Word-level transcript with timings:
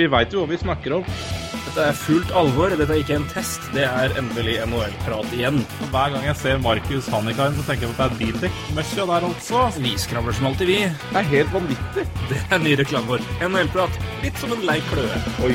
Vi 0.00 0.06
veit 0.08 0.32
jo 0.32 0.40
hva 0.40 0.48
vi 0.48 0.56
snakker 0.56 0.94
om. 0.96 1.02
Dette 1.52 1.82
er 1.90 1.96
fullt 2.00 2.30
alvor. 2.40 2.72
Dette 2.72 2.94
er 2.94 3.02
ikke 3.02 3.18
en 3.18 3.26
test. 3.28 3.66
Det 3.74 3.82
er 3.84 4.14
endelig 4.16 4.54
NHL-prat 4.64 5.34
igjen. 5.36 5.58
Hver 5.92 6.14
gang 6.14 6.24
jeg 6.24 6.38
ser 6.40 6.62
Markus 6.64 7.10
Hannikainen, 7.12 7.58
så 7.58 7.66
tenker 7.66 7.84
jeg 7.84 7.92
på 7.92 8.00
at 8.00 8.00
det 8.00 8.16
er 8.16 8.22
bildekk-møkkja 8.22 9.06
der 9.10 9.26
altså. 9.28 9.66
Vi 9.84 9.92
skravler 10.00 10.38
som 10.38 10.48
alltid, 10.48 10.72
vi. 10.72 10.78
Det 10.88 11.20
er 11.20 11.28
helt 11.34 11.52
vanvittig. 11.52 12.06
Det 12.32 12.40
er 12.48 12.64
ny 12.64 12.72
reklame 12.80 13.12
vår. 13.12 13.28
NHL-prat. 13.44 14.00
Litt 14.24 14.40
som 14.40 14.56
en 14.56 14.64
lei 14.70 14.80
kløe. 14.88 15.20
Oi. 15.44 15.54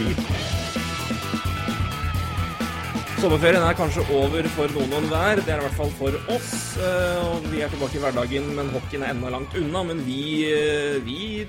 Sommerferien 3.17 3.63
er 3.65 3.77
kanskje 3.81 4.05
over 4.13 4.45
for 4.53 4.77
noen 4.77 4.97
og 4.99 5.09
hver. 5.09 5.41
Det 5.41 5.55
er 5.55 5.63
i 5.63 5.65
hvert 5.65 5.79
fall 5.81 5.93
for 5.97 6.19
oss. 6.35 6.51
eh, 6.77 7.47
vi 7.49 7.65
er 7.65 7.73
tilbake 7.73 7.97
i 7.97 8.03
hverdagen, 8.05 8.53
men 8.53 8.69
hockeyen 8.75 9.07
er 9.07 9.15
enda 9.15 9.33
langt 9.33 9.57
unna. 9.57 9.81
Men 9.89 10.05
vi, 10.05 10.45
eh, 10.53 10.99
vi 11.01 11.47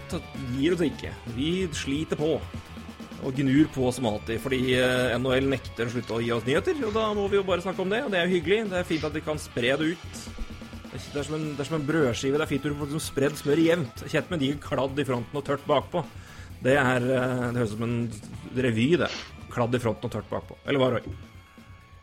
gir 0.57 0.73
oss 0.73 0.87
ikke. 0.89 1.13
Vi 1.37 1.69
sliter 1.77 2.17
på. 2.17 2.39
Og 3.25 3.33
gnur 3.39 3.69
på 3.73 3.91
som 3.97 4.07
alltid, 4.11 4.41
fordi 4.43 4.61
eh, 4.77 5.15
NHL 5.17 5.47
nekter 5.49 5.89
å 5.89 5.93
slutte 5.95 6.17
å 6.19 6.23
gi 6.23 6.33
oss 6.35 6.45
nyheter. 6.47 6.77
Og 6.85 6.93
da 6.95 7.07
må 7.17 7.25
vi 7.33 7.39
jo 7.39 7.47
bare 7.49 7.65
snakke 7.65 7.83
om 7.83 7.93
det, 7.93 8.03
og 8.05 8.13
det 8.13 8.21
er 8.21 8.29
jo 8.29 8.37
hyggelig. 8.37 8.59
Det 8.73 8.81
er 8.81 8.89
fint 8.89 9.07
at 9.09 9.17
vi 9.17 9.23
kan 9.25 9.41
spre 9.41 9.73
det 9.81 9.93
ut. 9.95 10.19
Det 10.97 11.21
er 11.21 11.27
som 11.27 11.37
en, 11.37 11.47
det 11.57 11.65
er 11.65 11.69
som 11.69 11.79
en 11.79 11.87
brødskive. 11.89 12.37
Det 12.37 12.45
er 12.45 12.51
fint 12.51 12.69
å 12.69 12.75
få 12.77 12.89
liksom 12.89 13.05
spredd 13.05 13.39
smør 13.41 13.63
jevnt. 13.63 14.05
Kjent 14.13 14.33
med 14.33 14.43
digert 14.45 14.63
kladd 14.65 15.01
i 15.01 15.07
fronten 15.09 15.41
og 15.41 15.47
tørt 15.49 15.65
bakpå. 15.69 16.05
Det 16.65 16.77
er 16.81 17.09
eh, 17.09 17.47
Det 17.53 17.63
høres 17.63 17.73
ut 17.73 17.79
som 17.79 17.87
en 17.89 17.97
revy, 18.67 18.91
det. 19.01 19.11
Kladd 19.53 19.77
i 19.77 19.81
fronten 19.83 20.09
og 20.11 20.15
tørt 20.19 20.29
bakpå. 20.33 20.59
Eller 20.67 20.83
hva, 20.83 20.93
Roy? 20.97 21.17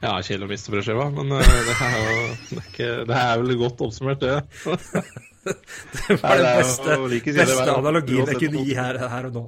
Ja, 0.04 0.18
kjedelig 0.20 0.50
å 0.50 0.52
miste 0.52 0.74
brødskiva, 0.74 1.08
men 1.16 1.32
eh, 1.38 1.54
det 1.70 1.78
er 1.78 1.94
jo 2.02 2.18
det 2.50 2.58
er, 2.58 2.66
ikke, 2.68 2.90
det 3.08 3.22
er 3.22 3.44
vel 3.44 3.56
godt 3.62 3.86
oppsummert, 3.86 4.26
det. 4.26 4.42
Det 5.44 6.16
var 6.22 6.40
den 6.40 6.46
det 6.46 6.52
er 6.54 6.62
beste, 6.62 7.34
beste 7.36 7.74
analogien 7.74 8.30
jeg 8.32 8.38
kunne 8.46 8.62
gi 8.64 8.78
her, 8.78 8.96
her 9.12 9.26
og 9.28 9.34
nå. 9.36 9.42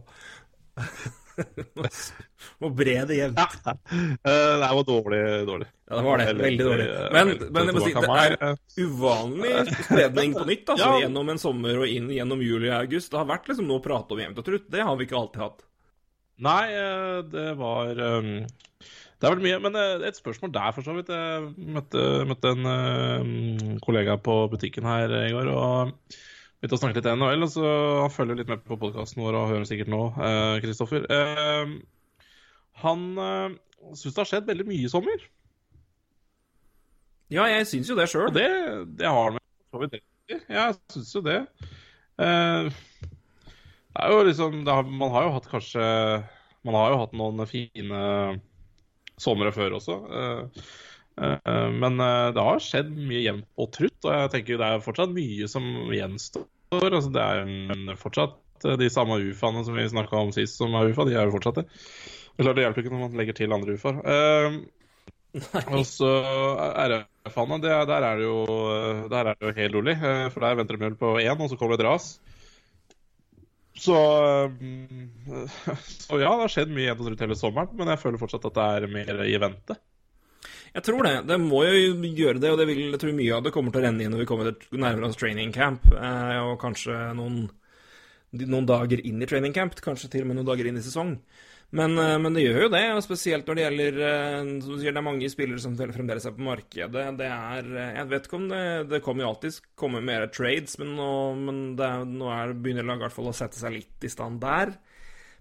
Må 2.62 2.70
bre 2.78 2.96
det 3.10 3.18
jevnt. 3.18 3.40
Ja. 3.40 3.74
Eh, 3.92 4.56
det 4.62 4.70
var 4.78 4.84
dårlig. 4.88 5.22
dårlig. 5.48 5.68
Ja, 5.90 5.96
det 6.00 6.04
var 6.08 6.22
det. 6.22 6.28
Veldig 6.40 6.66
dårlig. 6.68 6.86
eh, 6.90 7.08
Men, 7.16 7.32
men 7.56 7.70
jeg 7.72 7.76
må 7.78 7.84
si, 7.86 7.94
det 7.96 8.18
er 8.26 8.60
uvanlig 8.86 9.54
spredning 9.86 10.36
på 10.38 10.46
nytt, 10.50 10.70
altså. 10.76 10.90
Ja. 10.96 11.00
Gjennom 11.06 11.32
en 11.34 11.42
sommer 11.42 11.80
og 11.84 11.88
inn 11.92 12.12
gjennom 12.14 12.44
juli 12.46 12.70
og 12.72 12.78
august. 12.84 13.12
Det 13.14 13.20
har 13.22 13.30
vært 13.32 13.50
liksom 13.52 13.68
noe 13.70 13.82
å 13.82 13.86
prate 13.86 14.16
om 14.16 14.22
jevnt 14.24 14.42
og 14.44 14.48
trutt. 14.50 14.70
Det 14.72 14.86
har 14.86 15.00
vi 15.00 15.08
ikke 15.10 15.20
alltid 15.22 15.44
hatt. 15.46 15.66
Nei, 16.46 16.62
eh, 16.76 17.18
det 17.32 17.48
var 17.60 17.92
Det 17.96 19.24
har 19.24 19.36
vært 19.38 19.46
mye. 19.48 19.60
Men 19.64 19.80
et 20.10 20.20
spørsmål 20.20 20.54
der, 20.56 20.72
for 20.76 20.86
så 20.88 20.96
vidt. 20.98 21.12
Jeg 21.12 21.72
møtte, 21.80 22.06
møtte 22.30 22.54
en 22.56 23.80
kollega 23.84 24.18
på 24.22 24.42
butikken 24.52 24.88
her 24.90 25.14
i 25.26 25.34
går 25.34 25.52
og 25.56 25.94
begynte 26.66 26.80
å 26.80 26.82
snakke 26.82 27.00
litt 27.00 27.10
NHL. 27.12 27.46
Og 27.46 27.52
så 27.54 27.70
Han 28.02 28.14
følger 28.14 28.40
litt 28.42 28.50
med 28.52 28.66
på 28.66 28.80
podkasten 28.82 29.22
vår 29.24 29.38
og 29.40 29.52
hører 29.54 29.70
sikkert 29.70 29.92
nå, 29.94 30.02
eh, 30.18 30.58
Kristoffer. 30.66 31.06
Eh, 31.06 31.76
han 32.84 33.06
eh, 33.22 33.56
syns 33.94 34.16
det 34.16 34.24
har 34.24 34.32
skjedd 34.34 34.50
veldig 34.50 34.68
mye 34.68 34.86
i 34.86 34.92
sommer. 34.92 35.30
Ja, 37.34 37.46
jeg 37.50 37.70
syns 37.70 37.90
jo 37.90 37.98
det 37.98 38.10
sjøl. 38.12 38.34
Det, 38.34 38.50
det 38.98 39.10
har 39.10 39.32
han 39.32 39.40
i. 39.86 40.02
Jeg 40.34 40.78
syns 40.94 41.14
jo 41.16 41.22
det. 41.26 41.40
Eh, 42.22 42.70
det 43.96 44.04
er 44.04 44.12
jo 44.12 44.26
liksom 44.28 44.66
har, 44.68 44.84
Man 44.84 45.12
har 45.14 45.26
jo 45.28 45.34
hatt 45.36 45.48
kanskje 45.52 45.84
Man 46.66 46.76
har 46.76 46.94
jo 46.94 47.00
hatt 47.02 47.16
noen 47.16 47.46
fine 47.48 48.02
somre 49.22 49.52
før 49.56 49.78
også. 49.80 49.96
Eh, 50.20 50.66
eh, 51.24 51.70
men 51.72 52.02
eh, 52.04 52.32
det 52.36 52.46
har 52.48 52.64
skjedd 52.64 52.92
mye 52.96 53.24
jevnt 53.24 53.48
og 53.62 53.72
trutt, 53.76 53.98
og 54.04 54.12
jeg 54.12 54.34
tenker 54.34 54.62
det 54.62 54.72
er 54.72 54.84
fortsatt 54.84 55.16
mye 55.16 55.50
som 55.52 55.70
gjenstår. 55.94 56.48
Altså, 56.74 57.12
det 57.14 57.22
er 57.22 58.00
fortsatt 58.00 58.66
eh, 58.66 58.78
de 58.82 58.90
samme 58.92 59.20
UFA-ene 59.22 59.64
som 59.68 59.78
vi 59.78 59.88
snakka 59.92 60.18
om 60.22 60.32
sist, 60.36 60.58
som 60.60 60.74
er 60.76 60.92
UFA. 60.92 61.06
De 61.10 61.16
er 61.18 61.28
jo 61.30 61.36
fortsatt 61.38 61.62
det. 61.62 61.66
Er 62.36 62.48
klart 62.48 62.58
det 62.58 62.66
hjelper 62.66 62.84
ikke 62.84 62.94
når 62.96 63.04
man 63.06 63.20
legger 63.20 63.38
til 63.38 63.56
andre 63.56 63.78
UFA-er. 63.78 64.02
Eh, 64.16 64.58
og 65.68 65.82
så 65.88 66.10
RF-ene, 66.88 67.60
der 67.64 67.92
er 67.92 68.22
det 68.22 68.24
jo 68.24 68.38
Der 69.12 69.28
er 69.28 69.34
det 69.36 69.50
jo 69.50 69.56
helt 69.58 69.76
rolig. 69.76 69.98
eh, 70.00 70.30
For 70.32 70.46
der 70.46 70.56
venter 70.62 70.80
de 70.80 70.94
på 70.96 71.18
én, 71.20 71.36
og 71.42 71.50
så 71.52 71.58
kommer 71.60 71.76
det 71.78 71.86
et 71.86 71.90
ras. 71.90 72.08
Så 73.76 73.96
mm, 74.48 75.10
Så 76.08 76.20
ja, 76.22 76.32
det 76.32 76.46
har 76.46 76.54
skjedd 76.54 76.72
mye 76.72 76.94
og 76.96 77.20
hele 77.20 77.36
sommeren, 77.40 77.76
men 77.76 77.92
jeg 77.92 78.00
føler 78.02 78.22
fortsatt 78.22 78.48
at 78.48 78.56
det 78.56 78.68
er 78.80 78.94
mer 78.96 79.26
i 79.28 79.36
vente. 79.44 79.76
Jeg 80.76 80.84
tror 80.84 81.08
det. 81.08 81.16
Det 81.30 81.40
må 81.40 81.64
jo 81.64 81.96
gjøre 82.04 82.42
det, 82.44 82.52
og 82.52 82.60
det 82.60 82.68
vil, 82.68 82.82
jeg 82.92 83.02
tror 83.02 83.16
mye 83.16 83.36
av 83.38 83.46
det 83.46 83.54
kommer 83.56 83.72
til 83.72 83.80
å 83.80 83.86
renne 83.88 84.04
inn 84.04 84.12
når 84.12 84.26
vi 84.26 84.30
kommer 84.30 84.52
nærmere 84.76 85.08
oss 85.08 85.20
training 85.20 85.54
camp, 85.56 85.88
eh, 85.96 86.40
og 86.44 86.58
kanskje 86.60 86.98
noen, 87.16 87.46
noen 88.44 88.68
dager 88.68 89.00
inn 89.08 89.24
i 89.24 89.30
training 89.30 89.56
camp, 89.56 89.78
kanskje 89.84 90.12
til 90.12 90.26
og 90.26 90.32
med 90.32 90.42
noen 90.42 90.50
dager 90.50 90.68
inn 90.68 90.82
i 90.82 90.84
sesong. 90.84 91.16
Men, 91.76 91.98
eh, 91.98 92.18
men 92.22 92.36
det 92.36 92.44
gjør 92.46 92.66
jo 92.66 92.72
det, 92.72 92.84
og 92.94 93.04
spesielt 93.04 93.48
når 93.48 93.58
det 93.58 93.64
gjelder 93.66 94.02
eh, 94.08 94.50
som 94.64 94.76
du 94.76 94.80
sier, 94.80 94.94
Det 94.94 95.02
er 95.02 95.08
mange 95.08 95.30
spillere 95.32 95.62
som 95.64 95.76
fremdeles 95.78 96.28
er 96.28 96.36
på 96.36 96.46
markedet. 96.46 97.06
Det 97.20 97.30
er 97.30 97.72
eh, 97.74 97.96
Jeg 97.98 98.10
vet 98.12 98.28
ikke 98.28 98.40
om 98.40 98.50
det 98.52 98.66
Det 98.92 99.02
kommer 99.06 99.26
jo 99.26 99.32
alltid 99.34 99.60
komme 99.80 100.04
mer 100.06 100.28
trades, 100.32 100.78
men 100.82 100.94
nå, 101.00 101.10
men 101.40 101.64
det 101.80 101.90
nå 102.12 102.30
er, 102.32 102.54
begynner 102.54 102.88
laget 102.88 103.04
i 103.04 103.08
hvert 103.08 103.18
fall 103.18 103.32
å 103.32 103.36
sette 103.36 103.60
seg 103.60 103.76
litt 103.80 104.06
i 104.08 104.12
stand 104.14 104.40
der. 104.44 104.76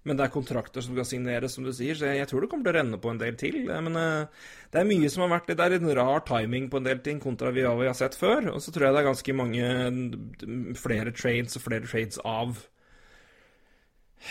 Men 0.05 0.19
det 0.19 0.27
er 0.27 0.35
kontrakter 0.35 0.85
som 0.85 0.93
skal 0.97 1.07
signeres, 1.09 1.55
som 1.57 1.65
du 1.65 1.73
sier, 1.73 1.97
så 1.97 2.11
jeg, 2.13 2.29
tror 2.29 2.45
det 2.45 2.51
kommer 2.53 2.69
til 2.69 2.75
å 2.75 2.77
renne 2.77 3.01
på 3.01 3.13
en 3.13 3.21
del 3.23 3.39
til. 3.41 3.63
Eh, 3.65 3.81
Men 3.87 3.97
eh, 3.97 4.45
det 4.73 4.83
er 4.83 4.91
mye 4.91 5.11
som 5.13 5.25
har 5.25 5.33
vært 5.39 5.55
Det 5.55 5.65
er 5.65 5.79
en 5.79 5.97
rar 5.97 6.27
timing 6.29 6.69
på 6.69 6.81
en 6.81 6.91
del 6.91 7.01
ting 7.05 7.23
kontra 7.23 7.53
vi, 7.55 7.65
vi 7.65 7.89
har 7.89 7.97
sett 7.97 8.19
før. 8.19 8.53
Og 8.53 8.61
så 8.61 8.75
tror 8.75 8.89
jeg 8.89 8.97
det 8.97 9.03
er 9.03 9.09
ganske 9.09 9.37
mange 9.41 9.73
mm, 9.97 10.77
flere 10.81 11.15
trades 11.17 11.57
og 11.57 11.65
flere 11.65 11.89
trades 11.89 12.21
av 12.21 12.61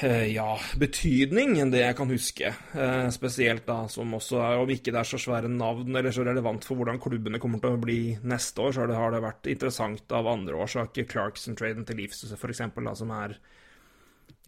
eh, 0.02 0.28
ja, 0.36 0.52
betydning 0.78 1.56
enn 1.64 1.74
det 1.74 1.82
jeg 1.82 1.98
kan 1.98 2.14
huske. 2.14 2.54
Eh, 2.78 3.10
spesielt 3.18 3.66
da 3.66 3.80
som 3.90 4.14
også 4.20 4.44
er, 4.46 4.60
om 4.62 4.76
ikke 4.78 4.94
det 4.94 5.02
er 5.02 5.10
så 5.10 5.22
svære 5.26 5.50
navn 5.50 5.90
eller 5.90 6.14
så 6.14 6.28
relevant 6.30 6.70
for 6.70 6.78
hvordan 6.78 7.02
klubbene 7.02 7.42
kommer 7.42 7.66
til 7.66 7.74
å 7.74 7.82
bli 7.82 8.00
neste 8.22 8.62
år, 8.62 8.78
så 8.78 8.86
har 8.86 9.18
det, 9.18 9.26
vært 9.26 9.50
interessant 9.58 10.18
av 10.22 10.30
andre 10.38 10.62
årsaker. 10.68 11.10
Clarkson-traden 11.10 11.90
til 11.90 12.04
Leafs 12.04 12.28
f.eks., 12.30 12.66
som 13.02 13.18
er 13.18 13.40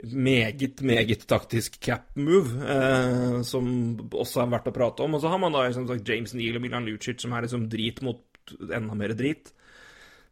meget, 0.03 0.81
meget 0.81 1.27
taktisk 1.27 1.79
cap 1.79 2.09
move, 2.15 2.51
eh, 2.67 3.41
som 3.47 3.67
også 4.11 4.43
er 4.43 4.51
verdt 4.51 4.71
å 4.71 4.75
prate 4.75 5.05
om. 5.05 5.15
Og 5.15 5.23
så 5.23 5.31
har 5.31 5.39
man 5.41 5.55
da 5.55 5.65
som 5.73 5.87
sagt, 5.87 6.07
James 6.07 6.33
Neal 6.35 6.57
og 6.59 6.65
Milan 6.65 6.87
Lucic, 6.87 7.21
som 7.21 7.33
er 7.33 7.45
liksom 7.47 7.69
drit 7.71 8.01
mot 8.05 8.21
enda 8.75 8.97
mer 8.97 9.15
drit. 9.15 9.53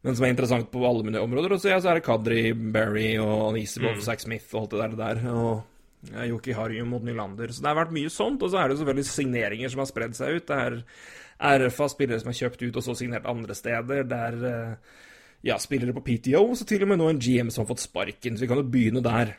Men 0.03 0.17
som 0.17 0.25
er 0.25 0.33
interessant 0.33 0.67
på 0.71 0.83
alle 0.83 1.05
mine 1.07 1.21
områder. 1.23 1.55
Og 1.55 1.61
så, 1.63 1.71
ja, 1.71 1.79
så 1.79 1.93
er 1.93 1.99
det 1.99 2.07
Kadri, 2.07 2.41
Barry 2.51 3.13
og 3.23 3.53
Anisibov, 3.53 4.01
Zack 4.03 4.19
Smith 4.19 4.51
og 4.51 4.65
alt 4.65 4.73
det 4.73 4.81
der. 4.81 4.97
der 4.99 5.29
og 5.31 6.09
ja, 6.11 6.25
Joki 6.27 6.51
Harju 6.51 6.83
mot 6.85 7.05
Nylander. 7.07 7.53
Så 7.53 7.63
det 7.63 7.71
har 7.71 7.79
vært 7.79 7.95
mye 7.95 8.11
sånt. 8.11 8.43
Og 8.43 8.51
så 8.51 8.59
er 8.59 8.67
det 8.67 8.81
selvfølgelig 8.81 9.07
signeringer 9.07 9.71
som 9.71 9.83
har 9.83 9.87
spredd 9.87 10.17
seg 10.17 10.35
ut. 10.35 10.49
Det 10.49 10.59
er 10.59 11.63
RFA-spillere 11.63 12.19
som 12.19 12.33
er 12.33 12.39
kjøpt 12.41 12.65
ut 12.65 12.81
og 12.81 12.85
så 12.85 12.97
signert 12.99 13.29
andre 13.31 13.55
steder. 13.55 14.03
Det 14.11 14.19
er 14.27 14.37
eh, 14.49 14.99
ja, 15.47 15.57
spillere 15.59 15.95
på 15.95 16.03
PTO, 16.03 16.43
og 16.49 16.57
så 16.59 16.67
til 16.67 16.83
og 16.83 16.91
med 16.91 16.99
nå 16.99 17.09
en 17.11 17.23
GM 17.23 17.49
som 17.51 17.63
har 17.63 17.71
fått 17.71 17.83
sparken. 17.83 18.35
Så 18.35 18.45
vi 18.45 18.51
kan 18.51 18.59
jo 18.59 18.67
begynne 18.67 19.03
der. 19.03 19.37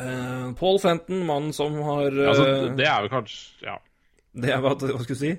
Eh, 0.00 0.52
Paul 0.58 0.78
Fenton, 0.80 1.26
mannen 1.28 1.52
som 1.52 1.74
har 1.84 2.08
uh, 2.16 2.28
Altså, 2.30 2.46
det 2.78 2.86
er 2.88 3.04
jo 3.04 3.10
kanskje 3.12 3.66
Ja. 3.66 3.74
Det 4.32 4.48
er 4.54 4.62
hva, 4.64 4.72
hva 4.72 5.02
skulle 5.02 5.18
du 5.18 5.20
si? 5.20 5.34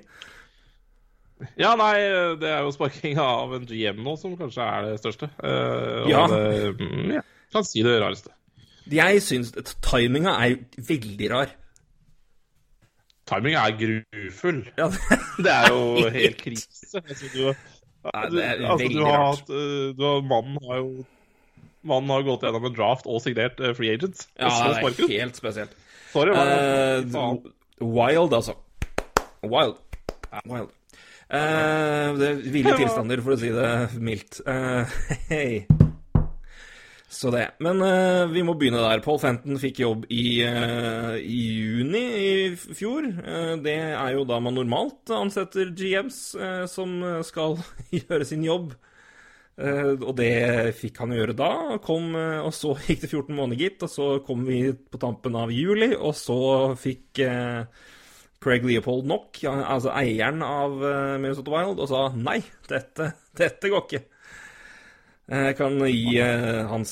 Ja, 1.58 1.72
nei, 1.76 1.96
det 2.40 2.46
er 2.48 2.60
jo 2.62 2.70
sparking 2.72 3.18
av 3.20 3.50
en 3.56 3.64
GM 3.66 3.98
nå 4.06 4.14
som 4.16 4.36
kanskje 4.38 4.62
er 4.62 4.86
det 4.86 5.00
største. 5.02 5.28
Uh, 5.42 6.06
Ja. 6.08 6.22
Det, 6.30 6.76
mm, 6.78 7.10
ja. 7.16 7.24
Kan 7.52 7.66
si 7.66 7.82
det 7.84 7.96
rareste. 8.00 8.30
Jeg 8.92 9.20
syns 9.24 9.50
timinga 9.82 10.36
er 10.44 10.54
veldig 10.88 11.30
rar. 11.32 11.52
Timinga 13.26 13.66
er 13.66 13.76
grufull. 13.82 14.62
Ja, 14.78 14.88
Det 15.42 15.52
er 15.52 15.68
jo 15.72 15.82
helt 16.20 16.38
krise. 16.42 17.00
Altså, 17.02 17.30
du, 17.34 17.42
Nei, 18.04 18.24
det 18.30 18.44
er 18.44 18.58
du, 18.60 18.64
altså, 18.68 18.78
veldig 18.84 19.00
du 19.00 19.04
har 19.04 19.18
rart. 19.18 19.38
hatt 19.38 19.96
du 19.98 20.02
har, 20.04 20.24
Mannen 20.30 20.58
har 20.68 20.80
jo 20.82 20.88
Mannen 21.84 22.12
har 22.14 22.24
gått 22.26 22.46
gjennom 22.46 22.68
en 22.68 22.76
draft 22.76 23.08
og 23.10 23.20
signert 23.24 23.60
eh, 23.60 23.74
free 23.76 23.92
agents. 23.94 24.28
ja 24.40 24.50
det 24.72 24.94
er 24.94 25.12
helt 25.18 25.40
spesielt. 25.40 25.76
Sorry, 26.14 26.34
Eh, 26.34 27.02
wild, 27.80 28.32
altså. 28.32 28.54
Wild. 29.42 29.76
Wild. 30.46 30.70
Uh, 31.34 32.14
det 32.20 32.28
er 32.28 32.42
ville 32.52 32.74
tilstander, 32.78 33.22
for 33.24 33.34
å 33.34 33.40
si 33.40 33.50
det 33.54 33.70
mildt. 33.98 34.42
Uh, 34.46 34.84
hey. 35.30 35.64
Så 37.14 37.30
det. 37.30 37.44
Men 37.62 37.78
uh, 37.82 38.26
vi 38.30 38.42
må 38.46 38.56
begynne 38.58 38.82
der. 38.82 39.02
Paul 39.04 39.20
Fenton 39.22 39.58
fikk 39.62 39.80
jobb 39.84 40.06
i, 40.12 40.42
uh, 40.46 41.14
i 41.18 41.42
juni 41.60 42.02
i 42.18 42.32
fjor. 42.58 43.06
Uh, 43.06 43.54
det 43.62 43.76
er 43.94 44.16
jo 44.16 44.24
da 44.28 44.40
man 44.42 44.56
normalt 44.58 45.12
ansetter 45.14 45.70
GMs 45.74 46.20
som 46.70 46.96
skal 47.26 47.58
gjøre 47.94 48.26
sin 48.28 48.44
jobb. 48.46 48.74
Eh, 49.54 49.92
og 50.02 50.16
det 50.18 50.74
fikk 50.80 50.98
han 51.04 51.14
gjøre 51.14 51.36
da. 51.38 51.50
Kom, 51.84 52.14
eh, 52.18 52.40
og 52.42 52.54
så 52.56 52.74
gikk 52.86 53.04
det 53.04 53.10
14 53.12 53.34
måneder, 53.34 53.60
gitt. 53.60 53.84
Og 53.86 53.92
så 53.92 54.08
kom 54.26 54.46
vi 54.48 54.62
på 54.74 55.02
tampen 55.02 55.36
av 55.38 55.52
juli, 55.54 55.92
og 55.94 56.14
så 56.18 56.38
fikk 56.78 57.22
eh, 57.24 57.92
Craig 58.44 58.66
Leopold 58.66 59.06
nok, 59.08 59.38
altså 59.48 59.94
eieren 59.96 60.42
av 60.44 60.82
eh, 60.84 61.14
Minnesota 61.20 61.54
Wild, 61.54 61.78
og 61.80 61.88
sa 61.88 62.08
nei, 62.16 62.40
dette, 62.68 63.14
dette 63.40 63.72
går 63.72 63.86
ikke. 63.86 64.08
Jeg 65.24 65.54
kan 65.56 65.78
gi 65.88 66.18
uh, 66.20 66.66
hans 66.68 66.90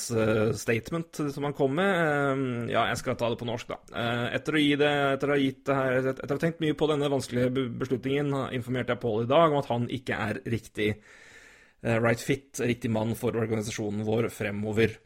statement 0.57 1.19
som 1.35 1.45
han 1.45 1.53
kom 1.53 1.75
med. 1.77 2.71
Ja, 2.73 2.87
jeg 2.89 2.97
skal 3.03 3.19
ta 3.21 3.29
det 3.29 3.37
på 3.37 3.45
norsk, 3.45 3.75
da. 3.75 4.07
etter 4.33 4.57
å 4.57 4.63
gi 4.63 4.71
det, 4.81 4.93
etter 5.19 5.29
å 5.29 5.35
ha 5.35 5.43
gitt 5.43 5.61
det 5.69 5.77
her 5.77 6.09
Etter 6.15 6.25
å 6.25 6.39
ha 6.39 6.41
tenkt 6.41 6.63
mye 6.65 6.79
på 6.81 6.89
denne 6.89 7.11
vanskelige 7.13 7.67
beslutningen, 7.83 8.33
informerte 8.57 8.97
jeg 8.97 9.03
Paul 9.05 9.27
i 9.27 9.29
dag 9.29 9.53
om 9.53 9.61
at 9.61 9.69
han 9.69 9.85
ikke 9.93 10.23
er 10.31 10.41
riktig 10.49 10.89
right 11.83 12.21
fit, 12.21 12.61
riktig 12.63 12.91
mann 12.95 13.17
for 13.19 13.35
organisasjonen 13.37 14.05
vår 14.07 14.29
fremover. 14.31 14.99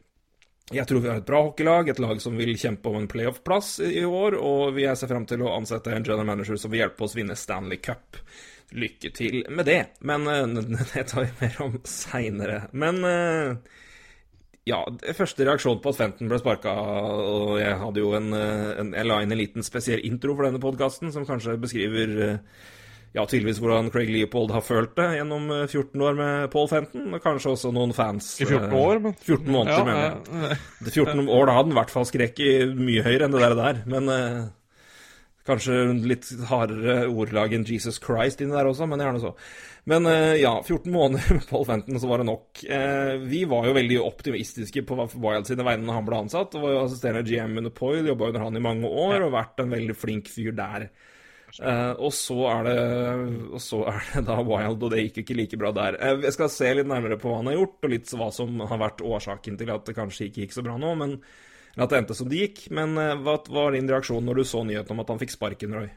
Jeg 0.67 0.83
tror 0.83 0.99
vi 0.99 1.07
har 1.07 1.21
et 1.21 1.27
bra 1.27 1.39
hockeylag, 1.45 1.89
et 1.89 1.99
lag 2.03 2.19
som 2.19 2.35
vil 2.35 2.51
kjempe 2.59 2.91
om 2.91 2.97
en 2.99 3.07
playoff-plass 3.07 3.77
i 3.87 4.03
år, 4.03 4.35
og 4.35 4.75
vi 4.75 4.83
ser 4.99 5.07
frem 5.07 5.23
til 5.29 5.45
å 5.45 5.53
ansette 5.55 5.93
en 5.95 6.03
general 6.03 6.27
manager 6.27 6.59
som 6.59 6.73
vil 6.73 6.83
hjelpe 6.83 7.05
oss 7.07 7.15
vinne 7.15 7.37
Stanley 7.39 7.79
Cup. 7.79 8.19
Lykke 8.75 9.13
til 9.15 9.45
med 9.47 9.69
det. 9.69 9.79
Men 10.03 10.27
uh, 10.27 10.43
det 10.91 11.05
tar 11.07 11.23
vi 11.23 11.31
mer 11.39 11.61
om 11.63 11.77
seinere. 11.87 12.65
Men 12.75 12.99
uh, 12.99 13.77
ja, 14.67 14.81
første 15.15 15.47
reaksjon 15.47 15.79
på 15.79 15.93
at 15.93 16.01
Fenton 16.01 16.27
ble 16.27 16.41
sparka, 16.41 16.73
og 16.75 17.53
jeg 17.61 17.77
hadde 17.79 18.03
jo 18.03 18.11
en, 18.17 18.33
eh, 18.35 18.73
en, 18.81 18.89
Jeg 18.97 19.07
la 19.07 19.21
inn 19.23 19.31
en 19.31 19.39
liten 19.39 19.63
spesiell 19.63 20.03
intro 20.03 20.35
for 20.35 20.43
denne 20.43 20.59
podkasten, 20.59 21.13
som 21.15 21.23
kanskje 21.23 21.55
beskriver 21.63 22.41
ja, 23.15 23.23
tydeligvis 23.23 23.61
hvordan 23.63 23.91
Craig 23.93 24.11
Leopold 24.11 24.51
har 24.55 24.65
følt 24.65 24.97
det 24.99 25.07
gjennom 25.15 25.47
14 25.69 26.03
år 26.09 26.17
med 26.19 26.51
Paul 26.53 26.67
Fenton, 26.71 27.07
og 27.15 27.23
kanskje 27.23 27.53
også 27.53 27.71
noen 27.75 27.95
fans 27.97 28.33
I 28.41 28.49
14 28.49 28.75
år, 28.77 29.01
men 29.05 29.15
14 29.15 29.47
måneder, 29.47 29.79
ja, 29.79 29.87
mener 29.87 30.03
jeg. 30.03 30.59
Ja. 30.59 30.91
14 30.91 31.23
år, 31.37 31.49
da 31.49 31.57
hadde 31.57 31.67
han 31.69 31.73
i 31.73 31.79
hvert 31.79 31.95
fall 31.95 32.07
skreket 32.09 32.77
mye 32.77 33.05
høyere 33.07 33.27
enn 33.27 33.37
det 33.37 33.43
der, 33.45 33.57
der. 33.63 33.83
men 33.89 34.13
Kanskje 35.47 35.75
litt 36.03 36.27
hardere 36.49 37.05
ordlag 37.07 37.53
enn 37.55 37.63
Jesus 37.67 38.01
Christ 38.03 38.41
inni 38.43 38.55
der 38.55 38.67
også, 38.67 38.87
men 38.89 38.99
gjerne 38.99 39.21
så. 39.23 39.31
Men 39.87 40.07
eh, 40.11 40.41
ja, 40.41 40.51
14 40.59 40.91
måneder 40.91 41.29
med 41.37 41.45
Paul 41.47 41.63
Fenton, 41.69 41.99
så 42.03 42.09
var 42.09 42.19
det 42.19 42.27
nok. 42.27 42.63
Eh, 42.67 43.13
vi 43.23 43.45
var 43.47 43.69
jo 43.69 43.75
veldig 43.77 44.01
optimistiske 44.03 44.83
på 44.87 44.97
Wild 45.15 45.47
sine 45.47 45.63
vegne 45.63 45.87
da 45.87 45.95
han 45.95 46.07
ble 46.07 46.19
ansatt. 46.25 46.57
og 46.57 46.65
var 46.65 46.75
jo 46.75 46.81
Assisterende 46.83 47.23
GM 47.29 47.61
under 47.61 47.71
Poyle, 47.71 48.09
jobba 48.11 48.33
under 48.33 48.43
han 48.43 48.59
i 48.59 48.65
mange 48.65 48.91
år 48.91 49.23
og 49.23 49.37
vært 49.37 49.63
en 49.63 49.71
veldig 49.71 49.95
flink 49.95 50.27
fyr 50.33 50.51
der. 50.57 50.89
Uh, 51.57 51.95
og, 51.95 52.11
så 52.13 52.35
det, 52.67 52.77
og 53.55 53.61
så 53.63 53.79
er 53.89 54.01
det 54.11 54.23
da 54.27 54.35
Wild, 54.43 54.83
og 54.83 54.91
det 54.93 55.05
gikk 55.05 55.21
ikke 55.23 55.37
like 55.39 55.59
bra 55.59 55.71
der. 55.73 55.97
jeg 56.25 56.35
skal 56.35 56.51
se 56.53 56.73
litt 56.75 56.89
nærmere 56.89 57.17
på 57.21 57.31
hva 57.31 57.39
han 57.39 57.49
har 57.49 57.57
gjort, 57.57 57.77
og 57.81 57.93
litt 57.93 58.15
hva 58.19 58.27
som 58.35 58.59
har 58.67 58.81
vært 58.81 59.03
årsaken 59.05 59.59
til 59.59 59.71
at 59.73 59.87
det 59.87 59.95
kanskje 59.97 60.27
ikke 60.27 60.43
gikk 60.43 60.57
så 60.57 60.65
bra 60.65 60.75
nå. 60.81 60.93
men 60.99 61.15
at 61.77 61.91
det 61.93 62.01
endte 62.01 62.17
som 62.17 62.29
det 62.29 62.41
gikk. 62.41 62.67
Men 62.73 62.97
uh, 62.99 63.15
hva 63.23 63.37
var 63.53 63.73
din 63.75 63.89
reaksjon 63.89 64.25
når 64.27 64.41
du 64.41 64.49
så 64.49 64.65
nyheten 64.67 64.95
om 64.95 65.03
at 65.03 65.13
han 65.13 65.21
fikk 65.23 65.33
sparken, 65.35 65.77
Roy? 65.77 65.89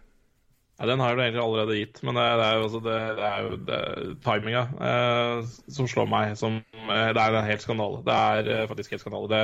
Ja, 0.80 0.86
Den 0.88 1.02
har 1.02 1.12
jo 1.12 1.20
egentlig 1.20 1.42
allerede 1.42 1.76
gitt, 1.76 1.98
men 2.08 2.16
det, 2.16 2.24
det 2.40 2.44
er 2.46 2.54
jo, 2.56 2.62
altså, 2.64 2.78
det, 2.86 2.98
det 3.18 3.24
er 3.28 3.40
jo 3.44 3.56
det, 3.68 3.80
timinga 4.24 4.62
eh, 4.88 5.50
som 5.76 5.88
slår 5.92 6.08
meg. 6.08 6.32
Som, 6.40 6.62
det 6.88 7.20
er 7.20 7.36
en 7.36 7.48
helt 7.50 7.64
skandale. 7.64 8.00
Det 8.06 8.16
er 8.16 8.48
eh, 8.54 8.66
faktisk 8.70 8.94
helt 8.96 9.04
skandale. 9.04 9.42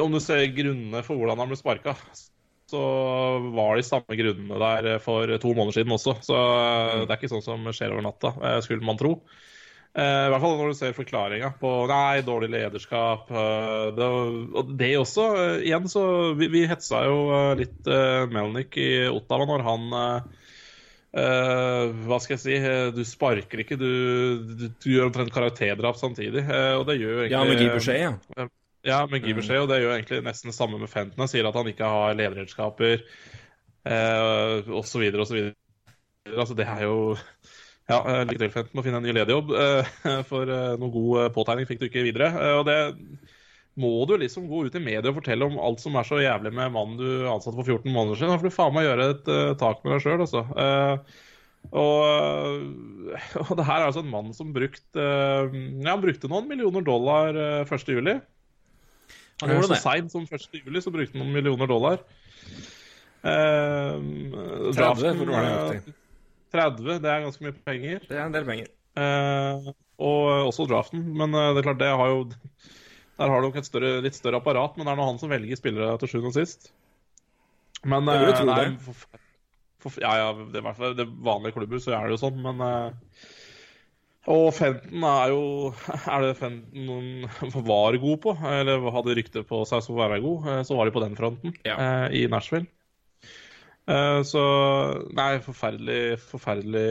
Om 0.00 0.16
du 0.16 0.18
ser 0.18 0.48
grunnene 0.50 1.04
for 1.06 1.20
hvordan 1.20 1.38
han 1.38 1.52
ble 1.52 1.58
sparka, 1.60 1.92
så 2.70 2.80
var 3.54 3.76
de 3.76 3.84
samme 3.86 4.18
grunnene 4.18 4.58
der 4.62 5.02
for 5.04 5.36
to 5.42 5.54
måneder 5.54 5.80
siden 5.80 5.94
også. 5.96 6.16
Så 6.24 6.40
eh, 6.40 7.04
det 7.04 7.10
er 7.10 7.18
ikke 7.18 7.32
sånn 7.34 7.46
som 7.46 7.70
skjer 7.74 7.94
over 7.94 8.06
natta, 8.06 8.34
skulle 8.64 8.86
man 8.86 9.00
tro. 9.00 9.18
Uh, 9.90 10.28
I 10.28 10.30
hvert 10.30 10.42
fall 10.44 10.52
når 10.54 10.68
du 10.70 10.76
ser 10.78 10.92
forklaringa 10.94 11.48
på 11.58 11.70
nei, 11.90 12.20
dårlig 12.22 12.52
lederskap. 12.52 13.26
Uh, 13.26 13.90
det, 13.96 14.06
og 14.54 14.68
det 14.78 14.90
også. 15.00 15.24
Uh, 15.34 15.56
igjen 15.66 15.90
så 15.90 16.04
Vi, 16.38 16.46
vi 16.52 16.62
hetsa 16.70 17.02
jo 17.08 17.24
litt 17.58 17.90
Melnik 18.30 18.78
i 18.78 18.90
Ottawa 19.10 19.48
når 19.50 19.66
han 19.66 19.88
Hva 21.10 22.18
skal 22.22 22.36
jeg 22.36 22.42
si 22.44 22.58
Du 22.94 23.02
sparker 23.02 23.64
ikke, 23.64 23.74
du, 23.80 23.90
du, 24.46 24.68
du 24.70 24.88
gjør 24.92 25.08
omtrent 25.08 25.34
karakterdrap 25.34 25.98
samtidig. 25.98 26.44
og 26.46 26.86
det 26.86 27.00
gjør 27.00 27.24
egentlig 27.24 27.34
Ja, 27.34 27.42
med 27.48 27.58
Guy 27.58 27.72
Boucher, 27.74 27.98
ja. 27.98 28.46
Ja, 28.86 29.02
men 29.04 29.20
Guy 29.20 29.34
Boucher, 29.36 29.60
og 29.60 29.68
det 29.68 29.82
gjør 29.82 29.96
egentlig 29.98 30.22
nesten 30.24 30.48
det 30.48 30.56
samme 30.56 30.78
med 30.80 30.88
Fenton. 30.88 31.20
Han 31.20 31.28
sier 31.28 31.44
at 31.48 31.56
han 31.58 31.68
ikke 31.68 31.88
har 31.92 32.14
lederegenskaper, 32.16 33.02
eh, 33.84 34.70
osv., 34.78 35.04
osv. 35.20 35.40
Altså, 36.30 36.56
det 36.56 36.64
er 36.64 36.86
jo 36.86 36.94
ja, 37.90 37.98
eh, 37.98 38.22
lykke 38.24 38.40
til, 38.40 38.54
Fenton, 38.54 38.72
med 38.72 38.82
å 38.82 38.86
finne 38.86 39.02
en 39.02 39.06
ny 39.08 39.16
lederjobb. 39.18 39.52
Eh, 39.52 40.00
for 40.30 40.48
eh, 40.48 40.78
noen 40.80 40.94
god 40.94 41.34
påtegning 41.36 41.68
fikk 41.68 41.82
du 41.82 41.86
ikke 41.90 42.06
videre. 42.06 42.30
Og 42.60 42.64
det 42.68 42.78
må 43.80 43.92
du 44.08 44.16
liksom 44.20 44.48
gå 44.50 44.64
ut 44.66 44.76
i 44.76 44.82
media 44.82 45.10
og 45.10 45.20
fortelle 45.20 45.46
om 45.46 45.60
alt 45.62 45.82
som 45.82 45.94
er 45.96 46.06
så 46.08 46.20
jævlig 46.20 46.52
med 46.56 46.72
mannen 46.74 46.98
du 47.00 47.28
ansatte 47.30 47.58
for 47.58 47.68
14 47.68 47.92
måneder 47.92 48.16
siden. 48.16 48.32
Da 48.32 48.40
får 48.40 48.48
du 48.48 48.56
faen 48.56 48.74
meg 48.76 48.88
gjøre 48.88 49.10
et 49.12 49.30
uh, 49.30 49.52
tak 49.60 49.84
med 49.84 49.94
deg 49.94 50.02
sjøl, 50.04 50.24
altså. 50.24 50.42
Og, 51.76 52.02
og, 53.44 53.54
det 53.56 53.68
her 53.68 53.78
er 53.78 53.86
altså 53.86 54.02
en 54.02 54.12
mann 54.12 54.32
som 54.36 54.52
brukt, 54.56 54.86
ja, 54.96 55.46
han 55.46 56.02
brukte 56.02 56.28
noen 56.32 56.48
millioner 56.50 56.84
dollar 56.84 57.36
uh, 57.36 57.68
1.7. 57.68 58.00
Han 59.40 59.54
gjorde 59.54 59.70
det. 59.72 59.78
Så 59.80 59.88
seint 59.88 60.12
som 60.12 60.26
1.7 60.26 60.84
så 60.84 60.92
brukte 60.94 61.16
han 61.16 61.24
noen 61.24 61.36
millioner 61.36 61.70
dollar. 61.70 62.02
Eh, 63.20 63.96
30, 64.72 64.74
for 64.74 65.28
det 65.28 65.34
var 65.34 65.48
det 65.48 65.96
30, 66.50 66.98
det 67.04 67.10
er 67.10 67.24
ganske 67.26 67.46
mye 67.46 67.56
penger. 67.66 68.04
Det 68.08 68.16
er 68.16 68.24
en 68.24 68.34
del 68.34 68.46
penger. 68.48 68.70
Eh, 68.98 69.70
og 70.00 70.50
også 70.50 70.66
draften. 70.70 71.04
Men 71.16 71.34
eh, 71.36 71.52
det 71.54 71.62
er 71.62 71.68
klart, 71.68 71.82
det 71.82 71.92
har 72.02 72.12
jo 72.12 72.22
Der 73.20 73.28
har 73.28 73.40
du 73.40 73.48
nok 73.48 73.56
et 73.60 73.68
større, 73.68 73.98
litt 74.00 74.16
større 74.16 74.38
apparat, 74.40 74.76
men 74.76 74.86
det 74.88 74.92
er 74.94 74.96
nå 74.96 75.06
han 75.10 75.18
som 75.20 75.28
velger 75.28 75.58
spillere 75.58 75.98
til 76.00 76.08
sjuende 76.08 76.30
og 76.30 76.38
sist. 76.38 76.70
Men 77.84 78.08
jeg 78.08 78.22
vil 78.24 78.32
tro 78.32 78.46
nei, 78.48 78.62
det. 78.62 78.78
For, 78.80 79.18
for, 79.84 79.98
ja, 80.00 80.14
ja, 80.16 80.30
det, 80.40 80.62
i 80.62 80.64
hvert 80.64 80.78
fall 80.78 80.96
det 80.96 81.04
vanlige 81.20 81.58
klubber 81.58 81.82
så 81.84 81.92
er 81.98 82.08
det 82.08 82.16
jo 82.16 82.22
sånn, 82.22 82.40
men 82.40 82.64
eh, 82.64 83.26
og 84.28 84.50
Fenton 84.52 85.04
er 85.08 85.30
jo 85.32 85.44
Er 86.12 86.26
det 86.26 86.34
Fenton 86.36 87.24
var 87.64 87.96
god 88.02 88.18
på, 88.20 88.34
eller 88.44 88.90
hadde 88.92 89.16
rykte 89.16 89.44
på 89.48 89.62
seg 89.68 89.84
som 89.84 89.96
å 89.96 90.02
være 90.02 90.20
god, 90.24 90.50
eh, 90.50 90.60
så 90.68 90.76
var 90.76 90.88
de 90.88 90.94
på 90.94 91.04
den 91.04 91.16
fronten 91.16 91.56
ja. 91.64 91.78
eh, 91.78 92.20
i 92.20 92.26
Nashville. 92.28 92.68
Eh, 93.88 94.20
så 94.28 94.42
nei, 95.16 95.30
forferdelig, 95.42 96.18
forferdelig, 96.34 96.84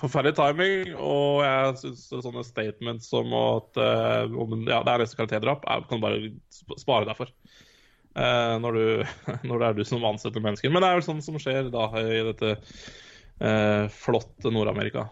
forferdelig 0.00 0.38
timing. 0.40 0.94
Og 0.96 1.44
jeg 1.44 1.76
syns 1.82 2.08
sånne 2.14 2.46
statements 2.48 3.12
som 3.12 3.36
at 3.36 3.76
ja, 3.76 4.80
det 4.80 4.94
er 4.94 5.04
nesten 5.04 5.20
karakterdrap, 5.20 5.68
kan 5.68 6.00
du 6.00 6.06
bare 6.06 6.80
spare 6.80 7.10
deg 7.10 7.20
for. 7.20 7.36
Når, 8.10 8.74
du, 8.74 9.04
når, 9.46 9.60
det 9.60 9.66
er 9.68 9.76
du 9.76 9.84
som 9.86 10.08
ansetter 10.08 10.42
mennesker. 10.42 10.72
Men 10.72 10.82
det 10.82 10.88
er 10.88 10.98
jo 10.98 11.08
sånn 11.12 11.22
som 11.22 11.36
skjer 11.38 11.68
da 11.70 11.86
i 12.00 12.24
dette 12.32 12.56
flotte 13.94 14.50
Nord-Amerika. 14.52 15.06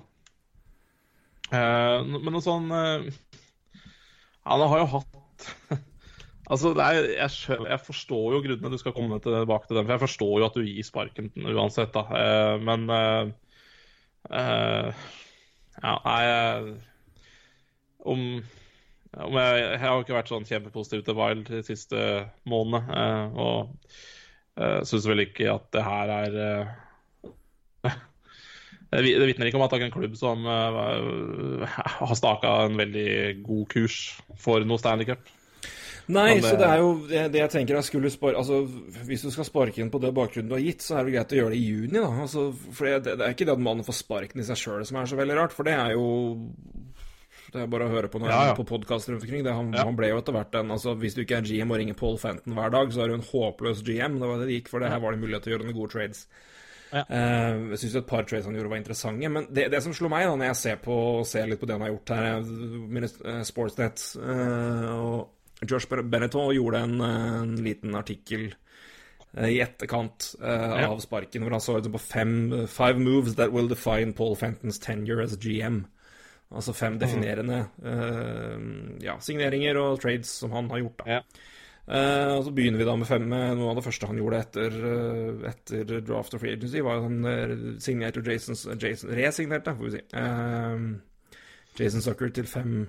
Men 1.52 2.28
noe 2.34 2.44
sånn 2.44 2.66
Han 2.68 4.64
har 4.68 4.82
jo 4.82 4.88
hatt 4.98 5.46
Altså, 6.48 6.70
er, 6.80 6.98
jeg, 7.12 7.30
jeg, 7.68 7.80
forstår 7.84 8.34
jo 8.34 8.40
grunnene 8.44 8.72
du 8.72 8.80
skal 8.80 8.94
komme 8.96 9.18
tilbake 9.20 9.68
til 9.68 9.76
den. 9.76 9.84
For 9.84 9.94
jeg 9.94 10.04
forstår 10.06 10.34
jo 10.40 10.46
at 10.46 10.56
du 10.56 10.64
gir 10.64 10.86
sparken 10.86 11.28
uansett, 11.44 11.92
da. 11.92 12.04
Eh, 12.16 12.54
men 12.64 12.86
uh, 12.88 13.28
eh, 14.32 15.02
Ja, 15.78 15.92
nei 16.06 16.22
Om, 18.08 18.22
om 19.12 19.36
jeg, 19.36 19.60
jeg, 19.60 19.82
har 19.84 20.00
ikke 20.00 20.16
vært 20.16 20.32
sånn 20.32 20.48
kjempepositiv 20.48 21.04
til 21.04 21.18
Wild 21.18 21.50
de 21.52 21.60
siste 21.66 22.04
månedene. 22.48 22.96
Eh, 22.96 23.26
og 23.44 23.58
uh, 24.56 24.80
syns 24.88 25.08
vel 25.10 25.26
ikke 25.26 25.52
at 25.52 25.68
det 25.76 25.84
her 25.84 26.14
er 26.16 26.32
Det 28.88 29.02
vitner 29.04 29.50
ikke 29.50 29.58
om 29.58 29.66
at 29.66 29.74
det 29.74 29.82
er 29.82 29.88
en 29.90 29.92
klubb 29.92 30.14
som 30.16 30.46
har 30.48 32.14
staka 32.16 32.54
en 32.64 32.78
veldig 32.80 33.10
god 33.44 33.66
kurs 33.74 33.98
for 34.40 34.64
noe 34.64 34.80
Stanley 34.80 35.08
Cup. 35.10 35.26
Nei, 36.08 36.38
så 36.40 36.54
det 36.56 36.64
er 36.64 36.80
jo 36.80 36.92
det, 37.04 37.22
det 37.34 37.40
jeg 37.42 37.52
tenker 37.52 37.76
jeg 37.76 37.84
skulle 37.84 38.10
spare 38.12 38.40
Altså, 38.40 38.62
Hvis 39.04 39.26
du 39.26 39.28
skal 39.34 39.44
sparke 39.44 39.82
inn 39.82 39.90
på 39.92 40.00
det 40.00 40.14
bakgrunnen 40.16 40.48
du 40.48 40.56
har 40.56 40.64
gitt, 40.64 40.80
så 40.84 40.96
er 40.96 41.04
det 41.04 41.18
greit 41.18 41.34
å 41.34 41.40
gjøre 41.42 41.52
det 41.52 41.58
i 41.60 41.66
juni, 41.66 41.98
da. 41.98 42.08
Altså, 42.24 42.46
for 42.56 42.88
det, 42.88 43.16
det 43.20 43.26
er 43.26 43.34
ikke 43.36 43.48
det 43.48 43.56
at 43.58 43.64
mannen 43.66 43.84
får 43.84 43.98
sparken 43.98 44.40
i 44.40 44.46
seg 44.48 44.60
sjøl 44.60 44.86
som 44.88 45.00
er 45.00 45.10
så 45.10 45.18
veldig 45.20 45.36
rart, 45.36 45.56
for 45.56 45.68
det 45.68 45.76
er 45.76 45.92
jo 45.98 46.06
det 47.48 47.62
er 47.62 47.68
bare 47.72 47.86
å 47.88 47.92
høre 47.92 48.10
på 48.12 48.20
når 48.20 48.32
ja, 48.32 48.40
ja. 48.50 48.56
på 48.56 48.64
podkaster 48.68 49.14
rundt 49.14 49.24
omkring. 49.24 49.46
Han, 49.46 49.70
ja. 49.72 49.84
han, 49.88 49.96
ble 49.96 50.10
jo 50.10 50.18
etter 50.20 50.34
hvert 50.36 50.56
en 50.58 50.74
altså, 50.74 50.92
Hvis 51.00 51.16
du 51.16 51.22
ikke 51.22 51.38
er 51.38 51.46
GM 51.48 51.72
og 51.72 51.80
ringer 51.80 51.96
Paul 51.96 52.18
Fenton 52.20 52.56
hver 52.56 52.74
dag, 52.74 52.92
så 52.92 53.04
er 53.04 53.08
du 53.08 53.16
en 53.16 53.24
håpløs 53.24 53.80
GM. 53.86 54.18
Det 54.20 54.28
var 54.28 54.42
det 54.42 54.50
det 54.50 54.58
gikk, 54.58 54.68
for 54.72 54.84
det 54.84 54.90
her 54.92 55.00
var 55.00 55.16
det 55.16 55.22
mulighet 55.22 55.46
til 55.46 55.54
å 55.54 55.56
gjøre 55.56 55.68
noen 55.68 55.78
gode 55.78 55.94
trades. 55.94 56.26
Ja. 56.92 57.02
Uh, 57.04 57.72
jeg 57.74 57.82
syns 57.82 57.96
et 58.00 58.08
par 58.08 58.24
trades 58.28 58.46
han 58.48 58.56
gjorde, 58.56 58.72
var 58.72 58.80
interessante. 58.80 59.32
Men 59.32 59.48
det, 59.54 59.66
det 59.72 59.82
som 59.84 59.94
slo 59.96 60.10
meg 60.12 60.28
da 60.28 60.36
når 60.36 60.50
jeg 60.50 60.60
ser, 60.62 60.78
på, 60.84 60.94
ser 61.28 61.50
litt 61.50 61.60
på 61.60 61.68
det 61.68 61.76
han 61.76 61.84
har 61.84 61.92
gjort 61.92 62.14
her, 62.16 63.42
Sportsnet 63.48 64.04
uh, 64.22 64.86
og 64.94 65.68
Josh 65.68 65.90
Benetton 65.90 66.54
gjorde 66.54 66.80
en, 66.86 66.96
en 67.02 67.54
liten 67.64 67.96
artikkel 67.98 68.44
eh, 69.34 69.48
i 69.56 69.56
etterkant 69.58 70.28
ja. 70.38 70.84
av 70.86 71.00
sparken, 71.02 71.42
hvor 71.42 71.56
han 71.56 71.64
så 71.64 71.80
ut 71.80 71.88
på 71.90 71.98
fem 71.98 72.36
five 72.70 73.02
moves 73.02 73.34
that 73.40 73.50
will 73.50 73.66
define 73.66 74.14
Paul 74.14 74.36
Fentons 74.38 74.78
tenure 74.78 75.26
as 75.26 75.34
GM. 75.42 75.80
Altså 76.54 76.76
fem 76.78 76.94
mm. 76.94 77.00
definerende 77.02 77.58
ja, 79.02 79.18
signeringer 79.18 79.82
og 79.82 79.98
trades 80.00 80.30
som 80.44 80.54
han 80.54 80.70
har 80.70 80.84
gjort. 80.84 81.02
da. 81.02 81.18
Ja. 81.18 81.57
Uh, 81.88 82.36
og 82.36 82.42
Så 82.44 82.52
begynner 82.52 82.82
vi 82.82 82.86
da 82.88 82.94
med 83.00 83.08
fem. 83.08 83.24
Noe 83.28 83.72
av 83.72 83.78
det 83.78 83.86
første 83.86 84.10
han 84.10 84.20
gjorde 84.20 84.42
etter, 84.44 84.78
etter 85.48 85.98
draft 86.04 86.36
of 86.36 86.44
free 86.44 86.52
agency, 86.58 86.82
var 86.84 86.98
jo 86.98 87.08
han 87.08 87.80
signerte 87.80 88.24
Jason, 88.26 88.58
Jason 88.76 89.14
resignerte, 89.16 89.76
får 89.78 89.88
vi 89.88 89.96
si. 89.96 90.04
Jason 91.78 92.04
Zucker 92.04 92.32
til 92.34 92.48
fem 92.50 92.82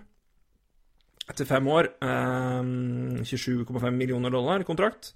etter 1.29 1.47
fem 1.47 1.67
år. 1.69 1.91
Eh, 2.01 2.63
27,5 3.23 3.91
millioner 3.95 4.33
dollar 4.33 4.65
kontrakt. 4.67 5.13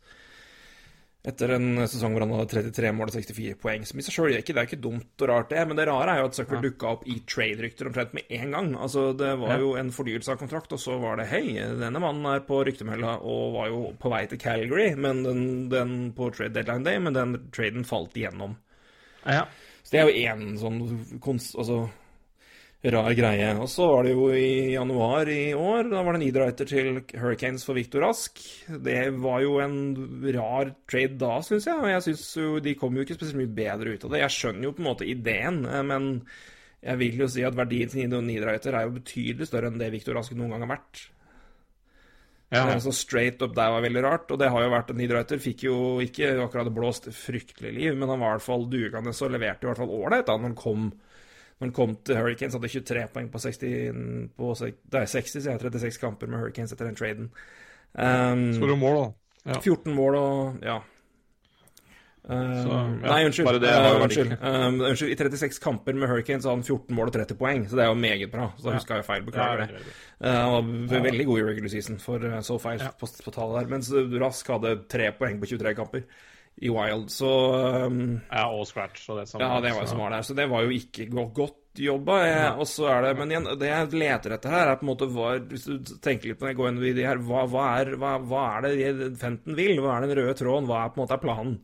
Etter 1.23 1.53
en 1.55 1.79
sesong 1.87 2.11
hvor 2.11 2.25
han 2.25 2.33
hadde 2.35 2.51
33 2.51 2.89
mål 2.91 3.07
og 3.07 3.15
64 3.15 3.55
poeng. 3.61 3.85
Som 3.87 4.01
i 4.01 4.03
seg 4.03 4.15
sjøl 4.17 4.33
det 4.33 4.57
er 4.57 4.65
ikke 4.67 4.81
dumt 4.83 5.23
og 5.23 5.29
rart, 5.29 5.53
det. 5.53 5.61
Men 5.69 5.79
det 5.79 5.85
rare 5.87 6.17
er 6.17 6.19
jo 6.19 6.27
at 6.27 6.35
Zucker 6.35 6.59
ja. 6.59 6.63
dukka 6.65 6.89
opp 6.97 7.05
i 7.07 7.15
trade-rykter 7.23 7.87
omtrent 7.87 8.17
med 8.17 8.27
en 8.35 8.51
gang. 8.51 8.73
Altså, 8.75 9.05
Det 9.15 9.31
var 9.39 9.63
jo 9.63 9.71
en 9.79 9.93
fornyelse 9.95 10.33
av 10.33 10.41
kontrakt, 10.41 10.75
og 10.75 10.81
så 10.83 10.97
var 10.99 11.21
det 11.21 11.29
hei, 11.31 11.45
denne 11.79 12.03
mannen 12.03 12.27
er 12.27 12.43
på 12.43 12.59
ryktemølla 12.67 13.15
og 13.23 13.55
var 13.55 13.71
jo 13.71 13.81
på 13.99 14.11
vei 14.11 14.25
til 14.27 14.41
Calgary 14.43 14.89
men 14.99 15.23
den, 15.23 15.43
den 15.71 15.97
på 16.17 16.27
trade 16.35 16.57
deadline 16.57 16.83
day, 16.83 16.99
men 16.99 17.15
den 17.15 17.37
traden 17.55 17.87
falt 17.87 18.19
igjennom. 18.19 18.57
Ja. 19.23 19.45
Så 19.83 19.95
det 19.95 20.01
er 20.01 20.09
jo 20.09 20.27
én 20.27 20.57
sånn 20.59 20.81
konst... 21.23 21.55
Altså 21.55 21.85
rar 22.91 23.13
greie. 23.15 23.49
Og 23.63 23.69
så 23.71 23.85
var 23.87 24.03
det 24.03 24.11
jo 24.11 24.25
i 24.35 24.73
januar 24.73 25.29
i 25.31 25.53
år, 25.55 25.87
da 25.91 26.01
var 26.03 26.17
det 26.17 26.27
en 26.27 26.55
til 26.59 26.99
Hurricanes 27.15 27.63
for 27.63 27.79
Victor 27.79 28.03
Rask. 28.03 28.41
Det 28.67 28.97
var 29.23 29.39
jo 29.45 29.59
en 29.63 29.77
rar 30.35 30.73
trade 30.91 31.15
da, 31.21 31.37
syns 31.45 31.69
jeg. 31.69 31.79
Og 31.79 31.87
jeg 31.93 32.05
syns 32.09 32.25
jo 32.41 32.59
de 32.63 32.75
kom 32.79 32.97
jo 32.97 33.05
ikke 33.05 33.15
spesielt 33.15 33.39
mye 33.39 33.55
bedre 33.55 33.95
ut 33.95 34.03
av 34.03 34.15
det. 34.15 34.23
Jeg 34.25 34.35
skjønner 34.35 34.67
jo 34.67 34.75
på 34.75 34.83
en 34.83 34.89
måte 34.89 35.07
ideen, 35.07 35.63
eh, 35.63 35.85
men 35.87 36.11
jeg 36.83 36.99
vil 36.99 37.23
jo 37.23 37.29
si 37.31 37.45
at 37.47 37.55
verdien 37.55 37.91
til 37.93 38.19
Niederreiter 38.19 38.75
er 38.75 38.89
jo 38.89 38.97
betydelig 38.97 39.47
større 39.47 39.71
enn 39.71 39.79
det 39.79 39.91
Victor 39.93 40.19
Rask 40.19 40.35
noen 40.35 40.51
gang 40.51 40.67
har 40.67 40.75
vært. 40.75 41.05
Ja. 42.53 42.67
Så 42.83 42.91
straight 42.93 43.41
up 43.41 43.55
der 43.55 43.71
var 43.73 43.81
veldig 43.81 44.03
rart, 44.05 44.27
og 44.29 44.37
det 44.37 44.51
har 44.53 44.61
jo 44.61 44.73
vært 44.75 44.91
at 44.91 44.99
Niederreiter 44.99 45.39
fikk 45.41 45.63
jo 45.65 45.77
ikke 46.03 46.35
akkurat 46.43 46.69
blåst 46.75 47.07
fryktelig 47.15 47.71
liv, 47.73 47.95
men 47.95 48.11
han 48.11 48.19
var 48.19 48.35
i 48.35 48.37
hvert 48.37 48.45
fall 48.45 48.67
dugende 48.69 49.15
og 49.15 49.33
leverte 49.33 49.65
i 49.65 49.71
hvert 49.71 49.81
fall 49.81 49.95
ålreit 49.95 50.27
da 50.27 50.35
han 50.37 50.59
kom 50.59 50.91
når 51.63 51.69
han 51.69 51.75
kom 51.75 51.93
til 52.03 52.17
Hurricanes, 52.19 52.55
hadde 52.57 52.69
23 52.73 53.03
poeng 53.13 53.27
på 53.31 53.39
60, 53.39 54.31
på, 54.35 54.53
det 54.91 54.99
er 54.99 55.05
60 55.07 55.35
så 55.37 55.43
jeg 55.47 55.55
har 55.55 55.61
36 55.63 55.99
kamper 56.01 56.27
med 56.27 56.41
Hurricanes 56.41 56.73
etter 56.75 56.89
den 56.89 56.97
traden. 56.99 57.29
Um, 57.93 58.49
Skårer 58.57 58.79
mål, 58.81 58.97
da. 58.99 59.05
Ja. 59.53 59.61
14 59.61 59.95
mål 59.95 60.17
og 60.19 60.65
ja. 60.65 60.81
Um, 62.23 62.51
så, 62.55 62.67
ja. 62.71 62.81
Nei, 63.03 63.21
unnskyld. 63.27 63.59
Det, 63.63 63.71
uh, 63.71 64.03
unnskyld. 64.03 64.35
Um, 64.39 64.81
unnskyld. 64.89 65.13
I 65.13 65.17
36 65.19 65.63
kamper 65.63 65.95
med 65.95 66.11
Hurricanes 66.11 66.47
hadde 66.47 66.57
han 66.57 66.67
14 66.67 66.99
mål 66.99 67.13
og 67.13 67.15
30 67.15 67.39
poeng, 67.39 67.65
så 67.69 67.79
det 67.79 67.85
er 67.85 67.91
jo 67.93 67.97
meget 68.03 68.31
bra. 68.31 68.49
Så 68.57 68.67
da 68.67 68.75
huska 68.75 68.99
jeg 68.99 69.07
feil. 69.07 69.25
Beklager 69.27 69.63
det. 69.63 69.87
Uh, 70.19 70.27
han 70.27 70.85
var 70.91 71.07
veldig 71.07 71.29
god 71.31 71.41
i 71.41 71.47
regular 71.47 71.73
season 71.77 71.99
for 72.03 72.27
uh, 72.27 72.53
feil 72.67 72.83
på, 72.99 73.11
på 73.23 73.35
tallet 73.39 73.61
der, 73.61 73.73
mens 73.77 73.91
Rask 74.23 74.53
hadde 74.55 74.77
3 74.91 75.11
poeng 75.19 75.39
på 75.39 75.51
23 75.55 75.75
kamper 75.79 76.07
i 76.61 76.69
Wild, 76.69 77.09
så 77.11 77.29
um, 77.87 77.99
Ja, 78.29 78.45
og 78.53 78.67
scratch 78.69 79.09
og 79.09 79.19
det 79.19 79.27
samme. 79.29 79.47
Ja, 79.47 79.59
det 79.63 79.73
var 79.73 79.85
jo 79.85 79.89
som 79.89 80.01
var 80.03 80.13
der. 80.13 80.25
Så 80.25 80.35
det 80.37 80.45
var 80.51 80.65
jo 80.65 80.75
ikke 80.75 81.07
godt 81.09 81.81
jobba. 81.81 82.19
Og 82.61 82.67
så 82.69 82.85
er 82.93 83.07
det 83.07 83.13
Men 83.17 83.33
igjen, 83.33 83.49
det 83.59 83.71
jeg 83.71 83.91
leter 83.97 84.35
etter 84.35 84.53
her, 84.53 84.69
er 84.69 84.77
på 84.77 84.85
en 84.85 84.91
måte 84.91 85.09
hva 85.09 85.33
Hvis 85.49 85.65
du 85.65 85.95
tenker 85.97 86.29
litt 86.29 86.39
på 86.39 86.47
det, 86.47 86.55
går 86.59 86.69
inn 86.69 86.81
i 86.85 86.93
de 86.93 87.07
her, 87.07 87.21
hva, 87.25 87.47
hva, 87.49 87.67
er, 87.81 87.95
hva, 87.97 88.15
hva 88.21 88.43
er 88.59 88.67
det 88.69 89.13
Fenton 89.21 89.57
vil? 89.57 89.81
Hva 89.81 89.97
er 89.97 90.05
den 90.05 90.17
røde 90.21 90.37
tråden? 90.37 90.69
Hva 90.69 90.83
er 90.83 90.93
på 90.93 91.01
en 91.01 91.05
måte 91.07 91.21
planen? 91.23 91.57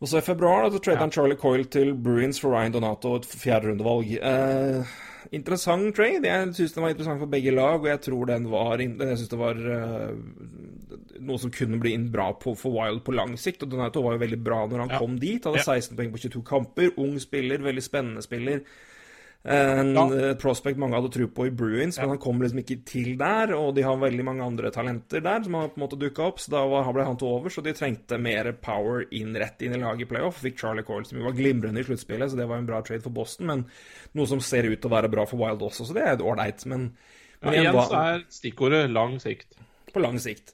Og 0.00 0.08
så 0.08 0.16
i 0.16 0.24
februar 0.24 0.64
da, 0.64 0.72
så 0.72 0.80
trader 0.80 1.02
han 1.04 1.12
Charlie 1.12 1.36
Coyle 1.36 1.66
til 1.68 1.92
Bruins 1.92 2.40
for 2.40 2.54
Ryan 2.54 2.72
Donato, 2.72 3.18
et 3.18 3.26
fjerderundevalg. 3.28 4.14
Eh, 4.16 4.94
interessant 5.36 5.94
trade. 5.96 6.26
Jeg 6.26 6.52
syns 6.56 6.74
den 6.74 6.84
var 6.84 6.94
interessant 6.94 7.22
for 7.22 7.30
begge 7.30 7.54
lag, 7.54 7.78
og 7.78 7.88
jeg 7.90 8.02
tror 8.06 8.30
den 8.30 8.48
var 8.50 8.82
Jeg 8.82 9.16
synes 9.16 9.32
det 9.32 9.40
var 9.40 9.60
uh, 9.60 10.12
noe 11.20 11.40
som 11.42 11.52
kunne 11.54 11.80
bli 11.82 11.96
bra 12.10 12.30
på, 12.34 12.54
for 12.58 12.74
Wild 12.74 13.04
på 13.06 13.14
lang 13.16 13.36
sikt. 13.38 13.64
Og 13.64 13.72
Donato 13.72 14.02
var 14.04 14.16
jo 14.16 14.24
veldig 14.24 14.40
bra 14.42 14.64
når 14.66 14.84
han 14.84 14.94
ja. 14.94 15.00
kom 15.02 15.18
dit. 15.22 15.44
Hadde 15.44 15.64
16 15.64 15.96
poeng 15.98 16.14
på 16.14 16.22
22 16.26 16.44
kamper. 16.46 16.94
Ung 17.00 17.18
spiller, 17.22 17.62
veldig 17.64 17.84
spennende 17.84 18.24
spiller. 18.26 18.64
En 19.42 19.94
ja. 19.94 20.02
Eh, 20.16 20.34
prospect 20.36 20.76
mange 20.76 20.98
hadde 20.98 21.08
tro 21.14 21.26
på 21.32 21.46
i 21.48 21.50
Bruins, 21.50 21.96
ja. 21.96 22.02
men 22.02 22.12
han 22.12 22.20
kom 22.20 22.42
liksom 22.42 22.60
ikke 22.60 22.76
til 22.84 23.14
der. 23.20 23.54
Og 23.56 23.72
de 23.76 23.84
har 23.86 23.96
veldig 24.00 24.26
mange 24.26 24.44
andre 24.44 24.72
talenter 24.74 25.24
der 25.24 25.46
som 25.46 25.56
har 25.56 25.70
på 25.72 25.80
en 25.80 25.84
måte 25.86 26.00
dukka 26.00 26.26
opp, 26.26 26.42
så 26.42 26.52
da 26.52 26.64
ble 26.68 27.06
han 27.06 27.16
til 27.20 27.30
overs. 27.30 27.56
Og 27.60 27.64
de 27.64 27.74
trengte 27.76 28.20
mer 28.20 28.52
power 28.60 29.06
inn 29.16 29.32
rett 29.40 29.64
inn 29.64 29.78
i 29.78 29.80
laget 29.80 30.04
i 30.04 30.10
playoff. 30.12 30.42
Fikk 30.44 30.60
Charlie 30.60 30.84
Coyle, 30.86 31.08
som 31.08 31.22
jo 31.22 31.28
var 31.30 31.38
glimrende 31.38 31.80
i 31.80 31.88
sluttspillet, 31.88 32.32
så 32.32 32.40
det 32.40 32.48
var 32.50 32.60
en 32.60 32.68
bra 32.68 32.82
trade 32.84 33.04
for 33.06 33.16
Boston. 33.16 33.48
Men 33.48 33.64
noe 34.18 34.28
som 34.28 34.44
ser 34.44 34.68
ut 34.68 34.76
til 34.76 34.90
å 34.90 34.96
være 34.98 35.12
bra 35.12 35.24
for 35.30 35.40
Wild 35.40 35.64
også, 35.70 35.88
så 35.88 35.96
det 35.96 36.04
er 36.04 36.24
ålreit. 36.24 36.66
Men, 36.68 36.90
men 37.40 37.56
ja, 37.56 37.64
igjen 37.64 37.80
så 37.80 38.04
er 38.04 38.24
stikkordet 38.40 38.86
lang 38.92 39.16
sikt. 39.24 39.56
På 39.90 40.04
lang 40.04 40.20
sikt. 40.22 40.52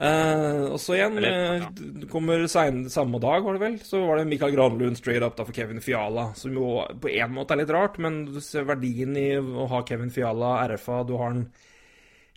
Uh, 0.00 0.70
og 0.72 0.78
så 0.80 0.94
igjen 0.96 1.18
uh, 1.20 1.66
kommer 2.08 2.46
sen, 2.48 2.86
samme 2.88 3.18
dag, 3.20 3.42
var 3.44 3.56
det 3.56 3.60
vel, 3.60 3.74
så 3.84 3.98
var 4.08 4.16
det 4.16 4.30
Mikael 4.30 4.54
Granlund 4.54 4.96
straight 4.96 5.20
up 5.20 5.34
da 5.36 5.44
for 5.44 5.52
Kevin 5.52 5.82
Fiala. 5.84 6.30
Som 6.38 6.54
jo 6.56 6.70
på 7.02 7.10
en 7.12 7.34
måte 7.36 7.52
er 7.52 7.60
litt 7.60 7.72
rart, 7.76 7.98
men 8.00 8.22
du 8.30 8.38
ser 8.44 8.64
verdien 8.68 9.12
i 9.20 9.34
å 9.36 9.66
ha 9.68 9.82
Kevin 9.88 10.12
Fiala, 10.14 10.54
RFA 10.72 11.02
Du 11.04 11.18
har 11.20 11.36
den 11.36 11.50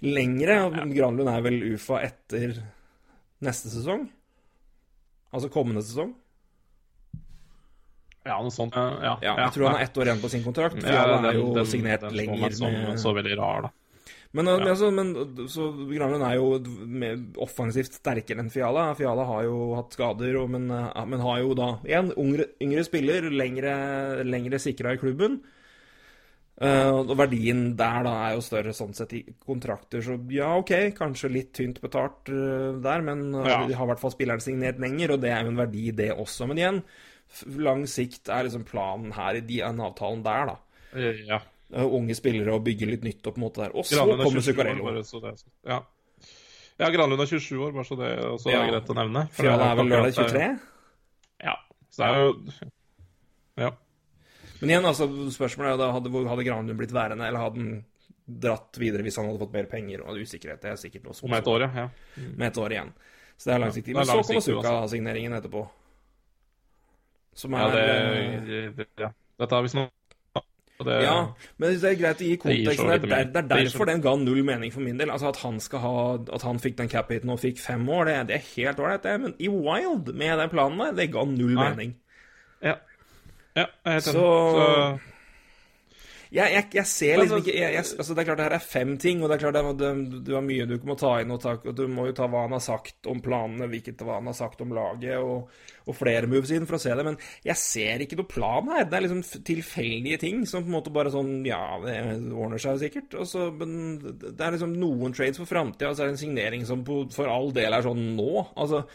lengre. 0.04 0.58
Ja. 0.60 0.88
Granlund 0.92 1.32
er 1.32 1.46
vel 1.46 1.62
UFA 1.72 2.02
etter 2.10 2.58
neste 3.44 3.72
sesong? 3.72 4.10
Altså 5.34 5.48
kommende 5.54 5.86
sesong? 5.88 6.12
Ja, 8.24 8.38
noe 8.40 8.52
sånt. 8.56 8.76
Ja, 8.76 9.16
ja, 9.20 9.38
jeg 9.40 9.56
tror 9.56 9.70
han 9.70 9.78
har 9.80 9.86
ett 9.88 9.98
år 10.00 10.12
igjen 10.12 10.22
på 10.24 10.32
sin 10.32 10.44
kontrakt. 10.44 10.84
Fiala 10.84 11.32
er 11.32 11.40
jo 11.40 11.48
den, 11.56 11.68
signert 11.68 12.04
den, 12.04 12.16
lenger. 12.16 12.46
Den 12.50 12.60
så, 12.60 12.70
med... 12.72 13.00
så 13.00 13.16
veldig 13.16 13.40
rar, 13.40 13.66
da. 13.68 13.72
Men, 14.34 14.50
ja. 14.50 14.58
altså, 14.72 14.90
men 14.90 15.12
så 15.52 15.68
Granlund 15.92 16.24
er 16.26 16.40
jo 16.40 16.48
offensivt 17.44 18.00
sterkere 18.00 18.42
enn 18.42 18.50
Fiala. 18.54 18.88
Fiala 18.98 19.28
har 19.30 19.44
jo 19.46 19.58
hatt 19.78 19.94
skader, 19.94 20.40
og, 20.42 20.48
men, 20.56 20.72
men, 20.72 21.22
har 21.22 21.44
jo 21.44 21.54
da 21.58 21.68
igjen 21.86 22.10
yngre, 22.18 22.48
yngre 22.66 22.86
spiller, 22.88 23.28
lengre, 23.30 23.76
lengre 24.26 24.62
sikra 24.62 24.96
i 24.96 25.02
klubben. 25.02 25.38
Uh, 26.54 27.02
og 27.02 27.16
verdien 27.18 27.72
der 27.78 28.04
da 28.06 28.12
er 28.28 28.36
jo 28.36 28.44
større 28.46 28.76
sånn 28.78 28.92
sett 28.94 29.16
i 29.18 29.24
kontrakter, 29.42 30.04
så 30.06 30.20
ja, 30.32 30.52
OK, 30.62 30.72
kanskje 30.94 31.32
litt 31.34 31.50
tynt 31.58 31.80
betalt 31.82 32.30
uh, 32.30 32.78
der, 32.82 33.02
men 33.06 33.24
uh, 33.34 33.42
ja. 33.42 33.64
de 33.66 33.74
har 33.74 33.88
i 33.88 33.90
hvert 33.90 34.02
fall 34.04 34.14
spilleren 34.14 34.44
signert 34.44 34.82
lenger, 34.82 35.16
og 35.16 35.24
det 35.24 35.32
er 35.34 35.42
jo 35.42 35.54
en 35.54 35.64
verdi, 35.64 35.88
det 35.98 36.12
også. 36.14 36.46
Men 36.50 36.62
igjen, 36.62 36.84
lang 37.58 37.88
sikt 37.90 38.30
er 38.34 38.46
liksom 38.46 38.68
planen 38.70 39.14
her 39.18 39.42
i 39.42 39.46
den 39.50 39.82
avtalen 39.82 40.22
der, 40.26 40.54
da. 40.54 40.60
Ja 41.26 41.42
unge 41.74 42.16
spillere 42.18 42.54
og 42.54 42.64
bygge 42.66 42.90
litt 42.90 43.06
nytt 43.06 43.28
og 43.28 43.36
på 43.36 43.42
en 43.42 43.46
måte 43.46 43.64
der. 43.64 43.76
Og 43.78 43.88
så 43.88 44.06
kommer 44.06 44.46
Zuccarello. 44.46 44.94
Ja. 45.68 45.80
ja, 46.80 46.90
Granlund 46.94 47.24
er 47.24 47.32
27 47.32 47.58
år, 47.58 47.72
bare 47.76 47.88
så 47.88 47.98
det 48.00 48.12
også 48.30 48.54
ja. 48.54 48.62
er 48.62 48.76
greit 48.76 48.92
å 48.94 48.98
nevne. 48.98 49.26
For 49.34 49.50
ja, 49.50 49.56
det 49.62 49.70
er 49.70 49.80
vel 49.80 49.90
lørdag 49.94 50.20
23? 50.20 50.52
Ja. 51.48 51.56
Så 51.90 52.04
det 52.04 52.12
er 52.12 52.28
jo 52.28 52.36
Ja. 53.64 53.72
Men 54.62 54.72
igjen, 54.72 54.86
altså, 54.88 55.10
spørsmålet 55.36 55.74
er 55.74 55.82
da, 55.82 55.90
hadde, 55.92 56.28
hadde 56.30 56.46
Granlund 56.48 56.80
blitt 56.80 56.94
værende, 56.96 57.26
eller 57.28 57.42
hadde 57.44 57.60
han 57.60 57.82
dratt 58.24 58.78
videre 58.80 59.04
hvis 59.04 59.18
han 59.20 59.28
hadde 59.28 59.42
fått 59.42 59.56
mer 59.56 59.66
penger 59.72 60.06
og 60.06 60.22
usikkerhet? 60.24 60.62
Det 60.64 60.72
er 60.72 60.80
sikkert 60.80 61.10
noe 61.10 61.18
som 61.18 61.28
Om 61.28 61.36
et 61.36 61.50
år, 61.52 61.66
ja. 61.68 61.88
Mm. 62.16 62.30
Med 62.38 62.48
et 62.48 62.60
år 62.64 62.76
igjen. 62.78 62.94
Så 63.36 63.50
det 63.50 63.56
er 63.56 63.64
langsiktig. 63.66 63.96
Men 63.98 64.08
så 64.08 64.22
kommer 64.22 64.46
Zucca-signeringen 64.46 65.36
etterpå. 65.36 65.66
Som 67.36 67.58
er 67.58 67.66
ja, 67.66 67.68
det, 68.78 68.88
ja. 69.02 69.10
Dette 69.42 69.58
har 69.58 69.66
vi 69.66 69.72
snakket 69.74 70.03
det, 70.88 71.00
ja, 71.06 71.18
men 71.58 71.76
det 71.82 71.90
er 71.90 72.00
greit 72.00 72.22
å 72.22 72.28
gi 72.28 72.38
konteksten. 72.42 72.92
Det, 72.92 73.00
det, 73.08 73.22
det, 73.34 73.42
er 73.44 73.50
derfor 73.52 73.90
den 73.90 74.04
ga 74.04 74.16
null 74.20 74.44
mening 74.48 74.74
for 74.74 74.86
min 74.86 75.00
del. 75.00 75.12
Altså 75.14 75.32
At 75.32 75.42
han 75.44 75.60
skal 75.64 75.84
ha 75.84 75.96
At 76.36 76.46
han 76.48 76.62
fikk 76.64 76.78
den 76.80 76.92
cap-hiten 76.92 77.32
og 77.34 77.42
fikk 77.42 77.62
fem 77.62 77.88
år, 77.90 78.10
det, 78.10 78.18
det 78.32 78.40
er 78.40 78.48
helt 78.54 78.84
ålreit, 78.84 79.06
det. 79.06 79.16
Men 79.26 79.36
i 79.40 79.50
Wild, 79.52 80.14
med 80.14 80.38
den 80.42 80.54
planen 80.54 80.84
der, 80.84 80.96
det 81.02 81.10
ga 81.16 81.26
null 81.30 81.56
Nei. 81.56 81.70
mening. 81.70 81.96
Ja. 82.64 82.78
Ja, 83.54 83.68
jeg 83.86 83.90
er 83.90 84.00
helt 84.00 84.08
enig. 84.10 84.22
Så 84.22 85.13
jeg, 86.34 86.50
jeg, 86.50 86.66
jeg, 86.74 86.90
ser 86.90 87.20
liksom 87.20 87.44
ikke 87.44 87.68
altså 87.78 88.16
Det 88.16 88.22
er 88.24 88.26
klart 88.26 88.40
det 88.40 88.46
her 88.48 88.56
er 88.58 88.66
fem 88.66 88.94
ting, 89.02 89.20
og 89.22 89.30
det 89.30 89.36
er 89.36 89.42
klart 89.44 89.58
det, 89.58 89.74
det, 89.78 90.22
du 90.26 90.32
har 90.34 90.46
mye 90.46 90.66
du 90.70 90.74
må 90.88 90.96
ta 90.98 91.12
inn. 91.22 91.34
Og, 91.36 91.40
ta, 91.44 91.54
og 91.62 91.76
Du 91.78 91.84
må 91.92 92.08
jo 92.08 92.16
ta 92.18 92.26
hva 92.32 92.48
han 92.48 92.56
har 92.56 92.64
sagt 92.64 93.10
om 93.12 93.22
planene, 93.22 93.68
hvilket 93.70 94.02
hva 94.02 94.18
han 94.18 94.32
har 94.32 94.38
sagt 94.38 94.64
om 94.66 94.74
laget, 94.74 95.22
og, 95.22 95.52
og 95.86 95.98
flere 95.98 96.30
moves 96.32 96.54
inn 96.56 96.66
for 96.70 96.80
å 96.80 96.82
se 96.82 96.96
det. 96.98 97.06
Men 97.06 97.20
jeg 97.46 97.60
ser 97.62 98.02
ikke 98.06 98.18
noe 98.18 98.32
plan 98.32 98.74
her. 98.74 98.88
Det 98.90 98.98
er 98.98 99.06
liksom 99.06 99.46
tilfeldige 99.46 100.20
ting 100.26 100.42
som 100.50 100.66
på 100.66 100.74
en 100.74 100.78
måte 100.80 100.96
bare 100.96 101.14
sånn 101.14 101.36
Ja, 101.46 101.62
det 101.86 102.00
ordner 102.34 102.66
seg 102.66 102.82
sikkert. 102.82 103.14
Og 103.22 103.30
så, 103.30 103.52
men 103.54 104.02
det 104.02 104.34
er 104.34 104.58
liksom 104.58 104.74
noen 104.82 105.14
trades 105.14 105.38
for 105.42 105.50
framtida, 105.50 105.92
og 105.92 106.00
så 106.00 106.08
er 106.08 106.12
det 106.12 106.18
en 106.18 106.24
signering 106.26 106.66
som 106.70 106.82
på, 106.88 107.04
for 107.14 107.30
all 107.30 107.54
del 107.54 107.78
er 107.78 107.86
sånn 107.86 108.08
nå. 108.18 108.32
Altså, 108.58 108.88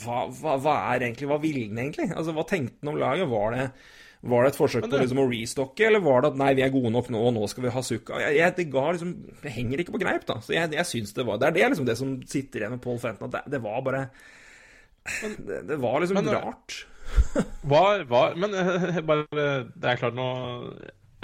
hva, 0.00 0.24
hva, 0.32 0.56
hva 0.62 0.80
er 0.94 1.02
egentlig 1.02 1.28
Hva 1.28 1.42
ville 1.42 1.68
han 1.68 1.80
egentlig? 1.82 2.12
Altså, 2.14 2.32
Hva 2.32 2.48
tenkte 2.48 2.80
han 2.80 2.94
om 2.94 3.00
laget? 3.04 3.28
Var 3.28 3.56
det 3.56 3.72
var 4.20 4.44
det 4.44 4.50
et 4.52 4.58
forsøk 4.58 4.84
det... 4.84 4.90
på 4.92 4.98
liksom 5.00 5.22
å 5.22 5.28
restocke, 5.30 5.86
eller 5.86 6.02
var 6.04 6.20
det 6.20 6.32
at 6.34 6.40
nei, 6.42 6.50
vi 6.58 6.64
er 6.64 6.72
gode 6.74 6.90
nok 6.92 7.06
nå, 7.12 7.22
og 7.30 7.32
nå 7.38 7.46
skal 7.48 7.64
vi 7.64 7.72
ha 7.72 7.82
sukka? 7.84 8.18
Jeg, 8.20 8.36
jeg, 8.36 8.54
det, 8.58 8.66
ga 8.72 8.82
liksom, 8.92 9.14
det 9.40 9.52
henger 9.54 9.80
ikke 9.80 9.94
på 9.94 10.02
greip, 10.02 10.26
da. 10.28 10.36
Så 10.44 10.52
jeg, 10.52 10.68
jeg 10.76 10.88
syns 10.90 11.16
det 11.16 11.24
var 11.24 11.40
Det 11.40 11.48
er 11.48 11.56
det, 11.56 11.64
liksom, 11.72 11.88
det 11.88 11.96
som 11.96 12.12
sitter 12.28 12.60
igjen 12.60 12.74
med 12.76 12.82
Paul 12.84 13.00
Fenton, 13.00 13.30
at 13.30 13.38
det, 13.38 13.54
det 13.56 13.62
var 13.64 13.80
bare 13.86 14.04
men, 15.22 15.36
det, 15.48 15.62
det, 15.70 15.76
var 15.80 16.00
liksom 16.00 16.20
men, 16.20 16.28
eh, 16.28 16.36
rart. 16.36 16.86
var, 17.72 18.04
var, 18.04 18.34
Men 18.36 18.54
eh, 18.54 19.00
bare 19.08 19.24
Det 19.72 19.88
er 19.88 20.02
klart, 20.02 20.14
nå, 20.14 20.28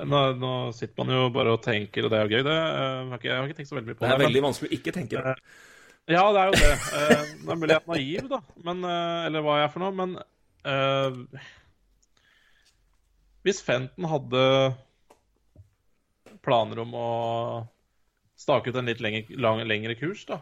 nå, 0.00 0.22
nå 0.40 0.54
sitter 0.76 1.02
man 1.02 1.12
jo 1.12 1.28
bare 1.34 1.52
og 1.52 1.62
tenker, 1.64 2.06
og 2.06 2.12
det 2.12 2.18
er 2.18 2.24
jo 2.24 2.38
gøy, 2.38 2.46
det. 2.48 2.56
Eh, 2.56 2.86
jeg 2.86 3.10
har 3.12 3.20
ikke, 3.20 3.28
jeg 3.28 3.36
har 3.36 3.50
ikke 3.50 3.60
tenkt 3.60 3.72
så 3.72 3.78
veldig 3.78 3.90
mye 3.90 3.98
på 3.98 4.04
det. 4.06 4.08
Det 4.08 4.16
er 4.16 4.24
veldig 4.24 4.40
men, 4.42 4.48
vanskelig 4.48 4.72
å 4.72 4.78
ikke 4.78 4.96
tenke 4.96 5.26
det. 5.28 5.36
Ja, 6.06 6.24
det 6.30 6.40
er 6.40 6.48
jo 6.48 6.58
det. 6.62 6.74
Nå 7.42 7.52
er 7.52 7.60
mulig 7.60 7.74
jeg 7.74 7.82
er 7.82 7.92
naiv, 7.92 8.26
da. 8.32 8.42
Men, 8.64 8.82
eller 9.26 9.42
hva 9.44 9.60
jeg 9.60 9.68
er 9.68 9.72
for 9.74 9.84
noe. 9.84 9.94
Men 10.00 10.12
hvis 13.46 13.62
Fenton 13.62 14.08
hadde 14.10 14.42
planer 16.42 16.82
om 16.82 16.94
å 16.98 17.08
stake 18.38 18.70
ut 18.70 18.78
en 18.78 18.90
litt 18.90 19.02
lengre, 19.02 19.38
lang, 19.40 19.62
lengre 19.66 19.94
kurs, 19.98 20.24
da. 20.28 20.40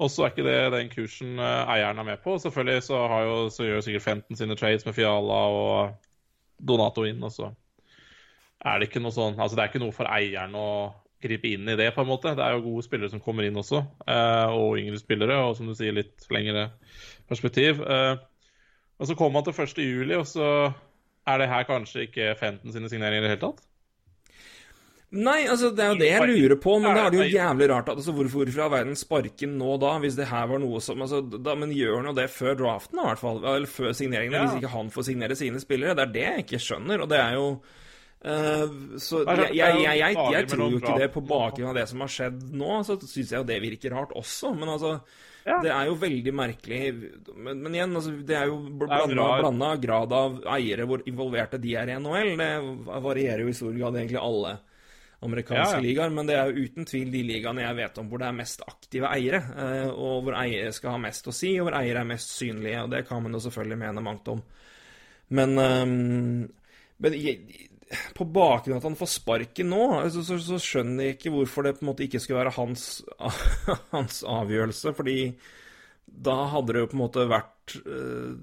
Og 0.00 0.08
så 0.08 0.24
er 0.24 0.32
ikke 0.32 0.46
det 0.46 0.60
den 0.72 0.92
kursen 0.92 1.34
uh, 1.42 1.68
eieren 1.68 1.98
er 2.00 2.06
med 2.06 2.22
på. 2.24 2.38
Selvfølgelig 2.40 2.86
så, 2.86 3.02
jo, 3.26 3.34
så 3.52 3.66
gjør 3.66 3.82
sikkert 3.84 4.06
Fenton 4.06 4.38
sine 4.38 4.56
trades 4.56 4.86
med 4.86 4.96
Fiala 4.96 5.40
og 5.52 6.06
Donato 6.56 7.04
inn, 7.08 7.20
og 7.26 7.34
så 7.34 7.50
er 8.60 8.78
det 8.78 8.90
ikke 8.90 9.00
noe 9.00 9.14
sånn 9.14 9.38
Altså 9.40 9.56
det 9.56 9.62
er 9.62 9.70
ikke 9.70 9.80
noe 9.80 9.94
for 9.96 10.08
eieren 10.12 10.56
å 10.56 10.70
gripe 11.20 11.48
inn 11.52 11.68
i 11.68 11.76
det, 11.76 11.90
på 11.92 12.04
en 12.04 12.08
måte. 12.08 12.32
Det 12.36 12.44
er 12.46 12.56
jo 12.56 12.64
gode 12.64 12.86
spillere 12.86 13.12
som 13.12 13.20
kommer 13.20 13.44
inn 13.44 13.58
også, 13.60 13.82
uh, 14.06 14.54
og 14.56 14.78
yngre 14.80 15.02
spillere, 15.02 15.36
og 15.44 15.58
som 15.58 15.68
du 15.68 15.74
sier, 15.76 15.92
litt 15.98 16.30
lengre 16.32 16.70
perspektiv. 17.28 17.82
Uh, 17.84 18.14
og 19.00 19.10
så 19.10 19.16
kommer 19.18 19.40
man 19.40 19.50
til 19.50 19.66
1. 19.66 19.82
juli, 19.84 20.16
og 20.16 20.24
så 20.30 20.46
er 21.32 21.42
det 21.42 21.50
her 21.50 21.66
kanskje 21.68 22.06
ikke 22.08 22.34
Fenton 22.40 22.74
sine 22.74 22.90
signeringer 22.92 23.24
i 23.24 23.28
det 23.28 23.34
hele 23.34 23.44
tatt? 23.48 23.66
Nei, 25.10 25.40
altså 25.50 25.72
det 25.74 25.82
er 25.82 25.88
jo 25.90 25.98
det 25.98 26.08
jeg 26.08 26.26
lurer 26.28 26.58
på, 26.62 26.76
men 26.78 26.94
da 26.94 27.08
er 27.08 27.10
det 27.10 27.18
jo 27.18 27.24
jævlig 27.32 27.66
rart. 27.72 27.88
at 27.90 27.98
Altså, 27.98 28.12
hvorfor 28.14 28.50
fra 28.54 28.68
verden 28.70 28.94
sparke 28.94 29.48
nå 29.50 29.74
da, 29.82 29.96
hvis 29.98 30.14
det 30.14 30.28
her 30.30 30.46
var 30.46 30.60
noe 30.62 30.78
som 30.84 31.02
altså, 31.02 31.18
da, 31.20 31.56
Men 31.58 31.74
gjør 31.74 32.04
nå 32.06 32.14
det 32.14 32.28
før 32.30 32.54
draften, 32.60 33.00
i 33.00 33.06
hvert 33.08 33.22
fall. 33.22 33.40
Eller 33.42 33.66
før 33.66 33.90
signeringene, 33.90 34.38
ja. 34.38 34.44
hvis 34.46 34.60
ikke 34.60 34.70
han 34.76 34.92
får 34.94 35.08
signere 35.08 35.38
sine 35.38 35.62
spillere. 35.62 35.96
Det 35.98 36.04
er 36.04 36.12
det 36.14 36.26
jeg 36.28 36.44
ikke 36.44 36.62
skjønner, 36.62 37.02
og 37.02 37.10
det 37.10 37.18
er 37.18 37.34
jo 37.34 37.48
uh, 37.56 38.76
Så 39.02 39.24
jeg, 39.24 39.50
jeg, 39.58 39.82
jeg, 39.82 40.14
jeg, 40.36 40.48
tror 40.52 40.70
jo 40.70 40.78
ikke 40.78 41.00
det 41.02 41.10
på 41.16 41.24
bakgrunn 41.26 41.72
av 41.72 41.80
det 41.80 41.88
som 41.90 42.06
har 42.06 42.14
skjedd 42.14 42.46
nå, 42.54 42.78
så 42.86 42.98
syns 43.02 43.34
jeg 43.34 43.40
jo 43.40 43.48
det 43.50 43.58
virker 43.66 43.98
rart 43.98 44.14
også. 44.14 44.54
Men 44.54 44.76
altså 44.76 44.94
ja. 45.44 45.58
Det 45.64 45.70
er 45.72 45.86
jo 45.88 45.94
veldig 46.00 46.32
merkelig. 46.36 46.80
Men, 47.34 47.62
men 47.64 47.76
igjen, 47.76 47.94
altså, 47.96 48.12
det 48.26 48.36
er 48.36 48.50
jo 48.50 48.58
blanda 48.80 49.70
grad 49.80 50.12
av 50.16 50.40
eiere 50.56 50.84
hvor 50.88 51.04
involverte 51.08 51.60
de 51.62 51.76
er 51.80 51.92
i 51.92 51.96
NHL. 52.00 52.34
Det 52.40 52.50
varierer 53.06 53.44
jo 53.44 53.52
i 53.52 53.56
stor 53.56 53.72
grad 53.76 53.96
egentlig 53.96 54.20
alle 54.20 54.58
amerikanske 55.20 55.76
ja, 55.76 55.84
ligaer, 55.84 56.12
men 56.16 56.28
det 56.28 56.36
er 56.38 56.48
jo 56.48 56.64
uten 56.64 56.86
tvil 56.88 57.10
de 57.12 57.20
ligaene 57.28 57.60
jeg 57.60 57.76
vet 57.76 57.98
om 58.00 58.06
hvor 58.08 58.22
det 58.22 58.28
er 58.30 58.36
mest 58.38 58.62
aktive 58.64 59.10
eiere, 59.12 59.40
eh, 59.52 59.90
og 59.90 60.24
hvor 60.24 60.36
eiere 60.40 60.72
skal 60.72 60.96
ha 60.96 61.02
mest 61.02 61.28
å 61.28 61.34
si, 61.36 61.50
og 61.60 61.68
hvor 61.68 61.76
eiere 61.76 62.00
er 62.00 62.08
mest 62.08 62.32
synlige, 62.38 62.86
og 62.86 62.94
det 62.94 63.02
kan 63.08 63.20
man 63.24 63.36
jo 63.36 63.42
selvfølgelig 63.44 63.80
mene 63.82 64.04
mangt 64.06 64.30
om. 64.32 64.40
Men, 65.36 65.52
um, 65.60 66.46
men 67.04 67.18
jeg, 67.20 67.68
på 68.16 68.26
bakgrunn 68.30 68.76
av 68.76 68.82
at 68.82 68.88
han 68.90 68.98
får 68.98 69.10
sparken 69.16 69.72
nå, 69.72 69.84
så, 70.14 70.22
så, 70.26 70.38
så, 70.42 70.58
skjønner 70.62 71.08
jeg 71.08 71.18
ikke 71.18 71.32
hvorfor 71.34 71.66
det 71.66 71.76
på 71.78 71.84
en 71.84 71.90
måte 71.90 72.06
ikke 72.06 72.20
skulle 72.22 72.42
være 72.42 72.54
hans, 72.54 72.84
hans 73.96 74.20
avgjørelse, 74.26 74.94
fordi 74.96 75.16
da 76.10 76.36
hadde 76.52 76.74
det 76.74 76.84
jo 76.84 76.90
på 76.90 76.96
en 76.98 77.04
måte 77.04 77.26
vært 77.30 77.76
øh, 77.84 78.36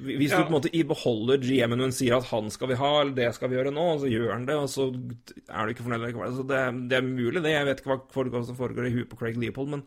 hvis 0.00 0.32
ja. 0.32 0.38
du 0.38 0.46
på 0.46 0.50
en 0.50 0.56
måte 0.56 0.84
beholder 0.88 1.42
GM-en 1.42 1.84
og 1.84 1.92
sier 1.94 2.16
at 2.16 2.28
han 2.30 2.48
skal 2.52 2.70
vi 2.70 2.78
ha, 2.80 2.90
eller 3.02 3.16
det 3.16 3.28
skal 3.36 3.50
vi 3.50 3.58
gjøre 3.58 3.72
nå, 3.74 3.84
og 3.94 4.00
så 4.02 4.10
gjør 4.10 4.32
han 4.32 4.46
det, 4.48 4.56
og 4.56 4.70
så 4.72 4.86
er 4.88 5.66
du 5.66 5.74
ikke 5.74 5.84
fornøyd 5.84 6.06
likevel. 6.06 6.30
Altså 6.30 6.46
det, 6.48 6.60
det, 6.88 6.96
er 6.98 7.06
mulig, 7.06 7.42
det. 7.44 7.52
Jeg 7.52 7.68
vet 7.68 7.82
ikke 7.82 7.98
hva 8.32 8.42
som 8.46 8.58
foregår 8.58 8.88
i 8.88 8.94
huet 8.94 9.10
på 9.10 9.18
Craig 9.20 9.36
Leopold, 9.40 9.74
men 9.74 9.84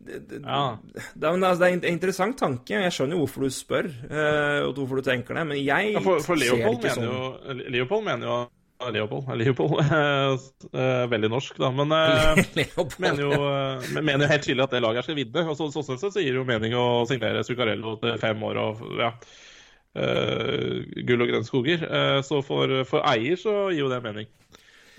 det, 0.00 0.20
det, 0.30 0.38
ja. 0.40 0.78
det, 1.14 1.26
er, 1.26 1.34
altså, 1.34 1.58
det, 1.60 1.66
er 1.66 1.74
en 1.76 1.84
interessant 1.90 2.38
tanke. 2.40 2.78
Jeg 2.86 2.94
skjønner 2.96 3.18
jo 3.18 3.26
hvorfor 3.26 3.44
du 3.44 3.52
spør, 3.52 3.90
uh, 4.08 4.68
og 4.68 4.78
hvorfor 4.78 5.00
du 5.00 5.10
tenker 5.10 5.36
det, 5.36 5.44
men 5.50 5.60
jeg 5.60 5.92
ja, 5.92 6.00
for, 6.04 6.22
for 6.24 6.40
ser 6.40 6.64
ikke 6.70 6.94
sånn. 6.94 7.04
Jo, 7.04 7.60
Leopold 7.76 8.06
mener 8.08 8.28
jo 8.30 8.38
Leopold. 8.88 9.28
Leopold. 9.36 9.76
Eh, 10.72 11.04
veldig 11.10 11.28
norsk, 11.28 11.58
da. 11.58 11.68
Men 11.74 11.88
mener, 13.04 13.20
jo, 13.20 13.30
mener 14.00 14.24
jo 14.24 14.30
helt 14.30 14.44
tydelig 14.44 14.64
at 14.64 14.74
det 14.74 14.80
laget 14.82 15.02
her 15.02 15.08
skal 15.08 15.18
vinne. 15.18 15.44
Og 15.50 15.58
så, 15.58 15.68
sånn 15.74 15.98
sett 16.00 16.14
så 16.14 16.22
gir 16.22 16.32
det 16.32 16.40
jo 16.40 16.46
mening 16.48 16.76
å 16.78 17.04
signere 17.08 17.44
Zuccarello 17.44 17.96
til 18.00 18.16
fem 18.22 18.44
år 18.46 18.60
og 18.62 18.84
ja, 19.00 19.10
uh, 19.98 20.76
gull 21.08 21.26
og 21.26 21.32
grønne 21.32 21.48
skoger. 21.48 21.84
Uh, 21.84 22.20
så 22.26 22.40
for, 22.46 22.72
for, 22.88 23.04
eier 23.10 23.36
så 23.40 23.56
gir 23.68 23.84
jo 23.84 23.90
det 23.92 24.00
mening. 24.06 24.30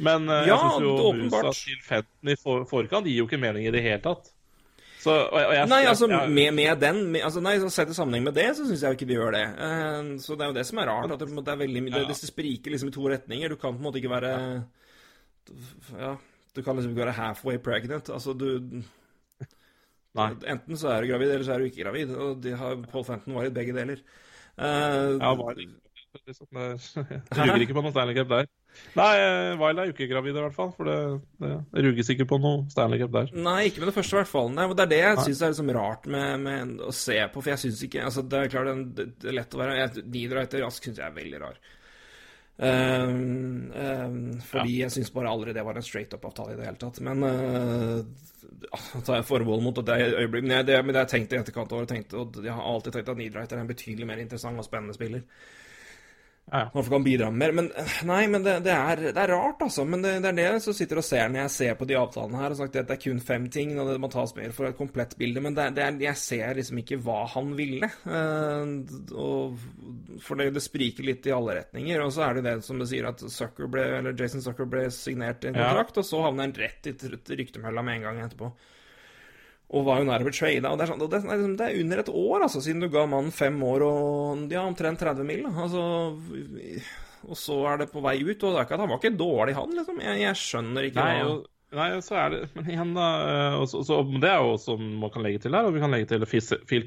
Men 0.02 0.30
uh, 0.30 0.44
ja, 0.46 0.58
jeg 0.58 0.62
syns 0.62 0.86
jo 0.86 1.14
Musa 1.18 1.56
til 1.56 1.82
Fenton 1.88 2.34
i 2.34 2.38
for, 2.38 2.68
forkant 2.70 3.10
gir 3.10 3.24
jo 3.24 3.30
ikke 3.30 3.42
mening 3.42 3.66
i 3.66 3.74
det 3.74 3.86
hele 3.86 4.02
tatt. 4.04 4.30
Så, 5.02 5.14
og, 5.14 5.34
og 5.34 5.54
jeg, 5.56 5.66
nei, 5.72 5.80
altså 5.90 6.08
jeg, 6.12 6.30
med, 6.30 6.52
med, 6.54 6.72
den 6.78 7.00
med, 7.10 7.24
altså, 7.26 7.42
Nei, 7.42 7.56
Sett 7.74 7.90
i 7.90 7.98
sammenheng 7.98 8.28
med 8.28 8.36
det, 8.38 8.52
så 8.58 8.68
syns 8.68 8.84
jeg 8.86 8.94
jo 8.94 9.00
ikke 9.00 9.08
de 9.10 9.18
gjør 9.18 9.34
det. 9.34 9.46
Uh, 9.58 10.12
så 10.22 10.38
det 10.38 10.46
er 10.46 10.52
jo 10.52 10.58
det 10.60 10.66
som 10.70 10.82
er 10.82 10.92
rart. 10.92 11.14
At 11.16 11.24
det, 11.24 11.30
det 11.34 11.54
er 11.54 11.62
veldig, 11.64 11.84
det, 11.90 12.04
det 12.12 12.18
spriker 12.20 12.76
liksom 12.76 12.92
i 12.92 12.96
to 12.96 13.08
retninger. 13.10 13.50
Du 13.50 13.58
kan 13.58 13.74
på 13.74 13.82
en 13.82 13.88
måte 13.88 14.02
ikke 14.02 14.14
være 14.14 14.34
Ja, 15.98 16.16
du 16.54 16.62
kan 16.62 16.78
liksom 16.78 16.94
ikke 16.94 17.06
være 17.06 17.18
halfway 17.18 17.62
pregnant. 17.66 18.14
Altså, 18.14 18.38
du 18.38 18.84
Nei. 20.20 20.28
Enten 20.52 20.76
så 20.76 20.90
er 20.92 21.06
du 21.06 21.14
gravid, 21.14 21.30
eller 21.32 21.48
så 21.48 21.56
er 21.56 21.62
du 21.64 21.70
ikke 21.70 21.86
gravid. 21.86 22.12
Og 22.12 22.42
de 22.44 22.52
har, 22.60 22.82
Paul 22.92 23.06
Fenton 23.08 23.38
var 23.38 23.48
i 23.48 23.54
begge 23.56 23.74
deler. 23.76 24.04
Uh, 24.60 25.16
ja, 25.16 25.32
var 25.40 25.56
det 25.56 25.70
det 26.12 26.36
ruger 27.40 27.64
ikke 27.64 27.76
på 27.78 27.84
noe 27.86 27.94
Stanley 27.94 28.18
grep 28.18 28.32
der. 28.32 28.50
Nei, 28.98 29.12
Wild 29.60 29.80
er 29.80 29.88
jo 29.88 29.94
ikke 29.94 30.10
gravid 30.12 30.36
i 30.36 30.44
hvert 30.44 30.56
fall. 30.56 30.72
For 30.76 30.88
det, 30.90 30.98
det 31.72 31.84
ruges 31.86 32.10
ikke 32.12 32.28
på 32.28 32.40
noe 32.44 32.66
Stanley 32.72 33.00
Cup 33.02 33.14
der. 33.16 33.34
Nei, 33.36 33.60
ikke 33.70 33.84
med 33.84 33.92
det 33.92 33.98
første 33.98 34.18
i 34.18 34.20
hvert 34.20 34.32
fall. 34.32 34.50
Nei, 34.56 34.66
det 34.72 34.86
er 34.86 34.92
det 34.92 35.02
jeg 35.02 35.20
syns 35.28 35.44
er 35.44 35.54
liksom 35.54 35.76
rart 35.78 36.10
med, 36.12 36.32
med, 36.46 36.74
å 36.84 36.96
se 36.96 37.20
på. 37.32 37.44
For 37.44 37.54
jeg 37.54 37.64
syns 37.66 37.84
ikke 37.88 38.08
altså, 38.08 38.26
Det 38.28 38.40
er 38.40 38.52
klart 38.52 38.74
det 38.98 39.30
er 39.30 39.38
lett 39.38 39.56
å 39.56 39.62
være 39.62 39.88
Niederreiter 40.02 40.66
Rask 40.66 40.90
syns 40.90 41.00
jeg 41.00 41.08
er 41.08 41.16
veldig 41.16 41.46
rar. 41.46 41.62
Um, 42.62 43.72
um, 43.74 44.18
fordi 44.46 44.76
ja. 44.76 44.84
jeg 44.84 44.94
syns 44.94 45.10
bare 45.16 45.32
aldri 45.32 45.54
det 45.56 45.64
var 45.66 45.80
en 45.80 45.86
straight 45.86 46.12
up-avtale 46.14 46.54
i 46.54 46.60
det 46.60 46.68
hele 46.68 46.82
tatt. 46.82 47.00
Men 47.06 47.24
uh, 47.24 48.04
tar 49.06 49.22
jeg 49.22 49.30
forbehold 49.30 49.64
mot 49.66 49.80
at 49.82 49.88
det 49.88 49.96
er 49.98 50.20
øyeblikk 50.20 50.46
Men 50.46 50.68
det, 50.68 50.78
men 50.86 50.94
det 50.94 51.06
jeg 51.06 51.14
tenkte 51.16 51.38
i 51.38 51.42
etterkant 51.42 51.74
og, 51.74 51.82
året, 51.82 52.14
og 52.14 52.44
jeg 52.44 52.54
har 52.54 52.70
alltid 52.74 52.98
tenkt 52.98 53.16
at 53.16 53.24
Niederreiter 53.24 53.58
er 53.58 53.66
en 53.66 53.72
betydelig 53.72 54.10
mer 54.10 54.22
interessant 54.22 54.62
og 54.62 54.68
spennende 54.68 54.98
spiller. 54.98 55.26
Ja. 56.52 56.66
Hvorfor 56.74 56.98
kan 56.98 57.04
bidra 57.04 57.30
mer. 57.32 57.54
Men 57.56 57.70
nei, 58.08 58.26
men 58.28 58.44
det, 58.44 58.58
det, 58.66 58.74
er, 58.74 59.02
det 59.16 59.22
er, 59.22 59.32
rart, 59.32 59.62
altså. 59.64 59.86
Men 59.88 60.02
det, 60.04 60.18
det, 60.26 60.34
er 60.34 60.58
det 60.58 60.64
som 60.66 60.76
sitter 60.76 61.00
og 61.00 61.06
ser 61.08 61.30
når 61.32 61.46
jeg 61.46 61.54
ser 61.56 61.78
på 61.80 61.88
de 61.88 61.96
avtalene 61.96 62.42
her. 62.42 62.52
og 62.52 62.60
sagt 62.60 62.76
at 62.76 62.90
Det 62.90 62.98
er 62.98 63.04
kun 63.06 63.22
fem 63.24 63.46
ting, 63.54 63.72
og 63.80 63.88
det 63.88 64.00
må 64.04 64.10
tas 64.12 64.36
mer 64.36 64.52
for 64.56 64.68
et 64.68 64.78
komplett 64.80 65.16
bilde. 65.20 65.44
Men 65.46 65.56
er, 65.56 65.96
jeg 66.04 66.20
ser 66.20 66.60
liksom 66.60 66.82
ikke 66.82 67.00
hva 67.06 67.22
han 67.36 67.54
ville. 67.60 67.88
Uh, 68.04 68.84
og, 69.16 69.64
for 70.26 70.42
det, 70.42 70.52
spriker 70.66 71.08
litt 71.08 71.30
i 71.30 71.36
alle 71.36 71.62
retninger. 71.62 72.04
Og 72.04 72.12
så 72.18 72.28
er 72.28 72.40
det 72.40 72.46
det 72.50 72.58
som 72.68 72.82
det 72.82 72.90
sier, 72.92 73.08
at 73.08 73.24
Zucker 73.32 73.72
ble, 73.72 73.88
eller 74.02 74.18
Jason 74.20 74.44
Zucker 74.44 74.68
ble 74.70 74.90
signert 74.92 75.46
i 75.46 75.54
en 75.54 75.60
kontrakt, 75.62 75.96
ja. 75.96 76.04
og 76.04 76.10
så 76.10 76.26
havner 76.26 76.50
han 76.50 76.58
rett 76.60 76.92
i 76.92 76.96
ryktemølla 77.40 77.86
med 77.86 78.02
en 78.02 78.08
gang 78.10 78.24
etterpå 78.26 78.52
og 79.72 79.86
var 79.88 80.02
jo 80.02 80.08
nær 80.10 80.24
å 80.24 80.28
bli 80.28 80.34
trada. 80.36 80.74
Det, 80.76 80.88
sånn, 80.90 81.00
det, 81.00 81.22
liksom, 81.24 81.54
det, 81.60 81.68
er 81.70 81.80
under 81.80 82.02
et 82.02 82.12
år 82.12 82.44
altså, 82.48 82.64
siden 82.64 82.84
du 82.84 82.90
ga 82.92 83.06
mannen 83.08 83.32
fem 83.36 83.56
år 83.64 83.86
og 83.88 84.52
ja, 84.52 84.66
omtrent 84.68 85.00
30 85.00 85.28
mil. 85.28 85.46
Altså, 85.48 85.86
og 87.28 87.40
så 87.40 87.56
er 87.72 87.82
det 87.84 87.92
på 87.94 88.04
vei 88.04 88.18
ut. 88.20 88.36
Og 88.36 88.52
det 88.52 88.60
er 88.60 88.68
ikke 88.68 88.76
at 88.76 88.84
han 88.84 88.92
var 88.92 89.00
ikke 89.00 89.16
dårlig, 89.16 89.56
han, 89.56 89.74
liksom. 89.80 90.04
Jeg, 90.04 90.22
jeg 90.26 90.42
skjønner 90.42 90.90
ikke 90.90 91.08
nei, 91.08 91.16
hva 91.24 91.40
Nei, 91.72 91.88
så 92.04 92.18
er 92.20 92.34
det 92.34 92.40
Men 92.52 92.66
igjen, 92.68 92.90
da 92.98 93.06
og 93.56 93.62
også, 93.64 93.80
så, 93.88 94.00
Det 94.20 94.28
er 94.28 94.42
jo 94.44 94.58
som 94.60 94.82
man 95.00 95.12
kan 95.14 95.24
legge 95.24 95.40
til 95.46 95.56
her, 95.56 95.70
og 95.70 95.76
vi 95.76 95.80
kan 95.80 95.94
legge 95.94 96.10
til 96.10 96.26
Phil, 96.28 96.84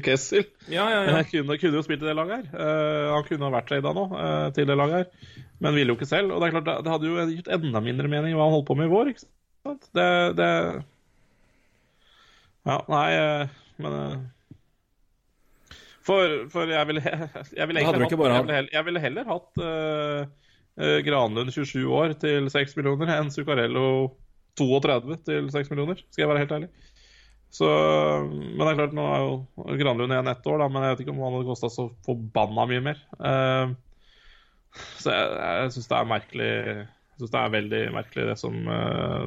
Kessel. 0.00 0.46
Ja, 0.72 0.86
ja, 0.88 1.02
ja. 1.10 1.18
Kunne, 1.28 1.58
kunne, 1.60 1.76
jo 1.76 1.84
spilt 1.84 2.00
i 2.00 2.08
det 2.08 2.16
laget 2.16 2.40
her. 2.40 2.48
Uh, 2.56 3.12
han 3.18 3.28
kunne 3.28 3.50
ha 3.50 3.52
vært 3.58 3.68
trada 3.68 3.92
nå 3.92 4.06
uh, 4.14 4.48
til 4.56 4.70
det 4.70 4.78
laget 4.80 5.02
her, 5.02 5.44
men 5.60 5.76
ville 5.76 5.92
jo 5.92 5.98
ikke 5.98 6.08
selv. 6.08 6.32
Og 6.32 6.40
det 6.40 6.48
er 6.48 6.56
klart, 6.56 6.72
det 6.86 6.94
hadde 6.94 7.10
jo 7.10 7.28
gitt 7.34 7.52
enda 7.52 7.84
mindre 7.84 8.08
mening 8.08 8.38
hva 8.38 8.48
han 8.48 8.56
holdt 8.56 8.70
på 8.70 8.78
med 8.80 8.88
i 8.88 8.94
vår. 8.94 9.12
ikke 9.12 9.26
sant? 9.26 9.92
Det, 9.92 10.08
det 10.40 10.48
ja, 12.64 12.78
nei, 12.88 13.08
eh, 13.18 13.52
men 13.82 13.98
eh, 13.98 15.76
For, 16.04 16.32
for 16.52 16.70
jeg 16.72 16.88
ville 16.88 17.02
jeg 17.58 17.68
ville 17.68 17.84
hatt, 17.84 18.00
jeg 18.00 18.16
ville, 18.16 18.64
jeg 18.72 18.86
ville 18.88 19.02
heller 19.04 19.28
hatt 19.28 19.60
uh, 19.60 20.24
Granlund 21.04 21.52
27 21.54 21.84
år 21.86 22.16
til 22.20 22.48
6 22.50 22.74
millioner 22.78 23.12
enn 23.14 23.30
Zuccarello 23.32 23.86
32 24.58 25.20
til 25.26 25.48
6 25.52 25.70
millioner, 25.72 26.00
skal 26.08 26.24
jeg 26.24 26.30
være 26.30 26.42
helt 26.44 26.52
ærlig. 26.56 26.68
Så, 27.54 27.68
men 28.26 28.58
det 28.58 28.72
er 28.72 28.78
klart, 28.80 28.94
nå 28.96 29.04
er 29.06 29.22
jo 29.22 29.76
Granlund 29.78 30.14
igjen 30.14 30.30
ett 30.30 30.46
år, 30.50 30.58
da, 30.62 30.68
men 30.70 30.82
jeg 30.82 30.94
vet 30.94 31.02
ikke 31.04 31.14
om 31.14 31.22
han 31.22 31.36
hadde 31.36 31.48
kosta 31.48 31.70
så 31.70 31.86
forbanna 32.06 32.66
mye 32.70 32.84
mer. 32.88 33.02
Uh, 33.20 33.74
så 34.98 35.14
jeg, 35.14 35.32
jeg 35.38 35.74
syns 35.76 35.90
det 35.90 35.98
er 36.00 36.08
merkelig 36.10 36.50
Jeg 36.50 37.20
synes 37.20 37.30
det 37.30 37.40
er 37.40 37.52
veldig 37.54 37.82
merkelig, 37.94 38.24
det 38.32 38.38
som, 38.40 38.56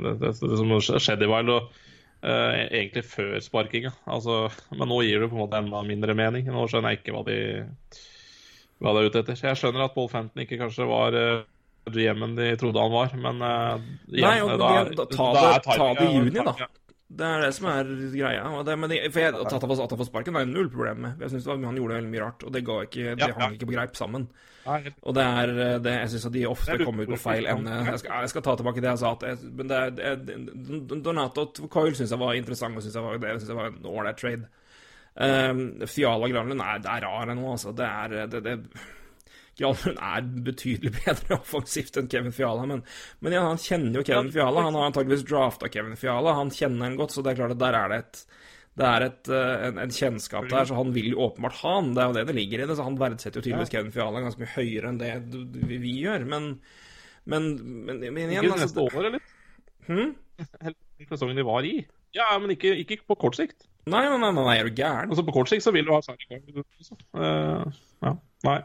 det, 0.04 0.16
det, 0.20 0.34
det 0.36 0.58
som 0.60 0.74
skjedde 0.84 1.24
i 1.28 1.32
Wild. 1.32 1.54
Og 1.56 1.87
Uh, 2.18 2.64
egentlig 2.74 3.04
før 3.06 3.36
sparkinga. 3.46 3.92
Altså, 4.10 4.48
men 4.74 4.90
nå 4.90 5.04
gir 5.06 5.22
det 5.22 5.30
på 5.30 5.38
en 5.38 5.44
måte 5.44 5.60
enda 5.62 5.84
mindre 5.86 6.16
mening. 6.18 6.48
Nå 6.50 6.64
skjønner 6.66 6.96
jeg 6.96 7.04
ikke 7.04 7.14
hva 7.14 7.22
de, 7.28 7.38
hva 8.82 8.94
de 8.96 9.04
er 9.04 9.12
ute 9.12 9.22
etter. 9.22 9.38
Jeg 9.46 9.60
skjønner 9.62 9.86
at 9.86 9.94
Paul 9.94 10.10
Fenton 10.10 10.42
ikke 10.42 10.58
kanskje 10.64 10.88
var 10.90 11.14
uh, 11.14 11.46
GM-en 11.94 12.34
de 12.36 12.50
trodde 12.60 12.82
han 12.82 12.92
var, 12.92 13.14
men 13.22 13.46
uh, 13.46 13.86
igjen, 14.10 14.26
Nei, 14.26 14.42
og, 14.44 14.56
da, 14.60 14.72
da, 14.90 15.06
ta, 15.14 15.30
da, 15.38 15.46
det, 15.54 15.78
ta 15.78 15.90
det 16.00 16.08
i 16.10 16.18
juni, 16.18 16.34
da. 16.42 16.70
Det 17.08 17.24
er 17.24 17.46
det 17.46 17.54
som 17.56 17.70
er 17.72 17.88
greia. 18.12 18.48
Det, 18.68 18.74
de, 18.92 18.98
for 19.14 19.22
jeg, 19.24 19.34
At 19.40 19.54
han 19.54 20.00
får 20.02 20.10
sparken 20.10 20.36
er 20.36 20.44
jeg 20.44 20.50
null 20.52 20.68
problem 20.70 20.98
med. 21.06 21.22
Jeg 21.24 21.30
synes 21.32 21.46
Han 21.48 21.78
gjorde 21.80 21.96
veldig 22.02 22.12
mye 22.12 22.24
rart, 22.26 22.44
og 22.44 22.54
det, 22.54 22.66
ga 22.68 22.82
ikke, 22.84 23.16
det 23.16 23.30
hang 23.38 23.56
ikke 23.56 23.70
på 23.70 23.76
greip 23.78 23.96
sammen. 23.96 24.28
Og 24.68 25.16
det 25.16 25.24
er 25.24 25.54
det, 25.80 25.94
Jeg 26.02 26.10
syns 26.12 26.26
at 26.28 26.36
de 26.36 26.44
ofte 26.50 26.78
kommer 26.84 27.08
ut 27.08 27.14
på 27.16 27.22
feil 27.30 27.48
ende. 27.48 27.78
Jeg 27.88 28.02
skal, 28.04 28.12
jeg 28.26 28.34
skal, 28.34 28.44
ta 28.44 28.58
tilbake 28.60 28.84
det 28.84 28.92
jeg 28.92 29.02
sa. 29.04 29.14
At 29.16 29.24
jeg, 29.30 29.54
men 29.56 29.72
det 29.72 29.80
er, 29.80 30.20
Donato 31.08 31.48
Coil 31.72 31.96
syns 31.96 32.12
jeg 32.12 32.20
var 32.20 32.36
interessant, 32.36 32.76
og 32.76 32.84
synes 32.84 33.00
jeg 33.00 33.08
var, 33.08 33.24
det 33.24 33.40
syns 33.40 33.54
jeg 33.54 33.62
var 33.62 33.72
en 33.72 33.92
ålreit 33.94 34.20
trade. 34.20 34.52
Um, 35.18 35.64
Fiala 35.90 36.28
Granlund 36.30 36.62
er, 36.62 36.84
er 36.84 37.08
rar 37.08 37.32
nå, 37.32 37.52
altså. 37.56 37.72
Det 37.72 37.88
er 37.88 38.28
det, 38.28 38.44
det 38.44 38.60
Granlund 39.58 39.98
er 39.98 40.26
betydelig 40.46 40.94
bedre 41.00 41.38
offensivt 41.42 41.98
enn 42.00 42.10
Kevin 42.12 42.36
Fiala, 42.36 42.66
men, 42.70 42.84
men 43.26 43.38
ja, 43.38 43.46
han 43.48 43.62
kjenner 43.62 44.00
jo 44.00 44.08
Kevin 44.08 44.34
Fiala. 44.34 44.68
Han 44.68 44.78
har 44.78 44.92
antageligvis 44.92 45.26
drafta 45.28 45.72
Kevin 45.74 45.98
Fiala, 46.00 46.36
han 46.38 46.54
kjenner 46.54 46.90
han 46.90 47.00
godt, 47.00 47.16
så 47.16 47.26
det 47.26 47.34
er 47.34 47.42
klart 47.42 47.56
at 47.58 47.64
der 47.64 47.80
er 47.80 47.94
det 47.94 48.04
et 48.04 48.28
det 48.78 48.86
er 48.86 49.04
et, 49.08 49.30
eh, 49.34 49.64
en, 49.68 49.80
en, 49.82 49.94
kjennskap 49.94 50.46
der, 50.52 50.68
så 50.70 50.76
han 50.78 50.92
vil 50.94 51.08
jo 51.10 51.24
åpenbart 51.26 51.56
ha 51.64 51.72
han. 51.80 51.96
Det 51.96 52.02
er 52.04 52.12
jo 52.12 52.14
det 52.14 52.26
det 52.30 52.36
ligger 52.38 52.62
i 52.62 52.68
det. 52.70 52.76
så 52.78 52.86
Han 52.86 53.00
verdsetter 53.00 53.42
jo 53.42 53.46
tydeligvis 53.48 53.72
ja. 53.72 53.80
Kevin 53.80 53.96
Fiala 53.96 54.22
ganske 54.22 54.44
mye 54.44 54.54
høyere 54.54 54.92
enn 54.92 55.00
det 55.02 55.14
vi, 55.66 55.80
vi 55.82 55.94
gjør. 56.04 56.28
Men, 56.30 56.52
men, 57.26 57.48
men, 57.88 58.04
men 58.06 58.36
igjen 58.36 58.46
Ikke 58.46 58.60
neste 58.62 58.84
altså, 58.84 58.86
år, 58.86 59.10
eller? 59.10 59.26
Hmm? 59.88 60.14
Sesongen 61.10 61.42
de 61.42 61.48
var 61.48 61.66
i? 61.66 61.74
Ja, 62.14 62.30
men 62.38 62.54
ikke, 62.54 62.76
ikke 62.84 63.02
på 63.10 63.18
kort 63.26 63.40
sikt. 63.40 63.66
Nei, 63.90 64.04
nei, 64.06 64.20
nei, 64.22 64.32
nei, 64.36 64.56
er 64.60 64.70
du 64.70 64.78
gæren? 64.78 65.10
Altså, 65.10 65.26
på 65.26 65.34
kort 65.36 65.50
sikt 65.50 65.66
så 65.66 65.74
vil 65.74 65.88
du 65.88 65.96
ha 65.96 66.02
Sarri. 66.06 66.42
Uh, 67.18 67.66
ja, 68.04 68.14
nei. 68.46 68.60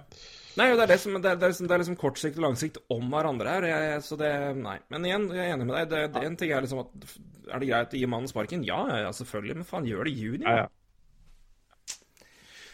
Nei, 0.59 0.67
det 0.77 0.85
er, 0.85 0.91
det, 0.91 0.99
som, 1.01 1.15
det, 1.17 1.31
er, 1.31 1.39
det, 1.41 1.47
er 1.47 1.53
liksom, 1.55 1.69
det 1.69 1.75
er 1.75 1.83
liksom 1.83 1.99
kort 2.01 2.19
sikt 2.21 2.37
og 2.37 2.45
lang 2.45 2.57
sikt 2.61 2.79
om 2.93 3.07
hverandre 3.13 3.55
her. 3.55 3.67
Jeg, 3.71 4.03
så 4.05 4.19
det 4.21 4.33
Nei. 4.59 4.77
Men 4.93 5.09
igjen, 5.09 5.27
jeg 5.33 5.47
er 5.47 5.55
enig 5.55 5.69
med 5.69 5.79
deg. 5.79 5.89
Det, 5.93 6.03
det, 6.13 6.25
en 6.29 6.39
ting 6.41 6.53
er 6.53 6.65
liksom 6.65 6.83
at 6.85 7.15
Er 7.49 7.63
det 7.63 7.71
greit 7.71 7.97
å 7.97 8.01
gi 8.01 8.11
mannen 8.11 8.31
sparken? 8.31 8.67
Ja, 8.69 8.83
ja, 9.07 9.13
selvfølgelig. 9.17 9.61
Men 9.61 9.69
faen, 9.69 9.89
gjør 9.89 10.09
det 10.09 10.13
i 10.13 10.27
juni. 10.27 10.45
Ja, 10.45 10.65
ja. 10.65 10.69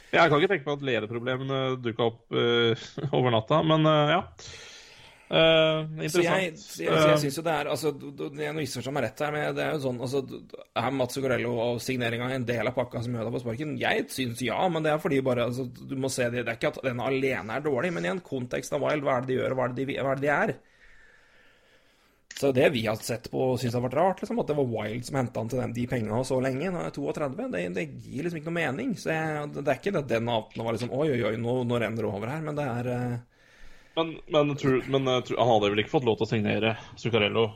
Jeg 0.09 0.31
kan 0.33 0.41
ikke 0.41 0.51
tenke 0.55 0.65
meg 0.65 0.79
at 0.79 0.85
lederproblemene 0.89 1.61
dukka 1.85 2.07
opp 2.09 2.33
uh, 2.33 2.89
over 3.17 3.35
natta, 3.35 3.61
men 3.67 3.85
uh, 3.85 4.15
ja. 4.17 4.21
Uh, 5.29 5.85
så 6.09 6.23
jeg, 6.25 6.53
jeg, 6.57 6.89
jeg 6.89 7.17
syns 7.21 7.35
jo 7.37 7.43
det 7.45 7.53
er 7.53 7.69
altså, 7.69 7.91
Jeg 8.41 8.55
misforstår 8.57 8.95
meg 8.97 9.03
rett 9.05 9.19
her, 9.21 9.35
men 9.35 9.43
det 9.59 9.61
er 9.61 9.75
jo 9.75 9.83
sånn 9.83 9.99
altså, 10.01 10.23
Er 10.73 10.95
Mats 10.97 11.19
Zuccarello 11.19 11.51
og 11.67 11.83
signeringa 11.85 12.31
en 12.33 12.47
del 12.49 12.71
av 12.71 12.73
pakka 12.73 13.03
som 13.05 13.13
gjør 13.13 13.29
deg 13.29 13.35
på 13.37 13.43
sparken? 13.43 13.75
Jeg 13.77 14.07
syns 14.15 14.41
ja, 14.47 14.57
men 14.73 14.87
det 14.87 14.95
er 14.95 15.03
fordi 15.03 15.19
bare 15.27 15.51
altså, 15.51 15.67
Du 15.69 15.93
må 16.01 16.09
se 16.13 16.31
det. 16.33 16.47
Det 16.47 16.55
er 16.55 16.57
ikke 16.57 16.73
at 16.73 16.81
den 16.87 17.05
alene 17.05 17.59
er 17.59 17.67
dårlig, 17.67 17.93
men 17.93 18.09
i 18.09 18.13
en 18.15 18.25
kontekst 18.25 18.73
av 18.73 18.81
Wild, 18.87 19.05
hva 19.05 19.19
er 19.19 19.27
det 19.27 19.35
de 19.35 19.39
gjør, 19.43 19.53
og 19.53 19.61
hva 19.61 19.69
er 19.69 19.77
det 19.77 19.85
de, 19.91 19.99
er, 20.01 20.09
det 20.09 20.25
de 20.25 20.33
er? 20.33 20.57
Så 22.39 22.53
det 22.57 22.69
vi 22.73 22.87
har 22.87 22.97
sett 23.03 23.31
på, 23.31 23.51
syns 23.59 23.75
har 23.75 23.83
vært 23.83 23.97
rart, 23.99 24.21
liksom, 24.23 24.39
at 24.41 24.49
det 24.49 24.57
var 24.57 24.69
Wild 24.71 25.07
som 25.11 25.17
henta 25.19 25.43
han 25.43 25.53
til 25.53 25.61
dem, 25.61 25.73
de 25.75 25.87
pengene 25.91 26.25
så 26.25 26.39
lenge. 26.41 26.71
Nå 26.71 26.81
er 26.81 26.89
jeg 26.89 26.97
32. 27.01 27.49
Det, 27.53 27.63
det, 27.77 27.87
gir 28.01 28.25
liksom 28.25 28.41
ikke 28.41 28.49
noe 28.53 28.61
mening. 28.63 28.93
Så 28.97 29.11
jeg, 29.13 29.49
det 29.59 29.65
er 29.67 29.81
ikke 29.81 29.93
det 29.93 30.05
at 30.07 30.13
den 30.13 30.31
avtalen 30.31 30.69
var 30.69 30.77
liksom 30.79 30.95
Oi, 30.95 31.09
oi, 31.17 31.25
oi, 31.33 31.35
nå, 31.43 31.63
nå 31.67 31.81
renner 31.83 32.07
det 32.07 32.13
over 32.17 32.33
her. 32.33 32.45
Men 32.47 32.57
det 32.57 32.69
er 32.79 32.91
uh, 32.95 33.28
men, 33.99 34.15
men, 34.33 34.55
tror, 34.59 34.79
men 34.89 35.11
eh, 35.11 35.25
tror, 35.27 35.41
han 35.43 35.51
hadde 35.53 35.73
vel 35.75 35.83
ikke 35.83 35.97
fått 35.97 36.07
lov 36.09 36.21
til 36.21 36.29
å 36.29 36.31
signere 36.31 36.77
Zuccarello 37.01 37.49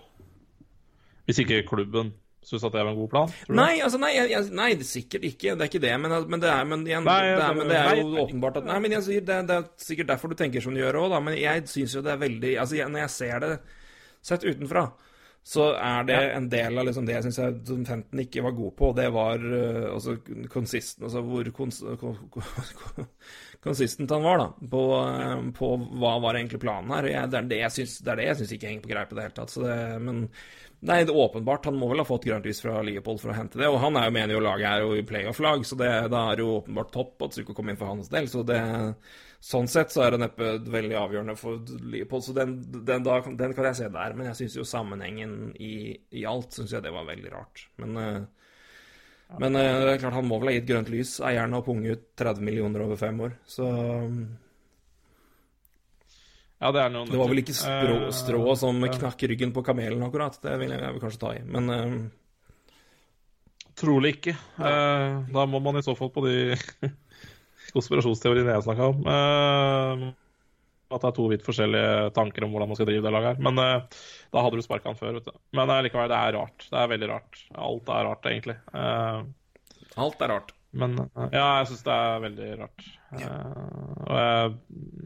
hvis 1.28 1.38
ikke 1.44 1.62
klubben 1.68 2.10
syntes 2.42 2.64
at 2.66 2.74
det 2.74 2.82
var 2.82 2.90
en 2.90 2.98
god 2.98 3.10
plan? 3.12 3.34
Nei, 3.54 3.76
altså, 3.84 4.00
nei, 4.02 4.10
jeg, 4.16 4.48
nei, 4.56 4.72
sikkert 4.86 5.26
ikke. 5.28 5.54
Det 5.54 5.62
er 5.62 5.70
ikke 5.70 5.82
det. 5.84 5.92
Men, 6.02 6.14
men 6.26 6.42
det 6.42 6.50
er, 6.50 6.64
men 6.66 6.82
igjen, 6.88 7.06
nei, 7.06 7.20
det, 7.28 7.36
er, 7.38 7.54
men 7.58 7.70
det 7.70 7.78
er 7.78 8.00
jo 8.00 8.08
åpenbart 8.24 8.58
at 8.58 8.66
Nei, 8.66 8.80
men 8.82 8.96
jeg 8.96 9.22
det, 9.28 9.38
det, 9.48 9.58
er 9.60 9.68
sikkert 9.86 10.10
derfor 10.10 10.32
du 10.32 10.38
tenker 10.38 10.64
som 10.64 10.74
du 10.74 10.82
gjør 10.82 11.04
òg, 11.04 11.08
da. 11.14 11.22
Men 11.22 11.38
jeg 11.38 11.64
syns 11.70 11.94
jo 11.94 12.02
det 12.04 12.16
er 12.16 12.20
veldig 12.24 12.56
Altså, 12.64 12.78
jeg, 12.80 12.90
når 12.90 13.04
jeg 13.04 13.14
ser 13.14 13.44
det 13.44 13.52
sett 14.22 14.46
utenfra, 14.46 14.84
så 15.42 15.72
er 15.74 16.04
det 16.06 16.16
en 16.36 16.44
del 16.50 16.78
av 16.78 16.86
liksom 16.86 17.06
det 17.06 17.16
jeg 17.16 17.24
syns 17.26 17.86
Fenton 17.88 18.20
ikke 18.22 18.44
var 18.44 18.54
god 18.54 18.74
på. 18.78 18.90
Det 18.94 19.08
var 19.10 19.42
uh, 19.42 19.88
altså 19.90 20.14
consistent 20.52 21.08
Altså 21.08 21.22
hvor 21.26 21.48
kons 21.56 21.80
consistent 23.64 24.14
han 24.14 24.22
var 24.22 24.38
da 24.38 24.46
på, 24.70 24.82
uh, 25.02 25.40
på, 25.58 25.70
hva 25.98 26.12
var 26.22 26.38
egentlig 26.38 26.62
planen 26.62 26.94
her. 26.94 27.10
Jeg, 27.10 27.32
det 27.32 27.40
er 27.40 27.48
det 27.50 27.58
jeg 27.64 27.76
syns, 27.78 27.96
det 28.06 28.12
er 28.14 28.22
det 28.22 28.28
jeg 28.28 28.38
syns 28.40 28.52
ikke 28.54 28.70
henger 28.70 28.84
på 28.84 28.92
greip 28.92 29.10
i 29.10 29.18
det 29.18 29.24
hele 29.26 29.36
tatt. 29.40 29.56
Det, 29.64 29.80
men 30.06 30.22
nei, 30.22 31.00
det 31.02 31.10
er 31.10 31.20
åpenbart. 31.24 31.66
Han 31.72 31.80
må 31.80 31.90
vel 31.90 32.04
ha 32.04 32.06
fått 32.06 32.28
grønt 32.30 32.46
lys 32.46 32.62
fra 32.62 32.78
Leopold 32.86 33.24
for 33.24 33.34
å 33.34 33.36
hente 33.40 33.58
det. 33.58 33.66
Og 33.66 33.80
han 33.82 33.98
er 33.98 34.06
jo 34.06 34.14
med 34.20 34.36
i 34.36 34.38
laget 34.46 34.70
her 34.76 34.86
og 34.86 34.94
i 35.00 35.04
playoff-lag, 35.10 35.66
så 35.66 35.80
det, 35.82 35.90
da 36.14 36.22
er 36.30 36.46
jo 36.46 36.60
åpenbart 36.60 36.94
topp 36.94 37.26
at 37.26 37.40
Zuko 37.40 37.58
kom 37.58 37.74
inn 37.74 37.82
for 37.82 37.90
hans 37.90 38.14
del. 38.14 38.30
Så 38.30 38.46
det 38.46 38.62
Sånn 39.42 39.66
sett 39.66 39.90
så 39.90 40.04
er 40.04 40.14
det 40.14 40.20
neppe 40.22 40.52
veldig 40.70 40.94
avgjørende 41.00 41.34
for 41.34 41.64
Leopold, 41.90 42.22
så 42.22 42.34
den, 42.36 42.52
den, 42.86 43.02
da, 43.02 43.16
den 43.26 43.54
kan 43.56 43.66
jeg 43.66 43.78
se 43.80 43.88
der. 43.90 44.14
Men 44.14 44.28
jeg 44.30 44.38
syns 44.38 44.54
jo 44.60 44.66
sammenhengen 44.68 45.32
i, 45.58 45.96
i 46.14 46.22
alt 46.30 46.54
syns 46.54 46.76
jeg 46.76 46.84
det 46.84 46.92
var 46.94 47.08
veldig 47.08 47.32
rart. 47.32 47.64
Men, 47.82 47.98
ja. 47.98 49.40
men 49.42 49.58
uh, 49.58 49.64
det 49.82 49.96
er 49.96 49.98
klart 50.04 50.14
han 50.20 50.30
må 50.30 50.38
vel 50.38 50.52
ha 50.52 50.54
gitt 50.60 50.70
grønt 50.70 50.94
lys, 50.94 51.16
eieren, 51.26 51.58
har 51.58 51.66
punget 51.66 51.98
ut 51.98 52.06
30 52.22 52.46
millioner 52.46 52.86
over 52.86 53.02
fem 53.02 53.18
år. 53.26 53.34
Så 53.42 53.66
ja, 56.62 56.70
det, 56.70 56.78
er 56.78 56.94
det 56.94 57.18
var 57.18 57.34
vel 57.34 57.42
ikke 57.42 57.58
strå, 57.58 57.98
eh, 57.98 58.08
strå 58.14 58.56
som 58.62 58.78
knakk 58.94 59.26
ryggen 59.26 59.50
på 59.58 59.66
kamelen, 59.66 60.06
akkurat. 60.06 60.38
Det 60.38 60.54
vil 60.62 60.70
jeg, 60.70 60.86
jeg 60.86 60.94
vil 60.94 61.02
kanskje 61.08 61.24
ta 61.26 61.34
i, 61.34 61.42
men 61.50 61.72
uh, 61.74 62.02
Trolig 63.82 64.18
ikke. 64.18 64.36
da 64.60 65.42
må 65.48 65.58
man 65.64 65.80
i 65.80 65.82
så 65.82 65.94
fall 65.96 66.10
på 66.12 66.22
de 66.28 66.34
konspirasjonsteorien 67.74 68.50
jeg 68.52 68.64
snakka 68.66 68.88
om. 68.92 69.04
Uh, 69.06 70.08
at 70.92 71.00
det 71.00 71.08
er 71.08 71.16
to 71.16 71.26
vidt 71.32 71.44
forskjellige 71.46 72.08
tanker 72.16 72.44
om 72.44 72.52
hvordan 72.52 72.68
man 72.68 72.76
skal 72.78 72.88
drive 72.90 73.04
det 73.06 73.12
laget 73.14 73.32
her. 73.32 73.44
Men 73.44 73.60
uh, 73.60 74.00
da 74.34 74.42
hadde 74.44 74.58
du 74.60 74.64
sparka 74.64 74.90
han 74.92 74.98
før, 74.98 75.18
vet 75.18 75.28
du. 75.30 75.36
Men 75.56 75.72
uh, 75.72 75.78
likevel, 75.84 76.10
det 76.12 76.18
er 76.18 76.34
rart. 76.38 76.66
Det 76.66 76.80
er 76.80 76.90
veldig 76.94 77.12
rart. 77.12 77.44
Alt 77.68 77.94
er 77.94 78.10
rart, 78.10 78.28
egentlig. 78.32 78.58
Alt 78.72 80.26
er 80.26 80.36
rart. 80.36 80.52
Men 80.72 80.96
ja, 80.96 81.46
jeg 81.60 81.68
syns 81.68 81.82
det 81.84 81.94
er 81.94 82.20
veldig 82.22 82.46
rart. 82.62 82.84
Ja. 83.12 83.26
og 84.08 84.14
jeg, 84.16 84.52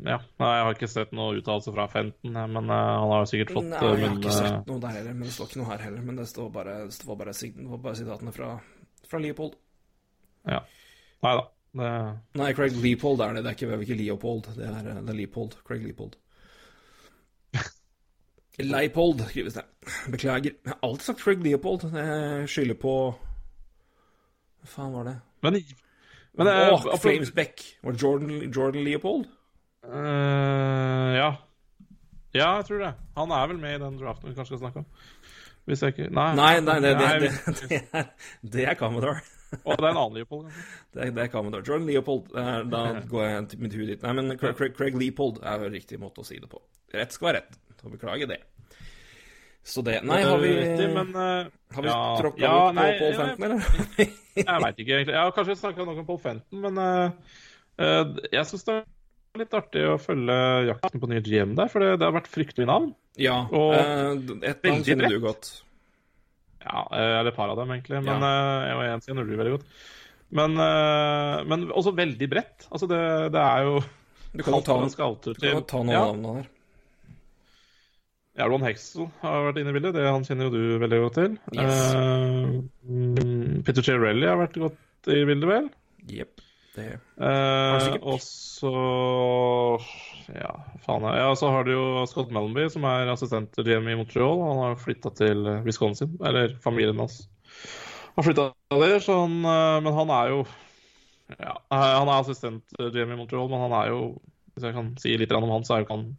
ja, 0.07 0.19
jeg 0.39 0.61
har 0.63 0.77
ikke 0.77 0.89
sett 0.93 1.15
noe 1.19 1.41
uttalelse 1.41 1.73
fra 1.75 1.89
Fenton, 1.91 2.37
men 2.39 2.71
han 2.71 3.11
har 3.11 3.25
jo 3.25 3.27
sikkert 3.33 3.51
fått 3.57 3.67
Nei, 3.73 3.81
jeg 3.83 4.05
har 4.05 4.15
ikke 4.21 4.37
sett 4.37 4.71
noe 4.71 4.79
der 4.85 4.95
heller, 5.01 5.17
men 5.17 5.27
det 5.27 5.35
står 5.35 5.51
ikke 5.51 5.59
noe 5.59 5.71
her 5.73 5.83
heller. 5.89 6.05
Men 6.07 6.21
det 6.21 6.29
står 6.31 6.53
bare, 6.55 6.77
det 6.87 6.95
står 6.95 7.19
bare, 7.19 7.35
det 7.35 7.41
står 7.41 7.83
bare 7.89 7.99
sitatene 7.99 8.37
fra, 8.37 8.53
fra 9.11 9.23
Leopold. 9.25 9.59
Ja. 10.47 10.63
Nei 11.27 11.35
da. 11.41 11.45
Det... 11.77 12.19
Nei, 12.41 12.53
Craig 12.57 12.77
Leopold 12.81 13.21
er 13.21 13.37
det. 13.37 13.43
Det 13.45 13.51
er 13.51 13.59
ikke, 13.59 13.81
ikke 13.85 13.99
Leopold. 14.01 14.47
Det 14.57 14.65
er, 14.65 14.83
det 14.87 15.13
er 15.13 15.19
Leopold. 15.19 15.59
Craig 15.67 15.85
Leopold. 15.85 16.17
Leipold 18.73 19.21
skrives 19.29 19.59
det. 19.59 19.65
Beklager. 20.11 20.57
Jeg 20.65 20.73
har 20.73 20.79
alltid 20.83 21.11
sagt 21.11 21.25
Craig 21.25 21.43
Leopold. 21.45 21.89
Jeg 21.93 22.49
skylder 22.49 22.79
på 22.81 22.95
Hva 23.13 24.71
faen 24.73 24.95
var 24.97 25.11
det? 25.11 25.17
Men, 25.45 25.61
men 26.35 26.49
det 26.49 26.55
oh, 26.73 26.87
Flames 27.01 27.33
Beck. 27.37 27.67
Var 27.83 27.93
det 27.93 28.03
Jordan, 28.03 28.31
Jordan 28.57 28.85
Leopold? 28.85 29.29
Uh, 29.87 31.13
ja. 31.15 31.31
Ja, 32.35 32.57
jeg 32.57 32.65
tror 32.69 32.83
det. 32.83 32.95
Han 33.17 33.31
er 33.31 33.47
vel 33.53 33.61
med 33.61 33.77
i 33.77 33.85
den 33.85 34.01
draften 34.01 34.31
vi 34.31 34.35
kanskje 34.35 34.57
skal 34.57 34.65
snakke 34.65 34.83
om. 34.83 34.89
Hvis 35.67 35.83
jeg 35.83 35.97
ikke 35.97 36.11
Nei, 36.15 36.29
nei, 36.39 36.51
nei 36.63 36.75
det, 36.81 36.93
det, 36.99 37.07
det, 37.21 37.31
det, 37.71 37.81
er, 37.93 38.05
det 38.53 38.69
er 38.71 38.75
Commodore. 38.79 39.21
Og 39.63 39.77
det 39.77 39.85
er 39.85 39.93
en 39.93 40.01
annen 40.01 40.17
Leopold, 40.17 40.49
kanskje? 40.49 40.65
Det, 40.97 41.11
det 41.17 41.27
kan 41.33 41.45
man 41.47 41.55
da. 41.55 41.61
Jordan 41.63 41.87
Leopold. 41.87 42.29
Eh, 42.35 42.59
da 42.73 42.83
går 43.11 43.25
jeg 43.27 43.47
til 43.53 43.63
mitt 43.63 43.77
hud 43.77 43.87
dit. 43.93 44.03
Nei, 44.03 44.15
men 44.19 44.39
Craig, 44.41 44.75
Craig, 44.77 44.99
Leopold 44.99 45.41
er 45.45 45.63
jo 45.63 45.73
riktig 45.73 46.01
måte 46.03 46.23
å 46.23 46.27
si 46.27 46.41
det 46.43 46.51
på. 46.51 46.61
Rett 46.97 47.15
skal 47.15 47.31
være 47.31 47.43
rett. 47.43 47.59
Så 47.77 47.93
beklager 47.93 48.31
det. 48.31 48.41
Så 49.67 49.83
det 49.83 49.99
Nei, 50.07 50.21
har 50.23 50.39
vi 50.39 50.53
men, 50.95 51.09
uh, 51.11 51.47
Har 51.75 51.83
vi 51.83 51.91
ja, 51.91 52.03
tråkka 52.21 52.43
ja, 52.43 52.59
på 52.71 52.85
Paul 53.01 53.17
Fenton, 53.19 53.47
eller? 53.49 54.05
jeg 54.39 54.61
veit 54.63 54.79
ikke, 54.79 54.93
egentlig. 55.01 55.17
Jeg 55.17 55.23
har 55.23 55.35
kanskje 55.35 55.57
snakka 55.59 55.87
noe 55.87 56.03
om 56.03 56.07
Paul 56.07 56.21
Fenton, 56.23 56.61
men 56.63 56.79
uh, 56.79 57.41
uh, 57.83 58.13
jeg 58.31 58.47
syns 58.47 58.67
det 58.69 58.77
er 58.79 59.43
litt 59.43 59.57
artig 59.59 59.83
å 59.91 59.97
følge 60.01 60.39
jakten 60.71 61.03
på 61.03 61.11
nye 61.11 61.25
GM 61.27 61.57
der, 61.59 61.73
for 61.73 61.83
det, 61.83 61.97
det 61.99 62.07
har 62.07 62.15
vært 62.15 62.31
fryktelig 62.31 62.69
navn. 62.71 62.93
Ja, 63.21 63.41
og 63.51 63.75
et 64.47 64.63
navn 64.63 64.87
kjenner 64.87 65.11
du 65.11 65.19
godt. 65.25 65.51
Ja, 66.67 66.83
eh, 66.91 67.13
eller 67.21 67.31
et 67.31 67.39
par 67.39 67.53
av 67.53 67.61
dem, 67.61 67.71
egentlig. 67.77 68.01
Men 68.03 68.25
ja. 68.25 68.33
uh, 68.33 68.65
jeg 68.67 68.77
og 68.79 68.85
en 68.89 69.05
kjenner 69.07 69.29
du 69.29 69.37
veldig 69.39 69.55
godt. 69.55 69.71
Men, 70.37 70.59
uh, 70.59 71.45
men, 71.47 71.69
også 71.71 71.95
veldig 71.95 72.29
bredt. 72.31 72.67
Altså, 72.71 72.89
det, 72.91 73.01
det 73.37 73.43
er 73.43 73.69
jo 73.69 73.79
Du 74.33 74.43
kan 74.43 74.59
jo 74.59 74.63
ta, 74.67 74.77
ta, 75.63 75.81
noen 75.81 75.95
ja. 75.95 76.05
navn 76.11 76.41
her. 76.41 76.53
Aaron 78.37 78.67
Hexel 78.67 79.07
har 79.23 79.47
vært 79.47 79.63
inne 79.63 79.73
i 79.73 79.77
bildet. 79.79 79.95
Det 79.97 80.05
han 80.05 80.27
kjenner 80.27 80.51
jo 80.51 80.57
du 80.59 80.83
veldig 80.83 80.99
godt 81.07 81.21
til. 81.23 81.39
Yes. 81.57 81.95
Uh, 81.95 83.63
Peter 83.65 83.87
Chiarelli 83.87 84.29
har 84.29 84.43
vært 84.43 84.59
godt 84.61 85.13
i 85.15 85.23
bildet, 85.29 85.49
vel? 85.49 85.71
Jepp. 86.11 86.43
Det 86.77 86.91
uh, 87.17 87.95
Og 88.05 88.19
så 88.21 88.73
ja, 90.35 90.53
faen 90.83 91.07
Ja, 91.17 91.31
så 91.39 91.51
har 91.55 91.67
du 91.67 91.73
jo 91.73 92.05
Scott 92.11 92.33
Mellomby, 92.35 92.69
som 92.73 92.85
er 92.89 93.13
assistent 93.13 93.53
til 93.55 93.67
GM 93.69 93.89
i 93.93 93.97
Montreal. 93.99 94.43
Han 94.43 94.63
har 94.65 94.79
flytta 94.81 95.13
til 95.19 95.47
Wisconsin, 95.67 96.17
eller 96.25 96.57
familien 96.65 96.99
hans 96.99 97.25
har 98.17 98.25
flytta 98.25 98.53
der, 98.71 99.01
så 99.01 99.19
han, 99.21 99.45
eh, 99.45 99.81
men 99.85 99.93
han 99.93 100.11
er 100.11 100.31
jo 100.33 100.47
ja, 101.39 101.57
Han 101.71 102.09
er 102.09 102.21
assistent 102.21 102.77
GM 102.79 103.13
i 103.13 103.19
Montreal, 103.19 103.49
men 103.51 103.61
han 103.67 103.75
er 103.75 103.91
jo 103.91 104.01
Hvis 104.55 104.69
jeg 104.69 104.77
kan 104.77 104.93
si 105.01 105.17
litt 105.19 105.33
om 105.37 105.51
han, 105.51 105.67
så 105.67 105.75
er 105.75 105.83
jo 105.83 105.89
ikke 105.89 105.99
han 105.99 106.15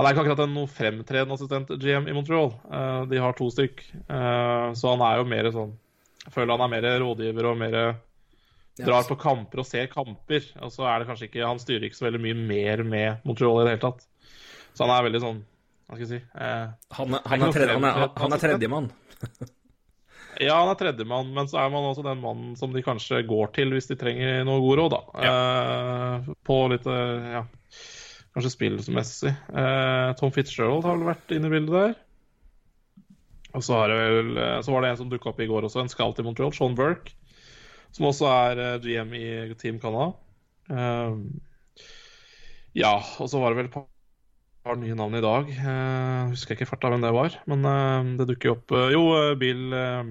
han 0.00 0.06
er 0.08 0.14
ikke 0.14 0.22
akkurat 0.22 0.46
en 0.46 0.54
noe 0.56 0.68
fremtredende 0.72 1.36
assistent 1.36 1.68
GM 1.76 2.06
i 2.08 2.12
Montreal. 2.16 2.54
De 3.10 3.18
har 3.20 3.34
to 3.36 3.50
stykk. 3.52 3.82
Så 4.08 4.92
han 4.94 5.02
er 5.04 5.18
jo 5.18 5.26
mer 5.28 5.48
sånn 5.52 5.74
Jeg 6.22 6.32
føler 6.32 6.54
han 6.56 6.64
er 6.64 6.70
mer 6.72 6.86
rådgiver 7.02 7.48
og 7.50 7.58
mer 7.60 7.76
drar 8.86 9.06
på 9.08 9.16
kamper 9.20 9.62
og 9.62 9.68
ser 9.68 9.90
kamper. 9.92 10.46
Og 10.64 10.72
så 10.74 10.86
er 10.88 11.00
det 11.00 11.10
kanskje 11.10 11.28
ikke 11.28 11.46
Han 11.46 11.62
styrer 11.62 11.86
ikke 11.88 11.98
så 11.98 12.08
veldig 12.08 12.22
mye 12.24 12.40
mer 12.40 12.82
med 12.86 13.28
Montreal 13.28 13.62
i 13.62 13.68
det 13.68 13.76
hele 13.76 13.84
tatt. 13.84 14.04
Så 14.72 14.86
han 14.86 14.92
er 14.94 15.06
veldig 15.08 15.22
sånn 15.22 15.38
Hva 15.90 15.96
skal 15.96 16.04
jeg 16.04 16.10
si 16.12 16.20
eh, 16.20 16.66
Han 16.98 17.16
er, 17.16 17.24
han 17.32 17.46
er, 17.46 17.54
tredje, 17.56 17.78
han 17.78 17.88
er, 17.88 18.04
han 18.22 18.36
er 18.36 18.42
tredjemann. 18.44 18.90
ja, 20.46 20.58
han 20.60 20.72
er 20.72 20.78
tredjemann, 20.82 21.32
men 21.36 21.50
så 21.50 21.62
er 21.64 21.72
man 21.74 21.88
også 21.90 22.04
den 22.06 22.22
mannen 22.22 22.52
som 22.60 22.74
de 22.76 22.84
kanskje 22.86 23.24
går 23.28 23.50
til 23.56 23.74
hvis 23.74 23.90
de 23.90 23.98
trenger 24.00 24.44
noe 24.48 24.62
god 24.62 24.82
råd, 24.82 24.94
da. 24.94 25.24
Ja. 25.26 25.32
Eh, 25.40 26.30
på 26.46 26.60
litt 26.72 26.86
eh, 26.90 27.32
ja, 27.38 27.46
Kanskje 28.30 28.52
spillmessig. 28.54 29.32
Eh, 29.58 30.12
Tom 30.20 30.30
Fitzgerald 30.30 30.86
har 30.86 30.94
vel 30.94 31.08
vært 31.08 31.34
inne 31.34 31.50
i 31.50 31.54
bildet 31.56 31.74
der. 31.74 31.98
Og 33.50 33.64
så, 33.66 33.74
har 33.74 33.90
det 33.90 33.96
vel, 33.98 34.36
eh, 34.38 34.58
så 34.62 34.74
var 34.74 34.84
det 34.84 34.92
en 34.92 35.00
som 35.00 35.10
dukka 35.10 35.32
opp 35.32 35.40
i 35.42 35.48
går 35.50 35.66
også, 35.66 35.82
en 35.82 35.90
scout 35.90 36.20
i 36.22 36.26
Montreal, 36.26 36.54
Sean 36.54 36.76
Burke. 36.78 37.16
Som 37.94 38.10
også 38.10 38.28
er 38.30 38.60
eh, 38.64 38.82
GM 38.84 39.14
i 39.18 39.24
Team 39.58 39.80
Canada. 39.82 40.12
Eh, 40.70 41.86
ja, 42.78 42.92
og 43.18 43.30
så 43.30 43.40
var 43.42 43.52
det 43.52 43.60
vel 43.60 43.70
et 43.70 43.74
par, 43.74 44.76
nye 44.78 44.94
navn 44.94 45.16
i 45.18 45.22
dag. 45.24 45.48
Uh, 45.50 46.30
husker 46.30 46.52
jeg 46.52 46.60
ikke 46.60 46.68
farta 46.68 46.90
hvem 46.92 47.02
det 47.02 47.10
var, 47.16 47.34
men 47.50 47.64
det 48.20 48.26
dukker 48.28 48.50
jo 48.50 48.52
opp 48.58 48.74
Jo, 48.92 49.00
Bill 49.40 49.72
eh, 49.74 50.10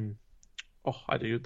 oh, 0.89 0.98
herregud. 1.06 1.46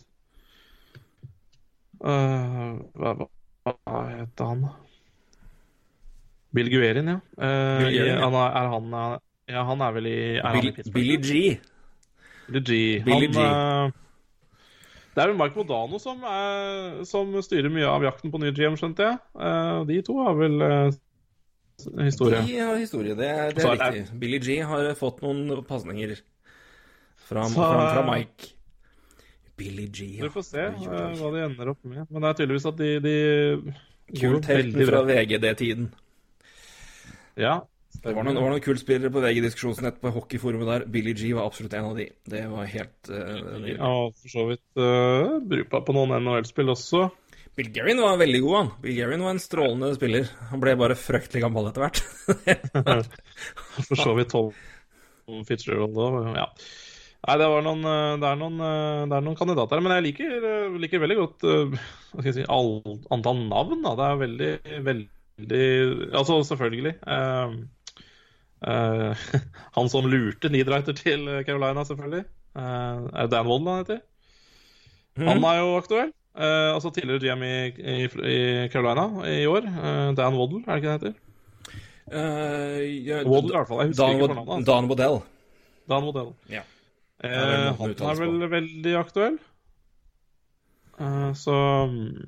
Hva, 2.00 3.12
hva, 3.20 4.00
heter 4.08 4.50
han? 4.50 4.64
Bill 6.56 6.72
Guerin, 6.72 7.12
ja. 7.12 7.20
Uh, 7.38 7.84
Bill 7.84 7.92
Guerin, 8.00 8.16
ja. 8.16 8.24
Han 8.24 8.40
er, 8.40 8.58
er 8.58 8.72
han 8.74 8.98
Ja, 9.52 9.68
han 9.68 9.86
er 9.86 9.94
vel 10.00 10.10
i 10.10 10.18
er 10.40 10.58
Billy, 10.58 10.74
Billy 10.96 11.20
G. 11.20 11.44
Billy 12.48 12.64
G. 12.64 12.82
Billy 13.06 13.30
han, 13.30 13.92
G. 13.92 14.03
det 15.14 15.22
er 15.24 15.30
vel 15.30 15.38
Mike 15.38 15.56
Modano 15.60 16.00
som, 16.02 16.24
er, 16.26 17.04
som 17.06 17.34
styrer 17.46 17.70
mye 17.74 17.86
av 17.90 18.04
jakten 18.08 18.32
på 18.34 18.40
ny 18.42 18.50
GM, 18.56 18.76
skjønte 18.80 19.06
jeg. 19.06 19.20
Eh, 19.38 19.84
de 19.90 20.00
to 20.08 20.16
har 20.24 20.34
vel 20.40 20.62
eh, 20.66 20.98
historie. 22.08 22.42
De 22.48 22.58
har 22.60 22.80
historie, 22.82 23.16
det 23.20 23.30
er, 23.30 23.54
det 23.54 23.66
er 23.68 23.78
riktig. 23.78 24.20
Billy 24.24 24.40
G 24.42 24.58
har 24.66 24.90
fått 25.00 25.22
noen 25.26 25.64
pasninger 25.70 26.16
fra, 27.24 27.46
Så- 27.48 27.54
fra, 27.56 27.88
fra 27.94 28.06
Mike. 28.10 28.52
Billy 29.56 29.86
G, 29.94 30.08
Vi 30.24 30.30
får 30.34 30.44
se 30.48 30.64
eh, 30.66 31.12
hva 31.20 31.30
de 31.36 31.44
ender 31.46 31.70
opp 31.76 31.84
med. 31.86 32.08
Men 32.10 32.24
det 32.26 32.30
er 32.32 32.40
tydeligvis 32.42 32.66
at 32.72 32.80
de, 32.82 32.88
de 33.06 33.18
Kult 34.18 34.48
går 34.48 34.50
helt 34.50 34.80
fra. 34.90 35.04
VGD-tiden. 35.12 35.92
Ja. 37.38 37.60
Det 38.02 38.12
var 38.12 38.26
noen, 38.26 38.36
det 38.36 38.44
var 38.44 38.52
noen 38.52 38.64
kultspillere 38.64 39.12
på 39.14 39.22
VG-diskusjonsnett 39.24 40.00
på 40.02 40.12
hockeyforumet 40.16 40.70
der. 40.70 40.86
Billy 40.92 41.14
G 41.16 41.30
var 41.38 41.46
absolutt 41.48 41.76
en 41.78 41.92
av 41.92 42.00
de. 42.00 42.08
Det 42.30 42.42
var 42.52 42.70
helt 42.72 43.12
uh. 43.14 43.68
Ja, 43.70 43.92
for 44.10 44.34
så 44.34 44.48
vidt 44.50 44.82
uh, 44.82 45.38
brukbar 45.54 45.86
på 45.88 45.96
noen 45.96 46.16
NHL-spill 46.18 46.74
også. 46.74 47.06
Bill 47.54 47.70
Guerin 47.70 48.02
var 48.02 48.18
veldig 48.18 48.40
god, 48.42 48.56
han. 48.58 48.72
Bill 48.82 48.96
Guerin 48.98 49.24
var 49.24 49.36
en 49.36 49.42
strålende 49.44 49.92
spiller. 49.94 50.32
Han 50.50 50.62
ble 50.64 50.74
bare 50.80 50.98
fryktelig 50.98 51.44
gammel 51.44 51.70
etter 51.70 51.86
hvert. 51.86 52.02
For 53.88 54.00
så 54.00 54.16
vidt 54.18 54.34
Tom 54.34 55.44
Fitzgerald 55.46 56.00
òg. 56.02 56.18
Ja. 56.34 56.48
Nei, 57.24 57.36
det, 57.40 57.46
var 57.54 57.62
noen, 57.64 57.86
eh, 57.88 58.16
det, 58.20 58.28
er 58.28 58.40
noen, 58.42 58.58
eh, 58.60 59.04
det 59.08 59.16
er 59.16 59.24
noen 59.24 59.38
kandidater 59.40 59.78
her. 59.78 59.84
Men 59.86 59.94
jeg 59.96 60.06
liker, 60.10 60.34
eh, 60.50 60.74
liker 60.82 61.04
veldig 61.06 61.20
godt 61.22 61.46
eh, 61.48 61.78
si, 62.26 62.44
all, 62.52 62.74
antall 63.16 63.46
navn. 63.46 63.86
Da. 63.86 63.94
Det 64.00 64.10
er 64.10 64.20
veldig, 64.24 64.50
veldig 64.90 65.62
Altså, 66.20 66.42
selvfølgelig. 66.50 66.98
eh, 67.06 67.56
eh, 68.68 69.28
han 69.78 69.90
som 69.92 70.08
lurte 70.10 70.52
Niederreiter 70.54 70.96
til 70.98 71.28
Carolina, 71.48 71.86
selvfølgelig. 71.88 72.26
Uh, 72.54 73.10
er 73.10 73.26
det 73.26 73.32
Dan 73.34 73.48
Waddle 73.50 73.72
han 73.72 73.82
heter? 73.82 74.02
Mm. 75.18 75.28
Han 75.28 75.44
er 75.50 75.60
jo 75.62 75.78
aktuell. 75.78 76.12
Uh, 76.34 76.74
altså 76.74 76.90
tidligere 76.90 77.22
GM 77.22 77.44
i, 77.46 77.56
i, 77.78 78.06
i 78.06 78.68
Carolina 78.74 79.06
i 79.30 79.46
år. 79.46 79.68
Uh, 79.70 80.10
Dan 80.18 80.38
Waddle, 80.38 80.64
er 80.66 80.74
det 80.74 80.82
ikke 80.82 80.90
det 80.90 80.94
han 80.94 81.00
heter? 81.00 81.20
Uh, 82.14 82.82
ja, 83.08 83.24
Waddle, 83.26 83.50
i 83.50 83.58
hvert 83.58 83.68
fall. 83.70 83.80
Jeg 83.82 83.88
husker 83.94 84.04
Dan, 84.04 84.16
ikke 84.16 84.28
fornavnet. 84.28 84.54
hans. 84.54 84.68
Dan 84.68 84.90
Waddell. 84.92 85.20
Dan 85.90 86.04
Waddle. 86.08 86.34
Ja. 86.52 86.64
Eh, 87.24 87.32
er 87.32 87.72
han 87.80 87.92
er 87.92 88.18
vel 88.20 88.40
på. 88.42 88.48
veldig 88.52 88.96
aktuell. 89.00 89.38
Eh, 91.00 91.34
så 91.40 91.56
mm, 91.90 92.24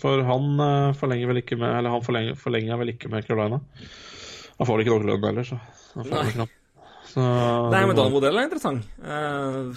For 0.00 0.22
han 0.22 0.46
forlenger 0.96 1.26
vel 1.28 1.40
ikke 1.42 1.58
med 1.60 1.74
Eller 1.78 1.90
han 1.92 2.04
forlenger, 2.06 2.38
forlenger 2.40 2.78
vel 2.80 2.92
ikke 2.94 3.10
med 3.12 3.26
Carolina. 3.26 3.58
Han 4.56 4.68
får 4.68 4.76
vel 4.76 4.84
ikke 4.84 4.94
nok 4.96 5.08
lønn 5.10 5.26
heller, 5.30 5.48
så 5.48 5.58
Nei. 6.06 6.46
Så, 7.06 7.24
Nei, 7.72 7.82
men 7.88 7.96
Dahl-modellen 7.96 8.42
er 8.42 8.48
interessant. 8.48 8.88
Uh, 9.00 9.70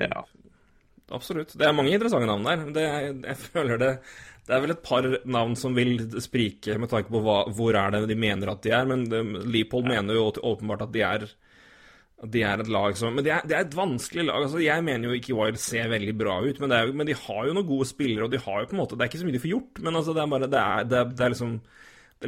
ja. 0.00 0.24
Absolutt. 1.14 1.54
Det 1.58 1.66
er 1.66 1.74
mange 1.74 1.92
interessante 1.94 2.28
navn 2.30 2.46
der. 2.46 2.64
Det, 2.74 2.86
jeg 3.26 3.38
føler 3.42 3.80
det 3.80 3.90
Det 4.46 4.54
er 4.56 4.62
vel 4.64 4.74
et 4.74 4.82
par 4.82 5.06
navn 5.30 5.54
som 5.58 5.74
vil 5.76 5.98
sprike 6.22 6.78
med 6.80 6.90
tanke 6.90 7.12
på 7.12 7.20
hva, 7.22 7.44
hvor 7.54 7.76
er 7.78 7.94
det 7.94 8.08
de 8.10 8.18
mener 8.18 8.50
at 8.50 8.62
de 8.64 8.72
er, 8.74 8.86
men 8.88 9.04
det, 9.10 9.20
Leopold 9.46 9.86
mener 9.90 10.16
jo 10.16 10.30
åpenbart 10.30 10.86
at 10.88 10.94
de 10.94 11.04
er 11.06 11.26
at 12.20 12.32
de 12.34 12.42
er 12.44 12.60
et 12.60 12.68
lag 12.68 12.96
som 13.00 13.14
Men 13.16 13.24
det 13.24 13.32
er, 13.32 13.44
det 13.48 13.56
er 13.56 13.62
et 13.64 13.76
vanskelig 13.76 14.26
lag. 14.28 14.42
altså 14.44 14.60
Jeg 14.60 14.84
mener 14.84 15.08
jo 15.08 15.16
ikke 15.16 15.36
Wild 15.38 15.60
ser 15.60 15.88
veldig 15.88 16.16
bra 16.18 16.40
ut, 16.44 16.58
men, 16.60 16.72
det 16.72 16.78
er, 16.78 16.90
men 16.92 17.08
de 17.08 17.16
har 17.16 17.46
jo 17.46 17.54
noen 17.56 17.68
gode 17.68 17.88
spillere, 17.88 18.26
og 18.26 18.34
de 18.34 18.42
har 18.44 18.60
jo 18.60 18.70
på 18.70 18.76
en 18.76 18.82
måte 18.82 18.96
Det 18.98 19.06
er 19.06 19.12
ikke 19.12 19.22
så 19.22 19.28
mye 19.28 19.36
de 19.38 19.44
får 19.44 19.54
gjort, 19.54 19.80
men 19.86 20.00
altså 20.00 20.16
det 20.16 20.22
er 20.22 20.34
bare 20.34 20.48
Det 20.50 20.64
det 20.90 20.98
er, 20.98 21.14
det 21.16 21.24
er 21.24 21.32
liksom 21.36 21.54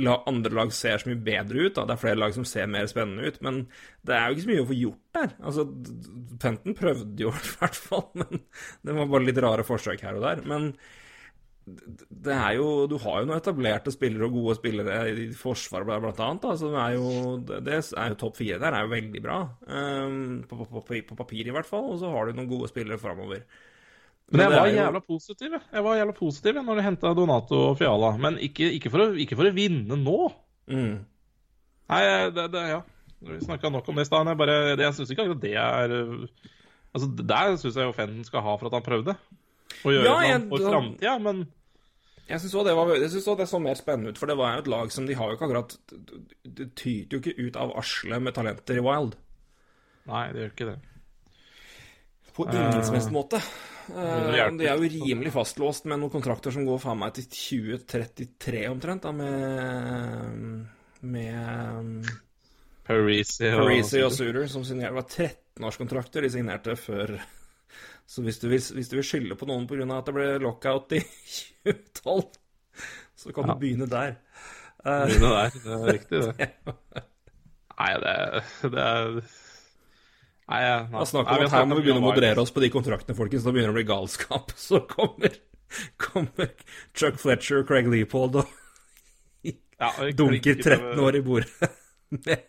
la- 0.00 0.22
andre 0.26 0.54
lag 0.56 0.72
ser 0.72 0.98
så 1.02 1.10
mye 1.10 1.20
bedre 1.24 1.66
ut. 1.68 1.74
da, 1.76 1.84
Det 1.84 1.94
er 1.96 2.00
flere 2.04 2.18
lag 2.20 2.32
som 2.34 2.44
ser 2.48 2.66
mer 2.66 2.86
spennende 2.90 3.26
ut. 3.28 3.40
Men 3.44 3.66
det 4.04 4.14
er 4.16 4.26
jo 4.28 4.34
ikke 4.36 4.46
så 4.46 4.52
mye 4.52 4.64
å 4.64 4.70
få 4.70 4.78
gjort 4.80 5.02
der. 5.18 5.34
Altså, 5.42 5.66
d- 5.68 6.74
prøvde 6.78 7.20
jo 7.26 7.28
i 7.36 7.54
hvert 7.58 7.76
fall, 7.76 8.08
men 8.14 8.42
det 8.84 8.94
var 8.96 9.06
bare 9.12 9.26
litt 9.28 9.42
rare 9.44 9.64
forsøk 9.68 10.00
her 10.06 10.16
og 10.20 10.22
der. 10.28 10.42
Men 10.48 10.72
det 11.62 12.34
er 12.34 12.56
jo 12.58 12.88
Du 12.90 12.96
har 12.98 13.20
jo 13.20 13.26
noen 13.28 13.38
etablerte 13.38 13.92
spillere 13.94 14.26
og 14.26 14.32
gode 14.34 14.56
spillere 14.58 14.96
i 15.12 15.28
Forsvaret, 15.38 15.86
blant 15.86 16.18
annet. 16.24 16.42
Da, 16.42 16.54
så 16.58 16.70
det 16.72 16.80
er 16.82 16.96
jo, 16.96 17.12
jo 18.10 18.16
topp 18.18 18.40
fire 18.40 18.58
der 18.58 18.74
er 18.74 18.86
jo 18.86 18.90
veldig 18.96 19.22
bra. 19.22 19.36
Um, 19.68 20.42
på, 20.48 20.58
på, 20.64 20.82
på, 20.82 20.98
på 21.12 21.18
papir, 21.20 21.46
i 21.46 21.54
hvert 21.54 21.68
fall. 21.68 21.92
Og 21.94 22.00
så 22.02 22.10
har 22.10 22.26
du 22.32 22.40
noen 22.40 22.50
gode 22.50 22.70
spillere 22.72 22.98
framover. 22.98 23.44
Men 24.30 24.40
jeg 24.46 24.50
var 24.54 24.66
jævla 24.72 25.00
positiv 25.04 25.50
jeg. 25.52 25.60
jeg 25.72 25.82
var 25.84 25.96
jævla 25.98 26.12
positiv 26.16 26.54
når 26.62 26.74
du 26.78 26.82
henta 26.86 27.10
Donato 27.14 27.56
og 27.70 27.78
Fiala. 27.78 28.16
Men 28.16 28.38
ikke, 28.38 28.70
ikke, 28.78 28.90
for 28.90 28.98
å, 29.04 29.06
ikke 29.18 29.36
for 29.36 29.44
å 29.50 29.52
vinne 29.56 29.96
nå. 30.00 30.18
Mm. 30.72 30.94
Nei, 31.92 32.02
det, 32.32 32.46
det 32.54 32.62
ja. 32.70 32.80
Vi 33.22 33.40
snakka 33.44 33.68
nok 33.70 33.88
om 33.88 33.94
det 33.98 34.06
i 34.06 34.08
stad. 34.08 34.26
Jeg, 34.26 34.38
bare- 34.40 34.76
jeg 34.80 34.94
syns 34.96 35.10
ikke 35.12 35.26
akkurat 35.26 35.42
det 35.42 35.54
er 35.54 35.96
Altså, 36.92 37.08
Der 37.24 37.56
syns 37.56 37.76
jeg 37.76 37.84
jo 37.88 37.92
Fenden 37.96 38.24
skal 38.24 38.42
ha 38.44 38.54
for 38.60 38.66
at 38.68 38.74
han 38.78 38.82
prøvde. 38.86 39.14
Å 39.82 39.92
gjøre 39.92 40.04
Ja, 40.04 40.38
noe 40.38 40.48
for 40.48 40.58
da- 40.64 40.72
framtida, 40.74 41.18
men 41.22 41.44
Jeg 42.28 42.40
syns 42.40 42.54
òg 42.54 42.64
det, 42.66 42.74
var- 42.76 42.94
jeg 42.96 43.10
synes 43.10 43.26
også 43.28 43.36
det 43.38 43.48
så 43.48 43.60
mer 43.60 43.74
spennende 43.74 44.10
ut, 44.12 44.18
for 44.18 44.26
det 44.26 44.36
var 44.38 44.54
jo 44.54 44.58
et 44.64 44.68
lag 44.68 44.92
som 44.92 45.06
de 45.06 45.14
har 45.14 45.28
jo 45.28 45.36
ikke 45.36 45.48
akkurat 45.48 45.76
Det 46.44 46.74
tyter 46.76 47.16
jo 47.16 47.20
ikke 47.20 47.36
ut 47.48 47.56
av 47.56 47.76
Asle 47.76 48.20
med 48.20 48.34
talenter 48.34 48.76
i 48.80 48.84
Wild. 48.84 49.16
Nei, 50.06 50.32
det 50.32 50.40
gjør 50.46 50.52
ikke 50.54 50.70
det. 50.72 50.78
På 52.32 52.46
ingen 52.48 52.82
som 52.84 52.94
helst 52.96 53.12
måte. 53.12 53.40
Eh, 53.90 54.50
De 54.58 54.66
er 54.68 54.76
jo 54.78 54.88
rimelig 54.92 55.32
fastlåst 55.34 55.84
med 55.90 55.98
noen 55.98 56.12
kontrakter 56.12 56.54
som 56.54 56.64
går 56.68 56.78
faen 56.82 57.00
meg 57.00 57.14
til 57.16 57.26
2033 57.32 58.66
omtrent, 58.70 59.02
da, 59.02 59.12
med 59.12 60.68
Med 61.02 62.06
Parisi 62.86 63.48
og 63.50 63.64
Parisi 63.66 64.02
og 64.06 64.12
Suter, 64.14 64.46
som 64.50 64.64
signerte 64.66 64.94
var 64.94 65.06
13-årskontrakter 65.08 66.22
de 66.26 66.30
signerte 66.34 66.76
før 66.78 67.16
Så 68.06 68.22
hvis 68.22 68.38
du 68.42 68.48
vil, 68.50 68.60
hvis 68.76 68.88
du 68.90 68.96
vil 68.98 69.06
skylde 69.06 69.36
på 69.38 69.46
noen 69.48 69.66
pga. 69.70 69.86
at 69.98 70.06
det 70.10 70.14
ble 70.14 70.28
lockout 70.42 70.92
i 70.98 71.00
2012, 72.02 72.24
så 73.16 73.32
kan 73.34 73.46
Ja. 73.48 73.54
du 73.54 73.60
begynne 73.62 73.86
der. 73.90 74.16
Begynne 74.82 75.30
der. 75.30 75.50
Det 75.62 75.72
er 75.78 75.92
riktig, 75.92 76.22
det. 76.38 76.48
Nei, 77.82 77.92
det, 78.02 78.16
det 78.74 78.82
er 78.82 79.22
Nei, 80.50 80.60
nei. 80.60 80.78
Nei, 80.90 81.04
vi 81.06 81.18
om 81.18 81.44
at 81.46 81.54
her 81.54 81.66
må 81.68 81.78
vi 81.78 81.84
begynne 81.86 82.02
å 82.02 82.04
moderere 82.04 82.42
oss 82.42 82.52
på 82.52 82.62
de 82.62 82.70
kontraktene, 82.72 83.16
folkens. 83.16 83.44
Da 83.46 83.52
begynner 83.54 83.70
det 83.70 83.76
å 83.76 83.78
bli 83.78 83.88
galskap. 83.88 84.52
Så 84.66 84.82
kommer, 84.90 85.36
kommer 86.02 86.50
Chuck 86.98 87.20
Fletcher 87.22 87.62
og 87.62 87.68
Craig 87.70 87.90
Leopold 87.90 88.42
og 88.42 88.58
Ja, 89.82 89.90
dunker 90.14 90.58
13 90.58 90.98
år 91.02 91.20
i 91.20 91.26
bordet. 91.26 91.76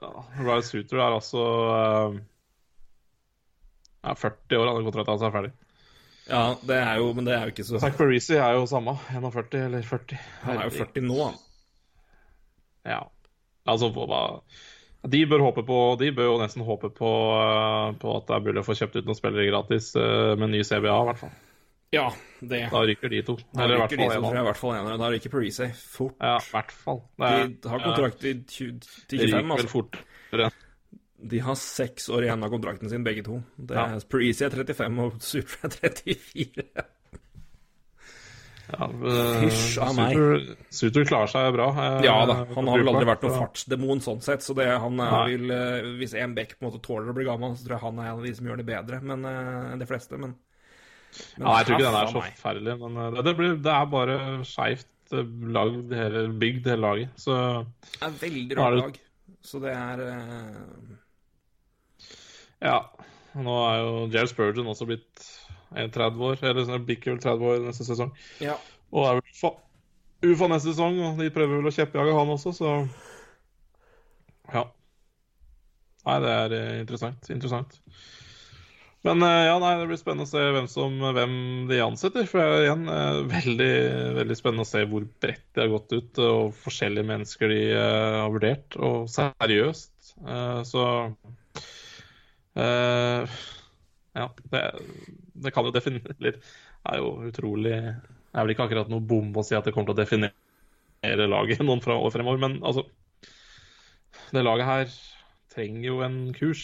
Ja, 0.00 0.10
Ryan 0.38 0.62
Suter 0.62 1.00
er 1.02 1.14
altså 1.16 1.40
uh, 1.42 2.12
ja, 4.04 4.12
40 4.14 4.60
år, 4.60 4.68
han 4.68 4.76
har 4.78 4.84
kontrakt, 4.86 5.10
altså 5.10 5.26
er 5.26 5.34
ferdig. 5.34 5.50
ja, 6.30 6.42
det 6.70 6.76
er 6.78 7.00
jo 7.00 7.08
Men 7.18 7.26
det 7.26 7.34
er 7.34 7.42
jo 7.42 7.54
ikke 7.54 7.66
så 7.66 7.80
Zack 7.82 7.98
Parisi 7.98 8.38
er 8.38 8.54
jo 8.54 8.68
samme. 8.70 8.94
41 9.10 9.58
eller 9.64 9.82
40. 9.88 10.20
Han 10.44 10.60
er 10.60 10.70
jo 10.70 10.76
40 10.78 11.06
nå, 11.08 11.18
han. 11.24 11.40
Ja. 12.86 13.00
Altså, 13.68 13.90
hva 13.92 14.22
De 15.08 15.20
bør 15.26 15.40
håpe 15.46 15.62
på 15.64 15.76
De 15.98 16.10
bør 16.12 16.26
jo 16.28 16.38
nesten 16.42 16.64
håpe 16.66 16.90
på, 16.92 17.10
uh, 17.32 17.92
på 17.96 18.16
at 18.18 18.26
det 18.28 18.34
er 18.36 18.42
mulig 18.44 18.60
å 18.60 18.66
få 18.66 18.74
kjøpt 18.76 18.98
ut 19.00 19.06
noen 19.08 19.16
spillere 19.16 19.46
gratis 19.48 19.94
uh, 19.96 20.34
med 20.36 20.50
ny 20.52 20.60
CBA, 20.66 20.92
i 20.92 21.06
hvert 21.08 21.22
fall. 21.22 21.32
Ja, 21.90 22.04
det 22.40 22.60
Da 22.70 22.82
ryker 22.86 23.10
de 23.10 23.22
to. 23.26 23.34
Da 23.50 23.64
Eller 23.64 23.74
i 23.74 23.78
hvert 23.80 23.90
ryker 23.96 24.12
fall 24.12 24.22
dem. 24.28 24.36
I 24.38 24.46
hvert 24.46 24.60
fall 24.60 24.74
en 24.76 24.84
av 24.84 24.90
dem. 24.92 25.00
Da 25.02 25.08
ryker 25.10 25.32
Parisi 25.32 25.66
fort. 25.74 26.14
Ja, 26.22 26.36
i 26.38 26.52
hvert 26.52 26.70
fall. 26.72 27.00
Det 27.18 27.30
er- 27.34 27.48
De 27.64 27.68
har 27.72 27.80
kontrakt 27.82 28.24
i 28.24 28.34
20, 28.44 28.78
til 29.08 29.18
Det 29.18 29.26
ryker 29.26 29.42
vel 29.42 29.56
altså. 29.56 29.68
Fort. 29.72 29.98
De 31.30 31.38
har 31.44 31.54
seks 31.58 32.06
år 32.08 32.22
igjen 32.28 32.44
av 32.46 32.50
kontrakten 32.52 32.88
sin, 32.88 33.02
begge 33.04 33.24
to. 33.26 33.42
Det 33.58 33.74
Ja. 33.76 33.88
er, 33.96 34.00
Parisi 34.08 34.44
er 34.46 34.50
35, 34.54 34.98
og 35.04 35.18
Super 35.20 35.66
er 35.66 35.90
34. 35.90 36.84
Ja, 38.70 38.86
uh, 38.86 39.40
Fysj 39.42 39.78
av 39.82 39.94
meg. 39.96 40.14
Suter, 40.14 40.66
Suter 40.74 41.06
klarer 41.08 41.30
seg 41.32 41.48
bra. 41.56 41.68
Jeg, 41.74 42.04
Ja 42.06 42.18
da, 42.28 42.36
han 42.54 42.70
har 42.70 42.82
vel 42.82 42.90
aldri 42.92 43.08
vært 43.08 43.24
noen 43.26 43.38
fartsdemon 43.38 44.02
sånn 44.04 44.22
sett, 44.24 44.44
så 44.46 44.54
det, 44.58 44.68
han 44.82 45.02
er 45.02 45.16
vil 45.32 45.54
eh, 45.54 45.88
Hvis 45.98 46.14
en 46.18 46.36
bekk 46.36 46.56
på 46.56 46.64
en 46.64 46.68
måte 46.70 46.82
tåler 46.84 47.10
å 47.10 47.16
bli 47.16 47.26
gammel, 47.26 47.56
så 47.56 47.66
tror 47.66 47.76
jeg 47.76 47.84
han 47.86 47.98
er 47.98 48.10
en 48.12 48.20
av 48.20 48.28
de 48.28 48.32
som 48.36 48.50
gjør 48.50 48.62
det 48.62 48.68
bedre 48.68 49.00
men, 49.02 49.26
eh, 49.26 49.72
enn 49.72 49.82
de 49.82 49.88
fleste, 49.90 50.20
men, 50.20 50.36
men 50.36 51.48
Ja, 51.48 51.56
jeg 51.58 51.68
tror 51.68 51.76
ikke 51.76 51.88
den 51.88 51.98
er 52.00 52.12
så 52.12 52.22
forferdelig, 52.22 52.78
men 52.84 53.18
det, 53.18 53.36
blir, 53.40 53.58
det 53.66 53.74
er 53.74 53.92
bare 53.96 54.18
skeivt 54.48 55.16
eh, 55.16 55.34
lagd 55.58 55.94
hele, 55.96 56.24
bygd 56.44 56.70
hele 56.70 56.84
laget. 56.86 57.20
Så 57.26 57.36
Det 57.90 58.06
er 58.06 58.18
veldig 58.22 58.60
rart 58.60 58.80
lag. 58.84 59.04
Så 59.50 59.60
det 59.62 59.72
er 59.72 60.04
uh... 60.04 60.96
ja. 62.60 62.80
Nå 63.40 63.52
er 63.62 63.76
jo 63.78 63.92
Jared 64.10 64.30
Spurgeon 64.32 64.68
også 64.72 64.88
blitt 64.90 65.28
30 65.70 66.24
år, 66.26 66.38
eller 66.42 66.66
sånn, 66.66 66.86
blir 66.86 67.00
vel 67.04 67.20
30 67.22 67.50
år 67.52 67.64
neste 67.66 67.86
sesong. 67.86 68.12
Ja. 68.42 68.56
Og 68.90 69.06
er 69.06 69.20
vel 69.20 69.36
fa 69.38 69.54
UFA 70.20 70.50
neste 70.50 70.74
sesong, 70.74 70.98
og 71.00 71.20
de 71.20 71.30
prøver 71.32 71.60
vel 71.60 71.70
å 71.70 71.74
kjeppjage 71.74 72.16
han 72.16 72.34
også, 72.36 72.54
så 72.56 72.74
Ja. 74.50 74.66
Nei, 76.06 76.16
det 76.24 76.32
er 76.32 76.56
eh, 76.56 76.80
interessant. 76.80 77.28
Interessant. 77.32 77.76
Men 79.06 79.22
eh, 79.24 79.46
ja, 79.46 79.54
nei, 79.60 79.72
det 79.80 79.86
blir 79.88 80.00
spennende 80.00 80.26
å 80.26 80.30
se 80.30 80.42
hvem, 80.52 80.66
som, 80.68 80.96
hvem 81.16 81.34
de 81.70 81.78
ansetter. 81.84 82.26
For 82.28 82.42
er 82.42 82.66
igjen 82.66 82.84
eh, 82.92 83.20
veldig, 83.30 83.72
veldig 84.18 84.36
spennende 84.36 84.66
å 84.66 84.68
se 84.68 84.82
hvor 84.90 85.06
bredt 85.24 85.46
de 85.56 85.64
har 85.64 85.72
gått 85.72 85.94
ut, 85.94 86.20
og 86.24 86.52
forskjellige 86.64 87.08
mennesker 87.08 87.52
de 87.52 87.62
uh, 87.72 88.18
har 88.24 88.34
vurdert, 88.34 88.76
og 88.76 89.08
seriøst. 89.12 90.12
Uh, 90.20 90.60
så 90.68 90.84
uh, 92.60 93.38
Ja, 94.18 94.26
det, 94.52 94.64
det 95.44 95.52
kan 95.54 95.66
jo 95.66 95.74
definere 95.74 96.16
Det 96.20 96.34
er 96.38 97.00
jo 97.00 97.12
utrolig 97.30 97.74
Det 97.74 98.34
er 98.36 98.44
vel 98.44 98.54
ikke 98.54 98.68
akkurat 98.68 98.90
noe 98.92 99.04
bom 99.04 99.32
å 99.34 99.44
si 99.46 99.56
at 99.58 99.66
det 99.66 99.74
kommer 99.74 99.90
til 99.90 99.98
å 99.98 100.02
definere 100.02 101.28
laget 101.30 101.62
noen 101.64 101.80
fra 101.80 101.96
år 101.96 102.12
fremover, 102.12 102.42
men 102.42 102.58
altså 102.60 102.84
Det 104.30 104.44
laget 104.44 104.68
her 104.68 104.98
trenger 105.50 105.86
jo 105.88 106.00
en 106.06 106.18
kurs. 106.36 106.62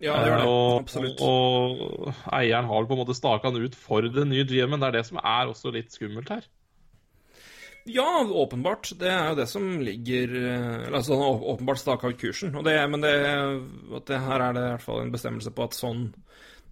ja, 0.00 0.14
det 0.24 0.30
det. 0.30 0.46
og, 0.48 0.80
Absolutt. 0.80 1.20
og 1.20 2.14
eieren 2.32 2.70
har 2.70 2.86
på 2.88 2.96
en 2.96 3.02
måte 3.02 3.16
staka 3.18 3.50
den 3.52 3.66
ut 3.66 3.76
for 3.76 4.06
den 4.06 4.30
nye 4.32 4.46
GM-en. 4.48 4.80
Det 4.80 4.88
er 4.88 4.96
det 4.96 5.06
som 5.10 5.20
er 5.20 5.50
også 5.50 5.74
litt 5.74 5.92
skummelt 5.92 6.32
her. 6.32 6.46
Ja, 7.84 8.22
åpenbart. 8.24 8.92
Det 8.98 9.10
er 9.10 9.28
jo 9.32 9.38
det 9.40 9.48
som 9.50 9.80
ligger 9.82 10.32
Altså, 10.92 11.16
han 11.16 11.22
har 11.22 11.44
åpenbart 11.52 11.82
staka 11.82 12.08
ut 12.08 12.20
kursen. 12.20 12.54
Og 12.56 12.64
det, 12.64 12.76
men 12.88 13.02
det 13.02 14.20
her 14.22 14.46
er 14.46 14.54
det 14.54 14.62
i 14.62 14.70
hvert 14.76 14.86
fall 14.86 15.02
en 15.02 15.12
bestemmelse 15.12 15.50
på 15.52 15.66
at 15.66 15.76
sånn 15.76 16.06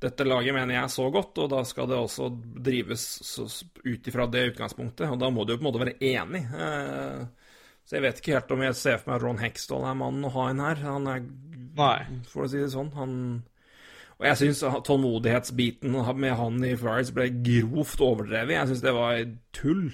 Dette 0.00 0.24
laget 0.24 0.54
mener 0.56 0.74
jeg 0.74 0.82
er 0.86 0.92
så 0.94 1.06
godt, 1.12 1.38
og 1.42 1.50
da 1.52 1.60
skal 1.68 1.88
det 1.90 1.98
også 2.00 2.30
drives 2.64 3.02
ut 3.84 4.08
ifra 4.08 4.24
det 4.32 4.46
utgangspunktet. 4.54 5.10
Og 5.12 5.18
da 5.20 5.28
må 5.30 5.44
du 5.44 5.52
jo 5.52 5.58
på 5.60 5.66
en 5.66 5.68
måte 5.68 5.82
være 5.82 5.98
enig. 6.00 6.46
Eh, 6.56 7.26
Så 7.84 7.96
jeg 7.98 8.02
vet 8.04 8.18
ikke 8.20 8.34
helt 8.36 8.50
om 8.54 8.60
jeg 8.62 8.74
ser 8.78 8.98
for 9.00 9.10
meg 9.10 9.16
at 9.18 9.24
Ron 9.26 9.40
Hextall 9.42 9.84
er 9.90 9.96
mannen 9.98 10.24
å 10.24 10.30
ha 10.36 10.50
inn 10.52 10.60
her. 10.62 10.76
Han 10.86 11.06
er 11.10 11.24
Nei. 11.76 12.04
for 12.30 12.44
å 12.44 12.48
si 12.50 12.60
det 12.60 12.70
sånn. 12.70 12.92
Han 12.94 13.14
Og 14.20 14.26
jeg 14.28 14.36
syns 14.36 14.60
tålmodighetsbiten 14.84 15.94
med 16.20 16.34
han 16.36 16.64
i 16.64 16.74
Friars 16.76 17.10
ble 17.16 17.30
grovt 17.42 18.00
overdrevet. 18.04 18.52
Jeg 18.52 18.68
syns 18.68 18.82
det 18.84 18.92
var 18.94 19.22
tull. 19.56 19.86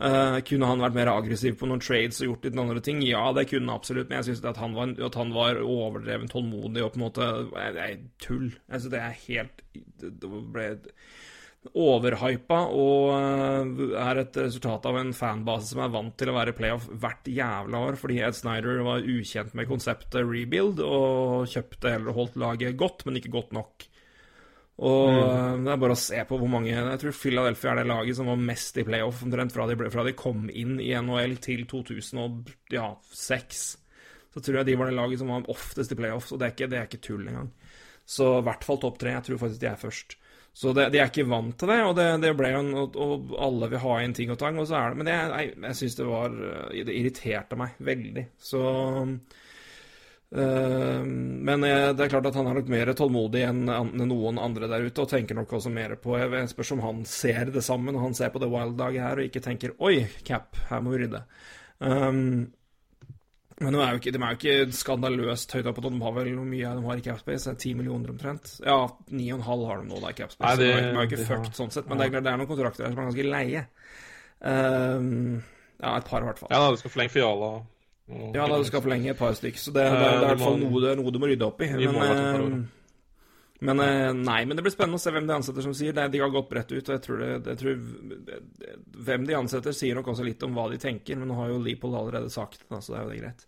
Eh, 0.00 0.38
kunne 0.48 0.68
han 0.70 0.80
vært 0.80 0.94
mer 0.96 1.10
aggressiv 1.12 1.58
på 1.60 1.66
noen 1.68 1.82
trades 1.84 2.22
og 2.22 2.30
gjort 2.30 2.46
litt 2.48 2.56
andre 2.62 2.80
ting? 2.80 3.02
Ja, 3.04 3.26
det 3.36 3.44
kunne 3.50 3.68
han 3.68 3.76
absolutt, 3.76 4.08
men 4.08 4.22
jeg 4.22 4.30
syns 4.30 4.44
at, 4.48 4.56
han 4.56 4.72
var- 4.72 4.94
at 5.04 5.14
han 5.20 5.32
var 5.34 5.60
overdreven 5.60 6.30
tålmodig 6.32 6.82
og 6.84 6.94
på 6.94 6.96
en 6.96 7.04
måte 7.04 7.28
Det 7.52 7.84
er 7.84 7.98
tull. 8.18 8.48
Synes 8.70 8.88
det 8.90 9.00
er 9.00 9.20
helt 9.28 9.62
Det 10.00 10.30
ble 10.52 10.78
overhypa 11.78 12.56
og 12.74 13.12
eh, 13.14 14.00
er 14.02 14.18
et 14.24 14.34
resultat 14.40 14.86
av 14.90 14.96
en 14.98 15.12
fanbase 15.14 15.68
som 15.70 15.84
er 15.84 15.92
vant 15.94 16.16
til 16.18 16.32
å 16.32 16.34
være 16.34 16.56
playoff 16.58 16.88
hvert 16.88 17.28
jævla 17.30 17.84
år, 17.86 17.98
fordi 18.00 18.18
Ed 18.26 18.34
Snyder 18.34 18.82
var 18.82 19.04
ukjent 19.06 19.54
med 19.54 19.68
konseptet 19.70 20.26
rebuild 20.26 20.80
og 20.82 21.46
kjøpte 21.52 21.92
eller 21.94 22.16
holdt 22.16 22.34
laget 22.42 22.76
godt, 22.80 23.04
men 23.06 23.20
ikke 23.20 23.30
godt 23.36 23.52
nok. 23.54 23.86
Og 24.82 25.12
mm. 25.14 25.62
det 25.62 25.70
er 25.72 25.82
bare 25.84 25.94
å 25.94 26.00
se 26.00 26.18
på 26.26 26.38
hvor 26.40 26.50
mange 26.50 26.72
Jeg 26.72 26.98
tror 26.98 27.14
Philadelphia 27.14 27.70
er 27.70 27.78
det 27.82 27.90
laget 27.90 28.18
som 28.18 28.30
var 28.32 28.40
mest 28.50 28.80
i 28.82 28.86
playoff 28.86 29.20
omtrent 29.22 29.54
fra 29.54 29.66
de, 29.70 29.76
ble, 29.78 29.90
fra 29.94 30.02
de 30.06 30.14
kom 30.18 30.48
inn 30.50 30.80
i 30.82 30.90
NHL 30.98 31.36
til 31.44 31.62
2006. 31.70 33.62
Så 34.32 34.42
tror 34.42 34.58
jeg 34.58 34.70
de 34.70 34.76
var 34.80 34.90
det 34.90 34.96
laget 34.96 35.22
som 35.22 35.30
var 35.30 35.46
oftest 35.52 35.94
i 35.94 35.98
playoffs, 35.98 36.32
og 36.32 36.40
det 36.40 36.48
er 36.48 36.56
ikke, 36.56 36.70
det 36.72 36.80
er 36.80 36.90
ikke 36.90 37.04
tull 37.04 37.28
engang. 37.28 37.52
Så 38.08 38.26
i 38.40 38.44
hvert 38.48 38.66
fall 38.66 38.80
topp 38.82 38.98
tre. 38.98 39.14
Jeg 39.14 39.26
tror 39.28 39.40
faktisk 39.44 39.62
de 39.62 39.70
er 39.70 39.78
først. 39.80 40.16
Så 40.52 40.72
det, 40.76 40.90
de 40.92 41.00
er 41.00 41.08
ikke 41.08 41.28
vant 41.30 41.54
til 41.56 41.70
det, 41.70 41.78
og 41.86 41.94
det, 41.96 42.08
det 42.20 42.34
ble 42.36 42.50
jo 42.52 42.58
en, 42.60 42.72
og, 42.82 42.96
og 43.00 43.36
alle 43.40 43.70
vil 43.72 43.80
ha 43.86 43.94
inn 44.04 44.16
ting 44.16 44.34
og 44.34 44.40
tang, 44.40 44.58
og 44.60 44.66
så 44.68 44.76
er 44.80 44.92
det 44.92 45.00
Men 45.00 45.08
det, 45.08 45.14
jeg, 45.16 45.54
jeg 45.62 45.78
syns 45.78 45.96
det 45.96 46.08
var 46.10 46.34
Det 46.74 46.96
irriterte 46.98 47.60
meg 47.60 47.78
veldig. 47.92 48.26
Så 48.50 48.60
Men 50.32 51.60
det 51.60 52.00
er 52.00 52.08
klart 52.08 52.26
at 52.30 52.34
han 52.38 52.46
er 52.48 52.54
nok 52.56 52.70
mer 52.72 52.88
tålmodig 52.96 53.42
enn 53.44 53.66
noen 53.68 54.38
andre 54.40 54.68
der 54.70 54.86
ute, 54.88 55.04
og 55.04 55.10
tenker 55.10 55.36
nok 55.36 55.50
også 55.58 55.68
mer 55.74 55.92
på 56.00 56.16
Jeg 56.16 56.48
spørs 56.54 56.70
om 56.72 56.80
han 56.80 57.02
ser 57.04 57.50
det 57.52 57.60
sammen, 57.66 57.98
han 58.00 58.14
ser 58.16 58.32
på 58.32 58.40
det 58.40 58.48
Wild-daget 58.48 59.02
her, 59.04 59.20
og 59.20 59.28
ikke 59.28 59.42
tenker 59.44 59.74
Oi, 59.78 60.06
cap, 60.24 60.56
her 60.70 60.80
må 60.80 60.94
vi 60.94 61.02
rydde. 61.04 61.20
Um, 61.84 62.52
men 63.62 63.76
de 63.76 63.78
er 63.84 63.92
jo 63.92 64.00
ikke, 64.00 64.10
de 64.16 64.18
er 64.18 64.32
jo 64.32 64.38
ikke 64.40 64.74
skandaløst 64.74 65.52
høyt 65.54 65.68
oppe. 65.70 65.82
De 65.84 65.90
har 66.02 66.14
vel 66.16 66.32
hvor 66.34 66.46
mye 66.48 66.70
de 66.80 66.86
har 66.88 66.96
i 66.98 67.04
capspace? 67.04 67.52
10 67.60 67.74
millioner 67.78 68.10
omtrent? 68.10 68.54
Ja, 68.64 68.78
9,5 69.12 69.66
har 69.68 69.82
de 69.82 69.86
nå 69.92 70.00
da 70.02 70.08
i 70.10 70.16
capspace. 70.18 70.48
Nei, 70.48 70.56
det- 70.56 70.72
de 70.72 70.88
er, 70.88 70.94
jo 70.96 71.04
ikke 71.10 71.20
de 71.20 71.28
fucked 71.28 71.46
har- 71.52 71.58
sånn 71.60 71.70
sett, 71.76 71.86
men 71.86 71.98
det, 72.00 72.06
er, 72.06 72.10
klart, 72.16 72.24
det 72.24 72.32
er 72.32 72.40
noen 72.40 72.48
kontrakter 72.50 72.82
der 72.88 72.90
som 72.96 72.98
er 73.04 73.10
ganske 73.12 73.28
leie. 73.36 73.66
Um, 74.42 75.42
ja, 75.82 75.96
et 75.98 76.08
par 76.08 76.22
i 76.22 76.26
hvert 76.26 76.38
fall. 76.40 76.48
Ja 76.50 76.58
da, 76.64 76.70
du 76.72 76.76
skal 76.80 76.90
forlenge 76.96 77.14
Fiala. 77.14 77.52
Ja, 78.10 78.46
da 78.48 78.58
du 78.58 78.64
skal 78.66 78.82
forlenge 78.84 79.12
et 79.12 79.18
par 79.18 79.34
stykk. 79.36 79.58
Så 79.58 79.72
det, 79.72 79.84
det, 79.86 79.92
Eh, 79.96 79.98
det 80.02 80.06
er 80.12 80.22
i 80.22 80.30
hvert 80.32 80.42
fall 80.42 80.58
noe, 80.60 80.94
noe 80.98 81.12
du 81.14 81.18
må 81.22 81.28
rydde 81.30 81.46
opp 81.46 81.62
i. 81.62 81.68
Men, 81.78 82.00
eh, 82.02 82.80
men 83.62 83.80
eh, 83.84 84.08
nei, 84.18 84.40
men 84.48 84.58
det 84.58 84.64
blir 84.66 84.74
spennende 84.74 84.98
å 84.98 85.02
se 85.02 85.12
hvem 85.14 85.28
de 85.28 85.36
ansetter 85.36 85.64
som 85.64 85.74
sier. 85.76 85.94
De 85.94 86.22
har 86.22 86.34
gått 86.34 86.50
bredt 86.50 86.74
ut. 86.74 86.82
og 86.82 86.96
Jeg 86.96 87.04
tror, 87.04 87.22
det, 87.22 87.54
jeg 87.54 87.60
tror 87.62 89.06
Hvem 89.06 89.28
de 89.28 89.38
ansetter, 89.38 89.76
sier 89.76 89.94
nok 89.98 90.10
også 90.12 90.26
litt 90.26 90.42
om 90.42 90.58
hva 90.58 90.66
de 90.72 90.80
tenker, 90.82 91.16
men 91.20 91.30
nå 91.30 91.38
har 91.38 91.52
jo 91.52 91.62
Leopold 91.62 91.94
allerede 92.00 92.32
sagt 92.34 92.66
det, 92.66 92.82
så 92.82 92.92
det 92.92 92.98
er 92.98 93.06
jo 93.06 93.14
det 93.14 93.22
greit. 93.22 93.46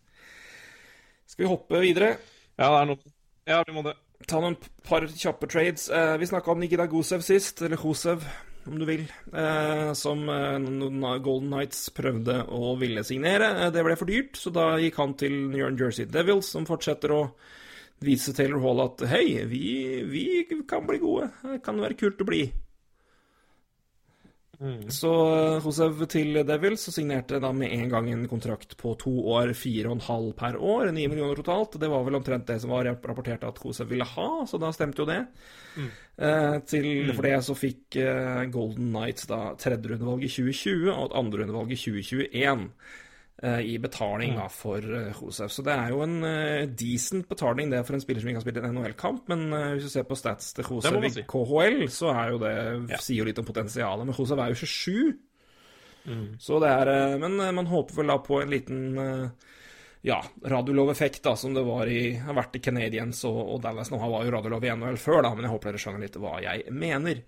Skal 1.26 1.44
vi 1.44 1.50
hoppe 1.50 1.82
videre? 1.82 2.14
Ja, 2.54 2.70
det 2.70 2.80
er 2.80 2.90
noe 2.92 3.14
Ja, 3.50 3.60
vi 3.66 3.74
må 3.74 3.82
det. 3.84 3.98
Ta 4.30 4.38
noen 4.40 4.54
par 4.86 5.04
kjappe 5.10 5.50
trades. 5.50 5.90
Vi 5.90 6.26
snakka 6.30 6.52
om 6.52 6.62
Nikita 6.62 6.86
Gusev 6.88 7.24
sist, 7.26 7.60
eller 7.66 7.76
Kosev, 7.80 8.22
om 8.66 8.78
du 8.78 8.84
vil, 8.88 9.04
eh, 9.32 9.92
som 9.92 10.28
eh, 10.28 11.18
Golden 11.24 11.50
Knights 11.50 11.88
prøvde 11.94 12.40
å 12.48 12.74
ville 12.80 13.04
signere. 13.04 13.50
Eh, 13.66 13.72
det 13.74 13.84
ble 13.84 13.96
for 14.00 14.10
dyrt, 14.10 14.38
så 14.40 14.52
da 14.54 14.74
gikk 14.80 14.98
han 15.02 15.14
til 15.20 15.36
New 15.50 15.60
York 15.60 15.80
Jersey 15.80 16.08
Devils, 16.08 16.48
som 16.54 16.68
fortsetter 16.68 17.12
å 17.14 17.22
vise 18.04 18.34
Taylor 18.36 18.62
Hall 18.64 18.82
at 18.84 19.04
hei, 19.08 19.44
vi, 19.48 19.64
vi 20.08 20.24
kan 20.68 20.86
bli 20.88 21.00
gode. 21.02 21.30
Det 21.44 21.62
kan 21.64 21.80
være 21.80 21.98
kult 22.00 22.20
å 22.24 22.28
bli. 22.28 22.46
Så 24.92 25.10
Josef 25.64 26.04
til 26.12 26.38
Devils 26.46 26.86
signerte 26.94 27.40
da 27.42 27.50
med 27.56 27.72
en 27.74 27.90
gang 27.92 28.10
en 28.12 28.24
kontrakt 28.30 28.76
på 28.80 28.94
to 29.00 29.12
år, 29.34 29.52
fire 29.58 29.90
og 29.90 29.98
en 29.98 30.06
halv 30.06 30.32
per 30.38 30.58
år, 30.60 30.92
ni 30.94 31.06
millioner 31.10 31.38
totalt. 31.40 31.78
Det 31.80 31.90
var 31.90 32.06
vel 32.06 32.18
omtrent 32.20 32.46
det 32.48 32.60
som 32.62 32.74
var 32.74 32.86
rapportert 32.92 33.46
at 33.48 33.60
Josef 33.64 33.90
ville 33.90 34.06
ha, 34.08 34.28
så 34.48 34.60
da 34.62 34.72
stemte 34.74 35.02
jo 35.02 35.08
det. 35.10 35.20
Eh, 36.16 36.58
til, 36.70 36.90
For 37.10 37.26
det 37.26 37.38
så 37.42 37.56
fikk 37.58 37.98
eh, 37.98 38.44
Golden 38.54 38.92
Knights 38.92 39.26
da 39.30 39.40
tredjerundevalg 39.58 40.22
i 40.28 40.30
2020 40.30 40.92
og 40.92 41.08
et 41.08 41.16
andrerundevalg 41.18 41.74
i 41.74 41.80
2021 41.80 42.44
eh, 42.44 42.68
i 43.66 43.74
betaling 43.82 44.36
da 44.38 44.46
for 44.52 44.78
eh, 44.78 45.10
Josef. 45.10 45.50
Så 45.52 45.64
det 45.66 45.74
er 45.74 45.90
jo 45.90 46.04
en 46.04 46.16
uh, 46.22 46.64
decent 46.70 47.26
betaling 47.28 47.72
det 47.72 47.82
for 47.84 47.96
en 47.98 48.02
spiller 48.04 48.22
som 48.22 48.30
ikke 48.30 48.40
har 48.40 48.46
spilt 48.46 48.60
en 48.62 48.76
NHL-kamp, 48.78 49.28
men 49.32 49.44
uh, 49.52 49.72
hvis 49.74 49.88
du 49.88 49.94
ser 49.96 50.06
på 50.08 50.16
stats 50.18 50.52
til 50.54 50.64
Josef 50.70 50.98
i 51.02 51.10
si. 51.16 51.26
KHL, 51.28 51.80
så 51.92 52.12
er 52.14 52.34
jo 52.34 52.42
det 52.44 52.56
Ja. 52.94 53.00
sier 53.02 53.24
jo 53.24 53.28
litt 53.28 53.40
om 53.42 53.48
potensialet. 53.48 54.06
Men 54.06 54.16
Josef 54.16 54.38
er 54.38 54.54
jo 54.54 54.60
27, 54.62 55.14
så 56.38 56.58
det 56.60 56.68
er 56.68 56.90
uh, 56.92 57.18
Men 57.20 57.38
eh, 57.40 57.52
man 57.56 57.68
håper 57.70 58.02
vel 58.02 58.12
da 58.12 58.18
på 58.20 58.40
en 58.42 58.50
liten 58.52 58.98
eh, 59.00 59.52
ja, 60.04 60.18
radiolov-effekt, 60.44 61.22
da, 61.24 61.32
som 61.36 61.54
det 61.56 61.62
var 61.64 61.88
i, 61.88 62.12
har 62.20 62.36
vært 62.36 62.58
i 62.58 62.60
Canadiens 62.60 63.22
og, 63.24 63.38
og 63.54 63.62
Dallas. 63.64 63.88
Nå 63.88 63.96
var 64.02 64.26
jo 64.26 64.34
radiolov 64.34 64.66
i 64.66 64.72
NHL 64.74 64.98
før, 65.00 65.22
da, 65.24 65.30
men 65.32 65.46
jeg 65.46 65.54
håper 65.54 65.70
dere 65.70 65.80
skjønner 65.80 66.04
litt 66.04 66.18
hva 66.20 66.34
jeg 66.44 66.66
mener. 66.76 67.22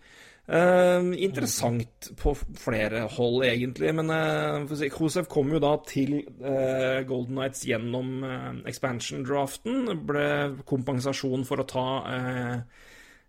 Eh, 0.47 1.07
interessant 1.26 2.11
på 2.20 2.32
flere 2.59 3.01
hold, 3.16 3.42
egentlig. 3.44 3.90
Men 3.99 4.12
uh, 4.14 4.74
si, 4.78 4.90
kom 5.30 5.51
jo 5.51 5.62
da 5.62 5.72
til 5.88 6.20
eh, 6.22 7.01
Golden 7.09 7.34
Knights 7.34 7.64
gjennom 7.66 8.22
eh, 8.22 8.53
expansion-draften. 8.70 9.90
Ble 10.07 10.28
kompensasjon 10.68 11.47
for 11.49 11.62
å 11.62 11.66
ta 11.66 11.86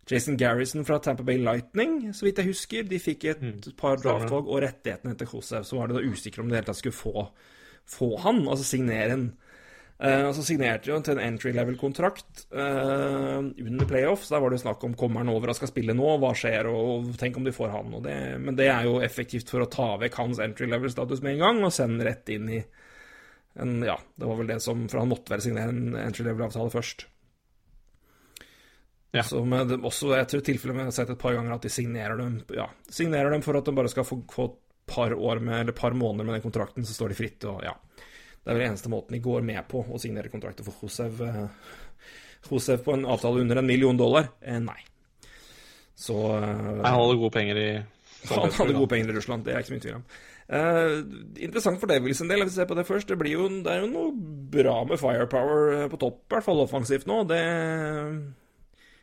Jason 0.08 0.38
Garrison 0.40 0.86
fra 0.88 1.02
Tamper 1.04 1.26
Bay 1.28 1.42
Lightning, 1.42 2.14
så 2.16 2.28
vidt 2.28 2.44
jeg 2.44 2.52
husker. 2.52 2.86
De 2.88 3.02
fikk 3.02 3.28
et 3.34 3.72
par 3.80 3.98
draftvalg 4.00 4.46
og 4.46 4.62
rettighetene 4.64 5.18
til 5.18 5.32
Kosev. 5.34 5.66
Så 5.68 5.80
var 5.80 5.90
de 5.90 5.98
da 5.98 6.06
usikre 6.06 6.46
om 6.46 6.48
de 6.48 6.54
i 6.54 6.56
det 6.56 6.62
hele 6.62 6.70
tatt 6.70 6.84
skulle 6.84 7.02
få, 7.02 7.26
få 7.98 8.14
han, 8.28 8.46
altså 8.46 8.76
signere 8.76 9.18
en. 9.18 9.28
Eh, 9.98 10.24
og 10.28 10.36
så 10.38 10.44
signerte 10.46 10.92
jo 10.92 10.98
til 11.02 11.18
en 11.18 11.24
entry 11.26 11.52
level-kontrakt 11.58 12.44
uh, 12.54 13.42
under 13.42 13.88
playoffs. 13.90 14.30
Der 14.30 14.44
var 14.44 14.54
det 14.54 14.60
jo 14.60 14.66
snakk 14.68 14.84
om 14.86 14.94
kommer 14.98 15.24
han 15.24 15.32
over 15.34 15.50
og 15.50 15.58
skal 15.58 15.72
spille 15.72 15.96
nå, 15.98 16.12
hva 16.22 16.36
skjer, 16.38 16.70
og 16.70 17.16
tenk 17.18 17.40
om 17.40 17.48
de 17.48 17.54
får 17.56 17.74
han. 17.74 17.96
Det, 18.06 18.18
men 18.44 18.60
det 18.60 18.70
er 18.70 18.86
jo 18.86 19.00
effektivt 19.02 19.50
for 19.50 19.66
å 19.66 19.70
ta 19.74 19.96
vekk 20.04 20.20
hans 20.22 20.42
entry 20.44 20.70
level-status 20.70 21.24
med 21.26 21.36
en 21.38 21.46
gang, 21.46 21.64
og 21.66 21.74
sende 21.74 22.06
rett 22.06 22.30
inn 22.34 22.52
i 22.60 22.62
en 23.58 23.80
Ja, 23.82 23.96
det 24.16 24.28
var 24.30 24.38
vel 24.38 24.52
det 24.52 24.60
som 24.62 24.84
For 24.86 25.00
han 25.02 25.10
måtte 25.10 25.34
vel 25.34 25.42
signere 25.42 25.74
en 25.74 25.96
entry 25.98 26.28
level-avtale 26.28 26.70
først. 26.70 27.08
Ja. 29.16 29.24
Så 29.26 29.42
med 29.50 29.74
også, 29.80 30.12
jeg 30.14 30.30
tror 30.30 30.44
tilfellet 30.46 30.78
vi 30.78 30.86
har 30.86 30.94
sett 30.94 31.10
et 31.10 31.18
par 31.18 31.34
ganger 31.34 31.56
at 31.56 31.66
de 31.66 31.72
signerer 31.74 32.20
dem 32.20 32.38
Ja, 32.54 32.68
signerer 32.86 33.34
dem 33.34 33.42
for 33.42 33.58
at 33.58 33.66
de 33.66 33.74
bare 33.74 33.90
skal 33.90 34.06
få, 34.06 34.20
få 34.30 34.52
par 34.88 35.16
år 35.16 35.42
med, 35.42 35.64
eller 35.64 35.76
par 35.76 35.98
måneder 35.98 36.28
med 36.28 36.38
den 36.38 36.46
kontrakten, 36.46 36.86
så 36.86 36.94
står 36.94 37.12
de 37.12 37.18
fritt. 37.18 37.44
og 37.50 37.66
ja, 37.66 37.74
Det 38.48 38.54
er 38.54 38.62
vel 38.62 38.70
eneste 38.70 38.88
måten 38.88 39.12
de 39.12 39.20
går 39.20 39.42
med 39.44 39.60
på 39.68 39.82
å 39.84 39.98
signere 40.00 40.32
kontrakter 40.32 40.64
for 40.64 40.80
Josev. 40.80 41.18
Eh, 41.20 42.46
Josev 42.48 42.80
på 42.86 42.94
en 42.96 43.04
avtale 43.04 43.42
under 43.44 43.60
en 43.60 43.68
million 43.68 43.98
dollar? 44.00 44.30
Eh, 44.40 44.56
nei. 44.64 44.78
Så 46.00 46.16
Han 46.32 46.86
hadde 46.86 47.18
gode 47.20 47.34
penger 47.36 47.60
i 47.60 47.68
Han 48.32 48.56
hadde 48.56 48.78
gode 48.78 48.88
penger 48.94 49.12
i 49.12 49.18
Russland, 49.18 49.44
det 49.44 49.52
er 49.52 49.60
ikke 49.60 49.74
så 49.74 49.76
mye 49.76 49.84
tvil 49.84 49.98
om. 49.98 50.08
Uh, 50.48 50.94
interessant 51.44 51.82
for 51.82 51.92
Devils 51.92 52.24
en 52.24 52.32
del, 52.32 52.46
hvis 52.46 52.54
vi 52.54 52.62
ser 52.62 52.72
på 52.72 52.80
det 52.80 52.88
først. 52.88 53.12
Det, 53.12 53.20
blir 53.20 53.36
jo, 53.36 53.52
det 53.66 53.74
er 53.74 53.84
jo 53.84 53.92
noe 53.92 54.16
bra 54.56 54.80
med 54.88 55.04
firepower 55.04 55.92
på 55.92 56.00
topp, 56.06 56.24
i 56.24 56.38
hvert 56.38 56.48
fall 56.48 56.64
offensivt 56.64 57.12
nå. 57.12 57.20
Det, 57.28 57.44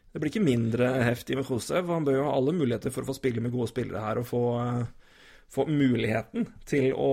det 0.09 0.25
blir 0.25 0.33
ikke 0.33 0.47
mindre 0.49 0.89
heftig 1.05 1.37
med 1.37 1.53
Josev. 1.53 1.93
Han 1.93 2.09
bør 2.09 2.23
jo 2.23 2.27
ha 2.31 2.35
alle 2.41 2.57
muligheter 2.57 2.97
for 2.97 3.05
å 3.05 3.13
få 3.13 3.21
spille 3.21 3.45
med 3.45 3.53
gode 3.53 3.69
spillere 3.75 4.09
her 4.09 4.25
og 4.25 4.29
få, 4.33 4.45
få 5.53 5.69
muligheten 5.69 6.49
til 6.65 6.95
å 6.97 7.13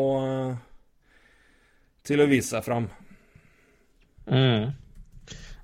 til 2.07 2.23
å 2.23 2.27
vise 2.29 2.55
seg 2.55 2.65
fram. 2.65 2.89
Mm. 4.25 4.71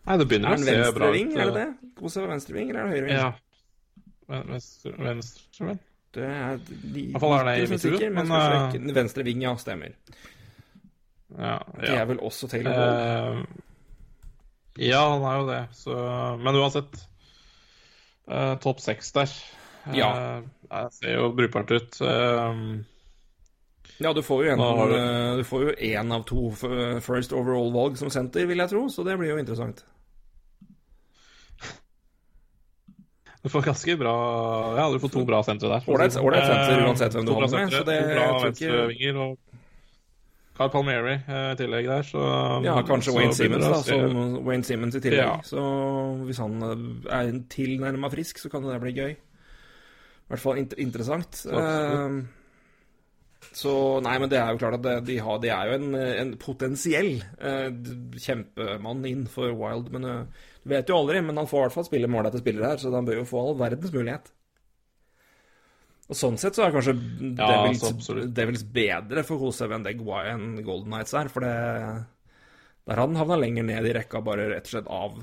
Nei, 0.07 0.15
det 0.21 0.27
begynner 0.29 0.55
å 0.55 0.61
se 0.61 0.77
bra 0.95 1.11
ut. 1.11 1.35
Er 1.35 1.51
det 1.51 1.53
det? 1.57 1.67
Josev 1.97 2.23
er 2.23 2.31
venstreving, 2.31 2.71
eller 2.71 2.81
er 2.81 2.87
det 2.87 2.95
høyreving? 2.95 3.17
Ja. 3.17 3.29
Venstreving? 4.27 5.79
Det 6.17 6.25
er 6.25 6.57
I 6.57 7.03
hvert 7.11 7.21
fall 7.21 7.35
er 7.35 7.47
det 7.49 7.55
i 7.59 7.69
mitt 7.73 7.85
hode. 7.89 8.09
Men 8.15 8.31
uh, 8.33 8.93
venstre 8.95 9.25
ving, 9.27 9.43
ja, 9.43 9.53
stemmer. 9.59 9.95
Ja, 11.35 11.57
ja. 11.57 11.81
Det 11.81 11.93
er 11.97 12.05
vel 12.09 12.21
også 12.23 12.49
Taylor 12.51 12.77
Hall? 12.77 12.95
Uh, 12.95 13.63
ja, 14.79 15.01
han 15.11 15.25
er 15.27 15.39
jo 15.41 15.47
det. 15.49 15.61
Så, 15.75 15.97
men 16.43 16.59
uansett 16.61 17.01
uh, 18.31 18.55
Topp 18.63 18.79
seks 18.83 19.11
der. 19.17 19.33
Ja. 19.95 20.09
det 20.67 20.87
ser 20.97 21.19
jo 21.19 21.31
brukbart 21.35 21.71
ut. 21.71 21.99
Ja, 23.99 24.13
du 24.13 24.21
får 24.21 24.45
jo 24.45 24.53
en, 24.53 24.61
av, 24.61 24.95
du 25.39 25.43
får 25.47 25.63
jo 25.63 25.75
én 25.89 26.13
av 26.13 26.25
to 26.29 26.49
first 26.53 27.33
overall-valg 27.33 27.97
som 27.97 28.11
senter, 28.13 28.45
vil 28.49 28.61
jeg 28.61 28.73
tro, 28.73 28.87
så 28.93 29.05
det 29.07 29.17
blir 29.19 29.33
jo 29.33 29.39
interessant. 29.41 29.83
Du 33.47 33.51
får 33.51 33.61
ganske 33.61 33.93
bra 33.97 34.13
Ja, 34.75 34.89
du 34.91 34.99
får 34.99 35.11
to 35.13 35.21
bra 35.25 35.41
sentre 35.45 35.69
der. 35.71 35.85
Ålreit 35.87 36.15
senter 36.15 36.81
uansett 36.83 37.13
hvem 37.15 37.27
du 37.27 37.35
har 37.35 37.45
med. 37.47 37.71
Så 37.71 37.83
det, 37.87 37.99
to 38.01 38.15
bra 38.15 38.25
venstrevinger 38.43 39.19
og 39.23 39.37
Carl 40.57 40.71
Palmieri 40.73 41.13
i 41.21 41.55
tillegg 41.59 41.85
der, 41.87 42.05
så 42.07 42.23
Ja, 42.65 42.79
kanskje 42.83 43.11
så 43.13 43.17
Wayne 43.19 43.35
Simmons, 43.37 43.67
da. 43.69 43.81
Så, 43.85 43.99
Wayne 44.41 44.65
Simmons 44.65 44.97
i 44.97 45.01
tillegg. 45.05 45.21
Ja. 45.21 45.37
Så 45.45 45.61
hvis 46.25 46.41
han 46.41 46.57
er 46.65 47.29
tilnærma 47.53 48.09
frisk, 48.09 48.41
så 48.41 48.49
kan 48.49 48.65
det 48.65 48.79
bli 48.81 48.95
gøy. 48.97 49.13
I 49.13 50.33
hvert 50.33 50.43
fall 50.43 50.59
interessant. 50.59 51.45
absolutt. 51.45 52.33
Så 53.55 53.71
Nei, 54.05 54.17
men 54.21 54.29
det 54.31 54.39
er 54.41 54.51
jo 54.53 54.59
klart 54.61 54.77
at 54.79 54.85
det, 54.85 54.95
de, 55.07 55.17
har, 55.23 55.39
de 55.43 55.51
er 55.53 55.69
jo 55.69 55.77
en, 55.77 55.95
en 55.95 56.33
potensiell 56.41 57.13
eh, 57.39 57.69
kjempemann 58.21 59.05
inn 59.09 59.25
for 59.31 59.53
Wild. 59.57 59.91
Men 59.93 60.07
eh, 60.07 60.49
du 60.63 60.73
vet 60.73 60.89
jo 60.91 60.97
aldri. 60.99 61.21
Men 61.25 61.39
han 61.39 61.49
får 61.49 61.61
i 61.61 61.65
hvert 61.67 61.77
fall 61.77 61.87
spille 61.87 62.11
målrettede 62.11 62.43
spillere 62.43 62.73
her, 62.73 62.81
så 62.81 62.93
han 62.93 63.07
bør 63.07 63.21
jo 63.21 63.29
få 63.29 63.43
all 63.43 63.57
verdens 63.59 63.93
mulighet. 63.95 64.33
Og 66.07 66.15
Sånn 66.15 66.37
sett 66.39 66.55
så 66.55 66.63
er 66.63 66.75
kanskje 66.75 66.95
Ja, 67.35 67.47
Devils. 67.67 68.11
Devils 68.35 68.63
bedre 68.63 69.25
for 69.27 69.43
Josev 69.43 69.73
enn 69.75 69.89
Golden 69.91 70.93
Knights 70.93 71.15
er. 71.19 71.31
For 71.33 71.43
det, 71.43 71.55
der 72.87 72.95
har 72.95 73.03
han 73.03 73.19
havna 73.19 73.39
lenger 73.41 73.67
ned 73.67 73.89
i 73.89 73.97
rekka 73.97 74.23
bare 74.23 74.47
rett 74.53 74.69
og 74.69 74.75
slett 74.75 74.87
av 74.87 75.19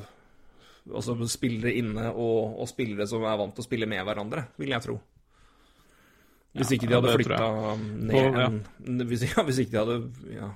Altså 0.85 1.15
spillere 1.33 1.73
inne 1.81 2.11
og, 2.13 2.59
og 2.61 2.67
spillere 2.69 3.07
som 3.09 3.23
er 3.25 3.39
vant 3.41 3.55
til 3.57 3.65
å 3.65 3.65
spille 3.65 3.87
med 3.89 4.03
hverandre, 4.05 4.43
vil 4.61 4.75
jeg 4.75 4.85
tro. 4.85 4.99
Hvis 6.55 6.71
ikke 6.77 6.87
de 6.87 6.95
hadde 6.95 7.15
flytta 7.17 7.49
ned 7.81 8.39
en 8.39 9.01
hvis, 9.09 9.25
ja, 9.33 9.43
hvis 9.47 9.59
ikke 9.65 9.73
de 9.73 9.81
hadde 9.81 9.97
ja, 10.37 10.53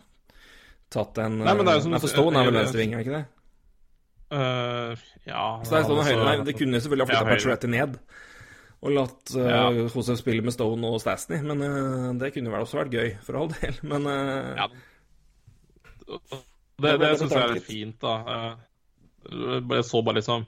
tatt 0.95 1.19
en 1.25 1.41
Nei, 1.41 1.55
men 1.59 1.67
det 1.67 1.73
er 1.73 1.81
jo 1.81 1.85
som 1.89 1.97
Nei, 1.97 2.01
for 2.05 2.13
Stone 2.13 2.39
er 2.39 2.49
vel 2.49 2.59
venstreving, 2.61 2.95
er 2.95 3.05
ikke 3.05 3.17
det? 3.17 3.25
Uh, 4.29 5.07
ja 5.25 5.45
Så 5.65 5.73
det 5.73 5.81
er 5.81 5.93
og 5.95 6.05
høyre, 6.05 6.25
nei, 6.27 6.35
det 6.47 6.55
kunne 6.59 6.83
selvfølgelig 6.85 7.07
ha 7.07 7.11
flytta 7.11 7.23
ja, 7.25 7.31
Pacioretty 7.33 7.71
ned. 7.73 7.97
Og 8.79 8.95
latt 8.95 9.33
uh, 9.35 9.49
Ja. 9.49 9.63
Josef 9.75 10.21
spille 10.21 10.45
med 10.47 10.55
Stone 10.55 10.93
og 10.93 11.01
Stastny, 11.03 11.41
men 11.49 11.65
uh, 11.65 12.13
det 12.21 12.31
kunne 12.37 12.53
vel 12.53 12.67
også 12.67 12.79
vært 12.83 12.95
gøy, 12.95 13.11
for 13.25 13.41
all 13.41 13.51
del. 13.57 13.81
Men 13.95 14.07
uh, 14.07 14.53
Ja. 14.61 14.69
Det, 16.79 16.93
det 16.95 16.99
det 17.03 17.15
syns 17.19 17.35
jeg 17.35 17.43
er 17.43 17.57
litt 17.57 17.67
fint, 17.67 18.05
da. 18.05 18.55
Jeg 19.29 19.85
så 19.85 20.01
bare 20.07 20.21
liksom 20.21 20.45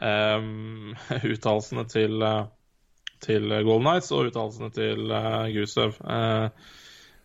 um, 0.00 0.94
uttalelsene 1.32 1.84
til, 1.90 2.22
eh, 2.22 2.46
til 3.24 3.48
Golden 3.50 3.86
Knights 3.86 4.12
og 4.14 4.28
uttalelsene 4.28 4.70
til 4.74 5.10
uh, 5.12 5.46
Gusev. 5.54 5.98
Uh, 6.04 6.48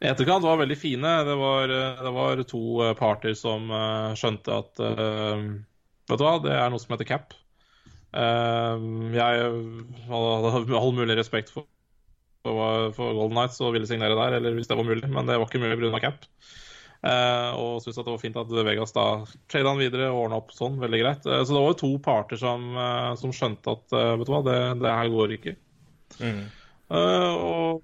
etterkant 0.03 0.43
var 0.45 0.59
veldig 0.61 0.77
fine. 0.79 1.11
Det 1.27 1.35
var, 1.39 1.71
eh, 1.71 2.01
det 2.03 2.11
var 2.15 2.41
to 2.49 2.63
eh, 2.83 2.95
parter 2.99 3.35
som 3.39 3.69
eh, 3.71 4.15
skjønte 4.19 4.57
at 4.59 4.81
eh, 4.83 5.45
Vet 6.11 6.19
du 6.19 6.23
hva, 6.25 6.33
det 6.43 6.51
er 6.51 6.67
noe 6.67 6.81
som 6.83 6.91
heter 6.91 7.07
cap. 7.07 7.31
Eh, 8.11 8.81
jeg 9.15 9.45
hadde 10.09 10.81
all 10.81 10.91
mulig 10.97 11.15
respekt 11.15 11.53
for 11.53 11.69
for, 12.43 12.91
for 12.91 13.15
Golden 13.15 13.37
Knights 13.37 13.61
og 13.63 13.71
ville 13.71 13.87
signere 13.87 14.17
der, 14.19 14.33
eller 14.35 14.57
hvis 14.57 14.67
det 14.67 14.75
var 14.75 14.83
mulig, 14.83 15.07
men 15.07 15.29
det 15.29 15.37
var 15.39 15.47
ikke 15.47 15.61
mulig 15.63 15.79
pga. 15.79 16.01
cap. 16.03 16.25
Uh, 17.03 17.51
og 17.59 17.81
syntes 17.83 17.97
det 17.99 18.13
var 18.13 18.19
fint 18.21 18.37
at 18.39 18.51
Vegas 18.63 18.93
da 18.95 19.05
trade 19.51 19.67
han 19.67 19.79
videre 19.79 20.05
og 20.11 20.21
ordna 20.21 20.37
opp 20.39 20.53
sånn. 20.55 20.77
Veldig 20.79 20.99
greit. 21.01 21.25
Uh, 21.27 21.41
så 21.43 21.51
det 21.51 21.59
var 21.59 21.73
jo 21.73 21.79
to 21.81 21.89
parter 22.03 22.39
som, 22.39 22.69
uh, 22.77 23.11
som 23.19 23.33
skjønte 23.35 23.75
at 23.75 23.95
eh, 23.95 24.11
vet 24.19 24.29
du 24.29 24.31
hva, 24.31 24.39
det, 24.47 24.59
det 24.79 24.93
her 24.99 25.11
går 25.11 25.35
ikke. 25.35 25.55
Eh, 26.21 27.33
og, 27.33 27.83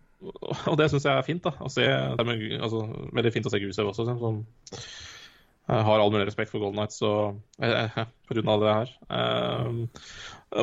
og 0.70 0.80
det 0.80 0.90
syns 0.92 1.08
jeg 1.08 1.16
er 1.16 1.28
fint. 1.28 1.44
da 1.46 1.54
å 1.64 1.72
se, 1.72 1.86
det 1.86 2.24
er 2.24 2.28
med, 2.28 2.48
altså, 2.60 2.84
Veldig 3.16 3.34
fint 3.36 3.50
å 3.50 3.54
se 3.54 3.62
Gusev 3.64 3.92
også, 3.92 4.08
som 4.10 4.42
eh, 4.76 5.84
har 5.90 6.00
all 6.00 6.14
mulig 6.14 6.28
respekt 6.30 6.52
for 6.54 6.62
Golden 6.64 6.82
Knights 6.82 7.02
og, 7.08 7.40
eh, 7.64 8.02
på 8.28 8.38
grunn 8.38 8.54
av 8.56 8.66
det 8.66 8.74
her. 8.80 8.96
Eh, 9.20 10.10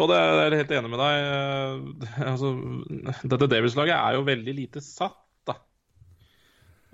og 0.00 0.10
det 0.10 0.18
er 0.18 0.42
jeg 0.42 0.60
helt 0.64 0.74
enig 0.80 0.92
med 0.92 1.02
deg. 1.04 1.30
eh, 2.10 2.26
altså, 2.32 2.52
dette 3.22 3.52
Davies-laget 3.54 3.96
er 3.96 4.18
jo 4.18 4.26
veldig 4.28 4.58
lite 4.60 4.84
satt, 4.84 5.22
da. 5.46 5.58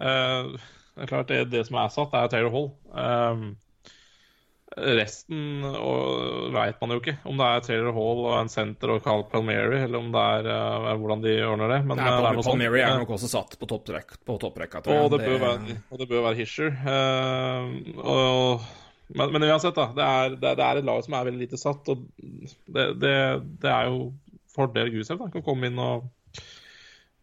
Uh, 0.03 0.57
det 0.93 1.05
er 1.05 1.09
klart 1.09 1.29
det, 1.31 1.45
det 1.53 1.63
som 1.69 1.79
er 1.81 1.93
satt, 1.93 2.15
er 2.17 2.29
Taylor 2.29 2.53
Hall. 2.53 2.67
Eh, 2.93 3.45
resten 4.77 5.65
veit 6.55 6.79
man 6.81 6.95
jo 6.95 7.01
ikke. 7.01 7.15
Om 7.29 7.41
det 7.41 7.49
er 7.49 7.65
Taylor 7.67 7.97
Hall 7.97 8.21
og 8.25 8.37
en 8.39 8.51
senter 8.53 8.93
og 8.95 9.03
Carl 9.05 9.25
Palmieri, 9.31 9.83
eller 9.85 10.01
om 10.01 10.11
det 10.15 10.23
er 10.37 10.49
uh, 10.49 10.93
hvordan 11.01 11.25
de 11.25 11.35
ordner 11.47 11.75
det. 11.75 11.81
Men 11.89 12.01
Nei, 12.01 12.07
eh, 12.09 12.17
det 12.17 12.29
er 12.31 12.39
sånt. 12.39 12.49
Palmieri 12.49 12.85
er 12.85 13.01
nok 13.03 13.15
også 13.19 13.31
satt 13.33 13.57
på, 13.61 13.69
topprekka, 13.69 14.83
tror 14.85 15.03
og 15.05 15.13
det, 15.13 15.21
og 15.91 16.01
det 16.01 16.09
bør 16.11 16.27
være 16.29 16.39
Hischer. 16.41 16.73
Uh, 16.87 18.01
og, 18.01 18.67
men, 19.13 19.35
men 19.35 19.49
uansett, 19.51 19.77
da. 19.77 19.89
Det 19.97 20.09
er, 20.09 20.37
det, 20.37 20.55
det 20.61 20.69
er 20.69 20.81
et 20.81 20.89
lag 20.89 21.03
som 21.05 21.19
er 21.19 21.29
veldig 21.29 21.45
lite 21.45 21.61
satt. 21.61 21.93
Og 21.93 22.07
det, 22.19 22.87
det, 23.03 23.17
det 23.63 23.73
er 23.73 23.91
jo 23.93 24.13
fordel 24.53 24.93
Gusev. 24.95 25.21
da, 25.21 25.33
Kan 25.33 25.45
komme 25.47 25.69
inn 25.69 25.81
og 25.83 26.09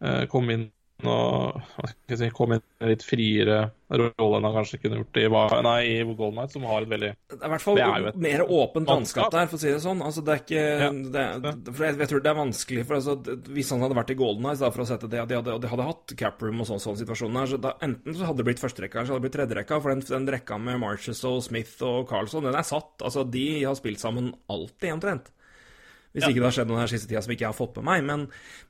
uh, 0.04 0.24
komme 0.30 0.56
inn 0.56 0.68
og 1.08 2.18
si, 2.18 2.28
komme 2.34 2.58
inn 2.58 2.64
i 2.64 2.84
en 2.84 2.90
litt 2.92 3.04
friere 3.06 3.58
rolle 3.90 4.38
enn 4.38 4.46
han 4.46 4.54
kanskje 4.54 4.78
kunne 4.82 5.00
gjort 5.00 5.18
i, 5.18 5.24
nei, 5.66 5.78
i 5.90 5.94
Golden 6.06 6.36
Night, 6.38 6.52
som 6.54 6.66
har 6.68 6.84
et 6.84 6.90
veldig 6.90 7.10
Det 7.32 7.38
er 7.40 7.48
i 7.48 7.52
hvert 7.54 7.64
fall 7.64 7.80
er 7.82 8.06
et 8.10 8.20
mer 8.22 8.44
åpent 8.46 8.90
landskap 8.92 9.32
der, 9.34 9.48
for 9.50 9.58
å 9.58 9.62
si 9.62 9.72
det 9.72 9.80
sånn. 9.82 10.02
Altså, 10.06 10.22
det 10.26 10.34
er 10.34 10.42
ikke 10.44 10.66
Ja. 10.80 10.90
det, 10.90 11.54
For 11.74 11.86
jeg, 11.86 11.98
jeg 11.98 12.10
tror 12.12 12.22
det 12.24 12.30
er 12.30 12.38
vanskelig 12.38 12.84
for 12.86 12.98
altså, 13.00 13.16
Hvis 13.50 13.72
han 13.74 13.82
hadde 13.84 13.98
vært 13.98 14.14
i 14.14 14.18
Golden 14.20 14.46
da, 14.50 14.70
for 14.70 14.84
å 14.84 14.88
sette 14.88 15.10
det, 15.10 15.24
de 15.30 15.38
hadde, 15.40 15.56
og 15.56 15.64
de 15.64 15.72
hadde 15.72 15.88
hatt 15.88 16.14
cap 16.20 16.42
room 16.42 16.62
og 16.62 16.70
sånn, 16.70 16.82
sånn 16.82 17.00
situasjon 17.00 17.40
her, 17.40 17.50
så 17.50 17.60
da, 17.60 17.74
enten 17.82 18.14
så 18.14 18.28
hadde 18.28 18.42
det 18.42 18.48
blitt 18.50 18.62
førsterekka, 18.62 19.00
eller 19.00 19.10
så 19.10 19.16
hadde 19.16 19.22
det 19.24 19.28
blitt 19.28 19.38
tredjerekka. 19.40 19.80
For 19.80 19.94
den, 19.94 20.06
den 20.06 20.30
rekka 20.36 20.60
med 20.60 20.80
Marches 20.82 21.24
og 21.28 21.40
Smith 21.46 21.82
og 21.86 22.06
Carlson, 22.10 22.46
den 22.46 22.58
er 22.58 22.66
satt. 22.66 22.94
Altså, 23.02 23.26
de 23.26 23.46
har 23.64 23.78
spilt 23.78 24.02
sammen 24.02 24.32
alltid, 24.50 24.92
omtrent. 24.94 25.32
Hvis 26.10 26.26
ikke 26.26 26.40
det 26.40 26.46
har 26.48 26.54
skjedd 26.56 26.70
noe 26.72 26.80
her 26.80 26.90
siste 26.90 27.06
tida 27.06 27.20
som 27.22 27.30
ikke 27.30 27.44
jeg 27.44 27.52
har 27.52 27.54
fått 27.54 27.76
med 27.78 27.86
meg. 27.86 28.00
Men, 28.08 28.22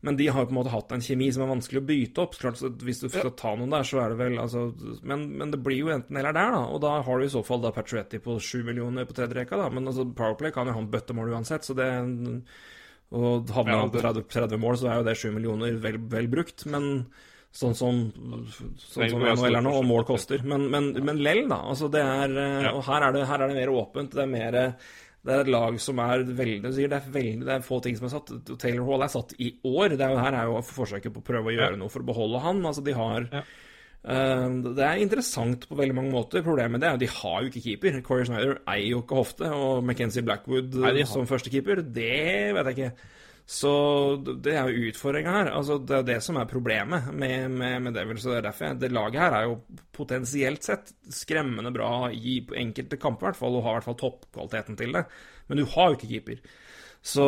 men 0.05 0.17
de 0.19 0.27
har 0.29 0.43
jo 0.43 0.49
på 0.51 0.53
en 0.53 0.59
måte 0.59 0.73
hatt 0.75 0.91
en 0.93 1.05
kjemi 1.05 1.31
som 1.33 1.47
er 1.47 1.49
vanskelig 1.55 1.81
å 1.81 1.87
bryte 1.89 2.21
opp. 2.21 2.35
Klart, 2.37 2.59
så 2.61 2.69
hvis 2.85 3.01
du 3.01 3.07
skal 3.09 3.33
ta 3.39 3.55
noen 3.57 3.73
der, 3.73 3.87
så 3.89 4.03
er 4.03 4.13
det 4.13 4.19
vel 4.21 4.37
altså 4.43 4.67
Men, 5.09 5.25
men 5.41 5.55
det 5.55 5.63
blir 5.65 5.81
jo 5.81 5.95
enten 5.95 6.21
eller 6.21 6.37
der, 6.37 6.53
da. 6.53 6.61
Og 6.69 6.83
da 6.85 6.99
har 7.07 7.17
du 7.23 7.25
i 7.25 7.33
så 7.33 7.41
fall 7.47 7.65
da 7.65 7.73
Patrietti 7.73 8.21
på 8.21 8.37
sju 8.45 8.61
millioner 8.67 9.09
på 9.09 9.17
tredje 9.17 9.39
rekka, 9.41 9.57
da. 9.57 9.71
Men 9.73 9.89
altså, 9.89 10.05
Powerplay 10.05 10.53
kan 10.53 10.69
jo 10.69 10.77
ha 10.77 10.85
en 10.85 10.93
bøttemål 10.93 11.33
uansett, 11.33 11.65
så 11.65 11.79
det 11.81 11.89
Og 13.17 13.49
havner 13.57 13.73
Ja, 13.73 13.81
han 13.87 13.97
på 13.97 14.05
30, 14.05 14.29
30 14.37 14.61
mål, 14.61 14.77
så 14.79 14.93
er 14.93 15.01
jo 15.01 15.09
det 15.09 15.19
sju 15.19 15.31
millioner 15.33 15.81
vel, 15.81 15.97
vel 16.13 16.29
brukt. 16.31 16.69
Men 16.69 17.07
sånn 17.57 17.73
som 17.75 18.05
Sånn 18.85 19.09
som 19.17 19.25
NHL 19.25 19.57
er 19.57 19.65
nå, 19.65 19.73
og 19.81 19.89
mål 19.89 20.05
koster. 20.13 20.45
Men, 20.45 20.69
men, 20.71 20.93
men 21.09 21.25
lell, 21.25 21.47
da. 21.49 21.65
Altså, 21.73 21.89
det 21.89 22.05
er 22.05 22.37
Ja. 22.37 22.75
Og 22.77 22.85
her 22.85 23.09
er, 23.09 23.17
det, 23.17 23.25
her 23.33 23.41
er 23.41 23.49
det 23.49 23.63
mer 23.65 23.79
åpent. 23.81 24.13
Det 24.13 24.29
er 24.29 24.35
mer 24.37 24.61
det 25.21 25.33
er 25.35 25.43
et 25.43 25.51
lag 25.53 25.75
som 25.85 25.99
er 26.01 26.23
veldig 26.25 26.71
sier, 26.73 26.89
det 26.89 26.97
er, 26.97 27.09
veldig, 27.13 27.45
det 27.45 27.53
er 27.53 27.65
få 27.65 27.81
ting 27.85 27.97
som 27.99 28.07
er 28.09 28.13
satt. 28.15 28.31
Taylor 28.57 28.87
Hall 28.89 29.05
er 29.05 29.13
satt 29.13 29.35
i 29.37 29.51
år. 29.69 29.93
Det 29.93 30.07
er 30.07 30.15
jo, 30.15 30.21
her 30.25 30.37
er 30.39 30.49
jo 30.49 30.63
forsøket 30.65 31.13
på 31.13 31.21
å 31.21 31.27
prøve 31.27 31.51
å 31.51 31.57
gjøre 31.57 31.77
noe 31.81 31.93
for 31.93 32.01
å 32.01 32.09
beholde 32.09 32.41
han. 32.41 32.63
Altså, 32.65 32.85
de 32.87 32.95
har 32.97 33.27
Ja. 33.29 33.43
uh, 34.09 34.49
Det 34.65 34.87
er 34.87 35.03
interessant 35.05 35.69
på 35.69 35.77
veldig 35.77 35.99
mange 35.99 36.15
måter. 36.15 36.41
Problemet 36.47 36.83
er 36.83 36.97
jo 36.97 37.03
de 37.05 37.11
har 37.13 37.43
jo 37.43 37.53
ikke 37.53 37.65
keeper. 37.67 38.01
Corey 38.07 38.25
Snyder 38.31 38.63
eier 38.65 38.95
jo 38.95 39.03
ikke 39.05 39.21
hofte, 39.21 39.53
og 39.53 39.85
McKenzie 39.85 40.25
Blackwood 40.25 40.81
Nei, 40.81 41.05
som 41.05 41.29
førstekeeper, 41.29 41.85
det 41.85 42.55
vet 42.57 42.73
jeg 42.73 42.79
ikke. 42.79 42.93
Så 43.51 43.71
det 44.45 44.53
er 44.55 44.69
jo 44.71 44.91
utfordringa 44.93 45.33
her. 45.35 45.49
Altså, 45.59 45.81
det 45.83 45.97
er 45.97 46.05
det 46.07 46.19
som 46.23 46.37
er 46.39 46.47
problemet 46.47 47.09
med, 47.11 47.49
med, 47.51 47.81
med 47.83 47.97
Devils. 47.99 48.23
Og 48.23 48.37
det 48.37 48.39
er 48.39 48.47
derfor 48.47 48.69
jeg, 48.69 48.79
det 48.79 48.93
laget 48.95 49.25
her 49.25 49.35
er 49.35 49.49
jo 49.49 49.57
potensielt 49.97 50.69
sett 50.69 50.93
skremmende 51.11 51.73
bra 51.75 52.13
i 52.15 52.37
enkelte 52.63 53.01
kamper, 53.03 53.27
i 53.27 53.29
hvert 53.33 53.41
fall, 53.41 53.59
og 53.59 53.67
har 53.67 53.75
i 53.75 53.81
hvert 53.81 53.89
fall 53.89 53.99
toppkvaliteten 54.05 54.79
til 54.79 54.95
det. 54.95 55.03
Men 55.51 55.59
du 55.59 55.65
har 55.73 55.91
jo 55.91 55.99
ikke 55.99 56.13
keeper. 56.13 56.39
Så 57.03 57.27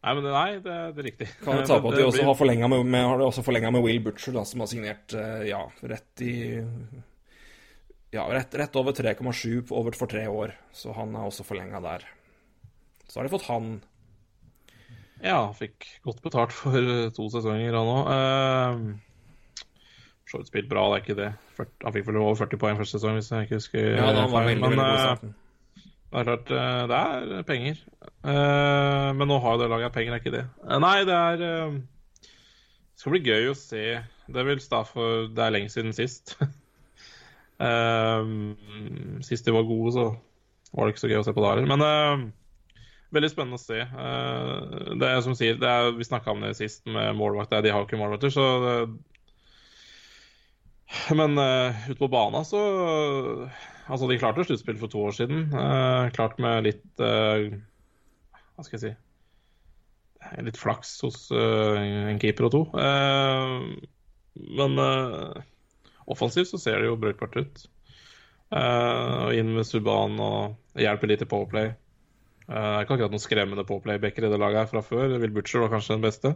Nei, 0.00 0.14
men 0.16 0.24
det, 0.24 0.30
nei, 0.32 0.52
det, 0.64 0.76
det 0.96 1.02
er 1.02 1.06
riktig. 1.10 1.26
kan 1.40 1.60
du 1.60 1.66
ta 1.68 1.80
på 1.80 1.90
at 1.92 1.98
de 1.98 2.06
også 2.08 2.28
har 2.28 2.36
forlenga 2.36 2.68
med, 2.72 2.86
med, 2.88 3.66
med 3.68 3.82
Will 3.84 4.00
Butcher, 4.04 4.36
da, 4.36 4.46
som 4.48 4.62
har 4.64 4.70
signert 4.70 5.16
eh, 5.16 5.42
ja, 5.50 5.60
rett 5.80 6.24
i 6.24 6.34
Ja, 8.12 8.24
rett, 8.32 8.56
rett 8.60 8.76
over 8.80 8.96
3,7 8.96 9.70
over 9.76 9.96
for 9.96 10.10
tre 10.10 10.24
år. 10.28 10.56
Så 10.72 10.92
han 10.96 11.12
er 11.14 11.28
også 11.28 11.44
forlenga 11.48 11.80
der. 11.84 12.08
Så 13.06 13.20
har 13.20 13.28
de 13.28 13.32
fått 13.32 13.48
han. 13.48 13.78
Ja, 15.20 15.52
fikk 15.52 15.84
godt 16.04 16.22
betalt 16.24 16.52
for 16.56 16.76
eh, 16.80 17.10
to 17.12 17.28
sesonger, 17.32 17.76
han 17.76 17.92
òg. 17.92 18.08
Uh, 18.08 19.66
så 20.30 20.38
vidt 20.40 20.48
spilt 20.48 20.68
bra, 20.70 20.86
det 20.88 20.96
er 20.96 21.04
ikke 21.04 21.18
det. 21.18 21.30
han 21.84 21.94
fikk 21.96 22.06
vel 22.06 22.20
over 22.22 22.38
40 22.38 22.60
poeng 22.62 22.78
første 22.78 22.98
sesong, 22.98 23.18
hvis 23.18 23.30
jeg 23.32 23.48
ikke 23.48 23.58
husker 23.58 23.86
Ja, 23.98 24.12
da 24.14 24.26
var 24.30 24.46
veldig, 24.46 24.62
Men, 24.62 24.76
veldig 24.76 24.84
god 24.84 24.92
eh, 24.94 25.00
starten. 25.06 25.34
Det 26.10 26.20
er 26.20 26.28
klart, 26.28 26.52
eh, 26.54 26.82
det 26.90 27.00
er 27.38 27.42
penger. 27.48 27.82
Men 29.20 29.28
nå 29.28 29.38
har 29.42 29.56
jo 29.56 29.62
det 29.62 29.70
laget 29.72 29.96
penger, 29.96 30.14
er 30.14 30.22
ikke 30.22 30.36
det? 30.36 30.44
Nei, 30.86 30.96
det 31.08 31.18
er 31.18 31.36
Det 31.42 33.02
skal 33.02 33.14
bli 33.16 33.22
gøy 33.26 33.50
å 33.50 33.58
se. 33.58 33.84
Det 34.30 34.46
vil 34.46 34.62
stå 34.62 34.84
for 34.86 35.28
Det 35.34 35.44
er 35.44 35.54
lenge 35.56 35.72
siden 35.72 35.92
sist. 35.96 36.36
Sist 39.26 39.44
de 39.44 39.52
var 39.52 39.68
gode, 39.68 39.92
så 39.92 40.04
var 40.72 40.86
det 40.86 40.94
ikke 40.94 41.02
så 41.02 41.10
gøy 41.10 41.20
å 41.20 41.26
se 41.26 41.34
på 41.36 41.42
det 41.44 41.50
heller. 41.50 41.68
Men 41.74 42.30
veldig 43.14 43.30
spennende 43.32 43.58
å 43.58 43.62
se. 43.62 43.80
Eh, 43.80 44.94
Det 45.00 45.08
er 45.08 45.22
som 45.24 45.36
sier, 45.38 45.58
er, 45.58 45.92
Vi 45.96 46.06
snakka 46.06 46.34
om 46.34 46.44
det 46.44 46.56
sist 46.58 46.86
med 46.86 47.16
målvakter. 47.18 47.62
De 47.64 47.72
har 47.74 47.82
jo 47.82 47.88
ikke 47.88 48.00
målvakter, 48.00 48.34
så 48.34 48.46
det, 48.64 48.74
men 51.14 51.38
uh, 51.38 51.84
ute 51.86 52.00
på 52.00 52.08
banen 52.10 52.42
så 52.42 52.60
Altså, 53.90 54.06
de 54.06 54.18
klarte 54.20 54.44
sluttspill 54.46 54.78
for 54.78 54.90
to 54.92 55.00
år 55.08 55.14
siden. 55.16 55.48
Eh, 55.50 56.10
klart 56.14 56.36
med 56.42 56.62
litt 56.68 57.02
eh, 57.02 57.48
Hva 58.54 58.62
skal 58.66 58.76
jeg 58.76 58.82
si 58.84 60.42
Litt 60.46 60.60
flaks 60.60 60.92
hos 61.02 61.24
eh, 61.34 61.80
en 62.12 62.20
keeper 62.22 62.46
og 62.46 62.52
to. 62.54 62.60
Eh, 62.78 63.54
men 64.60 64.78
eh, 64.84 65.40
offensivt 66.12 66.52
så 66.52 66.60
ser 66.60 66.78
det 66.78 66.90
jo 66.90 66.98
brukbart 67.00 67.34
ut. 67.40 67.64
Uh, 68.50 69.30
og 69.30 69.36
inn 69.38 69.52
med 69.54 69.62
Subhaan 69.62 70.16
og 70.18 70.80
hjelper 70.82 71.12
litt 71.12 71.22
i 71.22 71.28
powerplay. 71.30 71.68
Er 72.50 72.82
ikke 72.82 72.96
akkurat 72.96 73.12
noen 73.14 73.22
skremmende 73.22 73.64
powerplay-backer 73.66 74.26
i 74.26 74.30
det 74.32 74.38
laget 74.42 74.64
her 74.64 74.70
fra 74.72 74.82
før. 74.82 75.12
Will 75.22 75.34
Butcher 75.34 75.62
var 75.62 75.70
kanskje 75.70 75.94
den 75.94 76.02
beste. 76.02 76.32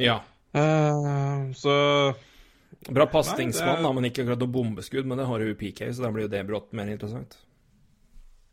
Ja. 0.00 0.22
Uh, 0.56 1.50
så 1.56 1.74
Bra 2.84 3.06
pastingsmann 3.06 3.12
pasningsmann, 3.12 3.82
det- 3.84 3.94
men 3.94 4.04
ikke 4.08 4.22
akkurat 4.24 4.40
noe 4.40 4.54
bombeskudd. 4.54 5.06
Men 5.06 5.18
det 5.18 5.26
har 5.26 5.40
jo 5.44 5.54
PK, 5.54 5.92
så 5.92 6.02
da 6.02 6.10
blir 6.10 6.24
jo 6.24 6.32
det 6.32 6.46
brått 6.48 6.72
mer 6.72 6.88
interessant. 6.88 7.36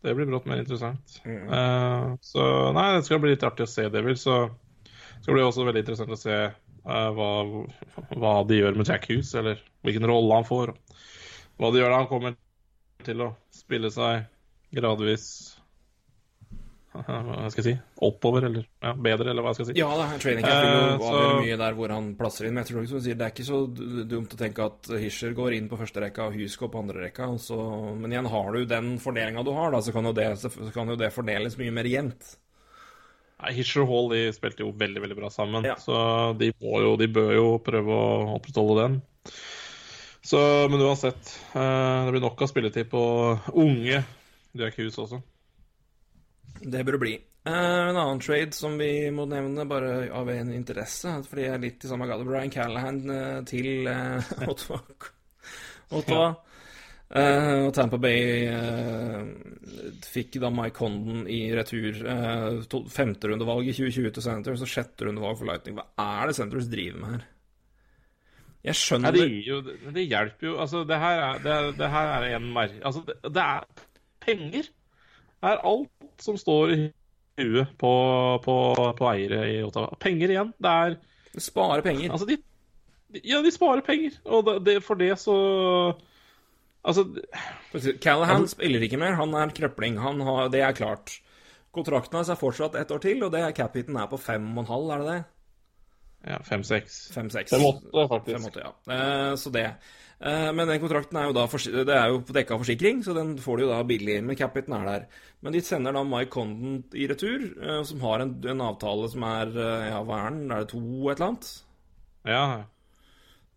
Det 0.03 0.15
blir 0.15 0.25
brått 0.25 0.45
mer 0.49 0.57
interessant. 0.59 1.21
Mm. 1.25 1.47
Uh, 1.47 2.17
så 2.21 2.73
nei, 2.73 2.87
det 2.97 3.05
skal 3.05 3.19
bli 3.21 3.31
litt 3.35 3.43
artig 3.47 3.67
å 3.67 3.69
se 3.69 3.87
det, 3.89 4.03
vil. 4.03 4.17
Så 4.17 4.49
det 4.49 5.23
skal 5.23 5.37
bli 5.37 5.43
også 5.45 5.65
veldig 5.67 5.83
interessant 5.85 6.11
å 6.11 6.19
se 6.19 6.37
uh, 6.51 7.09
hva, 7.15 7.29
hva 8.17 8.35
de 8.49 8.59
gjør 8.59 8.75
med 8.75 8.89
Jack 8.89 9.07
Hughes, 9.07 9.33
eller 9.35 9.61
hvilken 9.85 10.07
rolle 10.09 10.41
han 10.41 10.47
får. 10.47 10.73
Hva 11.61 11.71
de 11.71 11.79
gjør 11.79 11.93
da 11.93 12.01
han 12.01 12.09
kommer 12.11 12.35
til 13.05 13.21
å 13.21 13.31
spille 13.53 13.91
seg 13.93 14.25
gradvis 14.73 15.60
Hva 16.91 17.47
skal 17.53 17.61
jeg 17.63 17.67
si? 17.69 17.73
Oppover, 18.03 18.43
eller 18.49 18.65
ja, 18.83 18.91
bedre, 18.99 19.29
eller 19.31 19.45
hva 19.45 19.53
jeg 19.53 19.61
skal 19.61 19.67
si. 19.69 19.75
Ja, 19.79 19.87
er 19.95 20.17
training 20.19 20.43
camp 20.43 20.59
vil 20.59 20.73
jo 20.73 20.81
Eh, 20.81 21.05
avgjøre 21.07 21.37
mye 21.45 21.57
der 21.61 21.77
hvor 21.77 21.93
han 21.95 22.09
plasser 22.19 22.47
inn. 22.47 22.53
Men 22.57 22.65
jeg 22.65 22.71
tror 22.73 22.81
ikke 22.81 22.91
som 22.91 22.99
du 22.99 23.05
sier, 23.05 23.19
det 23.21 23.27
er 23.27 23.31
ikke 23.31 23.47
så 23.47 23.59
dumt 24.11 24.35
å 24.35 24.39
tenke 24.41 24.65
at 24.67 24.89
Hischer 24.99 25.31
går 25.37 25.55
inn 25.55 25.69
på 25.71 25.79
første 25.79 26.03
rekka 26.03 26.27
og 26.27 26.35
går 26.35 26.71
på 26.73 26.81
andre 26.81 27.05
rekka. 27.05 27.29
Så, 27.39 27.57
men 27.95 28.11
igjen, 28.11 28.27
har 28.33 28.51
du 28.51 28.65
den 28.67 28.91
fordelinga 28.99 29.45
du 29.47 29.53
har, 29.55 29.71
da, 29.71 29.79
så 29.81 29.95
kan 29.95 30.09
jo 30.09 30.13
det, 30.19 30.27
så 30.43 30.51
kan 30.75 30.91
jo 30.91 30.99
det 30.99 31.13
fordeles 31.15 31.55
mye 31.61 31.71
mer 31.79 31.87
jevnt. 31.87 32.35
Hischer 33.55 33.81
og 33.85 33.89
Hall 33.89 34.11
de 34.11 34.21
spilte 34.35 34.61
jo 34.61 34.75
veldig 34.77 35.01
veldig 35.01 35.17
bra 35.17 35.31
sammen, 35.33 35.63
Ja. 35.65 35.79
så 35.81 36.37
de, 36.37 36.51
må 36.61 36.83
jo, 36.83 36.91
de 36.99 37.07
bør 37.07 37.31
jo 37.33 37.47
prøve 37.63 37.87
å 37.95 38.35
opprettholde 38.35 38.81
den. 38.83 38.99
Så, 40.21 40.37
Men 40.69 40.83
uansett, 40.85 41.39
eh, 41.55 42.05
det 42.05 42.11
blir 42.13 42.21
nok 42.21 42.41
av 42.43 42.51
spilletid 42.51 42.91
på 42.91 43.01
unge 43.57 44.03
Jack 44.53 44.75
Hughes 44.77 44.99
også. 45.01 45.21
Det 46.61 46.83
bør 46.85 46.97
det 46.97 47.01
bli. 47.01 47.13
Eh, 47.41 47.89
en 47.89 47.97
annen 47.97 48.21
trade 48.21 48.53
som 48.53 48.77
vi 48.77 49.09
må 49.13 49.25
nevne, 49.29 49.65
bare 49.69 50.11
av 50.13 50.29
en 50.29 50.53
interesse, 50.53 51.15
fordi 51.25 51.47
jeg 51.47 51.55
er 51.55 51.63
litt 51.63 51.85
i 51.85 51.89
samme 51.89 52.05
gate. 52.09 52.27
Brian 52.27 52.53
Callahan 52.53 53.01
eh, 53.09 53.41
til 53.49 53.89
uh, 53.89 54.31
Ottawa. 54.51 54.81
Ottawa. 55.89 56.31
Uh, 57.11 57.65
og 57.65 57.73
Tampa 57.75 57.97
Bay 57.99 58.45
uh, 58.47 59.25
fikk 60.07 60.37
da 60.39 60.47
Mike 60.53 60.77
Condon 60.77 61.25
i 61.27 61.41
retur. 61.57 61.97
Uh, 62.05 62.85
Femterundevalg 62.93 63.67
i 63.67 63.75
2020 63.75 64.13
til 64.15 64.25
Senators 64.27 64.63
og 64.63 64.71
sjetterundevalg 64.71 65.41
for 65.41 65.49
Lightning. 65.49 65.81
Hva 65.81 65.89
er 66.21 66.29
det 66.29 66.37
Senators 66.37 66.69
driver 66.71 67.01
med 67.01 67.15
her? 67.15 67.25
Jeg 68.61 68.77
skjønner 68.77 69.15
det, 69.15 69.25
gir 69.25 69.47
jo, 69.47 69.55
det 69.65 70.03
hjelper 70.05 70.45
jo 70.45 70.51
Altså, 70.61 70.83
det 70.85 70.99
her 71.01 71.19
er, 71.25 71.39
det, 71.41 71.55
det 71.79 71.87
her 71.89 72.11
er 72.19 72.35
en 72.37 72.45
mer... 72.53 72.75
Altså, 72.85 73.01
det, 73.07 73.17
det 73.25 73.41
er 73.41 73.87
penger. 74.21 74.69
Er 75.41 75.63
alt 75.65 76.21
som 76.21 76.37
står 76.37 76.73
i 76.75 76.81
huet 77.41 77.73
på, 77.81 77.91
på, 78.45 78.55
på 78.97 79.09
eiere 79.09 79.45
i 79.49 79.57
Ottawa. 79.65 79.95
Penger 80.01 80.33
igjen. 80.35 80.53
Det 80.61 80.75
er 80.85 80.99
Spare 81.39 81.81
penger. 81.81 82.11
Altså, 82.11 82.27
de, 82.27 82.37
de 83.13 83.21
Ja, 83.23 83.41
de 83.43 83.51
sparer 83.53 83.83
penger. 83.85 84.17
Og 84.25 84.45
det, 84.47 84.57
det, 84.67 84.77
for 84.83 84.99
det 84.99 85.13
så 85.19 85.35
Altså 86.81 87.05
Callahan 88.01 88.47
spiller 88.49 88.81
ikke 88.81 88.97
mer, 88.97 89.13
han 89.13 89.35
er 89.37 89.53
krøpling. 89.53 89.99
Han 90.01 90.21
har, 90.25 90.49
det 90.49 90.63
er 90.65 90.73
klart. 90.73 91.19
Kontrakten 91.71 92.17
hans 92.17 92.31
er 92.33 92.39
fortsatt 92.39 92.75
ett 92.75 92.91
år 92.91 93.03
til, 93.03 93.21
og 93.23 93.29
det 93.31 93.43
er 93.45 93.53
cap-hiten 93.55 93.99
er 94.01 94.09
på 94.11 94.19
fem 94.19 94.47
og 94.55 94.63
en 94.63 94.71
halv, 94.71 94.89
er 94.91 95.03
det 95.03 95.11
det? 95.11 95.19
Ja, 96.27 96.37
fem-seks. 96.45 97.01
Fem-seks. 97.15 97.53
Fem-åtte, 97.55 98.07
faktisk. 98.11 98.37
Fem-åtte, 98.37 98.63
ja. 98.65 98.95
Eh, 98.95 99.35
så 99.41 99.51
det. 99.53 99.65
Eh, 100.21 100.51
men 100.53 100.69
den 100.69 100.81
kontrakten 100.83 101.17
er 101.17 101.29
jo 101.29 101.33
da 101.33 101.47
det 101.49 101.95
er 101.95 102.11
jo 102.13 102.19
dekka 102.21 102.53
av 102.53 102.61
forsikring, 102.61 102.99
så 103.01 103.15
den 103.17 103.33
får 103.41 103.57
du 103.57 103.63
jo 103.65 103.71
da 103.71 103.79
billig. 103.89 104.19
Men 104.23 104.37
cap-hiten 104.37 104.75
er 104.77 104.85
der. 104.85 105.07
Men 105.41 105.55
de 105.55 105.63
sender 105.65 105.97
da 105.97 106.03
Mike 106.05 106.29
Condon 106.35 106.83
i 106.93 107.07
retur, 107.09 107.47
eh, 107.57 107.81
som 107.89 108.03
har 108.05 108.21
en, 108.21 108.35
en 108.53 108.61
avtale 108.67 109.09
som 109.09 109.25
er 109.25 109.55
eh, 109.55 109.87
Ja, 109.89 110.03
hva 110.05 110.21
er 110.27 110.37
den? 110.37 110.45
Er 110.51 110.61
det 110.61 110.69
to 110.75 110.83
et 111.09 111.17
eller 111.17 111.31
annet? 111.31 111.49
Ja. 112.29 112.45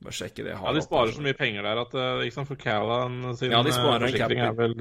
Bare 0.05 0.17
sjekke 0.17 0.45
det. 0.45 0.57
ja, 0.57 0.73
de 0.77 0.83
sparer 0.85 1.13
så 1.17 1.23
mye 1.25 1.37
penger 1.37 1.65
der 1.65 1.85
at 1.85 1.95
eh, 2.01 2.25
ikke 2.27 2.39
sant, 2.39 2.49
For 2.51 2.61
Callan 2.61 3.21
sin 3.39 3.53
Ja, 3.53 3.61
de 3.65 3.73
sparer 3.73 4.05
eh, 4.05 4.09
en 4.09 4.17
forsikring 4.17 4.43
er 4.49 4.59
vel 4.59 4.77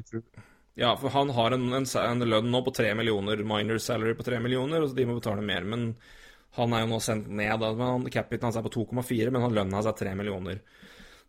Ja, 0.79 0.95
for 0.99 1.13
han 1.13 1.29
har 1.35 1.55
en, 1.55 1.67
en, 1.75 1.85
en 1.85 2.27
lønn 2.31 2.51
nå 2.51 2.63
på 2.65 2.73
tre 2.75 2.95
millioner, 2.97 3.43
minor 3.47 3.79
salary 3.83 4.15
på 4.17 4.25
tre 4.25 4.39
millioner, 4.43 4.81
og 4.81 4.89
så 4.89 4.97
de 4.97 5.05
må 5.05 5.19
betale 5.19 5.43
mer. 5.45 5.67
Men 5.67 5.91
han 6.57 6.73
er 6.73 6.83
jo 6.83 6.89
nå 6.91 6.99
sendt 7.01 7.29
ned. 7.33 7.67
Men 7.79 8.09
capiten 8.13 8.47
hans 8.47 8.57
er 8.59 8.65
på 8.65 8.73
2,4, 8.75 9.31
men 9.33 9.45
han 9.45 9.55
lønna 9.55 9.83
seg 9.85 10.01
3 10.03 10.15
millioner. 10.19 10.59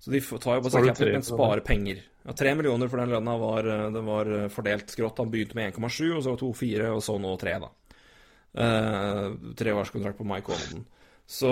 Så 0.04 0.12
de 0.12 0.20
tar 0.20 0.58
jo 0.58 0.64
på 0.66 0.72
seg 0.72 0.90
capiten, 0.90 1.14
men 1.16 1.24
sparer 1.24 1.64
penger. 1.64 2.02
Ja, 2.24 2.34
3 2.36 2.54
millioner 2.58 2.90
for 2.92 3.00
den 3.00 3.12
lønna 3.14 3.36
var, 3.40 3.68
den 3.94 4.04
var 4.08 4.32
eh, 4.32 4.50
fordelt 4.52 4.92
skrått. 4.92 5.22
Han 5.22 5.30
begynte 5.32 5.56
med 5.56 5.72
1,7, 5.72 6.10
og 6.18 6.24
så 6.26 6.36
2,4, 6.40 6.90
og 6.92 7.00
så 7.04 7.16
nå 7.20 7.32
3, 7.40 7.56
da. 7.64 7.72
Uh, 8.54 9.32
treårskontrakt 9.58 10.20
på 10.20 10.26
Mike 10.28 10.52
Holden. 10.52 10.84
Så 11.26 11.48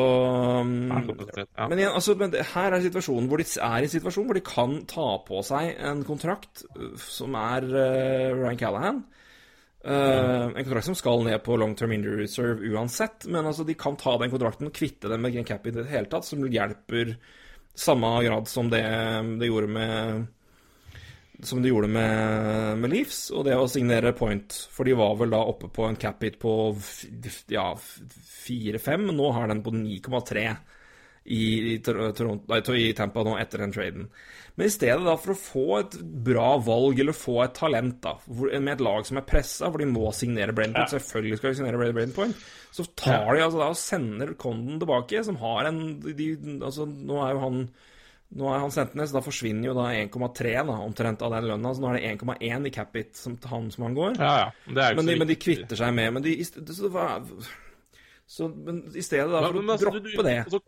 um, 0.60 0.68
men 0.86 1.80
igjen, 1.80 1.94
altså, 1.96 2.14
men 2.20 2.30
det, 2.30 2.44
her 2.52 2.76
er 2.76 2.84
situasjonen 2.84 3.26
hvor 3.30 3.40
de 3.40 3.46
er 3.56 3.78
i 3.80 3.88
en 3.88 3.90
situasjon 3.90 4.26
hvor 4.28 4.36
de 4.36 4.42
kan 4.44 4.74
ta 4.86 5.06
på 5.24 5.40
seg 5.48 5.80
en 5.80 6.02
kontrakt 6.06 6.62
som 7.00 7.34
er 7.40 7.66
uh, 7.72 8.36
Ryan 8.36 8.60
Callahan. 8.60 9.00
Øh, 9.84 10.44
en 10.54 10.64
kontrakt 10.64 10.86
som 10.86 10.94
skal 10.94 11.24
ned 11.26 11.40
på 11.42 11.56
long 11.58 11.74
term 11.74 11.92
injury 11.92 12.22
reserve 12.22 12.68
uansett. 12.70 13.26
Men 13.26 13.46
altså, 13.46 13.64
de 13.64 13.74
kan 13.74 13.96
ta 13.98 14.16
den 14.20 14.30
kontrakten 14.30 14.70
og 14.70 14.76
kvitte 14.76 15.10
den 15.10 15.22
med 15.22 15.34
Green 15.34 15.48
Cap 15.48 15.66
i 15.66 15.74
det 15.74 15.88
hele 15.90 16.10
tatt, 16.10 16.28
som 16.28 16.44
hjelper 16.46 17.16
samme 17.74 18.12
grad 18.22 18.48
som 18.52 18.68
det 18.70 18.84
det 19.40 19.48
gjorde 19.48 19.72
med 19.72 20.26
som 21.42 21.62
de 21.62 21.72
gjorde 21.72 21.88
med, 21.90 22.78
med 22.78 22.90
Leafs, 22.92 23.30
og 23.34 23.46
det 23.48 23.56
å 23.58 23.66
signere 23.66 24.12
Point. 24.14 24.54
For 24.70 24.86
de 24.86 24.94
var 24.94 25.16
vel 25.18 25.32
da 25.34 25.40
oppe 25.42 25.66
på 25.74 25.88
en 25.88 25.98
cap-hit 25.98 26.36
på 26.38 26.52
ja, 27.50 27.64
4-5, 27.74 29.08
nå 29.10 29.30
har 29.34 29.50
den 29.50 29.64
på 29.64 29.72
9,3 29.74 30.44
i, 31.24 31.74
i, 31.74 31.78
Toronto, 31.84 32.74
i 32.74 32.92
Tampa 32.98 33.22
nå 33.26 33.36
etter 33.38 33.62
den 33.62 33.72
traden. 33.74 34.08
Men 34.56 34.66
i 34.68 34.72
stedet 34.74 35.00
da 35.06 35.14
for 35.16 35.32
å 35.32 35.38
få 35.38 35.66
et 35.78 35.94
bra 36.26 36.56
valg, 36.60 36.98
eller 37.00 37.14
få 37.16 37.38
et 37.44 37.54
talent, 37.56 38.00
da, 38.04 38.16
med 38.58 38.74
et 38.74 38.82
lag 38.84 39.06
som 39.08 39.16
er 39.20 39.24
pressa, 39.28 39.70
hvor 39.72 39.80
de 39.80 39.86
må 39.88 40.10
signere 40.12 40.52
Braden 40.52 40.74
Point, 40.76 40.92
selvfølgelig 40.92 41.38
skal 41.40 41.54
de 41.54 41.60
signere 41.62 41.80
Braden 41.94 42.12
Point, 42.16 42.42
så 42.74 42.84
tar 42.98 43.32
de 43.36 43.44
altså 43.46 43.62
da 43.62 43.70
og 43.72 43.78
sender 43.80 44.34
Condon 44.40 44.82
tilbake, 44.82 45.22
som 45.24 45.38
har 45.40 45.70
en 45.70 45.80
de, 46.04 46.28
altså 46.60 46.84
Nå 46.90 47.22
er 47.24 47.32
jo 47.36 47.42
han 47.46 47.62
Nå 48.32 48.46
er 48.48 48.62
han 48.62 48.70
sendt 48.72 48.94
ned, 48.96 49.04
så 49.10 49.18
da 49.18 49.20
forsvinner 49.26 49.66
jo 49.68 49.72
da 49.76 49.90
1,3 49.92 50.52
da, 50.64 50.76
omtrent 50.80 51.20
av 51.20 51.34
den 51.34 51.50
lønna. 51.50 51.74
Så 51.76 51.82
nå 51.84 51.90
er 51.90 51.98
det 51.98 52.12
1,1 52.16 52.64
i 52.64 52.70
capit 52.72 53.10
som, 53.20 53.34
han 53.50 53.66
som 53.74 53.84
han 53.84 53.96
går. 53.98 54.14
Ja, 54.16 54.30
ja. 54.38 54.46
Men, 54.64 54.74
det 54.78 54.84
er 54.86 54.94
jo 54.94 54.96
Men 55.02 55.10
de, 55.10 55.16
men 55.20 55.28
de 55.28 55.36
kvitter 55.36 55.76
seg 55.76 55.92
med 55.98 56.14
Men 56.16 56.24
de, 56.24 56.32
i 56.40 56.46
st- 56.48 56.64
så, 56.72 56.88
så, 58.26 58.48
men 58.48 58.78
i 58.96 59.04
stedet 59.04 59.28
da, 59.34 59.42
for 59.44 59.58
men 59.58 59.68
å 59.68 59.74
altså, 59.76 59.84
droppe 59.90 60.00
du- 60.06 60.16
du- 60.16 60.24
det, 60.24 60.38
Så, 60.48 60.62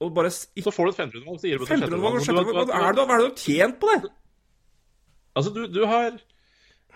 og 0.00 0.12
bare 0.14 0.30
ikke... 0.30 0.62
så 0.62 0.72
får 0.74 0.88
du 0.88 0.90
et 0.92 0.98
femterundevalg, 1.00 1.40
så 1.42 1.48
gir 1.50 1.58
du 1.58 1.64
på 1.64 1.68
et 1.68 1.72
15-rundevalg 1.76 2.18
og 2.18 2.24
sjetterundevalg. 2.24 2.26
sjetterundevalg, 2.26 2.66
Du- 2.68 2.72
hva 2.72 2.88
er 2.88 2.98
det, 2.98 3.04
er 3.04 3.22
du 3.22 3.28
har 3.28 3.38
tjent 3.44 3.78
på 3.82 3.92
det? 3.92 4.10
Altså, 5.38 5.54
du, 5.54 5.60
du 5.70 5.80
har 5.86 6.18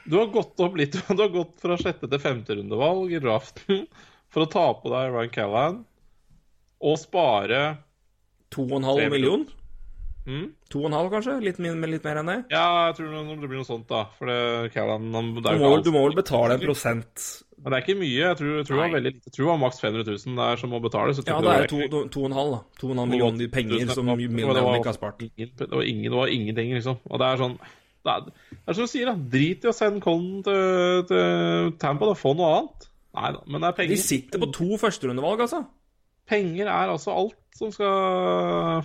Du 0.09 0.17
har 0.19 0.27
gått 0.35 0.61
opp 0.67 0.77
litt 0.81 0.97
Du 0.99 1.23
har 1.23 1.31
gått 1.31 1.57
fra 1.63 1.77
sjette 1.79 2.09
til 2.11 2.23
femte 2.23 2.57
rundevalg 2.59 3.13
i 3.15 3.21
draften 3.23 3.85
for 4.33 4.47
å 4.47 4.51
ta 4.51 4.67
på 4.81 4.91
deg 4.91 5.13
Ryan 5.13 5.33
Callahan 5.35 5.81
og 6.83 6.97
spare 6.99 7.59
2,5 8.55 9.11
million? 9.13 9.45
mm? 10.27 10.47
2,5 10.73 11.11
kanskje? 11.13 11.35
Litt, 11.45 11.61
litt 11.63 12.05
mer 12.07 12.19
enn 12.23 12.31
det? 12.33 12.39
Ja, 12.51 12.65
jeg 12.89 12.97
tror 12.99 13.13
det 13.13 13.49
blir 13.51 13.61
noe 13.61 13.69
sånt, 13.69 13.87
da. 13.91 14.01
For 14.19 14.27
det, 14.31 14.73
Callahan 14.75 15.13
det 15.13 15.45
Du 15.45 15.51
er 15.53 15.61
må, 15.61 15.71
du 15.85 15.93
må 15.95 16.03
vel 16.09 16.17
betale 16.19 16.57
en 16.57 16.65
prosent 16.65 17.29
Men 17.63 17.71
det 17.73 17.77
er 17.79 17.85
ikke 17.87 17.99
mye. 18.01 18.19
Jeg 18.19 18.37
tror, 18.39 18.49
jeg 18.59 18.67
tror 18.67 18.77
det 18.77 18.83
var 18.83 18.95
veldig 18.97 19.13
lite. 19.13 19.23
Jeg 19.29 19.33
tror 19.37 19.45
det 19.45 19.51
var 19.53 19.61
maks 19.63 19.81
500 19.81 20.05
000 20.27 20.37
der 20.41 20.57
som 20.63 20.71
må 20.75 20.79
betales. 20.83 21.19
Ja, 21.19 21.23
ikke 21.23 21.43
det 21.43 21.53
er 21.53 21.61
var- 21.61 21.67
to- 21.71 22.09
to- 22.11 22.29
2,5 22.29 22.51
da. 22.55 22.59
2,5 22.83 23.07
millioner 23.13 23.49
penger 23.55 23.87
som 23.95 24.07
det 24.07 24.31
var- 24.31 24.65
Melnick 24.67 24.85
har 24.91 24.93
spart. 24.99 25.23
Ingen, 25.23 25.51
det, 25.59 25.71
var 25.71 25.83
ingen, 25.83 26.11
det 26.11 26.19
var 26.19 26.27
ingenting, 26.27 26.75
liksom. 26.75 26.97
Og 27.11 27.19
det 27.23 27.27
er 27.29 27.37
sånn 27.45 27.59
Det 28.05 28.11
er, 28.11 28.21
det 28.27 28.67
er 28.67 28.73
som 28.75 28.83
du 28.83 28.91
sier, 28.91 29.07
da. 29.07 29.15
Drit 29.15 29.63
i 29.65 29.69
å 29.71 29.73
sende 29.73 30.01
Colin 30.03 30.43
til, 30.43 31.05
til 31.07 31.73
Tampa, 31.79 32.07
da. 32.11 32.15
Få 32.19 32.35
noe 32.35 32.49
annet. 32.59 32.89
Nei 33.15 33.31
da, 33.33 33.39
men 33.47 33.61
det 33.61 33.69
er 33.69 33.77
penger. 33.79 33.95
De 33.95 34.03
sitter 34.03 34.39
på 34.43 34.49
to 34.53 34.77
førsterundevalg, 34.77 35.39
altså. 35.45 35.61
Penger 36.27 36.67
er 36.67 36.91
altså 36.91 37.15
alt 37.15 37.37
som 37.55 37.71
skal 37.71 38.83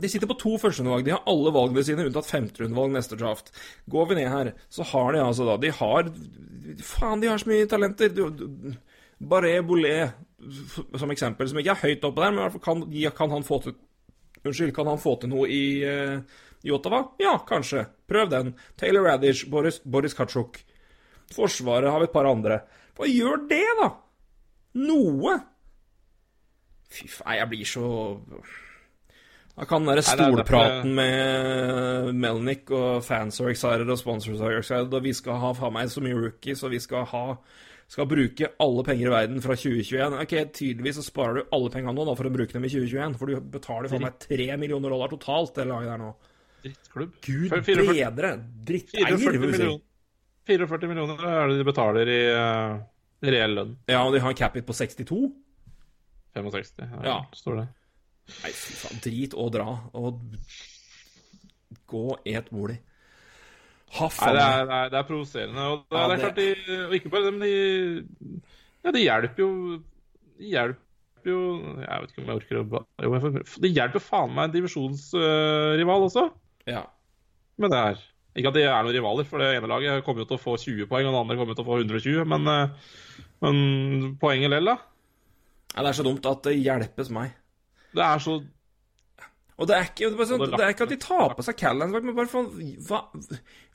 De 0.00 0.08
sitter 0.10 0.26
på 0.26 0.34
to 0.40 0.56
førsterundevalg. 0.58 1.04
De 1.06 1.12
har 1.14 1.22
alle 1.30 1.52
valgene 1.54 1.84
sine 1.86 2.04
unntatt 2.08 2.26
femterundevalg 2.26 2.96
neste 2.96 3.18
draft. 3.20 3.52
Går 3.90 4.08
vi 4.10 4.16
ned 4.18 4.28
her, 4.32 4.52
så 4.72 4.82
har 4.90 5.12
de 5.14 5.20
altså 5.22 5.46
da 5.46 5.56
De 5.62 5.70
har 5.70 6.10
Faen, 6.82 7.20
de 7.22 7.28
har 7.30 7.38
så 7.38 7.46
mye 7.50 7.68
talenter. 7.70 8.08
Du- 8.10 8.74
Barré 9.22 9.60
Boulet 9.62 10.10
som 10.98 11.10
eksempel, 11.14 11.48
som 11.48 11.58
ikke 11.60 11.70
er 11.76 11.82
høyt 11.84 12.02
oppe 12.04 12.20
der, 12.20 12.32
men 12.34 12.40
i 12.40 12.42
hvert 12.48 12.56
fall 12.56 12.64
kan, 12.64 13.12
kan 13.16 13.30
han 13.30 13.46
få 13.46 13.60
til 13.62 13.76
Unnskyld, 14.44 14.74
kan 14.76 14.86
han 14.90 14.98
få 15.00 15.14
til 15.22 15.30
noe 15.32 15.46
i, 15.48 15.80
eh, 15.88 16.18
i 16.66 16.72
Ottawa? 16.74 16.98
Ja, 17.22 17.38
kanskje. 17.48 17.86
Prøv 18.10 18.28
den. 18.28 18.50
Taylor 18.76 19.06
Radish, 19.06 19.46
Boris, 19.48 19.78
Boris 19.86 20.12
Katsjuk. 20.12 20.58
Forsvaret 21.32 21.88
har 21.90 22.02
vi 22.02 22.04
et 22.10 22.12
par 22.12 22.26
andre. 22.28 22.58
Hva 22.98 23.08
gjør 23.08 23.48
det, 23.48 23.62
da? 23.80 23.88
Noe? 24.82 25.38
Fy 26.92 27.08
faen, 27.08 27.38
jeg 27.38 27.48
blir 27.54 27.64
så 27.64 27.86
Da 29.54 29.64
kan 29.70 29.84
den 29.86 30.02
stolpraten 30.02 30.94
med 30.96 32.08
Melnick 32.18 32.70
og 32.74 33.04
fans 33.06 33.38
are 33.40 33.52
excited 33.54 33.86
og 33.90 34.00
sponsors 34.00 34.40
are 34.42 34.58
excited, 34.58 34.90
og 34.90 35.04
vi 35.04 35.12
skal 35.14 35.38
ha 35.38 35.52
faen 35.54 35.76
meg 35.76 35.92
så 35.92 36.02
mye 36.02 36.16
rookies, 36.18 36.64
og 36.66 36.74
vi 36.74 36.80
skal 36.82 37.06
ha 37.12 37.22
skal 37.94 38.08
bruke 38.08 38.48
alle 38.64 38.82
penger 38.86 39.06
i 39.10 39.12
verden 39.12 39.42
fra 39.44 39.54
2021. 39.60 40.16
Ok, 40.24 40.32
Tydeligvis 40.56 40.96
så 40.98 41.04
sparer 41.04 41.36
du 41.38 41.52
alle 41.54 41.70
pengene 41.70 41.94
nå 41.94 42.06
da 42.08 42.14
for 42.18 42.26
å 42.26 42.32
bruke 42.34 42.56
dem 42.56 42.64
i 42.66 42.70
2021, 42.72 43.16
for 43.20 43.30
du 43.30 43.50
betaler 43.54 43.92
faen 43.92 44.06
meg 44.06 44.16
3 44.24 44.48
millioner 44.58 44.94
dollar 44.94 45.12
totalt, 45.12 45.52
det 45.58 45.68
laget 45.68 45.92
der 45.92 46.00
nå. 46.02 46.10
Drittklubb. 46.64 47.14
Gud 47.26 47.52
44 47.52 47.86
bedre! 47.92 48.32
Dritteier, 48.64 49.12
44 49.12 49.20
vil 49.20 49.38
vi 49.44 49.52
si. 49.52 49.60
millioner. 49.60 49.84
44 50.48 50.90
millioner 50.90 51.24
er 51.28 51.52
det 51.52 51.60
de 51.60 51.68
betaler 51.68 52.10
i 52.10 52.18
uh, 52.32 52.82
reell 53.24 53.54
lønn. 53.60 53.76
Ja, 53.92 54.02
og 54.02 54.16
de 54.16 54.24
har 54.24 54.32
en 54.32 54.38
cap-it 54.40 54.66
på 54.66 54.76
62? 54.76 55.20
65, 56.34 56.82
ja, 56.88 57.02
Ja. 57.04 57.18
står 57.36 57.60
det. 57.62 57.66
Nei, 58.28 58.52
fy 58.56 58.76
faen. 58.80 59.00
Drit 59.04 59.34
og 59.36 59.50
dra. 59.54 59.68
Og 59.96 60.20
gå 61.90 62.04
et 62.28 62.48
bolig. 62.52 62.78
Ha 63.94 64.08
Nei, 64.08 64.14
faen 64.16 64.34
det 64.36 64.44
er, 64.44 64.64
det 64.68 64.78
er, 64.78 64.88
det 64.92 64.98
er 65.00 65.08
provoserende. 65.08 65.66
Og 65.70 65.84
det, 65.84 65.98
Ja, 65.98 66.06
det 66.08 66.14
er 66.14 66.22
klart 66.24 66.40
de 66.40 66.78
Og 66.88 66.96
ikke 66.98 67.12
bare 67.12 67.26
det, 67.28 67.34
men 67.36 67.44
de 67.44 68.40
Ja, 68.84 68.94
det 68.94 69.04
hjelper 69.04 69.44
jo 69.44 69.50
Det 69.76 70.48
hjelper 70.50 71.30
jo 71.30 71.42
Jeg 71.84 72.00
vet 72.00 72.10
ikke 72.14 72.24
om 72.24 72.32
jeg 72.32 72.40
orker 72.40 72.58
å 72.62 72.82
Jo, 73.04 73.12
jeg 73.14 73.44
det 73.66 73.70
hjelper 73.76 74.02
faen 74.02 74.34
meg 74.34 74.48
en 74.48 74.56
divisjonsrival 74.56 76.08
også, 76.08 76.26
Ja. 76.70 76.82
Men 77.60 77.70
det 77.70 77.84
er 77.84 78.02
Ikke 78.34 78.50
at 78.50 78.58
de 78.58 78.64
er 78.66 78.82
noen 78.82 78.96
rivaler, 78.96 79.28
for 79.30 79.38
det 79.38 79.52
ene 79.54 79.70
laget 79.70 80.02
kommer 80.08 80.24
jo 80.24 80.30
til 80.32 80.40
å 80.40 80.42
få 80.42 80.56
20 80.58 80.90
poeng, 80.90 81.06
og 81.06 81.14
det 81.14 81.20
andre 81.22 81.38
kommer 81.38 81.54
til 81.54 81.62
å 81.62 81.68
få 81.68 81.76
120, 81.84 82.24
men, 82.32 82.48
eh, 82.50 82.90
men 83.44 84.16
poenget 84.18 84.50
lell, 84.50 84.72
da. 84.72 84.74
Ja, 85.76 85.84
Det 85.84 85.92
er 85.92 85.98
så 86.00 86.06
dumt 86.06 86.26
at 86.26 86.42
det 86.48 86.56
hjelpes 86.58 87.12
meg. 87.14 87.30
Det 87.94 88.02
er 88.04 88.22
så 88.24 88.36
Og 89.58 89.68
det 89.70 89.76
er 89.76 89.84
ikke, 89.90 90.08
det 90.10 90.20
er 90.24 90.28
sånn, 90.32 90.44
det 90.50 90.64
er 90.64 90.72
ikke 90.74 90.86
at 90.88 90.94
de 90.94 90.98
tar 91.02 91.34
på 91.38 91.44
seg 91.46 91.58
Callans, 91.60 91.94
men 91.94 92.16
bare 92.16 92.30
faen 92.30 92.48
hva, 92.88 93.02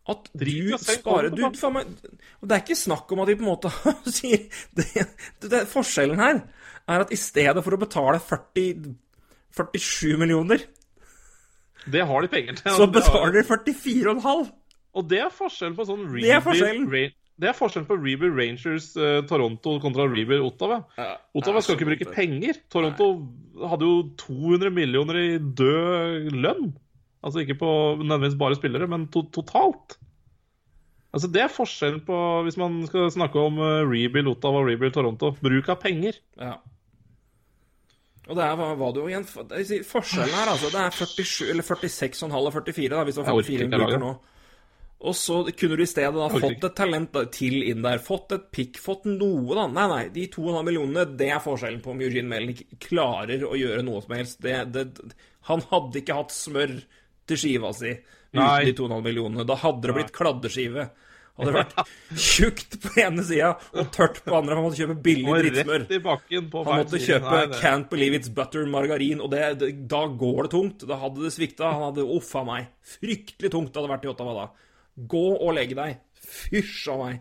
At 0.10 0.28
du 0.34 0.50
sparer 0.82 1.30
du, 1.32 1.44
faen 1.56 1.76
meg, 1.78 1.94
Og 2.42 2.50
det 2.50 2.58
er 2.58 2.64
ikke 2.66 2.76
snakk 2.82 3.14
om 3.16 3.22
at 3.24 3.32
de 3.32 3.38
på 3.40 3.46
en 3.46 3.52
måte 3.54 3.72
sier 4.18 4.48
det, 4.76 4.88
det, 4.96 5.52
det, 5.54 5.62
Forskjellen 5.72 6.20
her 6.20 6.42
er 6.90 7.04
at 7.06 7.12
i 7.14 7.20
stedet 7.22 7.62
for 7.64 7.76
å 7.76 7.80
betale 7.80 8.18
40, 8.20 8.96
47 9.54 10.16
millioner, 10.18 10.64
Det 11.86 12.02
har 12.10 12.22
de 12.26 12.30
penger 12.32 12.58
til. 12.58 12.72
så 12.74 12.88
betaler 12.90 13.36
de 13.38 13.44
44,5. 13.46 14.48
Og 14.98 15.06
det 15.12 15.20
er 15.22 15.30
forskjellen 15.30 15.76
på 15.78 15.86
sånn 15.86 16.08
er. 16.10 16.26
Ra- 16.90 17.12
det 17.40 17.48
er 17.48 17.56
forskjellen 17.56 17.88
på 17.88 17.96
Rebuild 17.96 18.36
Rangers 18.36 18.90
eh, 19.00 19.22
Toronto 19.30 19.78
kontra 19.80 20.06
Rebuild 20.12 20.44
Ottawa. 20.44 20.82
Ottawa 21.38 21.62
skal 21.64 21.78
ikke 21.78 21.88
bruke 21.88 22.12
penger. 22.12 22.60
Toronto 22.72 23.08
hadde 23.72 23.88
jo 23.88 24.02
200 24.20 24.74
millioner 24.76 25.20
i 25.22 25.30
død 25.40 26.34
lønn. 26.36 26.74
Altså 27.24 27.44
ikke 27.44 27.58
på 27.62 27.70
nødvendigvis 28.02 28.40
bare 28.40 28.58
spillere, 28.60 28.88
men 28.92 29.08
to 29.12 29.24
totalt. 29.36 29.96
Altså 31.14 31.28
Det 31.32 31.42
er 31.42 31.52
forskjellen 31.52 32.04
på 32.06 32.18
hvis 32.46 32.58
man 32.60 32.84
skal 32.88 33.08
snakke 33.12 33.40
om 33.42 33.58
uh, 33.58 33.88
Rebuild 33.88 34.30
Ottawa 34.36 34.62
og 34.62 34.68
Rebuild 34.70 34.94
Toronto. 34.94 35.32
Bruk 35.42 35.72
av 35.72 35.80
penger. 35.82 36.20
Ja. 36.38 36.58
Og 38.30 38.36
det 38.38 38.44
er, 38.46 38.58
hva 38.60 38.74
hva 38.78 38.92
du 38.94 39.00
igjen 39.08 39.26
Forskjellen 39.26 40.36
her, 40.36 40.52
altså. 40.52 40.70
Det 40.70 40.84
er 40.84 40.92
47, 40.94 41.48
eller 41.50 41.66
46,5 41.66 42.36
og 42.36 42.54
44, 42.54 42.92
da, 42.94 43.06
hvis 43.08 43.18
det 43.18 43.24
var 43.24 43.32
Jeg 43.32 43.40
orker 43.42 43.50
44 43.56 43.66
ikke 43.66 43.80
bruker 43.80 44.04
nå. 44.04 44.12
Og 45.00 45.16
så 45.16 45.38
kunne 45.56 45.78
du 45.80 45.84
i 45.86 45.88
stedet 45.88 46.12
da 46.18 46.28
fått 46.28 46.64
et 46.68 46.76
talent 46.76 47.14
til 47.32 47.62
inn 47.64 47.82
der. 47.86 48.02
Fått 48.04 48.34
et 48.36 48.50
pick, 48.52 48.76
fått 48.84 49.06
noe, 49.08 49.56
da. 49.56 49.64
Nei, 49.72 49.86
nei. 49.88 50.02
De 50.12 50.26
2,5 50.28 50.66
millionene, 50.68 51.06
det 51.20 51.30
er 51.32 51.40
forskjellen 51.44 51.80
på 51.86 51.94
om 51.94 52.02
Eugene 52.04 52.28
Melnick 52.28 52.66
klarer 52.84 53.46
å 53.48 53.54
gjøre 53.56 53.86
noe 53.88 54.02
som 54.04 54.18
helst. 54.18 54.42
Det, 54.44 54.58
det, 54.76 55.14
han 55.48 55.64
hadde 55.72 56.02
ikke 56.02 56.18
hatt 56.20 56.36
smør 56.36 56.76
til 57.30 57.40
skiva 57.40 57.72
si 57.78 57.94
uten 57.96 58.42
Nei. 58.44 58.66
de 58.68 58.74
2,5 58.76 59.00
millionene. 59.08 59.48
Da 59.48 59.56
hadde 59.64 59.88
det 59.88 59.96
blitt 60.02 60.12
kladdeskive. 60.20 60.90
Hadde 61.40 61.54
det 61.54 61.62
vært 61.62 62.20
tjukt 62.20 62.76
på 62.84 62.92
ene 63.00 63.24
sida 63.24 63.54
og 63.80 63.92
tørt 63.96 64.20
på 64.26 64.36
andre. 64.36 64.58
Han 64.60 64.66
måtte 64.68 64.82
kjøpe 64.82 65.00
billig 65.06 65.40
drittsmør. 65.46 65.86
Han 66.28 66.82
måtte 66.84 67.00
kjøpe 67.00 67.32
Nei, 67.32 67.46
det- 67.48 67.62
'Can't 67.64 67.88
Believe 67.90 68.20
It's 68.20 68.28
Butter' 68.36 68.68
margarin, 68.68 69.22
og 69.24 69.32
det, 69.32 69.60
det, 69.64 69.88
da 69.88 70.08
går 70.12 70.44
det 70.44 70.52
tungt. 70.52 70.84
Da 70.92 71.00
hadde 71.00 71.24
det 71.24 71.32
svikta. 71.32 71.72
Han 71.72 71.94
hadde 71.94 72.04
uffa 72.04 72.44
meg. 72.44 72.68
Fryktelig 72.84 73.52
tungt 73.56 73.72
det 73.72 73.80
hadde 73.80 73.94
vært 73.96 74.04
i 74.04 74.12
Ottawa 74.12 74.34
da. 74.42 74.50
Gå 75.08 75.26
og 75.38 75.54
legg 75.56 75.76
deg. 75.78 76.00
Fysj 76.20 76.90
av 76.94 77.04
meg. 77.06 77.20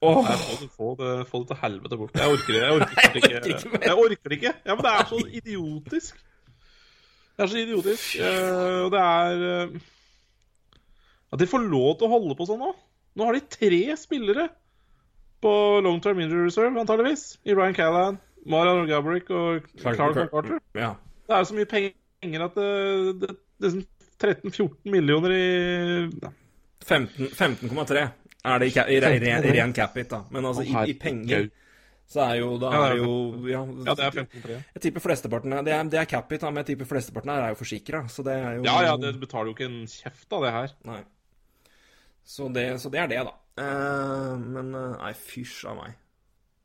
Åh, 0.00 0.22
Nei, 0.24 0.36
få, 0.40 0.54
det, 0.62 0.68
få, 0.72 0.90
det, 0.96 1.08
få 1.28 1.38
det 1.42 1.48
til 1.50 1.58
helvete 1.60 1.96
bort. 2.00 2.14
Jeg 2.16 2.32
orker 2.32 2.54
det. 2.56 2.60
Jeg 2.62 2.76
orker, 2.76 2.94
det 2.96 3.08
orker 3.10 3.18
ikke. 3.20 3.40
ikke. 3.52 3.80
Jeg 3.84 3.96
orker 4.04 4.32
det 4.32 4.38
ikke. 4.38 4.52
Ja, 4.64 4.76
men 4.76 4.84
det 4.86 4.92
er 4.96 5.08
så 5.10 5.18
idiotisk. 5.40 6.22
Det 7.36 7.44
er 7.44 7.50
så 7.52 7.60
idiotisk. 7.60 8.06
Eh, 8.20 8.78
og 8.86 8.94
det 8.94 9.02
er 9.02 9.44
eh, 9.50 9.74
At 11.32 11.42
de 11.42 11.50
får 11.50 11.66
lov 11.68 11.92
til 12.00 12.08
å 12.08 12.12
holde 12.14 12.38
på 12.38 12.48
sånn 12.48 12.62
nå. 12.64 12.72
Nå 13.18 13.28
har 13.28 13.36
de 13.36 13.44
tre 13.52 13.82
spillere 14.00 14.48
på 15.44 15.52
long 15.84 16.00
term 16.04 16.18
injury 16.20 16.46
reserve, 16.48 16.72
antageligvis. 16.80 17.34
I 17.44 17.54
Ryan 17.56 17.76
Callahan, 17.76 18.18
Marian 18.48 18.88
Gabrick 18.88 19.30
og 19.32 19.68
Clark 19.80 20.00
Carter. 20.00 20.60
ja. 20.76 20.94
Det 21.28 21.36
er 21.36 21.44
så 21.46 21.54
mye 21.54 21.68
penger 21.70 22.42
at 22.48 22.56
det, 22.56 22.70
det, 23.22 23.34
det 23.62 23.70
sånn 23.76 23.84
13-14 24.20 24.90
millioner 24.92 25.32
i 25.34 25.46
15 26.84 27.30
15,3 27.36 28.04
er 28.40 28.60
det 28.60 28.68
i, 28.70 28.72
i, 28.72 28.96
i 28.96 28.98
i 28.98 29.00
re, 29.04 29.40
ren 29.56 29.72
capit, 29.76 30.08
da. 30.10 30.22
Men 30.32 30.48
altså, 30.48 30.64
i, 30.64 30.92
i 30.92 30.94
penger 30.96 31.50
så 32.10 32.24
er 32.24 32.40
jo 32.40 32.54
Da 32.58 32.70
er 32.88 32.96
jo 32.98 33.10
Ja, 33.46 33.60
det 33.62 34.02
er 34.02 34.16
15-3. 34.24 34.56
Jeg 34.74 34.82
tipper 34.82 35.04
flesteparten 35.04 35.54
Det 35.62 35.74
er, 35.74 35.90
det 35.92 36.00
er 36.00 36.08
capit, 36.10 36.40
da, 36.42 36.50
men 36.50 36.64
jeg 36.64 36.72
tipper 36.72 36.88
flesteparten 36.90 37.30
her 37.30 37.44
er 37.44 37.52
jo 37.54 37.60
forsikra, 37.60 38.02
så 38.10 38.24
det 38.26 38.34
er 38.34 38.56
jo 38.58 38.64
Ja, 38.66 38.78
ja, 38.88 38.96
det 38.98 39.14
betaler 39.20 39.52
jo 39.52 39.54
ikke 39.54 39.68
en 39.68 39.84
kjeft 39.86 40.34
av 40.34 40.46
det 40.46 40.54
her. 40.56 40.74
Nei. 40.90 41.02
Så 42.26 42.48
det, 42.54 42.66
så 42.82 42.90
det 42.90 43.04
er 43.04 43.12
det, 43.12 43.20
da. 43.28 43.36
Uh, 43.60 44.34
men 44.40 44.74
eh, 44.74 44.96
Nei, 44.98 45.12
fysj 45.18 45.64
av 45.70 45.78
meg. 45.78 45.94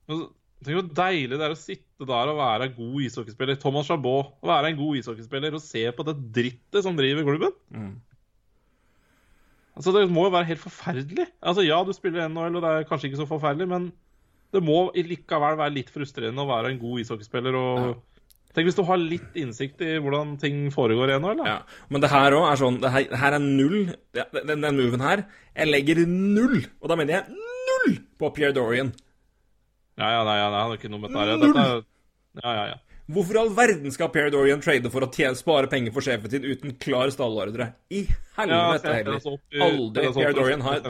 Altså, 0.10 0.32
Tenk 0.66 0.80
hvor 0.80 0.88
deilig 0.97 1.38
det 1.38 1.45
er 1.45 1.53
å 1.53 1.59
sitte 1.59 2.07
der 2.09 2.32
og 2.32 2.39
være 2.39 2.70
en 2.70 2.76
god 2.78 3.05
ishockeyspiller. 3.05 3.59
Thomas 3.61 3.89
Chabot, 3.89 4.34
å 4.41 4.49
være 4.49 4.72
en 4.72 4.80
god 4.80 4.99
ishockeyspiller 5.01 5.55
og 5.55 5.63
se 5.63 5.86
på 5.95 6.05
det 6.07 6.16
drittet 6.36 6.86
som 6.86 6.97
driver 6.97 7.28
klubben. 7.28 7.53
Mm. 7.70 7.93
Altså, 9.76 9.91
Det 9.91 10.07
må 10.09 10.26
jo 10.26 10.34
være 10.34 10.49
helt 10.53 10.63
forferdelig. 10.63 11.28
Altså, 11.43 11.66
Ja, 11.68 11.84
du 11.84 11.93
spiller 11.93 12.28
NHL, 12.28 12.57
og 12.57 12.66
det 12.66 12.72
er 12.72 12.89
kanskje 12.89 13.11
ikke 13.11 13.22
så 13.22 13.30
forferdelig, 13.30 13.70
men 13.70 13.91
det 14.55 14.63
må 14.63 14.89
likevel 14.95 15.57
være 15.59 15.76
litt 15.76 15.89
frustrerende 15.91 16.43
å 16.43 16.49
være 16.49 16.72
en 16.74 16.82
god 16.82 17.01
ishockeyspiller 17.03 17.55
og 17.59 17.95
Tenk 18.55 18.70
hvis 18.70 18.78
du 18.78 18.86
har 18.88 19.01
litt 19.01 19.34
innsikt 19.36 19.82
i 19.84 19.97
hvordan 19.99 20.38
ting 20.39 20.70
foregår 20.72 21.11
i 21.11 21.18
NHL. 21.20 21.41
Ja. 21.43 21.57
Men 21.91 21.99
det 21.99 22.07
her 22.13 22.38
òg 22.38 22.45
er 22.47 22.59
sånn 22.61 22.78
Det 22.80 22.91
her, 22.93 23.07
det 23.11 23.20
her 23.20 23.36
er 23.36 23.43
null 23.43 23.82
ja, 24.16 24.24
den, 24.32 24.63
den 24.63 24.78
moven 24.80 25.03
her 25.03 25.26
Jeg 25.51 25.68
legger 25.74 26.05
null, 26.07 26.61
og 26.80 26.88
da 26.88 26.95
mener 26.95 27.18
jeg 27.18 27.36
null, 27.36 27.97
på 28.16 28.30
Pierre 28.38 28.55
Dorian. 28.55 28.93
Ja, 29.98 30.10
ja, 30.12 30.24
nei, 30.28 30.38
ja, 30.41 30.50
nei, 30.52 30.60
han 30.62 30.72
har 30.74 30.78
ikke 30.80 30.91
noe 30.91 31.00
med 31.06 31.14
dette 31.14 31.24
her. 31.24 31.38
Dette 31.46 31.66
er 31.66 31.84
Ja, 32.43 32.52
ja, 32.54 32.66
ja. 32.74 32.82
Hvorfor 33.16 33.38
i 33.38 33.39
all 33.43 33.52
verden 33.54 33.91
skal 33.93 34.10
Pierre 34.10 34.32
Dorian 34.34 34.64
trade 34.66 34.89
for 34.91 35.06
å 35.06 35.10
tjene, 35.14 35.38
spare 35.38 35.70
penger 35.70 35.93
for 35.93 36.02
sjefen 36.02 36.32
sin 36.34 36.43
uten 36.43 36.74
klar 36.82 37.12
stallordre? 37.14 37.68
I 37.93 38.02
helvete 38.36 38.89
ja, 38.89 38.96
heller. 38.98 39.20
Aldri 39.62 40.08
i- 40.10 40.34
Dorian 40.34 40.62
har 40.66 40.82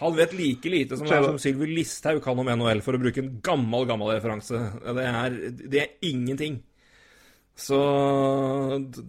Han 0.00 0.16
vet 0.16 0.32
like 0.32 0.64
lite 0.72 0.96
som, 0.96 1.06
som 1.08 1.38
Sylvi 1.40 1.66
Listhaug 1.74 2.22
kan 2.24 2.38
om 2.38 2.46
NHL, 2.48 2.80
for 2.84 2.96
å 2.96 3.00
bruke 3.02 3.18
en 3.20 3.40
gammel, 3.44 3.84
gammel 3.88 4.12
referanse. 4.14 4.60
Det 4.80 5.04
er, 5.04 5.34
det 5.68 5.80
er 5.82 5.88
ingenting. 6.08 6.62
Så 7.60 7.78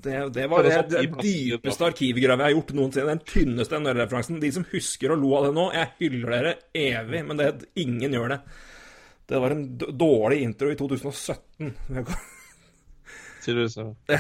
det, 0.04 0.18
det 0.36 0.48
var 0.52 0.66
Det 0.66 0.80
det, 0.92 1.00
er 1.06 1.14
dypeste 1.24 1.86
arkivgravet 1.88 2.44
jeg 2.44 2.50
har 2.50 2.56
gjort 2.58 2.74
noensinne. 2.76 3.14
Den 3.16 3.24
tynneste 3.28 3.80
NHL-referansen. 3.80 4.42
De 4.44 4.52
som 4.52 4.66
husker 4.74 5.14
å 5.14 5.18
lo 5.20 5.32
av 5.38 5.48
det 5.48 5.54
nå, 5.56 5.70
jeg 5.78 5.94
hyller 6.02 6.36
dere 6.36 6.54
evig, 6.76 7.24
men 7.30 7.40
det, 7.40 7.48
ingen 7.80 8.18
gjør 8.18 8.36
det. 8.36 8.40
Det 9.32 9.40
var 9.40 9.56
en 9.56 9.64
dårlig 9.80 10.42
intro 10.44 10.72
i 10.74 10.76
2017. 10.76 11.72
Tydeligvis. 13.46 13.78
ja. 14.12 14.20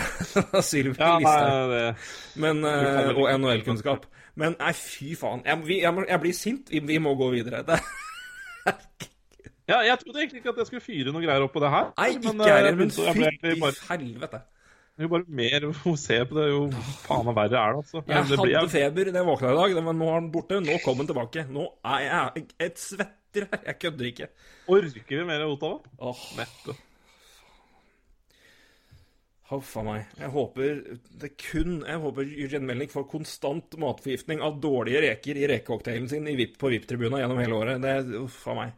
Sylvi 0.63 0.95
Ja, 0.97 1.17
Listhaug. 1.19 2.05
Men, 2.45 2.63
eh, 2.65 3.11
og 3.11 3.25
ikke- 3.25 3.35
NHL-kunnskap. 3.35 4.07
Men 4.39 4.55
nei, 4.61 4.71
fy 4.77 5.11
faen. 5.19 5.43
Jeg, 5.45 5.59
vi, 5.67 5.81
jeg, 5.83 6.05
jeg 6.07 6.23
blir 6.23 6.37
sint. 6.37 6.71
Vi, 6.71 6.79
vi 6.87 7.01
må 7.03 7.17
gå 7.19 7.27
videre. 7.35 7.65
Det, 7.67 7.81
Ja, 9.69 9.81
jeg 9.85 9.99
trodde 10.01 10.19
egentlig 10.23 10.41
ikke 10.41 10.49
at 10.55 10.57
jeg 10.63 10.67
skulle 10.71 10.81
fyre 10.85 11.11
noe 11.13 11.21
greier 11.23 11.43
opp 11.45 11.53
på 11.53 11.61
det 11.63 11.69
her. 11.71 11.91
nei, 11.97 12.09
men, 12.17 12.39
ikke 12.41 12.47
jeg 12.49 12.63
det, 12.65 12.73
men 12.77 12.89
fytti 12.91 13.59
bare, 13.61 13.77
helvete. 13.91 14.41
jo 15.01 15.07
bare 15.13 15.25
mer 15.41 15.65
å 15.91 15.95
se 15.97 16.17
på 16.25 16.35
det, 16.37 16.47
jo 16.51 16.61
faen 17.05 17.25
meg 17.29 17.35
verre 17.37 17.61
er 17.61 17.73
det, 17.77 17.81
altså. 17.85 18.03
Jeg 18.07 18.27
det 18.31 18.39
blir- 18.41 18.57
hadde 18.59 18.73
feber 18.73 19.11
da 19.11 19.19
jeg 19.21 19.29
våkna 19.29 19.51
i 19.53 19.59
dag, 19.61 19.83
men 19.87 19.99
nå 20.01 20.09
er 20.11 20.19
den 20.21 20.31
borte. 20.33 20.59
Nå 20.65 20.77
kom 20.83 20.97
den 21.03 21.07
tilbake. 21.13 21.45
Nå 21.49 21.67
er 21.85 22.07
jeg 22.09 22.45
et 22.67 22.77
svetter 22.81 23.47
her. 23.51 23.61
Jeg 23.69 23.79
kødder 23.85 24.09
ikke. 24.11 24.27
Orker 24.67 25.17
vi 25.21 25.25
mer 25.29 25.45
Ottawa? 25.47 25.79
Åh, 25.99 26.23
Nette. 26.37 26.75
Huff 29.51 29.71
a 29.77 29.81
meg. 29.83 30.05
Jeg 30.15 30.29
håper 30.31 30.77
det 31.19 31.29
kun 31.41 31.81
Jeg 31.83 31.99
håper 31.99 32.23
Eugene 32.23 32.67
Melnik 32.69 32.93
får 32.93 33.03
konstant 33.11 33.75
matforgiftning 33.81 34.39
av 34.45 34.61
dårlige 34.63 35.01
reker 35.03 35.35
i 35.41 35.47
rekecocktailen 35.51 36.07
sin 36.07 36.27
i 36.31 36.35
VIP, 36.39 36.53
på 36.61 36.69
VIP-tribuna 36.71 37.19
gjennom 37.19 37.41
hele 37.41 37.57
året. 37.57 37.81
Det 37.83 37.95
Uff 38.21 38.45
a 38.47 38.55
meg. 38.61 38.71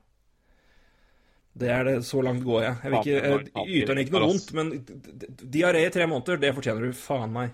Det 1.54 1.70
er 1.70 1.84
det. 1.86 2.06
Så 2.08 2.22
langt 2.26 2.42
går 2.46 2.64
jeg. 2.64 2.76
Jeg 2.82 2.92
ikke 3.00 3.14
jeg 3.14 3.22
yter 3.78 3.92
han 3.94 4.02
ikke 4.02 4.16
noe 4.16 4.30
vondt, 4.32 4.50
men 4.58 4.66
diaré 5.54 5.82
i 5.86 5.94
tre 5.94 6.06
måneder, 6.10 6.36
det 6.42 6.56
fortjener 6.58 6.82
du 6.88 6.92
faen 6.98 7.32
meg. 7.36 7.50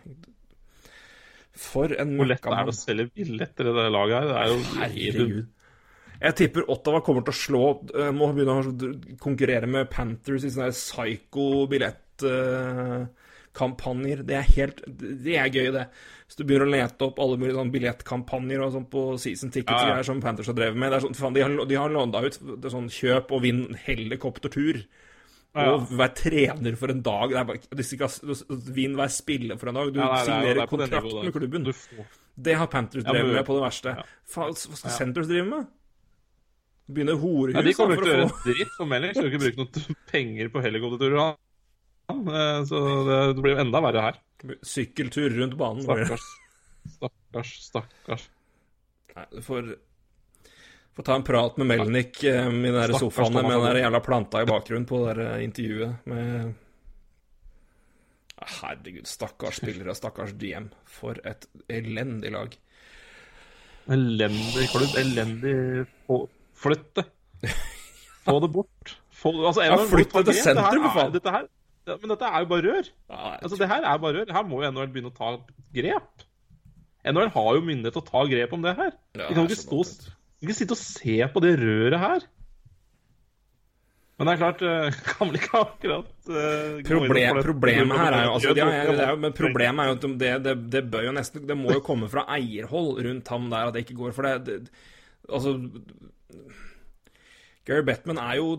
For 1.59 1.91
en 1.91 2.15
Hvor 2.15 2.27
lett 2.29 2.45
er 2.47 2.51
det 2.55 2.71
å 2.71 2.73
selge 2.77 3.11
billetter 3.11 3.67
i 3.67 3.73
det 3.75 3.91
laget 3.91 4.15
her? 4.15 4.25
Det 4.29 4.37
er 4.39 4.47
jo 4.53 4.59
Herregud. 4.79 5.47
Jeg 6.19 6.35
tipper 6.35 6.67
Ottawa 6.71 6.99
kommer 7.03 7.21
til 7.23 7.31
å 7.31 7.39
slå 7.39 7.81
eh, 7.95 8.11
Må 8.15 8.33
begynne 8.35 8.55
å 8.59 8.63
konkurrere 9.23 9.67
med 9.71 9.89
Panthers 9.91 10.43
i 10.43 10.49
sånne 10.51 10.71
psycho 10.75 11.67
billettkampanjer. 11.71 14.23
Det 14.27 14.35
er 14.35 14.43
helt 14.55 14.77
Det 14.87 15.35
er 15.39 15.47
gøy, 15.47 15.71
det. 15.75 15.85
Hvis 16.29 16.37
du 16.37 16.43
begynner 16.45 16.67
å 16.69 16.73
lete 16.75 17.05
opp 17.07 17.17
alle 17.23 17.39
mulige 17.41 17.57
sånn 17.57 17.71
billettkampanjer 17.73 18.61
og 18.61 18.73
sånn 18.75 18.83
på 18.91 19.03
season 19.17 19.49
tickets 19.49 19.73
Ja, 19.73 19.79
ja. 19.81 19.93
greier 19.95 20.05
som 20.05 20.19
Panthers 20.21 20.51
har 20.51 20.57
drevet 20.59 20.77
med. 20.77 20.91
Det 20.93 20.99
er 20.99 21.05
sånn, 21.07 21.15
faen, 21.17 21.33
de 21.33 21.41
har, 21.41 21.55
de 21.65 21.77
har 21.79 21.89
lånt 21.89 22.13
ut 22.21 22.37
det 22.53 22.67
er 22.69 22.73
sånn 22.75 22.89
kjøp 22.93 23.33
og 23.33 23.41
vinn 23.47 23.63
helikoptertur. 23.87 24.83
Ja, 25.57 25.63
ja. 25.65 25.71
Og 25.73 25.89
vær 25.97 26.11
trener 26.13 26.77
for 26.77 26.93
en 26.93 27.01
dag. 27.01 27.33
Det 27.33 27.39
er 27.41 27.47
bare, 27.49 27.83
skal 27.87 28.61
vinn 28.77 28.93
hver 28.99 29.09
spiller 29.09 29.57
for 29.57 29.71
en 29.71 29.79
dag. 29.79 29.89
Du 29.95 29.97
Ja, 29.97 30.05
nei, 30.11 30.19
er 30.21 30.27
signerer 30.29 30.61
er 30.61 30.69
kontrakt 30.69 31.17
med 31.17 31.33
klubben. 31.33 31.65
Du 31.65 31.73
Det 32.37 32.55
har 32.61 32.69
Panthers 32.69 33.03
drevet 33.09 33.33
med 33.33 33.45
på 33.49 33.57
det 33.57 33.65
verste. 33.65 33.95
Faen, 34.29 34.53
hva 34.53 34.77
skal. 34.83 34.93
Centers 34.99 35.27
drive 35.33 35.49
med? 35.49 35.65
Begynne 36.89 37.17
horehus 37.21 37.57
Ja, 37.57 37.65
de 37.65 37.73
kommer 37.73 37.97
ikke 37.97 38.05
til 38.05 38.13
å 38.13 38.21
gjøre 38.21 38.45
dritt, 38.45 38.77
om 38.81 38.89
Melling 38.93 39.17
skal 39.17 39.27
ikke 39.33 39.41
bruke 39.47 39.65
noen 39.65 39.97
penger 40.13 40.53
på 40.53 40.61
helikopterturer. 40.61 41.35
Eh, 42.09 42.63
Så 42.69 42.79
det, 43.09 43.19
det 43.33 43.43
blir 43.45 43.57
jo 43.57 43.63
enda 43.65 43.81
verre 43.89 44.05
her. 44.07 44.21
Sykkeltur 44.65 45.35
rundt 45.37 45.57
banen. 45.59 45.83
Stakkars, 45.83 46.25
stakkars, 46.95 47.53
stakkars. 47.67 48.29
Nei, 49.15 49.25
du 49.33 49.41
får, 49.43 49.73
får 50.95 51.07
ta 51.09 51.17
en 51.19 51.27
prat 51.27 51.59
med 51.59 51.69
Melnik 51.73 52.23
um, 52.23 52.63
i 52.65 52.71
den 52.71 52.95
sofaen 52.95 53.35
med 53.35 53.49
den 53.51 53.67
der 53.67 53.81
jævla 53.83 54.01
planta 54.05 54.43
i 54.43 54.49
bakgrunnen 54.49 54.87
på 54.89 55.03
det 55.03 55.13
der 55.17 55.23
eh, 55.25 55.45
intervjuet 55.47 56.09
med 56.09 56.57
Ah, 58.39 58.47
Herregud, 58.61 59.07
stakkars 59.07 59.57
spillere, 59.59 59.91
stakkars 59.97 60.31
DM. 60.39 60.69
For 60.87 61.19
et 61.27 61.47
elendig 61.67 62.31
lag. 62.31 62.53
Elendig 63.91 64.69
klubb, 64.71 64.95
elendig 65.01 65.55
Flytt 66.59 66.93
det. 66.95 67.05
Få 68.23 68.37
det 68.43 68.49
bort. 68.53 68.95
Få, 69.11 69.33
altså, 69.47 69.65
Ja, 69.67 69.75
flytt 69.87 70.13
det 70.13 70.25
til 70.29 70.39
sentrum, 70.39 70.85
for 70.87 70.95
faen. 71.01 71.13
Dette 71.15 71.33
her, 71.35 71.47
men 71.97 72.13
dette 72.13 72.29
er 72.29 72.43
jo 72.43 72.49
bare 72.53 72.65
rør. 72.65 72.89
Altså, 73.09 73.59
det 73.59 73.69
her 73.71 73.85
er 73.85 74.01
bare 74.01 74.19
rør. 74.19 74.33
Her 74.37 74.47
må 74.47 74.63
jo 74.63 74.71
NHL 74.71 74.91
begynne 74.93 75.11
å 75.11 75.17
ta 75.17 75.31
grep. 75.75 76.25
NHL 77.09 77.31
har 77.35 77.53
jo 77.55 77.63
myndighet 77.63 77.95
til 77.95 78.03
å 78.03 78.09
ta 78.09 78.25
grep 78.29 78.55
om 78.57 78.65
det 78.65 78.75
her. 78.77 78.91
De 79.15 79.29
kan 79.29 79.41
jo 79.41 79.47
er 79.47 79.55
ikke, 79.55 79.63
stå, 79.63 80.11
ikke 80.43 80.57
sitte 80.57 80.75
og 80.75 80.81
se 80.81 81.17
på 81.33 81.43
det 81.45 81.55
røret 81.61 82.03
her. 82.03 82.27
Men 84.19 84.27
det 84.27 84.33
er 84.33 84.39
klart, 84.41 84.63
eh, 84.67 84.97
kan 85.13 85.29
vel 85.29 85.39
ikke 85.39 85.61
akkurat 85.61 86.09
uh, 86.27 86.79
Problem, 86.83 87.37
problemet 87.45 88.01
her 88.01 88.17
er 88.17 88.25
jo 88.25 88.33
altså, 88.35 88.51
de 88.51 88.59
ja, 88.59 88.65
det 88.91 89.05
er 89.05 89.13
jo, 89.13 89.19
Men 89.23 89.35
problemet 89.37 89.83
er 89.83 89.87
jo 89.87 89.95
at 89.95 90.07
det, 90.19 90.31
det, 90.43 90.55
det 90.73 90.81
bør 90.91 91.05
jo 91.07 91.13
nesten 91.15 91.45
Det 91.47 91.55
må 91.55 91.71
jo 91.71 91.83
komme 91.85 92.09
fra 92.11 92.25
eierhold 92.35 92.99
rundt 93.05 93.31
ham 93.31 93.47
der 93.53 93.69
at 93.69 93.77
det 93.77 93.85
ikke 93.85 93.95
går. 94.01 94.11
For 94.17 94.27
det, 94.27 94.33
det 94.49 94.57
Altså 95.29 95.55
Gary 97.69 97.83
Bettman 97.85 98.17
er 98.23 98.39
jo 98.39 98.53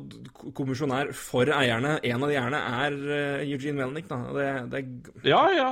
kommisjonær 0.54 1.08
for 1.18 1.50
eierne. 1.50 1.96
En 2.06 2.22
av 2.22 2.30
de 2.30 2.36
eierne 2.38 2.60
er 2.84 2.98
eh, 3.16 3.46
Eugene 3.50 3.80
Melnick, 3.80 4.06
da. 4.10 4.20
Det, 4.36 4.50
det, 4.70 4.82
Ja, 5.26 5.40
ja. 5.56 5.70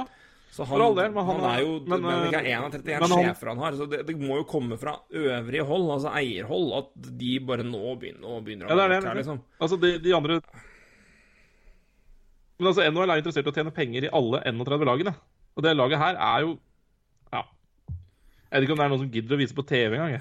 så 0.50 0.66
For 0.66 0.82
all 0.82 0.96
del, 0.98 1.12
men 1.14 1.22
han, 1.28 1.38
han 1.38 1.50
er 1.52 1.60
jo 1.62 1.74
men, 1.86 2.02
Melnick 2.02 2.34
er 2.40 2.48
eh, 2.48 2.56
en 2.56 2.66
av 2.66 2.74
31 2.74 3.04
han- 3.06 3.14
sjefer 3.28 3.52
han 3.52 3.62
har. 3.62 3.76
Så 3.78 3.86
det, 3.92 4.00
det 4.08 4.16
må 4.18 4.40
jo 4.40 4.46
komme 4.50 4.78
fra 4.80 4.96
øvrige 5.14 5.66
hold, 5.68 5.86
altså 5.96 6.10
eierhold, 6.18 6.72
at 6.80 7.12
de 7.22 7.36
bare 7.46 7.66
nå 7.68 7.94
begynner, 8.02 8.26
å 8.26 8.40
begynner 8.42 8.72
Ja, 8.72 8.74
det 8.80 8.88
er 8.88 8.94
det, 8.96 9.02
her, 9.06 9.20
liksom. 9.22 9.38
Altså, 9.62 9.78
de, 9.86 9.92
de 10.02 10.16
andre 10.18 10.40
Men 12.58 12.72
altså, 12.72 12.82
NHL 12.90 13.12
er 13.14 13.20
interessert 13.22 13.46
i 13.46 13.52
å 13.52 13.54
tjene 13.60 13.74
penger 13.76 14.08
i 14.08 14.12
alle 14.18 14.40
31 14.50 14.88
lagene. 14.88 15.14
Og 15.54 15.62
det 15.66 15.76
laget 15.78 16.02
her 16.02 16.18
er 16.18 16.42
jo 16.48 16.56
Ja. 17.30 17.44
Jeg 18.50 18.58
vet 18.58 18.66
ikke 18.66 18.74
om 18.74 18.80
det 18.82 18.86
er 18.88 18.92
noen 18.96 19.02
som 19.04 19.10
gidder 19.14 19.36
å 19.36 19.40
vise 19.44 19.54
på 19.54 19.66
TV 19.68 19.94
engang. 19.98 20.18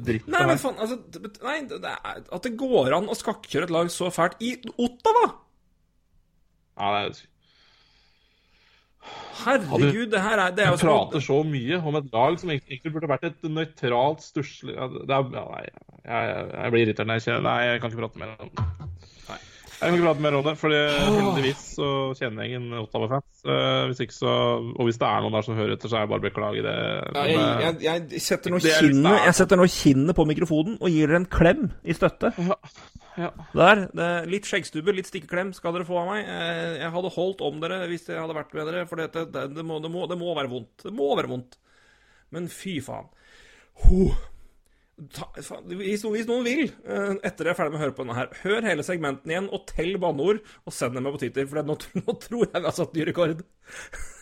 Dritt. 0.00 0.30
Nei, 0.32 0.44
men 0.48 0.60
faen, 0.60 0.78
altså 0.80 0.98
Nei, 1.44 1.58
det, 1.68 1.80
er, 1.82 2.22
at 2.22 2.46
det 2.46 2.54
går 2.60 2.96
an 2.96 3.10
å 3.12 3.18
skakkjøre 3.18 3.68
et 3.68 3.74
lag 3.74 3.92
så 3.92 4.08
fælt 4.14 4.40
i 4.44 4.54
Ottawa! 4.76 5.26
Ja, 6.78 6.88
det 6.94 7.02
er, 7.04 7.20
Herregud, 9.42 10.12
det 10.12 10.20
her 10.22 10.38
er 10.38 10.52
Det 10.54 10.64
er 10.64 10.70
jo 10.70 10.78
prater 10.84 11.22
så 11.24 11.40
mye 11.46 11.80
om 11.82 11.96
et 11.98 12.10
lag 12.14 12.36
som 12.38 12.52
egentlig 12.54 12.92
burde 12.94 13.10
vært 13.10 13.26
et 13.32 13.48
nøytralt, 13.50 14.22
stusslig 14.22 14.76
ja, 14.76 14.86
ja, 15.10 15.22
jeg, 16.06 16.36
jeg 16.52 16.74
blir 16.74 16.84
irritert 16.86 17.10
når 17.10 17.18
jeg 17.18 17.26
kjenner 17.26 17.46
Nei, 17.48 17.58
jeg 17.66 17.82
kan 17.82 17.92
ikke 17.92 18.04
prate 18.04 18.22
mer 18.22 18.36
om 18.38 18.52
det. 18.52 18.66
Jeg 19.82 19.96
er 19.98 20.04
prate 20.04 20.22
mer 20.22 20.36
om 20.38 20.48
for 20.58 20.70
heldigvis 20.72 21.62
så 21.74 21.88
kjenner 22.18 22.44
jeg 22.46 22.52
ingen 22.54 22.78
Ottawa-fans. 22.82 23.42
Eh, 23.42 23.82
hvis 23.90 24.02
ikke 24.04 24.14
så 24.14 24.32
Og 24.60 24.86
hvis 24.86 25.00
det 25.00 25.08
er 25.08 25.24
noen 25.24 25.34
der 25.34 25.46
som 25.46 25.58
hører 25.58 25.74
etter, 25.74 25.90
så 25.90 25.98
er 25.98 26.04
jeg 26.04 26.12
bare 26.12 26.24
beklager 26.24 26.66
det. 26.68 26.74
Ja, 26.78 27.24
Men, 27.24 27.32
jeg, 27.32 27.42
eh, 27.42 27.84
jeg, 27.86 28.04
jeg, 28.12 28.22
setter 28.22 28.54
nå 28.54 28.60
Det 28.62 28.74
kinnet 28.78 29.00
sterkt. 29.02 29.26
Jeg 29.26 29.38
setter 29.40 29.60
nå 29.60 29.68
kinnet 29.74 30.18
på 30.18 30.26
mikrofonen 30.30 30.76
og 30.78 30.92
gir 30.92 31.10
dere 31.10 31.22
en 31.22 31.30
klem 31.36 31.70
i 31.82 31.96
støtte. 31.98 32.32
ja. 33.18 33.30
Der. 33.52 33.86
Det, 33.92 34.10
litt 34.32 34.48
skjeggstubbe, 34.48 34.94
litt 34.96 35.10
stikkeklem 35.10 35.52
skal 35.56 35.74
dere 35.76 35.88
få 35.88 35.98
av 36.04 36.12
meg. 36.12 36.28
Eh, 36.30 36.78
Jeg 36.84 36.92
hadde 36.94 37.14
holdt 37.16 37.42
om 37.44 37.58
dere 37.64 37.82
hvis 37.90 38.06
jeg 38.08 38.20
hadde 38.20 38.38
vært 38.38 38.54
med 38.56 38.70
dere, 38.70 38.86
for 38.90 39.02
dette, 39.02 39.26
det, 39.34 39.48
det, 39.56 39.66
må, 39.66 39.82
det, 39.82 39.90
må, 39.92 40.06
det 40.10 40.20
må 40.20 40.36
være 40.38 40.52
vondt. 40.52 40.86
Det 40.86 40.94
må 40.94 41.10
være 41.18 41.32
vondt. 41.32 41.58
Men 42.32 42.46
fy 42.52 42.78
faen. 42.84 43.10
Ho. 43.86 44.12
Ta. 45.10 45.26
Hvis, 45.34 46.02
noen, 46.04 46.14
hvis 46.14 46.26
noen 46.28 46.44
vil, 46.44 46.66
etter 46.68 47.22
etter 47.24 47.46
dere 47.46 47.54
er 47.54 47.58
ferdig 47.58 47.72
med 47.72 47.80
å 47.80 47.82
høre 47.82 47.94
på 47.96 48.04
denne 48.04 48.16
her, 48.18 48.34
hør 48.42 48.66
hele 48.68 48.84
segmenten 48.86 49.32
igjen 49.32 49.48
og 49.48 49.64
tell 49.70 49.96
banneord, 50.02 50.42
og 50.68 50.76
send 50.76 50.98
dem 50.98 51.06
med 51.08 51.16
på 51.16 51.22
Twitter, 51.24 51.48
for 51.48 51.64
nå, 51.66 51.76
nå 52.02 52.16
tror 52.22 52.44
jeg 52.44 52.52
vi 52.58 52.68
har 52.68 52.76
satt 52.76 52.94
ny 52.98 53.06
rekord. 53.08 53.40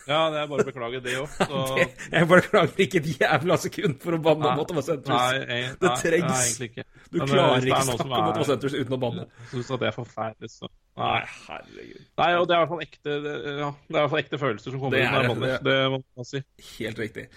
Ja, 0.09 0.23
det 0.33 0.39
er 0.41 0.47
bare 0.49 0.63
å 0.63 0.67
beklage 0.67 0.99
det 1.05 1.13
òg. 1.21 1.35
Så... 1.37 1.59
jeg 2.15 2.27
beklager 2.27 2.81
ikke 2.83 2.99
et 3.03 3.09
jævla 3.21 3.57
sekund 3.61 3.99
for 4.01 4.17
å 4.17 4.19
banne 4.25 4.49
om 4.49 4.63
Ottawa 4.63 4.81
Centres. 4.83 5.13
Nei, 5.13 5.43
jeg, 5.61 5.75
Det 5.79 5.91
trengs. 6.01 6.49
Nei. 6.59 6.85
Du 7.11 7.19
Men, 7.19 7.27
eh, 7.27 7.31
klarer 7.35 7.61
det 7.61 7.69
er 7.69 7.75
ikke 7.75 7.87
snakke 7.91 8.07
om 8.09 8.15
er- 8.17 8.29
Ottawa 8.33 8.49
Centres 8.49 8.75
uten 8.81 8.97
å 8.97 9.01
banne. 9.05 9.27
Syns 9.53 9.71
at 9.77 9.83
det 9.85 9.91
er 9.91 9.95
forferdelig, 9.99 10.51
så 10.57 10.71
Nei. 10.99 11.21
herregud. 11.47 12.05
Nei, 12.19 12.31
og 12.41 12.47
det 12.49 12.55
er 12.55 12.57
i 12.57 12.61
hvert 12.65 12.73
fall 12.73 12.85
ekte 12.89 13.17
det, 13.23 13.35
Ja, 13.61 13.69
det 13.71 13.95
er 13.95 13.99
i 13.99 14.01
hvert 14.01 14.13
fall 14.15 14.23
ekte 14.25 14.41
følelser 14.41 14.73
som 14.73 14.81
kommer 14.81 14.97
Det 14.97 15.05
ut 15.05 15.11
når 15.13 15.19
er 15.21 15.21
jeg 15.21 15.31
banner. 15.35 15.51
det. 15.53 15.63
Det 15.69 15.91
må 15.93 16.01
man 16.19 16.27
si. 16.33 16.41
Helt 16.81 16.99
riktig. 17.05 17.27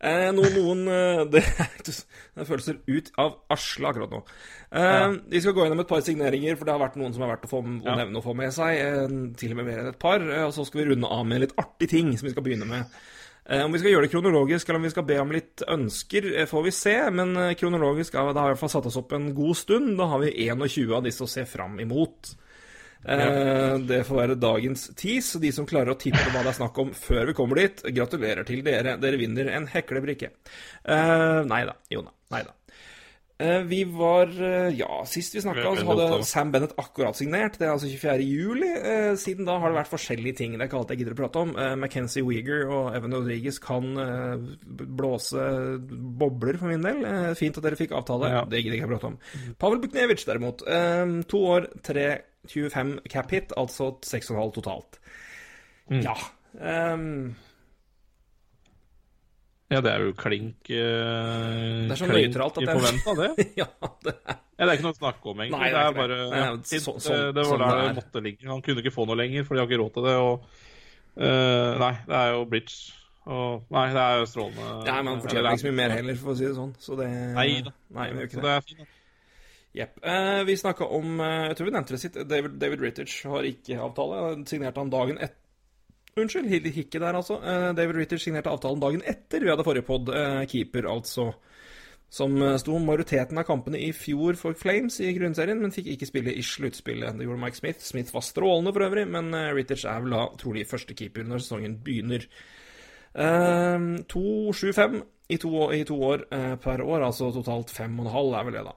Eh, 0.00 0.30
noen, 0.32 0.54
noen 0.56 0.86
eh, 0.88 1.18
det, 1.28 1.42
er 2.40 2.46
følelser 2.48 2.78
ut 2.88 3.10
av 3.20 3.34
Asle 3.52 3.90
akkurat 3.90 4.14
nå. 4.14 4.20
Eh, 4.72 5.16
Vi 5.34 5.42
skal 5.44 5.52
gå 5.58 5.66
gjennom 5.66 5.82
et 5.82 5.90
par 5.90 6.00
signeringer, 6.06 6.56
for 6.56 6.64
det 6.68 6.72
har 6.72 6.80
vært 6.80 6.96
noen 7.02 7.12
som 7.12 7.26
er 7.26 7.34
verdt 7.34 7.44
å, 7.44 7.50
få, 7.50 7.60
å 7.60 7.96
nevne 7.98 8.16
og 8.22 8.24
få 8.24 8.32
med 8.38 8.54
seg. 8.56 8.78
Eh, 8.80 9.12
til 9.42 9.52
og 9.52 9.60
med 9.60 9.68
mer 9.68 9.82
enn 9.82 9.90
et 9.92 10.00
par. 10.00 10.22
Eh, 10.24 10.46
og 10.46 10.54
så 10.56 10.64
skal 10.70 10.84
vi 10.84 10.88
runde 10.94 11.10
av 11.18 11.26
med 11.28 11.42
litt 11.44 11.52
artige 11.60 11.94
ting 11.94 12.12
som 12.16 12.28
vi 12.28 12.34
skal 12.34 12.46
begynne 12.46 12.68
med. 12.68 13.00
Eh, 13.50 13.64
om 13.64 13.72
vi 13.72 13.80
skal 13.80 13.94
gjøre 13.94 14.06
det 14.06 14.12
kronologisk, 14.12 14.68
eller 14.68 14.78
om 14.78 14.86
vi 14.86 14.92
skal 14.92 15.06
be 15.08 15.16
om 15.18 15.32
litt 15.34 15.64
ønsker, 15.66 16.28
eh, 16.38 16.46
får 16.46 16.62
vi 16.66 16.74
se. 16.74 16.94
Men 17.10 17.34
eh, 17.36 17.54
kronologisk 17.58 18.14
da 18.14 18.22
har 18.22 18.34
har 18.34 18.50
i 18.50 18.54
hvert 18.54 18.62
fall 18.62 18.76
satt 18.76 18.86
oss 18.86 19.00
opp 19.00 19.12
en 19.16 19.32
god 19.34 19.56
stund. 19.56 19.96
Da 19.98 20.06
har 20.12 20.22
vi 20.22 20.30
21 20.46 20.94
av 20.94 21.02
disse 21.08 21.24
å 21.24 21.30
se 21.30 21.44
fram 21.44 21.80
imot. 21.80 22.36
Ja. 23.00 23.78
det 23.80 24.02
får 24.04 24.16
være 24.18 24.34
dagens 24.36 24.90
tease. 24.92 25.38
De 25.40 25.48
som 25.56 25.64
klarer 25.64 25.94
å 25.94 25.96
tippe 25.96 26.20
hva 26.34 26.42
det 26.44 26.50
er 26.50 26.58
snakk 26.58 26.76
om 26.82 26.90
før 26.92 27.30
vi 27.30 27.34
kommer 27.38 27.56
dit, 27.56 27.80
gratulerer 27.96 28.44
til 28.44 28.60
dere. 28.60 28.98
Dere 29.00 29.16
vinner 29.16 29.48
en 29.56 29.64
heklebrikke. 29.72 30.28
Uh, 30.84 31.40
nei 31.48 31.62
da. 31.64 31.78
Jo 31.88 32.04
da. 32.04 32.12
Nei 32.36 32.42
da. 32.44 32.52
Eh, 33.40 33.62
vi 33.64 33.84
var 33.88 34.28
eh, 34.28 34.68
Ja, 34.76 35.00
sist 35.08 35.34
vi 35.34 35.40
snakka, 35.40 35.72
så 35.78 35.86
hadde 35.88 36.24
Sam 36.28 36.50
Bennett 36.52 36.74
akkurat 36.80 37.16
signert. 37.16 37.56
Det 37.58 37.66
er 37.66 37.72
altså 37.72 37.88
24. 37.88 38.26
juli. 38.26 38.68
Eh, 38.76 39.12
siden 39.20 39.48
da 39.48 39.56
har 39.62 39.72
det 39.72 39.78
vært 39.78 39.92
forskjellige 39.94 40.36
ting. 40.42 40.56
Det 40.56 40.66
er 40.66 40.70
ikke 40.70 40.80
alt 40.82 40.92
jeg 40.92 41.00
gidder 41.02 41.16
å 41.16 41.20
prate 41.22 41.44
om. 41.46 41.54
Mackenzie 41.80 42.24
Weeger 42.26 42.68
og 42.68 42.90
Evan 42.98 43.16
Rodriguez 43.16 43.60
kan 43.62 43.88
blåse 45.00 45.46
bobler 46.20 46.60
for 46.60 46.72
min 46.72 46.84
del. 46.84 47.04
Fint 47.38 47.56
at 47.56 47.64
dere 47.66 47.80
fikk 47.80 47.94
avtale. 47.96 48.32
Ja. 48.34 48.44
Det 48.44 48.60
gidder 48.60 48.76
jeg 48.76 48.82
ikke 48.82 48.90
å 48.90 48.94
prate 48.94 49.12
om. 49.12 49.20
Pavel 49.60 49.82
Buknevic, 49.84 50.24
derimot. 50.28 50.66
to 51.30 51.44
år, 51.54 51.70
tre 51.86 52.08
25 52.50 52.98
cap 53.08 53.32
hit, 53.32 53.54
altså 53.56 53.94
6,5 54.04 54.52
totalt. 54.60 55.00
Ja. 55.90 56.14
ehm, 56.60 57.34
Ja, 59.70 59.78
det 59.86 59.90
er 59.92 60.02
jo 60.02 60.12
klink 60.18 60.66
uh, 60.66 61.86
Det 61.86 61.94
er 61.94 61.98
så 62.00 62.06
klink 62.10 62.32
nøytralt 62.32 62.56
at 62.58 62.64
er- 62.66 62.78
forventa, 62.80 63.12
det. 63.20 63.44
ja, 63.60 63.66
det 64.02 64.14
er 64.16 64.38
Ja, 64.60 64.66
det 64.66 64.72
er 64.72 64.76
ikke 64.76 64.86
noe 64.88 64.96
å 64.96 64.98
snakke 64.98 65.30
om, 65.30 65.38
egentlig. 65.44 65.60
Nei, 65.60 65.68
det 65.72 65.82
er 65.86 65.94
bare. 65.96 66.16
Nei, 66.32 66.40
så- 66.68 66.80
så- 66.82 66.94
sånn- 67.00 67.14
eh, 67.16 67.32
Det 67.32 67.44
var 67.44 67.50
sånn 67.52 67.62
der 67.62 67.78
det 67.86 67.94
måtte 68.00 68.22
ligge. 68.26 68.48
Han 68.50 68.62
kunne 68.66 68.82
ikke 68.82 68.92
få 68.92 69.06
noe 69.08 69.16
lenger, 69.16 69.44
for 69.46 69.54
de 69.54 69.62
har 69.62 69.68
ikke 69.70 69.78
råd 69.80 69.92
til 69.94 70.08
det. 70.08 70.16
Og 70.20 70.34
uh, 71.22 71.78
Nei, 71.84 71.92
det 72.10 72.18
er 72.20 72.32
jo 72.34 72.42
bridge. 72.50 72.78
Og 73.30 73.62
Nei, 73.70 73.86
det 73.94 74.02
er 74.02 74.18
jo 74.20 74.26
strålende. 74.28 74.66
Nei, 74.84 74.96
men 75.00 75.10
han 75.14 75.22
fortjener 75.22 75.50
ikke 75.54 75.62
så 75.62 75.68
mye 75.70 75.78
mer 75.80 75.94
heller, 76.00 76.18
for 76.20 76.32
å 76.32 76.36
si 76.40 76.44
det 76.48 76.54
sånn. 76.58 76.74
Så 76.82 76.96
det 76.98 77.08
Nei 77.38 77.48
da. 77.62 77.72
Nei, 78.00 78.08
men 78.12 78.28
Så 78.28 78.40
det 78.40 78.42
det. 78.48 78.56
er 78.58 78.66
fint. 78.72 78.96
Jepp. 79.80 79.98
Uh, 80.02 80.42
vi 80.48 80.56
snakka 80.58 80.88
om 80.98 81.20
Jeg 81.22 81.54
tror 81.56 81.68
vi 81.68 81.74
nevnte 81.78 81.94
det 81.94 82.00
sitt. 82.02 82.16
David, 82.26 82.58
David 82.58 82.80
Rittich 82.82 83.20
har 83.30 83.46
ikke 83.46 83.78
avtale. 83.78 84.22
Signerte 84.50 84.82
han 84.82 84.90
dagen 84.90 85.16
etter 85.22 85.38
Unnskyld, 86.18 86.66
Hikke 86.74 86.98
der, 86.98 87.14
altså. 87.14 87.38
Eh, 87.38 87.70
David 87.76 87.96
Ritter 87.96 88.18
signerte 88.18 88.50
avtalen 88.50 88.82
dagen 88.82 89.04
etter 89.06 89.44
vi 89.44 89.50
hadde 89.52 89.66
forrige 89.66 89.86
pod. 89.86 90.10
Eh, 90.14 90.42
keeper, 90.50 90.88
altså. 90.90 91.30
Som 92.10 92.34
eh, 92.42 92.56
sto 92.58 92.78
majoriteten 92.82 93.38
av 93.38 93.46
kampene 93.46 93.78
i 93.78 93.92
fjor 93.94 94.38
for 94.40 94.58
Flames 94.58 94.98
i 95.04 95.12
grunnserien, 95.14 95.60
men 95.62 95.74
fikk 95.74 95.92
ikke 95.94 96.08
spille 96.10 96.34
i 96.34 96.42
sluttspillet. 96.42 97.18
Det 97.18 97.28
gjorde 97.28 97.44
Mike 97.44 97.60
Smith. 97.60 97.84
Smith 97.86 98.14
var 98.14 98.26
strålende 98.26 98.74
for 98.74 98.88
øvrig, 98.88 99.06
men 99.10 99.30
Ritters 99.56 99.86
er 99.86 100.02
vel 100.02 100.16
da 100.16 100.26
trolig 100.40 100.66
første 100.70 100.96
keeper 100.98 101.28
når 101.28 101.44
sesongen 101.44 101.78
begynner. 101.86 102.26
Eh, 103.14 103.88
2-7-5 104.10 105.00
i, 105.30 105.38
to 105.38 105.70
i 105.70 105.84
to 105.86 105.96
år 106.02 106.26
per 106.58 106.82
år, 106.82 107.04
altså 107.06 107.30
totalt 107.30 107.70
5,5 107.70 108.34
er 108.34 108.46
vel 108.48 108.56
det, 108.58 108.66
da. 108.66 108.74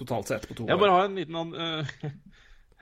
Totalt 0.00 0.30
sett 0.30 0.48
på 0.48 0.54
to 0.54 0.64
år. 0.64 0.70
Jeg 0.72 0.80
bare 0.80 0.96
har 0.96 1.08
en 1.08 1.18
liten 1.18 1.54
eh, 1.54 1.90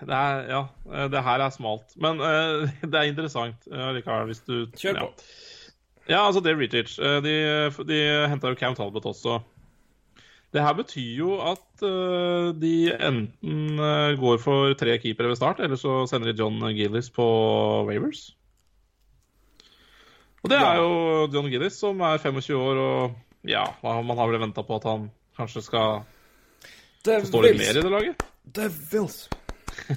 det 0.00 0.14
er, 0.14 0.40
Ja, 0.50 0.62
eh, 0.92 1.10
det 1.10 1.24
her 1.26 1.44
er 1.44 1.54
smalt. 1.54 1.94
Men 1.96 2.20
uh, 2.22 2.68
det 2.90 2.94
er 2.94 3.10
interessant 3.10 3.68
uh, 3.72 3.90
likevel, 3.96 4.30
hvis 4.30 4.44
du 4.46 4.66
Kjør 4.78 5.04
på. 5.04 5.12
Ja, 6.08 6.16
ja 6.16 6.24
altså 6.26 6.40
Dave 6.44 6.60
Rittich. 6.60 6.98
Uh, 7.00 7.18
de 7.24 7.36
de 7.88 8.02
henta 8.30 8.52
jo 8.52 8.58
Cam 8.58 8.78
Talbot 8.78 9.06
også. 9.06 9.40
Det 10.48 10.64
her 10.64 10.72
betyr 10.72 11.16
jo 11.18 11.34
at 11.44 11.82
uh, 11.84 12.54
de 12.56 12.88
enten 12.94 13.80
eh, 13.84 14.14
går 14.16 14.38
for 14.40 14.72
tre 14.80 14.96
keepere 14.98 15.28
ved 15.28 15.36
start, 15.36 15.60
eller 15.60 15.76
så 15.76 16.06
sender 16.08 16.32
de 16.32 16.38
John 16.40 16.62
Gillis 16.72 17.10
på 17.12 17.26
Wavers. 17.88 18.30
Og 20.42 20.50
det 20.50 20.56
er 20.56 20.80
jo 20.80 21.28
John 21.34 21.50
Gillis, 21.52 21.76
som 21.76 22.00
er 22.00 22.16
25 22.16 22.56
år, 22.56 22.80
og 22.80 23.48
ja, 23.48 23.66
man 23.82 24.16
har 24.16 24.30
vel 24.30 24.40
venta 24.40 24.64
på 24.64 24.78
at 24.80 24.88
han 24.88 25.10
kanskje 25.36 25.62
skal 25.66 26.00
Forstå 27.04 27.28
stå 27.28 27.42
litt 27.44 27.60
mer 27.60 27.76
i 27.76 27.84
det 27.84 27.92
laget. 27.92 28.24
Devils. 28.56 29.26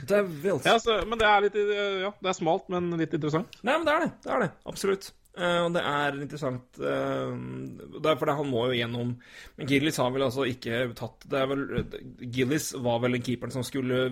Devils. 0.10 0.68
Ja, 0.68 0.78
så, 0.82 1.02
men 1.08 1.22
det 1.22 1.30
er 1.30 1.48
litt 1.48 1.58
Ja, 1.58 2.14
det 2.14 2.34
er 2.34 2.38
smalt, 2.38 2.70
men 2.72 2.92
litt 3.00 3.16
interessant. 3.18 3.58
Nei, 3.62 3.78
men 3.78 3.88
det 3.88 3.96
er 3.96 4.06
det. 4.06 4.14
Det 4.26 4.36
er 4.36 4.46
det. 4.46 4.54
Absolutt. 4.70 5.12
Eh, 5.32 5.60
og 5.64 5.70
det 5.72 5.82
er 5.88 6.16
interessant 6.20 6.80
uh, 6.84 7.32
Derfor 8.04 8.28
det, 8.28 8.34
han 8.36 8.50
må 8.52 8.66
jo 8.68 8.76
gjennom 8.76 9.14
Men 9.56 9.70
Gillis 9.70 9.96
har 10.04 10.10
vel 10.12 10.26
altså 10.26 10.44
ikke 10.44 10.82
tatt 11.00 11.24
det 11.32 11.40
er 11.40 11.48
vel, 11.48 11.62
Gillis 12.36 12.74
var 12.76 13.00
vel 13.00 13.16
den 13.16 13.24
keeperen 13.24 13.54
som 13.56 13.64
skulle 13.64 14.10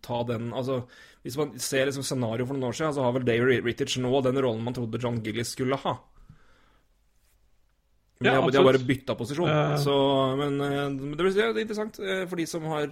ta 0.00 0.22
den 0.30 0.54
Altså, 0.56 0.78
Hvis 1.20 1.36
man 1.36 1.52
ser 1.60 1.90
liksom 1.90 2.06
scenario 2.06 2.48
for 2.48 2.56
noen 2.56 2.70
år 2.70 2.78
siden, 2.78 2.96
så 2.96 3.04
har 3.04 3.12
vel 3.18 3.28
David 3.28 3.68
Rittich 3.68 3.98
nå 4.00 4.22
den 4.24 4.40
rollen 4.40 4.64
man 4.64 4.78
trodde 4.78 5.02
John 5.02 5.20
Gillis 5.20 5.52
skulle 5.52 5.76
ha. 5.84 5.98
Men 8.20 8.32
Ja, 8.34 8.40
de, 8.50 8.56
har, 8.58 8.64
bare 8.66 8.80
bytta 8.82 9.14
posisjon. 9.14 9.46
Eh. 9.48 9.76
Så, 9.78 9.92
men 10.40 10.56
eh, 10.60 10.78
det 10.90 11.18
blir- 11.20 11.34
det 11.36 11.44
er 11.44 11.60
interessant 11.62 11.98
eh, 12.02 12.24
for 12.26 12.36
de 12.40 12.46
som 12.50 12.64
har 12.66 12.88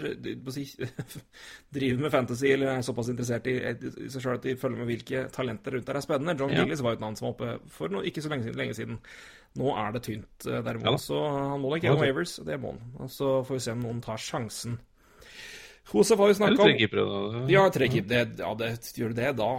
si, 0.54 0.62
driver 1.76 2.02
med 2.04 2.12
fantasy 2.14 2.52
eller 2.54 2.76
er 2.76 2.84
såpass 2.86 3.08
interessert 3.10 3.48
i, 3.50 3.56
i 3.58 4.10
seg 4.12 4.22
sjøl 4.22 4.36
at 4.38 4.46
de 4.46 4.54
følger 4.60 4.78
med 4.84 4.90
hvilke 4.92 5.24
talenter 5.34 5.74
rundt 5.74 5.88
der 5.90 5.98
er 5.98 6.04
spennende. 6.06 6.36
John 6.38 6.54
Ja. 6.54 6.62
Gillis 6.62 6.82
var 6.86 6.94
jo 6.94 7.00
et 7.00 7.04
navn 7.08 7.18
som 7.18 7.26
var 7.26 7.34
oppe 7.34 7.72
for 7.74 7.90
no, 7.90 8.04
ikke 8.06 8.22
så 8.22 8.30
lenge, 8.30 8.46
siden- 8.46 8.60
lenge 8.62 8.78
siden. 8.78 9.00
Nå 9.58 9.72
er 9.74 9.92
det 9.96 10.02
tynt 10.06 10.46
eh, 10.46 10.62
derimot, 10.62 10.92
Ja 10.92 10.96
så 11.08 11.22
han 11.50 11.60
må 11.64 11.72
nok 11.74 11.82
Ja, 11.82 11.90
gjennom 11.90 12.04
Wavers. 12.06 12.36
Det 12.46 12.60
må 12.62 12.76
han. 12.76 12.84
Og 13.02 13.10
så 13.10 13.32
får 13.48 13.58
vi 13.58 13.64
se 13.66 13.74
om 13.74 13.82
noen 13.82 14.02
tar 14.06 14.22
sjansen. 14.22 14.78
Josef 15.86 16.18
har 16.18 16.26
jo 16.30 16.34
Eller 16.34 16.38
snakka 16.40 16.62
tre 16.62 16.72
om 16.72 16.78
keepere, 16.80 17.02
da. 17.06 17.42
ja, 17.50 17.62
tre 17.70 17.86
keepere. 17.90 18.22
Ja, 18.42 18.54
det 18.58 18.70
gjør 18.98 19.12
det 19.14 19.28
da. 19.38 19.50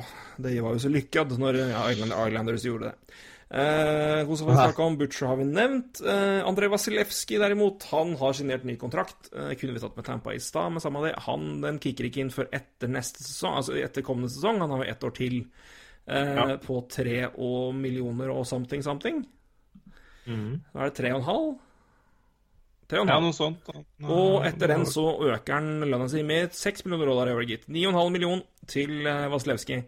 Det 0.44 0.58
var 0.64 0.76
jo 0.76 0.82
så 0.84 0.92
lykkad 0.92 1.32
når 1.40 1.60
ja, 1.72 1.84
Islanders 1.92 2.66
gjorde 2.68 2.92
det. 2.92 3.16
Eh, 3.50 4.22
Josef 4.28 4.48
har 4.50 4.58
snakka 4.68 4.84
om 4.84 4.98
Butcher, 5.00 5.28
har 5.30 5.38
vi 5.40 5.46
nevnt. 5.48 6.02
Eh, 6.04 6.42
Andrej 6.48 6.68
Vasilevskij 6.74 7.40
derimot, 7.40 7.84
han 7.94 8.16
har 8.20 8.34
signert 8.36 8.66
ny 8.68 8.76
kontrakt. 8.76 9.30
Eh, 9.32 9.54
kunne 9.56 9.74
vi 9.74 9.80
tatt 9.80 9.96
med 9.96 10.06
Tampa 10.06 10.34
i 10.36 10.40
stad, 10.44 10.72
men 10.72 10.82
samme 10.84 11.06
det. 11.06 11.14
Han 11.28 11.62
den 11.64 11.80
kicker 11.80 12.10
ikke 12.10 12.20
inn 12.26 12.34
før 12.34 12.50
etter 12.52 12.92
neste 12.92 13.24
sesong, 13.24 13.56
altså 13.62 13.78
etter 13.80 14.04
kommende 14.04 14.30
sesong. 14.34 14.60
Han 14.60 14.70
har 14.76 14.84
jo 14.84 14.92
ett 14.92 15.04
år 15.08 15.16
til 15.16 15.38
eh, 16.08 16.36
Ja. 16.36 16.58
på 16.58 16.82
tre 16.92 17.28
og 17.38 17.74
millioner 17.76 18.30
og 18.36 18.46
something 18.48 18.84
something. 18.84 19.24
Mm. 20.28 20.62
Da 20.74 20.80
er 20.82 20.90
det 20.92 20.96
tre 21.00 21.14
og 21.14 21.20
en 21.22 21.26
halv. 21.30 21.56
Tre 22.88 23.00
og 23.00 23.08
en 23.08 23.14
Ja, 23.14 23.20
noe 23.20 23.36
sånt. 23.36 23.64
Og 24.04 24.46
etter 24.48 24.68
den 24.68 24.86
så 24.88 25.08
øker 25.24 25.54
han 25.54 25.82
lønna 25.88 26.08
si 26.10 26.22
med 26.24 26.52
6 26.56 26.84
millioner 26.86 27.06
dollar 27.12 27.28
i 27.28 27.36
året, 27.36 27.48
gitt. 27.48 27.66
9,5 27.68 28.12
million 28.12 28.42
til 28.68 29.08
eh, 29.08 29.28
Vasilevskij 29.32 29.84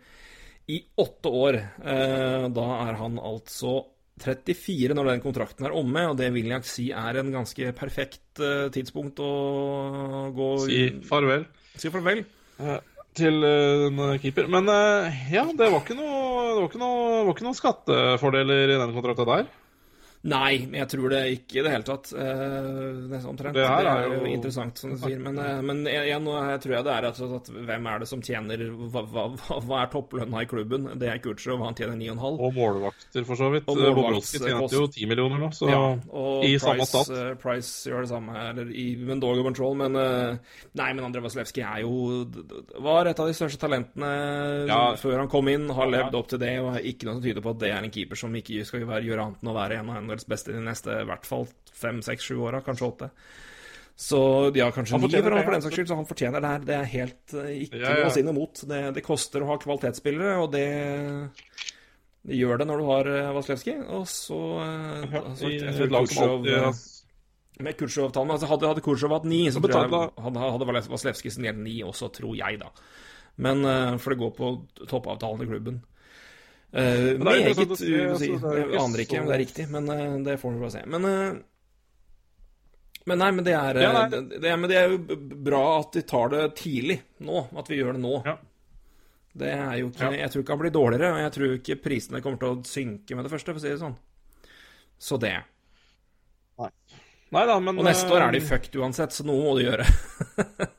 i 0.70 0.80
åtte 1.02 1.32
år. 1.34 1.56
Eh, 1.82 2.48
Da 2.54 2.66
er 2.88 2.98
han 3.00 3.18
altså 3.20 3.80
34 4.20 4.94
når 4.98 5.08
den 5.14 5.22
kontrakten 5.24 5.66
er 5.66 5.76
omme, 5.80 6.04
og 6.12 6.18
det 6.20 6.28
vil 6.36 6.50
jeg 6.52 6.66
si 6.68 6.90
er 6.92 7.20
en 7.22 7.32
ganske 7.34 7.72
perfekt 7.78 8.42
eh, 8.44 8.68
tidspunkt 8.76 9.20
å 9.24 9.30
gå 10.36 10.50
Si 10.68 10.82
farvel 11.08 11.46
si 11.80 11.90
farvel. 11.94 12.26
eh, 12.60 12.80
til 13.20 13.44
en 13.44 14.20
keeper. 14.22 14.48
Men 14.52 14.68
ja, 15.32 15.46
det 15.50 15.72
var 15.72 15.82
ikke 15.82 15.96
noe, 15.98 16.44
det 16.54 16.60
var 16.62 16.68
ikke 16.70 16.82
noe, 16.84 17.08
var 17.26 17.34
ikke 17.34 17.48
noen 17.48 17.58
skattefordeler 17.58 18.70
i 18.76 18.78
den 18.80 18.94
kontrakta 18.96 19.26
der. 19.28 19.48
Nei, 20.28 20.66
men 20.68 20.82
jeg 20.82 20.90
tror 20.92 21.10
det 21.14 21.20
ikke 21.32 21.60
i 21.60 21.64
det 21.64 21.72
hele 21.72 21.86
tatt. 21.88 22.10
Eh, 22.12 23.28
omtrent. 23.30 23.54
Det 23.56 23.64
Det, 23.64 23.86
er 23.88 24.10
jo 24.18 24.26
interessant, 24.28 24.78
som 24.78 24.92
du 24.92 24.98
sier. 25.00 25.18
Men, 25.24 25.38
eh, 25.40 25.62
men 25.64 25.86
igjen, 25.88 26.26
her 26.28 26.58
tror 26.60 26.74
jeg 26.76 26.84
det 26.84 26.92
er 26.92 27.06
rett 27.08 27.22
at 27.38 27.48
hvem 27.48 27.88
er 27.88 28.00
det 28.00 28.08
som 28.10 28.20
tjener 28.22 28.58
Hva, 28.92 29.04
hva, 29.08 29.24
hva- 29.64 29.80
er 29.80 29.88
topplønna 29.94 30.42
i 30.44 30.46
klubben? 30.46 30.90
Det 31.00 31.08
er 31.08 31.22
Kutcher, 31.24 31.54
og 31.56 31.64
han 31.64 31.74
tjener 31.80 31.96
9,5. 31.96 32.36
Og 32.40 32.54
målvakter, 32.54 33.24
for 33.26 33.36
så 33.40 33.48
vidt. 33.54 33.66
Bobrovskij 33.70 34.44
tjente 34.44 34.76
jo 34.76 34.88
10 34.92 35.08
millioner 35.08 35.40
nå, 35.40 35.50
så 35.56 35.70
Ja, 35.72 35.94
i 36.44 36.58
Price, 36.58 36.66
samme 36.66 36.86
stat. 36.86 37.10
eh, 37.16 37.34
Price 37.40 37.90
gjør 37.90 38.02
det 38.04 38.10
samme, 38.12 38.36
eller 38.50 38.70
i 38.76 38.96
men 39.00 39.20
dog 39.24 39.40
control, 39.44 39.76
men 39.80 39.96
eh, 39.96 40.36
Nei, 40.76 40.90
men 40.94 41.06
Andrej 41.06 41.24
Vasilevskij 41.24 41.64
er 41.64 41.82
jo 41.88 42.28
Var 42.84 43.08
et 43.08 43.20
av 43.20 43.28
de 43.32 43.34
største 43.34 43.58
talentene 43.60 44.68
Ja. 44.68 44.96
før 45.00 45.18
han 45.20 45.30
kom 45.32 45.48
inn, 45.48 45.70
har 45.70 45.88
Ja. 45.88 46.04
levd 46.04 46.16
opp 46.16 46.28
til 46.28 46.40
det, 46.40 46.60
og 46.60 46.76
ikke 46.76 47.06
noe 47.08 47.14
som 47.16 47.24
tyder 47.24 47.42
på 47.42 47.52
at 47.52 47.60
det 47.60 47.72
er 47.72 47.84
en 47.84 47.90
keeper 47.92 48.16
som 48.20 48.34
ikke 48.36 48.66
skal 48.66 48.82
være, 48.86 49.06
gjøre 49.08 49.24
annet 49.26 49.44
enn 49.44 49.50
å 49.50 49.56
være 49.56 49.80
en 49.80 49.90
av 49.90 50.09
NHLs 50.10 50.28
beste 50.30 50.56
de 50.56 50.66
neste 50.66 50.98
i 51.04 51.08
hvert 51.08 51.30
fall 51.30 51.48
fem, 51.72 52.02
seks, 52.06 52.26
sju 52.28 52.42
åra, 52.50 52.64
kanskje 52.66 52.90
åtte. 52.90 53.10
Så 54.00 54.20
ja, 54.56 54.70
kanskje 54.72 54.96
Han 54.96 55.02
ni 55.04 55.12
for, 55.12 55.34
det, 55.36 55.44
for 55.44 55.52
den 55.52 55.64
saks 55.66 55.76
skyld, 55.76 55.88
så 55.90 55.96
han 56.00 56.08
fortjener 56.08 56.44
det 56.44 56.52
her. 56.54 56.62
Det 56.68 56.76
er 56.78 56.86
helt 56.94 57.34
eh, 57.36 57.50
ikke 57.66 57.82
Ja, 57.82 57.90
ja. 57.90 57.96
noe 57.98 58.12
å 58.12 58.14
si 58.16 58.22
noe 58.24 58.36
imot. 58.38 58.62
Det, 58.70 58.78
det 58.96 59.04
koster 59.04 59.44
å 59.44 59.50
ha 59.50 59.58
kvalitetsspillere, 59.60 60.38
og 60.40 60.54
det, 60.54 60.68
det 62.24 62.38
gjør 62.40 62.62
det 62.62 62.70
når 62.70 62.80
du 62.80 62.86
har 62.88 63.10
uh, 63.12 63.42
Og 63.98 64.08
så 64.08 64.40
eh, 64.64 65.18
altså, 65.20 65.52
I 65.52 65.58
jeg 65.58 65.92
alltid 65.92 66.50
eh, 66.56 66.82
Med 67.68 67.76
Kursjov-tallene 67.80 68.38
altså 68.38 68.50
Hadde, 68.54 68.72
hadde 68.72 68.86
Kursjov 68.88 69.18
hatt 69.18 69.28
ni, 69.28 69.42
så 69.52 69.60
tror 69.64 69.76
jeg 69.84 69.92
hadde, 69.92 70.48
hadde 70.56 70.88
Vasilevskij 70.96 71.36
signert 71.36 71.60
ni 71.60 71.82
også, 71.84 72.08
tror 72.16 72.40
jeg, 72.40 72.60
da. 72.64 72.72
Men 73.36 73.68
eh, 73.68 73.98
For 74.00 74.16
det 74.16 74.22
går 74.24 74.36
på 74.40 74.54
toppavtalen 74.86 75.44
i 75.44 75.50
klubben. 75.52 75.84
Uh, 76.70 77.16
meget 77.26 77.56
sånn 77.58 77.72
si. 77.80 77.88
det 77.90 78.28
jo 78.30 78.52
Jeg 78.54 78.78
aner 78.78 79.02
ikke 79.02 79.22
om 79.24 79.30
det 79.30 79.34
er 79.34 79.42
riktig, 79.42 79.64
men 79.74 79.90
uh, 79.90 80.20
det 80.26 80.36
får 80.42 80.54
vi 80.54 80.62
bare 80.62 80.76
se. 80.76 80.84
Men 80.86 81.08
uh, 81.10 81.40
men 83.10 83.18
nei, 83.24 83.30
men 83.34 83.46
det 83.48 83.56
er, 83.58 83.80
Ja, 83.82 83.94
nei. 83.96 84.04
det, 84.12 84.42
det, 84.44 84.52
men 84.60 84.70
det 84.70 84.78
er 84.78 84.92
jo 84.92 85.18
bra 85.42 85.64
at 85.80 85.96
de 85.98 86.04
tar 86.06 86.30
det 86.30 86.44
tidlig 86.60 87.00
nå. 87.26 87.48
At 87.58 87.72
vi 87.72 87.80
gjør 87.80 87.96
det 87.98 88.04
nå. 88.04 88.20
Ja. 88.28 88.36
Det 89.40 89.50
er 89.56 89.76
jo 89.80 89.90
ikke 89.90 90.12
Jeg 90.18 90.32
tror 90.34 90.44
ikke 90.44 90.56
han 90.56 90.62
blir 90.62 90.74
dårligere, 90.76 91.12
og 91.16 91.24
jeg 91.24 91.34
tror 91.36 91.56
ikke 91.56 91.80
prisene 91.82 92.22
kommer 92.22 92.42
til 92.42 92.52
å 92.52 92.60
synke 92.68 93.18
med 93.18 93.26
det 93.26 93.34
første, 93.34 93.54
for 93.54 93.62
å 93.62 93.64
si 93.64 93.72
det 93.72 93.82
sånn. 93.82 93.98
Så 95.00 95.18
det. 95.22 95.38
Nei 96.60 96.70
Neida, 97.30 97.60
men 97.62 97.78
Og 97.78 97.86
neste 97.86 98.10
år 98.10 98.26
er 98.26 98.34
de 98.34 98.42
eh, 98.42 98.46
fucked 98.46 98.76
uansett, 98.82 99.14
så 99.14 99.26
noe 99.28 99.44
må 99.46 99.56
de 99.60 99.68
gjøre. 99.68 99.86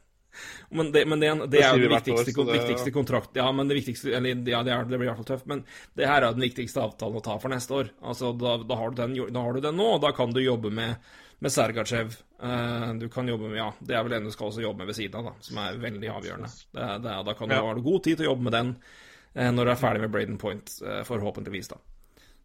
men 0.70 0.92
det, 0.94 1.02
men 1.10 1.20
det, 1.22 1.30
det 1.34 1.48
Det 1.56 1.62
er 1.66 1.76
jo 1.76 1.88
den 1.88 1.92
viktigste, 1.96 2.40
år, 2.40 2.46
det- 2.46 2.58
viktigste 2.60 2.92
kontrakt... 2.94 3.30
Ja, 3.38 3.48
men 3.52 3.68
det 3.70 3.76
viktigste 3.80 4.12
Eller 4.14 4.38
ja, 4.48 4.62
det, 4.62 4.72
er, 4.72 4.84
det 4.86 4.98
blir 5.00 5.08
i 5.08 5.10
hvert 5.10 5.18
fall 5.22 5.30
tøft, 5.32 5.48
men 5.50 5.64
det 5.98 6.06
her 6.06 6.22
er 6.22 6.36
den 6.36 6.44
viktigste 6.46 6.82
avtalen 6.84 7.18
å 7.18 7.24
ta 7.26 7.36
for 7.42 7.50
neste 7.52 7.74
år. 7.74 7.90
Altså, 8.02 8.30
da, 8.38 8.56
da, 8.62 8.78
har, 8.78 8.94
du 8.94 9.02
den, 9.02 9.16
da 9.34 9.42
har 9.46 9.58
du 9.58 9.60
den 9.64 9.76
nå, 9.80 9.88
og 9.96 10.00
da 10.04 10.12
kan 10.16 10.30
du 10.36 10.40
jobbe 10.44 10.70
med, 10.70 11.10
med 11.42 11.54
Sergachev. 11.54 12.14
Uh, 12.40 12.94
du 13.02 13.08
kan 13.12 13.28
jobbe 13.28 13.50
med 13.50 13.58
Ja, 13.58 13.68
det 13.82 13.98
er 13.98 14.06
vel 14.06 14.16
en 14.20 14.30
du 14.30 14.32
skal 14.32 14.48
også 14.48 14.62
jobbe 14.64 14.84
med 14.84 14.92
ved 14.92 14.96
siden 15.00 15.18
av, 15.20 15.32
da, 15.32 15.44
som 15.44 15.58
er 15.60 15.80
veldig 15.82 16.10
avgjørende. 16.14 16.50
Det, 16.70 16.88
det, 17.04 17.18
da 17.28 17.34
kan 17.36 17.50
du, 17.50 17.54
Ja. 17.58 17.62
har 17.66 17.74
du 17.74 17.82
god 17.90 18.04
tid 18.06 18.16
til 18.20 18.28
å 18.28 18.32
jobbe 18.32 18.46
med 18.48 18.56
den 18.56 18.74
uh, 18.80 19.50
når 19.50 19.64
du 19.64 19.72
er 19.74 19.80
ferdig 19.82 20.04
med 20.06 20.14
Braden 20.14 20.38
Point, 20.40 20.76
uh, 20.86 21.00
forhåpentligvis, 21.08 21.74
da. 21.74 21.82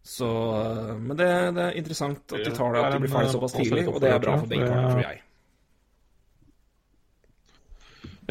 Så, 0.05 0.28
eh, 0.53 0.97
men 1.01 1.17
det, 1.17 1.28
det 1.57 1.63
er 1.63 1.78
interessant 1.80 2.19
at 2.30 2.43
de 2.45 2.51
tar 2.53 2.76
det, 2.76 2.82
at 2.86 2.93
de 2.93 2.99
blir 3.01 3.09
ferdig 3.09 3.32
såpass 3.34 3.55
tidlig, 3.57 3.88
og 3.89 3.95
det 4.03 4.11
er 4.13 4.19
bra 4.21 4.36
for 4.38 4.51
begge 4.51 4.67
parter, 4.69 4.91
tror 4.91 5.01
jeg. 5.01 5.21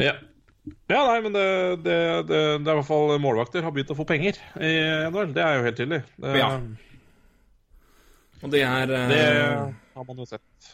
Ja. 0.01 0.15
ja, 0.91 1.01
nei, 1.07 1.19
men 1.23 1.35
det, 1.35 1.45
det, 1.85 1.99
det, 2.27 2.41
det 2.63 2.67
er 2.67 2.73
i 2.73 2.79
hvert 2.81 2.89
fall 2.89 3.15
målvakter 3.21 3.63
har 3.63 3.75
begynt 3.75 3.93
å 3.93 3.99
få 3.99 4.07
penger 4.09 4.39
i 4.59 4.73
NHL. 5.11 5.31
Det 5.35 5.45
er 5.45 5.59
jo 5.59 5.69
helt 5.69 5.79
tydelig. 5.79 6.01
Det, 6.17 6.35
Ja. 6.41 6.51
Og 8.43 8.51
det 8.51 8.61
er 8.67 8.91
eh, 8.93 9.09
det 9.09 9.21
har 9.95 10.03
man 10.05 10.19
jo 10.19 10.25
sett. 10.27 10.65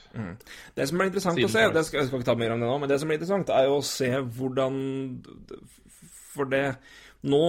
Det 0.76 0.88
som 0.90 1.02
er 1.02 1.12
interessant 1.12 1.38
Siden 1.38 1.50
å 1.50 1.54
se, 1.54 1.66
det 1.76 1.84
skal, 1.88 2.02
jeg 2.02 2.10
skal 2.10 2.22
ikke 2.22 2.30
ta 2.32 2.38
mer 2.40 2.56
om 2.56 2.64
det 2.64 2.70
nå, 2.72 2.78
men 2.82 2.90
det 2.90 2.98
som 3.00 3.12
er 3.12 3.20
interessant, 3.20 3.52
er 3.54 3.68
jo 3.70 3.78
å 3.78 3.86
se 3.86 4.10
hvordan 4.38 4.80
For 6.34 6.50
det 6.50 6.64
Nå 7.30 7.44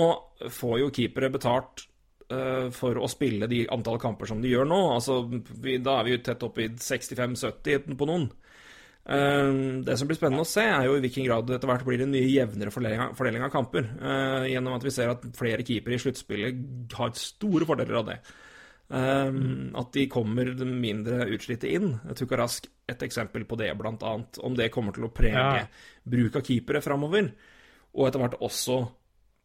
får 0.52 0.74
jo 0.82 0.90
keepere 0.92 1.32
betalt 1.32 1.86
eh, 2.28 2.68
for 2.76 3.00
å 3.00 3.08
spille 3.08 3.48
de 3.48 3.62
antall 3.72 3.96
kamper 4.02 4.28
som 4.28 4.42
de 4.42 4.50
gjør 4.52 4.68
nå. 4.68 4.80
Altså, 4.98 5.22
vi, 5.64 5.78
da 5.80 5.94
er 5.96 6.04
vi 6.04 6.12
jo 6.12 6.20
tett 6.26 6.44
oppe 6.44 6.66
i 6.66 6.68
65-70 6.76 7.96
på 7.96 8.08
noen. 8.10 8.26
Eh, 9.02 9.82
det 9.82 9.96
som 9.98 10.06
blir 10.08 10.18
spennende 10.18 10.44
å 10.44 10.48
se, 10.48 10.62
er 10.62 10.86
jo 10.86 10.94
i 10.96 11.02
hvilken 11.02 11.26
grad 11.26 11.48
det 11.48 11.58
etter 11.58 11.70
hvert 11.72 11.86
blir 11.86 12.04
en 12.04 12.12
mye 12.14 12.28
jevnere 12.30 12.70
fordeling 12.74 13.42
av, 13.42 13.50
kamper. 13.50 13.88
eh, 13.98 14.52
gjennom 14.52 14.76
at 14.76 14.86
vi 14.86 14.94
ser 14.94 15.10
at 15.10 15.26
flere 15.38 15.66
keepere 15.66 15.98
i 15.98 16.02
sluttspillet 16.02 16.96
har 16.98 17.12
store 17.18 17.66
fordeler 17.66 17.98
av 17.98 18.06
det. 18.12 18.20
Um, 18.92 19.70
At 19.74 19.94
de 19.94 20.06
kommer 20.06 20.50
mindre 20.68 21.24
utslitte 21.32 21.70
inn. 21.72 21.94
Jeg 22.10 22.16
tok 22.18 22.34
raskt 22.36 22.66
Rask 22.66 22.68
et 22.92 23.04
eksempel 23.06 23.46
på 23.48 23.56
det, 23.56 23.70
blant 23.78 24.02
annet. 24.02 24.36
Om 24.42 24.54
det 24.58 24.70
kommer 24.74 24.92
til 24.92 25.04
å 25.06 25.14
prege 25.14 25.32
Ja. 25.32 25.66
bruk 26.04 26.36
av 26.36 26.42
keepere 26.42 26.82
framover. 26.82 27.32
Og 27.94 28.06
etter 28.06 28.20
hvert 28.20 28.40
også 28.40 28.90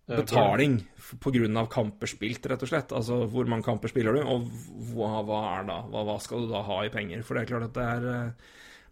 betaling 0.07 0.85
pga. 1.21 1.69
kamper 1.69 2.07
spilt, 2.07 2.45
rett 2.45 2.61
og 2.61 2.67
slett. 2.67 2.91
Altså 2.91 3.29
hvor 3.29 3.47
mange 3.47 3.63
kamper 3.63 3.87
spiller 3.87 4.13
du, 4.13 4.21
og 4.23 4.49
hva, 4.93 5.23
hva 5.23 5.59
er 5.59 5.67
da? 5.67 5.81
Hva, 5.83 6.03
hva 6.03 6.19
skal 6.21 6.41
du 6.45 6.51
da 6.51 6.61
ha 6.63 6.83
i 6.83 6.89
penger? 6.89 7.23
For 7.23 7.35
det 7.35 7.43
er 7.43 7.51
klart 7.53 7.67
at 7.69 7.73
det 7.73 7.83
er 7.83 8.07
eh, 8.13 8.31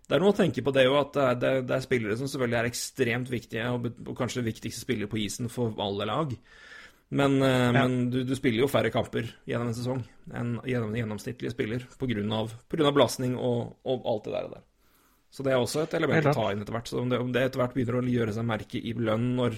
det 0.09 0.17
er 0.17 0.23
noe 0.23 0.33
å 0.33 0.37
tenke 0.37 0.61
på 0.65 0.73
det 0.75 0.85
jo, 0.85 0.95
at 0.99 1.15
det 1.15 1.49
er, 1.49 1.63
det, 1.65 1.75
er 1.77 1.83
spillere 1.85 2.17
som 2.19 2.29
selvfølgelig 2.29 2.59
er 2.59 2.69
ekstremt 2.69 3.31
viktige, 3.31 3.65
og, 3.73 3.89
og 4.05 4.15
kanskje 4.17 4.45
viktigste 4.45 4.83
spillere 4.85 5.11
på 5.11 5.21
isen 5.23 5.49
for 5.51 5.73
alle 5.81 6.07
lag. 6.09 6.35
Men, 7.15 7.37
ja. 7.41 7.71
men 7.73 7.97
du, 8.13 8.23
du 8.25 8.33
spiller 8.37 8.63
jo 8.63 8.69
færre 8.69 8.89
kamper 8.93 9.27
gjennom 9.45 9.69
en 9.69 9.77
sesong 9.77 9.99
enn 10.33 10.55
gjennom 10.65 10.89
en 10.89 10.97
gjennomsnittlig 10.97 11.51
spiller 11.53 11.83
pga. 12.01 12.89
belastning 12.89 13.35
og, 13.37 13.75
og 13.85 14.07
alt 14.09 14.25
det 14.25 14.33
der. 14.33 14.47
og 14.47 14.55
der. 14.57 14.63
Så 15.35 15.43
det 15.43 15.51
er 15.51 15.59
også 15.59 15.83
et 15.83 15.93
element 15.97 16.29
å 16.29 16.33
ta 16.35 16.49
inn 16.53 16.61
etter 16.63 16.75
hvert. 16.77 16.89
Så 16.89 17.01
om 17.01 17.09
det, 17.11 17.19
om 17.19 17.31
det 17.35 17.41
etter 17.43 17.59
hvert 17.59 17.73
begynner 17.75 17.99
å 17.99 18.07
gjøre 18.07 18.35
seg 18.37 18.47
merke 18.47 18.79
i 18.79 18.93
lønn 18.95 19.33
når 19.35 19.57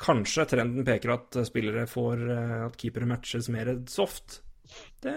kanskje 0.00 0.46
trenden 0.50 0.84
peker 0.84 1.14
at 1.14 1.38
eh, 1.40 1.46
spillere 1.48 1.86
får 1.88 2.24
eh, 2.34 2.56
At 2.66 2.76
keepere 2.80 3.08
matches 3.08 3.48
mer 3.52 3.72
soft, 3.88 4.42
det 5.04 5.14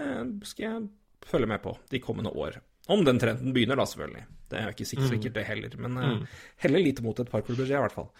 skal 0.48 0.64
jeg 0.64 0.86
følge 1.28 1.50
med 1.52 1.62
på 1.64 1.76
de 1.92 2.00
kommende 2.04 2.32
år. 2.32 2.56
Om 2.88 3.04
den 3.06 3.18
trenden 3.18 3.54
begynner, 3.56 3.78
da, 3.80 3.86
selvfølgelig. 3.88 4.24
Det 4.50 4.58
er 4.58 4.66
jo 4.68 4.74
ikke 4.74 4.84
sikkert, 4.88 5.08
sikkert 5.14 5.34
det 5.38 5.44
heller. 5.48 5.76
Men 5.80 5.96
uh, 5.96 6.40
heller 6.60 6.82
lite 6.84 7.02
mot 7.02 7.18
et 7.20 7.30
par 7.30 7.40
klubber, 7.46 7.64
i 7.64 7.78
hvert 7.80 7.94
fall. 7.94 8.10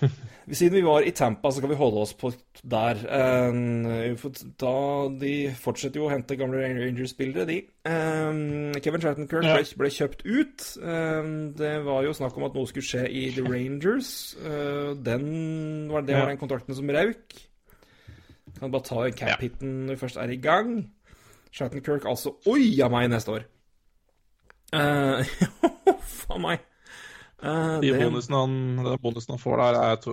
Siden 0.50 0.78
vi 0.78 0.82
var 0.82 1.04
i 1.04 1.12
Tampa, 1.14 1.50
så 1.52 1.60
kan 1.62 1.70
vi 1.70 1.76
holde 1.78 2.00
oss 2.02 2.14
på 2.18 2.30
der. 2.64 3.00
Eh, 3.04 4.24
da 4.60 4.72
De 5.20 5.32
fortsetter 5.60 6.00
jo 6.00 6.06
å 6.08 6.12
hente 6.12 6.38
gamle 6.40 6.62
Rangers-spillere, 6.64 7.44
de. 7.46 7.58
Eh, 7.86 8.80
Kevin 8.82 9.04
Shattenkirk 9.04 9.44
Ja. 9.46 9.58
ble, 9.76 9.92
kjøpt 9.92 10.24
ut. 10.24 10.66
Eh, 10.80 11.30
det 11.60 11.74
var 11.84 12.02
jo 12.08 12.16
snakk 12.16 12.38
om 12.40 12.48
at 12.48 12.56
noe 12.56 12.70
skulle 12.70 12.86
skje 12.88 13.04
i 13.06 13.28
The 13.36 13.44
Rangers. 13.46 14.10
Eh, 14.40 14.94
den 14.96 15.88
var, 15.92 16.02
det 16.08 16.16
var 16.18 16.32
den 16.32 16.40
kontrakten 16.40 16.74
som 16.74 16.88
røyk. 16.88 17.36
Kan 18.58 18.72
bare 18.72 18.82
ta 18.88 19.04
cap-hiten 19.14 19.86
når 19.86 19.94
vi 19.94 20.00
først 20.00 20.18
er 20.18 20.32
i 20.32 20.40
gang. 20.40 20.90
Shattenkirk 21.50 22.04
altså 22.08 22.36
Oi 22.50 22.76
a 22.84 22.88
meg 22.92 23.08
neste 23.12 23.34
år! 23.38 23.46
Uh, 24.70 25.26
faen 26.06 26.42
meg. 26.44 26.60
Uh, 27.42 27.80
De 27.82 27.88
det- 27.90 27.96
bonusene 28.04 28.38
han, 28.38 28.52
den 28.86 29.00
bonusen 29.02 29.32
han 29.34 29.40
får 29.42 29.56
der, 29.58 29.78
er 29.82 30.04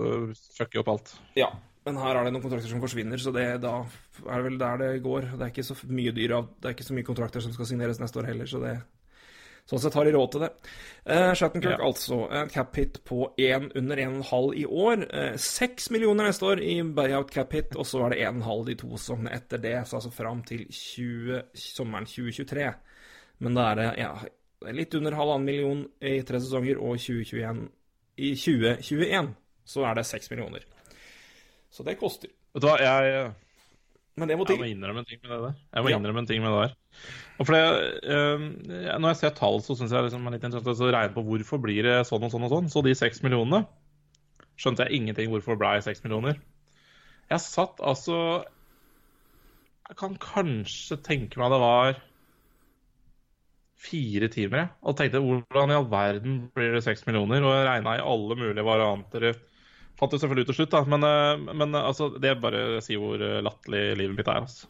fucker 0.56 0.80
opp 0.82 0.88
alt. 0.96 1.12
Ja, 1.38 1.52
men 1.86 2.00
her 2.02 2.18
er 2.18 2.26
det 2.26 2.32
noen 2.34 2.42
kontrakter 2.42 2.66
som 2.72 2.82
forsvinner, 2.82 3.22
så 3.22 3.30
det, 3.36 3.44
da 3.62 3.76
er 3.84 4.32
det 4.34 4.44
vel 4.48 4.58
der 4.58 4.80
det 4.82 4.88
går. 5.04 5.28
Det 5.36 5.46
er 5.46 5.52
ikke 5.52 5.62
så 5.68 5.76
mye 5.86 6.10
dyr 6.16 6.34
av, 6.40 6.48
det 6.58 6.72
er 6.72 6.74
ikke 6.74 6.88
så 6.88 6.96
mye 6.98 7.06
kontrakter 7.06 7.44
som 7.44 7.54
skal 7.54 7.70
signeres 7.70 8.00
neste 8.02 8.18
år 8.18 8.26
heller, 8.32 8.50
så 8.50 8.58
det 8.64 8.74
Sånn 9.68 9.82
sett 9.82 9.96
har 9.98 10.08
de 10.08 10.14
råd 10.14 10.30
til 10.32 10.44
det. 10.46 10.48
Uh, 11.04 11.32
Shattenkirk 11.36 11.76
Ja. 11.76 11.84
altså. 11.84 12.22
En 12.32 12.48
cap 12.48 12.76
hit 12.76 13.02
på 13.04 13.34
én 13.36 13.68
under 13.76 14.00
1,5 14.00 14.54
i 14.56 14.64
år. 14.64 15.04
Seks 15.36 15.90
uh, 15.90 15.92
millioner 15.92 16.30
neste 16.30 16.46
år 16.48 16.62
i 16.64 16.78
buyout 16.82 17.30
cap 17.34 17.52
hit, 17.52 17.76
og 17.76 17.84
så 17.86 18.06
er 18.06 18.14
det 18.14 18.22
1,5 18.30 18.64
de 18.70 18.76
to 18.80 18.90
sesongene 18.96 19.34
etter 19.36 19.60
det, 19.60 19.76
så 19.86 20.00
altså 20.00 20.12
fram 20.14 20.40
til 20.48 20.64
20, 20.72 21.42
sommeren 21.52 22.08
2023. 22.08 22.70
Men 23.44 23.54
da 23.54 23.66
er 23.70 23.80
det 23.82 23.88
ja, 24.00 24.12
litt 24.74 24.94
under 24.98 25.18
halvannen 25.18 25.46
million 25.46 25.84
i 26.00 26.16
tre 26.26 26.40
sesonger, 26.40 26.80
og 26.80 26.96
2021 26.98 27.68
i 28.18 28.32
2021 28.34 29.34
så 29.68 29.84
er 29.84 29.98
det 29.98 30.06
seks 30.08 30.30
millioner. 30.32 30.64
Så 31.70 31.84
det 31.84 31.98
koster. 32.00 32.32
Vet 32.54 32.64
du 32.64 32.66
hva, 32.70 32.78
jeg, 32.80 33.28
Men 34.18 34.28
det 34.30 34.36
må 34.38 34.46
jeg 34.48 34.58
må 34.58 34.66
innrømme 34.68 35.02
en 35.04 35.08
ting 35.08 35.20
med 35.22 35.30
det 35.30 35.38
der. 35.44 35.54
Jeg 35.74 35.84
må 35.84 35.90
Ja. 35.90 35.98
innrømme 35.98 36.22
en 36.24 36.26
ting 36.26 36.42
med 36.42 36.50
det 36.50 36.62
der. 36.64 36.74
Og 37.38 37.46
for 37.46 37.54
det, 37.54 38.04
eh, 38.04 38.98
Når 38.98 39.08
jeg 39.12 39.16
ser 39.16 39.30
tall, 39.30 39.60
så 39.62 39.76
syns 39.78 39.92
jeg 39.94 40.04
liksom 40.08 40.26
er 40.26 40.30
litt 40.34 40.44
interessant 40.44 40.82
å 40.82 40.92
regne 40.92 41.14
på 41.14 41.24
hvorfor 41.24 41.62
blir 41.62 41.82
det 41.86 42.06
sånn 42.08 42.24
og 42.24 42.32
sånn 42.32 42.44
og 42.44 42.50
sånn. 42.50 42.70
Så 42.72 42.82
de 42.82 42.94
seks 42.98 43.22
millionene 43.22 43.66
skjønte 44.58 44.88
jeg 44.88 44.98
ingenting 44.98 45.30
hvorfor 45.30 45.54
det 45.54 45.62
ble 45.62 45.82
seks 45.86 46.02
millioner. 46.02 46.40
Jeg 47.30 47.40
satt 47.40 47.76
altså 47.78 48.44
Jeg 49.88 49.96
kan 49.96 50.16
kanskje 50.20 50.98
tenke 51.00 51.38
meg 51.40 51.48
det 51.50 51.60
var 51.60 51.96
fire 53.78 54.28
timer, 54.28 54.58
jeg. 54.58 54.68
Og 54.84 54.96
tenkte 54.98 55.22
hvordan 55.22 55.70
i 55.70 55.76
all 55.78 55.86
verden 55.88 56.50
blir 56.54 56.74
det 56.74 56.82
seks 56.84 57.06
millioner? 57.06 57.40
Og 57.46 57.54
jeg 57.54 57.68
regna 57.68 57.94
i 57.96 58.02
alle 58.02 58.36
mulige 58.36 58.64
varianter. 58.66 59.28
Fant 59.98 60.12
det 60.14 60.20
selvfølgelig 60.22 60.46
ut 60.46 60.50
til 60.52 60.58
slutt, 60.60 60.74
da. 60.74 60.82
Men, 60.86 61.06
eh, 61.06 61.54
men 61.58 61.74
eh, 61.74 61.86
altså, 61.90 62.08
det 62.22 62.36
bare 62.42 62.82
sier 62.84 63.02
hvor 63.02 63.22
eh, 63.24 63.40
latterlig 63.42 63.82
livet 63.98 64.18
mitt 64.20 64.28
er. 64.30 64.44
Altså. 64.44 64.68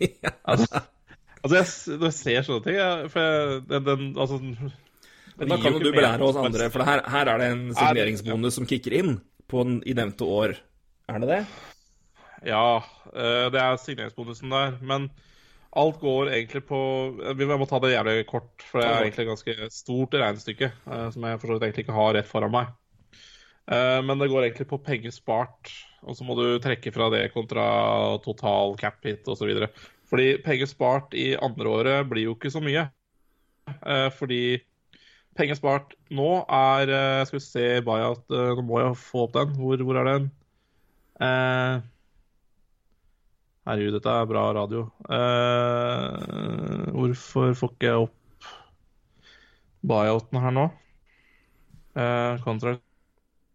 altså, 0.50 0.80
altså 1.42 1.54
jeg, 1.54 1.68
når 2.00 2.08
jeg 2.08 2.16
ser 2.18 2.48
sånne 2.48 2.64
ting 2.64 2.78
jeg, 2.80 3.12
for 3.12 3.22
jeg, 3.22 3.60
den, 3.70 3.84
den, 3.86 4.08
altså, 4.18 4.40
Men 4.42 5.52
da 5.52 5.58
kan 5.62 5.76
jo 5.76 5.84
du 5.84 5.92
belære 5.94 6.26
oss 6.26 6.40
andre, 6.40 6.66
for 6.74 6.88
her, 6.88 7.04
her 7.12 7.30
er 7.30 7.42
det 7.42 7.50
en 7.52 7.62
det- 7.68 7.78
signeringsbonus 7.78 8.58
som 8.58 8.66
kicker 8.68 8.96
inn 8.98 9.14
på 9.46 9.62
den, 9.68 9.78
i 9.86 9.94
nevnte 9.94 10.26
år. 10.26 10.56
Er 11.06 11.22
det 11.22 11.30
det? 11.30 11.38
Ja, 12.50 12.66
eh, 13.14 13.46
det 13.54 13.62
er 13.62 13.78
signeringsbonusen 13.78 14.50
der. 14.50 14.74
Men 14.82 15.06
alt 15.76 16.00
går 16.00 16.32
egentlig 16.32 16.64
på 16.66 16.78
Vi 17.36 17.46
må 17.46 17.68
ta 17.68 17.78
det 17.84 17.92
jævlig 17.92 18.26
kort, 18.26 18.50
for 18.64 18.80
det 18.80 18.88
er 18.88 19.06
egentlig 19.06 19.26
et 19.26 19.30
ganske 19.30 19.70
stort 19.70 20.16
regnestykke 20.16 20.70
som 21.12 21.26
jeg 21.28 21.38
for 21.38 21.46
så 21.46 21.56
vidt 21.56 21.66
egentlig 21.68 21.84
ikke 21.84 21.96
har 22.00 22.14
rett 22.16 22.30
foran 22.30 22.54
meg. 22.54 22.74
Eh, 23.66 24.02
Men 24.02 24.18
det 24.18 24.28
går 24.28 24.42
egentlig 24.46 24.68
på 24.70 24.78
penger 24.78 25.10
spart, 25.14 25.72
og 26.06 26.16
så 26.16 26.24
må 26.26 26.36
du 26.38 26.58
trekke 26.62 26.92
fra 26.94 27.08
det 27.10 27.24
kontra 27.34 27.64
total 28.24 28.76
cap 28.78 29.02
hit 29.04 29.26
osv. 29.28 29.50
Fordi 30.06 30.36
penger 30.44 30.70
spart 30.70 31.14
i 31.18 31.32
andre 31.36 31.68
året 31.72 32.08
blir 32.10 32.28
jo 32.28 32.36
ikke 32.36 32.52
så 32.54 32.62
mye. 32.62 32.86
Eh, 33.82 34.08
Fordi 34.14 34.58
penger 35.36 35.58
spart 35.58 35.96
nå 36.14 36.28
er 36.46 36.88
eh, 36.94 37.24
Skal 37.26 37.40
vi 37.40 37.44
se 37.44 37.64
buyout 37.84 38.30
Nå 38.30 38.62
må 38.62 38.78
jeg 38.84 38.96
få 39.02 39.26
opp 39.26 39.34
den. 39.34 39.56
Hvor, 39.58 39.82
hvor 39.82 39.98
er 40.00 40.10
den? 40.12 40.30
Herregud, 43.66 43.96
dette 43.96 44.12
er 44.14 44.28
bra 44.30 44.44
radio. 44.54 44.84
Hvorfor 46.94 47.56
får 47.58 47.72
ikke 47.74 47.88
jeg 47.90 48.04
opp 48.06 48.50
buyouten 49.82 50.38
her 50.44 50.54
nå? 50.54 50.68
Eh, 51.96 52.85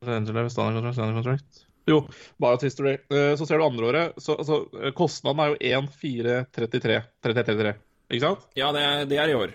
Angela, 0.06 0.50
standard 0.50 0.82
contract, 0.82 0.96
standard. 0.96 1.40
Jo, 1.86 2.08
buyout 2.42 2.62
history. 2.66 2.98
Eh, 3.10 3.36
så 3.38 3.46
ser 3.46 3.58
du 3.58 3.64
andre 3.66 3.86
året. 3.86 4.14
Så, 4.18 4.34
altså, 4.38 4.66
eh, 4.82 4.92
kostnaden 4.98 5.40
er 5.40 5.48
jo 5.52 5.56
1,433. 5.86 7.02
33, 7.22 7.74
ikke 8.10 8.22
sant? 8.24 8.40
Ja, 8.58 8.72
det 8.74 8.82
er, 8.82 9.06
det 9.10 9.18
er 9.22 9.30
i 9.30 9.34
år. 9.38 9.52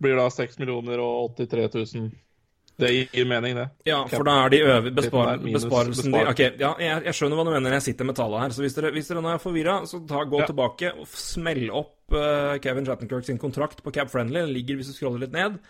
blir 0.00 0.16
da 0.16 0.30
6 0.32 0.56
millioner 0.62 1.02
og 1.02 1.36
83 1.36 1.68
000. 1.98 2.08
Det 2.76 2.90
gir 3.12 3.24
mening, 3.30 3.54
det. 3.54 3.68
Ja, 3.86 4.00
for 4.10 4.26
da 4.26 4.32
er 4.44 4.50
de 4.50 4.58
øver 4.66 4.90
bespar 4.96 5.38
besparelsen 5.38 6.10
de. 6.10 6.22
Ok, 6.26 6.40
ja, 6.58 6.72
jeg, 6.82 7.04
jeg 7.06 7.14
skjønner 7.14 7.38
hva 7.38 7.44
du 7.46 7.52
mener 7.54 7.76
jeg 7.76 7.84
sitter 7.86 8.08
med 8.08 8.16
tallet 8.18 8.40
her. 8.42 8.54
Så 8.56 8.64
hvis 8.64 8.74
dere, 8.74 8.90
hvis 8.96 9.08
dere 9.12 9.22
nå 9.22 9.30
er 9.30 9.38
forvirra, 9.42 9.76
så 9.86 10.00
ta, 10.10 10.24
gå 10.26 10.40
Ja. 10.42 10.48
tilbake 10.50 10.90
og 10.98 11.06
smell 11.06 11.68
opp 11.70 12.16
uh, 12.16 12.56
Kevin 12.64 12.84
Shattenkirk 12.88 13.24
sin 13.28 13.38
kontrakt 13.38 13.82
på 13.84 13.92
Cab 13.94 14.10
Friendly. 14.10 14.40
Den 14.42 14.52
ligger 14.56 14.80
hvis 14.80 14.90
du 14.90 14.96
scroller 14.96 15.22
litt 15.22 15.32
ned. 15.36 15.60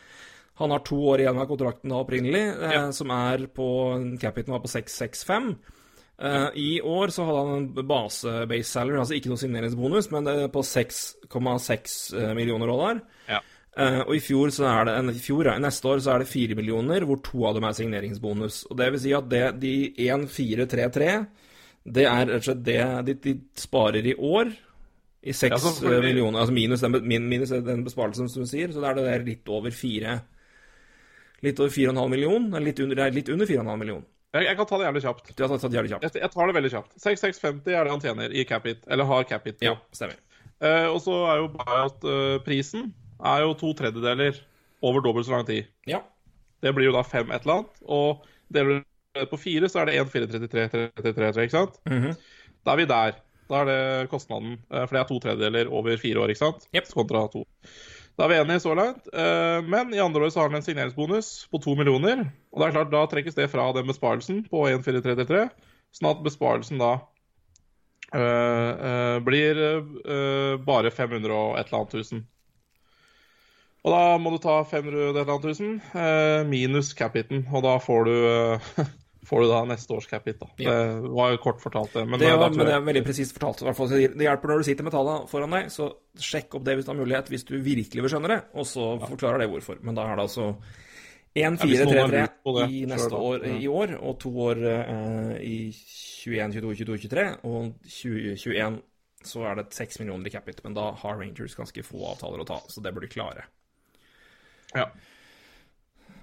Han 0.63 0.71
har 0.71 0.85
to 0.87 0.97
år 1.11 1.21
igjen 1.25 1.39
av 1.43 1.49
kontrakten 1.51 1.91
da 1.91 2.01
opprinnelig, 2.01 2.45
eh, 2.63 2.73
Ja. 2.73 2.83
som 2.93 3.11
er 3.11 3.49
på 3.53 3.69
Capiten 4.23 4.53
var 4.55 4.61
på 4.65 4.71
665. 4.71 5.57
Uh, 6.15 6.49
I 6.55 6.81
år 6.81 7.11
så 7.11 7.25
hadde 7.27 7.41
han 7.43 7.55
en 7.59 7.87
base 7.91 8.47
base 8.47 8.71
salary, 8.71 8.97
altså 9.03 9.17
ikke 9.19 9.33
noe 9.33 9.41
signeringsbonus, 9.41 10.13
men 10.15 10.25
det 10.25 10.53
på 10.55 10.63
6,6 10.63 12.15
eh, 12.15 12.35
millioner 12.39 12.67
dollar. 12.71 13.01
Eh, 13.77 14.01
og 14.05 14.13
i 14.15 14.21
fjor 14.23 14.53
så 14.55 14.69
er 14.71 14.85
det 14.87 15.17
i 15.17 15.23
fjor, 15.25 15.49
neste 15.59 15.89
år 15.91 16.03
så 16.05 16.13
er 16.15 16.23
det 16.23 16.29
4 16.31 16.55
millioner, 16.55 17.03
hvor 17.09 17.19
to 17.27 17.41
av 17.49 17.57
dem 17.57 17.65
er 17.67 17.75
signeringsbonus. 17.75 18.61
Og 18.71 18.77
det 18.79 18.91
vil 18.95 19.03
si 19.03 19.15
at 19.17 19.27
det, 19.33 19.41
de 19.63 19.73
1-4-3-3, 20.07 21.09
det 21.97 22.05
er 22.07 22.29
rett 22.31 22.37
og 22.39 22.47
slett 22.47 22.63
det 22.69 22.79
de, 23.09 23.15
de 23.25 23.35
sparer 23.59 24.07
i 24.07 24.15
år. 24.15 24.53
I 25.25 25.33
6 25.33 25.51
Ja, 25.51 25.59
selvfølgelig. 25.59 26.05
millioner, 26.13 26.39
altså 26.45 26.53
minus 26.55 26.81
den, 26.85 26.99
min- 27.09 27.29
minus 27.29 27.49
den 27.51 27.83
besparelsen 27.87 28.29
som 28.29 28.43
du 28.45 28.49
sier, 28.51 28.69
så 28.71 28.81
da 28.85 28.91
er 28.93 28.99
det 29.01 29.05
der 29.09 29.23
litt 29.31 29.49
over 29.49 29.71
4 29.73 30.19
Litt 31.45 31.59
over 31.61 31.69
4,5 31.73 32.09
million, 32.09 32.47
eller 32.55 32.65
litt 32.71 32.79
under, 32.81 32.97
det 32.97 33.05
er 33.05 33.11
litt 33.19 33.29
under 33.29 33.45
4,5 33.49 33.77
million. 33.81 34.05
Jeg, 34.33 34.47
jeg 34.47 34.57
kan 34.57 34.67
ta 34.71 34.79
det 34.81 34.87
jævlig 34.87 35.03
kjapt. 35.05 35.27
Du 35.37 35.43
har 35.45 35.51
tatt, 35.53 35.61
tatt 35.67 35.75
jævlig 35.77 35.91
kjapt. 35.93 36.05
Jeg, 36.07 36.23
jeg 36.23 36.31
tar 36.33 36.47
det 36.49 36.55
veldig 36.57 36.71
kjapt. 36.73 36.95
6650 37.03 37.75
er 37.75 37.85
det 37.85 37.93
han 37.93 38.01
tjener 38.05 38.33
i 38.33 38.45
cap-hit, 38.49 38.81
eller 38.89 39.05
har 39.11 39.27
cap-hit. 39.29 39.59
Ja, 39.65 39.75
stemmer. 39.93 40.17
Uh, 40.65 40.89
og 40.95 41.01
så 41.05 41.17
er 41.29 41.43
jo 41.43 41.51
buyout-prisen 41.59 42.87
er 43.23 43.45
jo 43.45 43.55
to 43.55 43.73
tredjedeler 43.79 44.41
over 44.85 45.01
dobbelt 45.05 45.27
så 45.27 45.37
lang 45.37 45.47
tid. 45.49 45.69
Ja. 45.87 46.01
Det 46.65 46.73
blir 46.75 46.89
jo 46.89 46.97
da 46.97 47.03
fem 47.07 47.31
et 47.31 47.45
eller 47.45 47.61
annet. 47.61 47.83
Og 47.87 48.25
deler 48.53 48.81
du 48.81 49.21
det 49.21 49.29
på 49.31 49.39
fire, 49.39 49.69
så 49.71 49.83
er 49.83 49.91
det 49.91 49.99
1, 50.01 50.11
4, 50.13 50.27
33, 50.33 50.89
33, 51.03 51.45
ikke 51.47 51.57
sant? 51.59 51.79
Mhm. 51.89 52.17
Da 52.65 52.73
er 52.73 52.77
vi 52.81 52.87
der. 52.91 53.19
Da 53.51 53.61
er 53.61 53.67
det 53.69 54.11
kostnaden. 54.11 54.59
eh, 54.73 54.87
For 54.87 54.97
det 54.97 55.01
er 55.03 55.09
to 55.11 55.19
tredjedeler 55.21 55.69
over 55.71 55.97
fire 56.01 56.23
år, 56.25 56.33
ikke 56.33 56.41
sant? 56.41 56.67
Jep. 56.73 56.89
Kontra 56.95 57.27
to. 57.31 57.45
Da 58.17 58.25
er 58.25 58.29
vi 58.29 58.39
enige 58.41 58.63
så 58.63 58.75
langt. 58.75 59.07
Eh, 59.13 59.61
Men 59.69 59.93
i 59.93 59.99
andre 60.01 60.25
år 60.25 60.31
så 60.33 60.41
har 60.41 60.49
den 60.49 60.57
en 60.57 60.63
signeringsbonus 60.63 61.47
på 61.53 61.61
to 61.63 61.75
millioner. 61.77 62.25
Og 62.53 62.61
det 62.61 62.69
er 62.69 62.73
klart, 62.79 62.91
da 62.91 63.07
trekkes 63.07 63.35
det 63.35 63.51
fra 63.51 63.73
den 63.73 63.87
besparelsen 63.87 64.49
på 64.49 64.65
1,433, 64.71 65.51
sånn 65.93 66.11
at 66.11 66.23
besparelsen 66.25 66.79
da 66.79 66.93
eh, 68.15 68.71
eh, 68.89 69.19
blir 69.25 69.61
eh, 69.61 70.57
bare 70.65 70.91
500 70.91 71.33
og 71.35 71.59
et 71.59 71.67
eller 71.69 71.81
annet 71.83 71.95
tusen. 71.99 72.25
Og 73.85 73.93
da 73.93 74.03
må 74.21 74.33
du 74.33 74.41
ta 74.41 74.59
500 74.65 74.97
og 74.97 75.09
et 75.13 75.23
eller 75.23 75.33
annet 75.35 75.47
tusen 75.51 75.73
eh, 75.93 76.43
minus 76.49 76.95
cap-hiten, 76.97 77.45
og 77.53 77.65
da 77.67 77.79
får 77.85 78.07
du 78.09 78.15
eh, 78.29 78.77
Får 79.25 79.41
du 79.41 79.49
da 79.49 79.63
neste 79.65 79.95
års 79.97 80.05
da. 80.05 80.49
Ja. 80.61 80.73
Det 81.01 81.11
var 81.17 81.31
jo 81.33 81.39
kort 81.41 81.63
fortalt, 81.63 81.95
det. 81.95 82.03
Men, 82.05 82.21
Det, 82.21 82.29
var, 82.37 82.51
men 82.53 82.67
det 82.69 82.75
er 82.75 82.83
veldig 82.85 83.03
presist 83.07 83.33
fortalt. 83.33 83.63
Det 83.65 84.27
hjelper 84.27 84.51
når 84.53 84.61
du 84.61 84.67
sitter 84.69 84.85
med 84.85 84.93
tallene 84.93 85.31
foran 85.31 85.57
deg, 85.57 85.71
så 85.73 85.87
sjekk 86.21 86.59
opp 86.59 86.67
det 86.67 86.75
hvis 86.77 86.85
du 86.85 86.91
har 86.93 86.99
mulighet, 86.99 87.31
hvis 87.33 87.47
du 87.49 87.55
virkelig 87.57 88.05
vil 88.05 88.13
skjønne 88.13 88.29
det, 88.35 88.37
og 88.53 88.69
så 88.69 88.91
forklarer 89.01 89.41
det 89.41 89.49
hvorfor. 89.49 89.81
Men 89.81 89.97
da 89.97 90.05
er 90.11 90.21
det 90.21 90.27
altså 90.27 90.51
hvis 91.35 91.81
noen 91.83 91.99
har 91.99 92.13
1-4-3-3 92.13 92.27
lurt 92.45 92.71
i 92.71 92.85
neste 92.87 93.23
år 93.31 93.49
i 93.49 93.69
år, 93.81 93.97
og 93.99 94.21
to 94.23 94.31
år 94.45 94.61
eh, 94.71 95.33
i 95.43 95.57
21, 95.73 96.53
22, 96.61 96.77
22, 96.85 96.99
23, 97.09 97.27
og 97.49 97.73
2021 97.89 98.79
så 99.25 99.49
er 99.49 99.59
det 99.59 99.71
6 99.73 100.03
millioner 100.03 100.29
i 100.29 100.37
capit, 100.37 100.61
men 100.67 100.77
da 100.77 100.91
har 101.01 101.17
Rangers 101.19 101.57
ganske 101.57 101.83
få 101.83 102.05
avtaler 102.13 102.45
å 102.45 102.47
ta, 102.53 102.61
så 102.69 102.85
det 102.85 102.93
burde 102.93 103.09
de 103.09 103.17
klare. 103.17 103.49
Ja. 104.75 104.89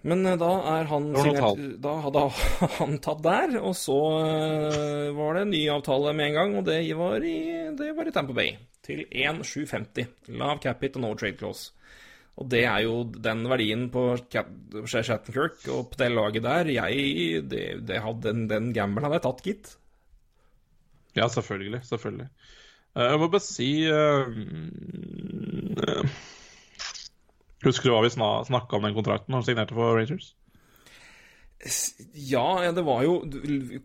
Men 0.01 0.25
eh, 0.25 0.37
da 0.41 0.49
er 0.75 0.89
han 0.89 1.11
signert, 1.13 1.61
da 1.83 1.95
hadde 2.05 2.23
han 2.79 2.97
tatt 3.05 3.21
der, 3.25 3.57
og 3.61 3.75
så 3.77 3.99
eh, 4.25 5.11
var 5.17 5.37
det 5.37 5.45
en 5.45 5.53
ny 5.53 5.61
avtale 5.73 6.15
med 6.17 6.31
en 6.31 6.39
gang, 6.39 6.55
og 6.59 6.65
det 6.69 6.79
var 6.97 7.25
i, 7.25 7.37
det 7.77 7.91
var 7.97 8.09
i 8.09 8.15
Tampa 8.15 8.37
Bay. 8.37 8.55
Til 8.81 9.03
1,750. 9.05 10.07
Lav 10.41 10.57
capit 10.63 10.95
og 10.97 11.03
no 11.03 11.11
trade 11.13 11.37
clause. 11.37 11.69
Og 12.41 12.47
det 12.49 12.63
er 12.65 12.79
jo 12.87 13.03
den 13.03 13.43
verdien 13.51 13.83
på 13.93 14.15
Shattenkirk 14.25 15.67
og 15.69 15.91
på 15.91 15.99
det 15.99 16.07
laget 16.09 16.45
der 16.47 16.71
jeg, 16.73 17.43
det, 17.51 17.65
det 17.85 17.99
hadde, 18.01 18.23
Den, 18.23 18.47
den 18.49 18.71
gambelen 18.73 19.05
hadde 19.05 19.19
jeg 19.19 19.25
tatt, 19.27 19.43
gitt. 19.45 19.73
Ja, 21.13 21.27
selvfølgelig. 21.27 21.83
Selvfølgelig. 21.85 22.29
Eh, 22.95 23.03
Jeg 23.11 23.19
må 23.19 23.27
bare 23.27 23.45
si 23.45 23.69
uh, 23.91 24.31
uh, 25.85 26.15
Husker 27.65 27.89
du 27.89 27.95
hva 27.95 28.05
vi 28.05 28.13
sna 28.13 28.29
snakka 28.47 28.77
om 28.77 28.87
den 28.87 28.95
kontrakten 28.97 29.37
han 29.37 29.45
signerte 29.45 29.77
for 29.77 29.97
Rangers? 29.97 30.33
Ja, 32.17 32.63
ja, 32.65 32.71
det 32.73 32.81
var 32.87 33.03
jo 33.05 33.19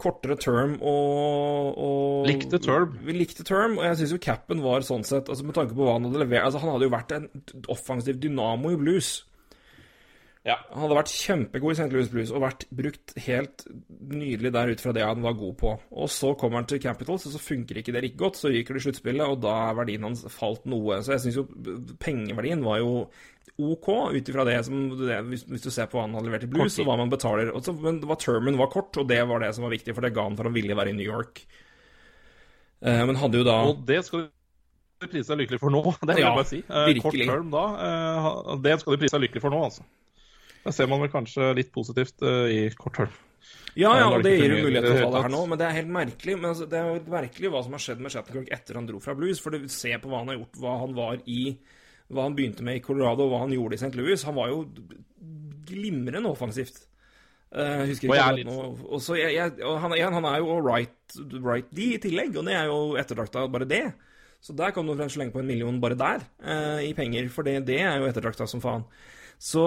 kortere 0.00 0.38
term 0.40 0.78
og, 0.80 1.76
og 1.76 2.28
Likte 2.28 2.60
term. 2.62 2.94
Vi 3.04 3.12
likte 3.18 3.44
term, 3.44 3.76
og 3.76 3.84
jeg 3.84 3.98
syns 4.00 4.14
jo 4.16 4.22
capen 4.22 4.62
var 4.64 4.86
sånn 4.86 5.04
sett 5.04 5.28
altså 5.28 5.44
Med 5.44 5.58
tanke 5.58 5.76
på 5.76 5.84
hva 5.84 5.98
han 5.98 6.08
hadde 6.08 6.22
levert 6.22 6.46
altså 6.46 6.62
Han 6.62 6.72
hadde 6.72 6.88
jo 6.88 6.94
vært 6.94 7.12
en 7.18 7.28
offensiv 7.72 8.20
dynamo 8.22 8.72
i 8.72 8.80
blues. 8.80 9.10
Ja. 10.46 10.56
Han 10.70 10.84
hadde 10.84 10.96
vært 11.00 11.12
kjempegod 11.12 11.74
i 11.74 11.76
St. 11.76 11.90
Louis 11.92 12.08
Blues 12.10 12.32
og 12.32 12.44
vært 12.44 12.64
brukt 12.78 13.12
helt 13.26 13.66
nydelig 13.90 14.52
der 14.54 14.72
ut 14.72 14.82
fra 14.82 14.92
det 14.94 15.04
han 15.04 15.24
var 15.24 15.36
god 15.36 15.56
på. 15.60 15.72
Og 15.90 16.10
så 16.16 16.32
kommer 16.38 16.62
han 16.62 16.68
til 16.70 16.80
Capitals, 16.80 17.26
og 17.26 17.34
så 17.34 17.42
funker 17.42 17.82
ikke 17.82 17.92
det 17.96 18.04
like 18.06 18.20
godt. 18.20 18.38
Så 18.38 18.52
ryker 18.54 18.76
det 18.76 18.84
i 18.84 18.86
sluttspillet, 18.86 19.26
og 19.26 19.42
da 19.42 19.56
er 19.66 19.80
verdien 19.80 20.06
hans 20.06 20.22
falt 20.30 20.62
noe. 20.70 21.00
Så 21.02 21.16
jeg 21.16 21.26
syns 21.26 21.40
jo 21.42 21.48
pengeverdien 21.98 22.62
var 22.64 22.78
jo 22.78 22.92
OK 23.56 23.88
ut 24.16 24.28
ifra 24.28 24.44
det 24.44 24.56
som 24.66 24.80
det, 24.98 25.18
hvis, 25.30 25.44
hvis 25.48 25.64
du 25.64 25.70
ser 25.72 25.86
på 25.88 25.96
hva 25.98 26.04
han 26.06 26.16
hadde 26.18 26.28
levert 26.28 26.46
i 26.46 26.50
Blues, 26.50 26.76
og 26.82 26.88
hva 26.88 26.96
man 27.00 27.12
betaler. 27.12 27.52
Så, 27.64 27.72
men 27.80 28.00
var 28.04 28.18
termen 28.20 28.58
var 28.60 28.68
kort, 28.72 28.96
og 29.00 29.06
det 29.08 29.20
var 29.30 29.40
det 29.44 29.52
som 29.56 29.64
var 29.64 29.72
viktig, 29.72 29.94
for 29.96 30.04
det 30.04 30.12
ga 30.16 30.26
han 30.26 30.36
for 30.38 30.48
han 30.50 30.56
ville 30.56 30.76
være 30.76 30.92
i 30.92 30.96
New 30.98 31.06
York. 31.06 31.44
Eh, 32.84 33.02
men 33.08 33.16
hadde 33.16 33.40
jo 33.40 33.46
da 33.46 33.54
Og 33.70 33.78
det 33.88 34.02
skal 34.04 34.26
de 34.26 35.08
prise 35.08 35.28
seg 35.30 35.38
lykkelig 35.40 35.60
for 35.62 35.72
nå. 35.72 35.80
Det 36.08 36.16
vil 36.16 36.24
Ja, 36.24 36.32
jeg 36.32 36.40
bare 36.40 36.50
si. 36.50 36.58
Eh, 36.68 36.98
Kort 37.04 37.16
term 37.20 37.52
da. 37.54 37.62
eh, 37.86 38.50
Det 38.66 38.74
skal 38.82 38.96
de 38.96 39.00
prise 39.04 39.14
seg 39.16 39.24
lykkelig 39.24 39.44
for 39.46 39.54
nå, 39.56 39.62
altså. 39.70 39.86
Det 40.66 40.74
ser 40.74 40.88
man 40.90 41.00
vel 41.04 41.12
kanskje 41.12 41.52
litt 41.54 41.68
positivt 41.72 42.24
eh, 42.26 42.50
i 42.50 42.60
kort 42.74 42.96
term. 42.98 43.12
Ja, 43.76 43.92
ja, 44.00 44.06
og 44.08 44.22
det 44.24 44.32
det 44.32 44.38
gir 44.40 44.54
jo 44.56 44.64
mulighet 44.64 44.86
til 44.88 44.96
å 44.96 45.02
ta 45.04 45.10
det 45.14 45.20
her 45.26 45.32
nå, 45.36 45.40
men 45.46 45.58
det 45.60 45.66
er 45.68 45.74
helt 45.76 45.90
merkelig 45.92 46.34
Men 46.40 46.46
altså, 46.50 46.66
det 46.66 46.78
er 46.80 46.86
jo 46.88 47.02
merkelig 47.12 47.50
hva 47.52 47.60
som 47.62 47.74
har 47.76 47.82
skjedd 47.84 48.00
med 48.02 48.14
Shattenkirk 48.14 48.48
etter 48.56 48.78
han 48.80 48.88
dro 48.88 48.98
fra 49.04 49.14
Blues. 49.14 49.38
For 49.44 49.54
du 49.54 49.68
ser 49.70 50.00
på 50.02 50.10
hva 50.10 50.22
han 50.24 50.32
har 50.32 50.38
gjort, 50.40 50.58
hva 50.64 50.72
han 50.80 50.96
var 50.96 51.20
i 51.28 51.42
Hva 52.12 52.26
han 52.28 52.36
begynte 52.36 52.64
med 52.66 52.78
i 52.78 52.84
Colorado, 52.84 53.26
og 53.26 53.32
hva 53.32 53.42
han 53.44 53.54
gjorde 53.54 53.78
i 53.78 53.80
St. 53.80 53.94
Louis. 53.98 54.22
Han 54.28 54.36
var 54.38 54.52
jo 54.52 54.60
glimrende 55.66 56.30
offensivt. 56.30 56.84
Uh, 57.50 57.86
husker 57.88 58.10
ikke 58.10 58.40
litt-. 58.40 58.50
Og 58.50 59.00
så 59.02 59.16
jeg, 59.18 59.36
jeg, 59.38 59.54
og 59.66 59.78
han, 59.82 59.94
igjen, 59.96 60.14
han 60.18 60.28
er 60.28 60.42
jo 60.42 60.58
right, 60.60 61.18
right 61.40 61.68
D 61.74 61.92
i 61.94 62.02
tillegg, 62.02 62.34
og 62.36 62.46
det 62.48 62.56
er 62.58 62.70
jo 62.70 62.80
ettertrakta 63.00 63.46
bare 63.50 63.68
det. 63.70 63.84
Så 64.44 64.54
der 64.54 64.74
kan 64.74 64.86
du 64.86 64.94
slenge 65.10 65.32
på 65.34 65.40
en 65.42 65.48
million 65.48 65.80
bare 65.82 65.98
der, 65.98 66.26
uh, 66.44 66.80
i 66.84 66.92
penger, 66.94 67.30
for 67.32 67.46
det, 67.46 67.60
det 67.66 67.80
er 67.82 67.98
jo 67.98 68.10
ettertrakta 68.10 68.46
som 68.50 68.62
faen. 68.62 68.84
Så 69.36 69.62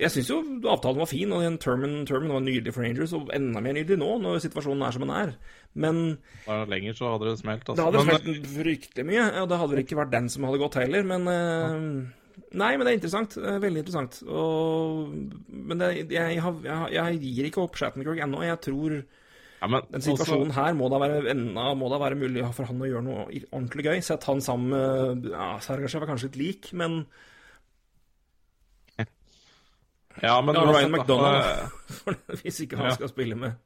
jeg 0.00 0.10
syns 0.14 0.30
jo 0.32 0.38
avtalen 0.72 1.02
var 1.02 1.10
fin, 1.10 1.32
og 1.36 1.42
den 1.44 1.58
termen, 1.60 1.98
termen 2.08 2.32
var 2.32 2.40
nydelig 2.44 2.72
for 2.72 2.86
Rangers, 2.86 3.12
og 3.16 3.28
enda 3.36 3.60
mer 3.60 3.76
nydelig 3.76 4.00
nå, 4.00 4.14
når 4.22 4.40
situasjonen 4.46 4.86
er 4.86 4.96
som 4.96 5.04
den 5.04 5.12
er. 5.16 5.34
Men 5.80 6.00
Bare 6.46 6.70
lenger, 6.72 6.96
så 6.96 7.12
hadde 7.12 7.28
det 7.28 7.36
smelt. 7.42 7.68
Altså. 7.68 7.76
det 7.76 7.84
hadde 7.88 8.06
Men, 8.06 8.22
smelt 8.24 8.48
fryktelig 8.54 9.06
mye, 9.10 9.26
og 9.42 9.50
det 9.50 9.60
hadde 9.60 9.76
vel 9.76 9.84
ikke 9.84 10.00
vært 10.00 10.16
den 10.16 10.32
som 10.32 10.48
hadde 10.48 10.62
gått 10.64 10.80
heller, 10.80 11.06
men 11.12 11.28
ja. 11.30 11.68
Nei, 12.50 12.72
men 12.74 12.86
det 12.86 12.92
er 12.92 12.98
interessant. 12.98 13.36
Er 13.38 13.62
veldig 13.62 13.82
interessant. 13.84 14.20
Og, 14.26 15.12
men 15.48 15.82
det, 15.82 15.90
jeg, 16.10 16.38
jeg, 16.40 16.78
jeg 16.96 17.18
gir 17.22 17.48
ikke 17.48 17.62
opp 17.62 17.78
Shattenkirk 17.78 18.22
ennå. 18.24 18.42
Jeg 18.46 18.58
tror 18.64 18.96
ja, 18.96 19.68
men, 19.68 19.86
den 19.92 20.04
situasjonen 20.04 20.54
her 20.56 20.74
må 20.78 20.88
da 20.90 20.98
være 21.02 21.20
enda 21.34 21.68
må 21.78 21.90
da 21.92 22.00
være 22.00 22.18
mulig 22.18 22.46
for 22.56 22.66
han 22.70 22.80
å 22.80 22.88
gjøre 22.88 23.06
noe 23.06 23.26
ordentlig 23.28 23.86
gøy. 23.86 23.98
Sett 24.04 24.26
han 24.26 24.42
sammen 24.44 24.72
med 24.72 25.28
ja, 25.34 25.52
Sergasjev 25.62 26.06
er 26.06 26.10
kanskje 26.10 26.30
litt 26.30 26.40
lik, 26.40 26.70
men 26.80 27.02
Også, 27.04 27.29
ja, 30.22 30.36
men 30.44 30.54
ja, 30.58 30.62
Ryan 30.74 30.92
McDonald, 30.94 32.36
hvis 32.42 32.60
ikke 32.64 32.78
han 32.80 32.90
Ja. 32.90 32.94
skal 32.98 33.10
spille 33.12 33.36
med, 33.38 33.58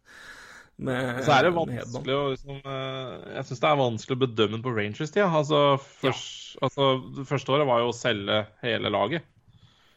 med 0.78 1.20
Så 1.26 1.32
er 1.36 1.46
det 1.48 1.52
vanskelig 1.54 2.16
å 2.16 2.24
liksom, 2.32 2.58
eh, 2.64 3.36
Jeg 3.36 3.46
syns 3.50 3.62
det 3.62 3.70
er 3.70 3.80
vanskelig 3.82 4.16
å 4.18 4.22
bedømme 4.24 4.62
på 4.64 4.74
Rangers-tida. 4.74 5.28
Altså, 5.30 5.62
først, 6.00 6.56
altså, 6.62 6.88
det 7.18 7.26
første 7.30 7.54
året 7.54 7.68
var 7.70 7.84
jo 7.84 7.92
å 7.92 7.96
selge 7.96 8.40
hele 8.64 8.90
laget. 8.94 9.26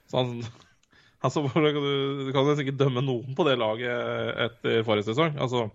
Så 0.07 0.21
han, 0.21 0.35
altså, 1.25 1.45
du, 1.47 1.81
du 2.27 2.31
kan 2.35 2.45
nesten 2.47 2.65
ikke 2.67 2.77
dømme 2.83 3.01
noen 3.05 3.33
på 3.37 3.45
det 3.47 3.57
laget 3.59 4.43
etter 4.49 4.83
forrige 4.87 5.09
sesong, 5.11 5.37
altså 5.41 5.67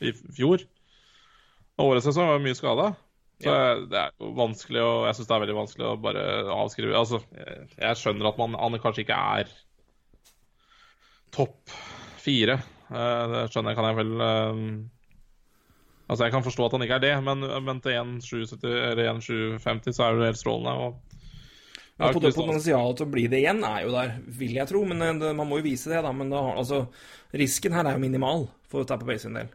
i 0.00 0.12
fjor. 0.16 0.62
Og 1.80 1.92
årets 1.94 2.06
sesong 2.10 2.28
var 2.28 2.42
mye 2.42 2.56
skada. 2.58 2.90
Så 3.40 3.52
det 3.88 3.96
er 3.96 4.10
jo 4.20 4.34
vanskelig 4.36 4.82
å 4.84 4.88
Jeg 5.08 5.16
syns 5.16 5.28
det 5.30 5.32
er 5.32 5.42
veldig 5.46 5.54
vanskelig 5.56 5.84
å 5.88 5.92
bare 6.04 6.24
avskrive 6.52 6.92
Altså, 6.98 7.22
jeg, 7.32 7.62
jeg 7.80 7.96
skjønner 7.96 8.28
at 8.28 8.36
man, 8.36 8.52
han 8.60 8.76
kanskje 8.82 9.06
ikke 9.06 9.16
er 9.16 9.54
topp 11.34 11.72
fire. 12.20 12.58
Eh, 12.90 13.26
Det 13.34 13.44
skjønner 13.52 13.72
jeg, 13.72 13.78
kan 13.80 13.88
jeg 13.90 13.98
vel 14.00 14.24
eh, 14.26 14.64
Altså, 16.10 16.24
jeg 16.26 16.32
kan 16.34 16.42
forstå 16.42 16.64
at 16.66 16.72
han 16.74 16.82
ikke 16.82 16.96
er 16.98 17.02
det, 17.04 17.12
men, 17.22 17.44
men 17.62 17.78
til 17.84 17.94
1,770 17.94 18.64
eller 18.66 19.12
1,750 19.12 19.94
så 19.94 20.08
er 20.08 20.16
det 20.18 20.32
helt 20.32 20.40
strålende. 20.40 20.72
Og 20.74 21.18
Ja, 22.00 22.08
ikke 22.10 22.32
Potensialet 22.34 22.96
til 22.98 23.06
å 23.06 23.12
bli 23.12 23.26
det 23.30 23.42
igjen 23.44 23.60
er 23.68 23.84
jo 23.84 23.92
der, 23.94 24.16
vil 24.40 24.56
jeg 24.56 24.66
tro. 24.72 24.82
Men 24.90 25.04
eh, 25.06 25.14
det, 25.20 25.30
man 25.38 25.46
må 25.46 25.60
jo 25.60 25.68
vise 25.68 25.92
det, 25.92 26.00
da. 26.02 26.10
Men 26.16 26.32
da, 26.34 26.40
altså, 26.58 26.82
risken 27.36 27.76
her 27.76 27.86
er 27.86 27.94
jo 27.98 28.02
minimal 28.02 28.48
for 28.72 28.88
Tapper 28.88 29.06
Bay 29.06 29.20
sin 29.22 29.38
del. 29.38 29.52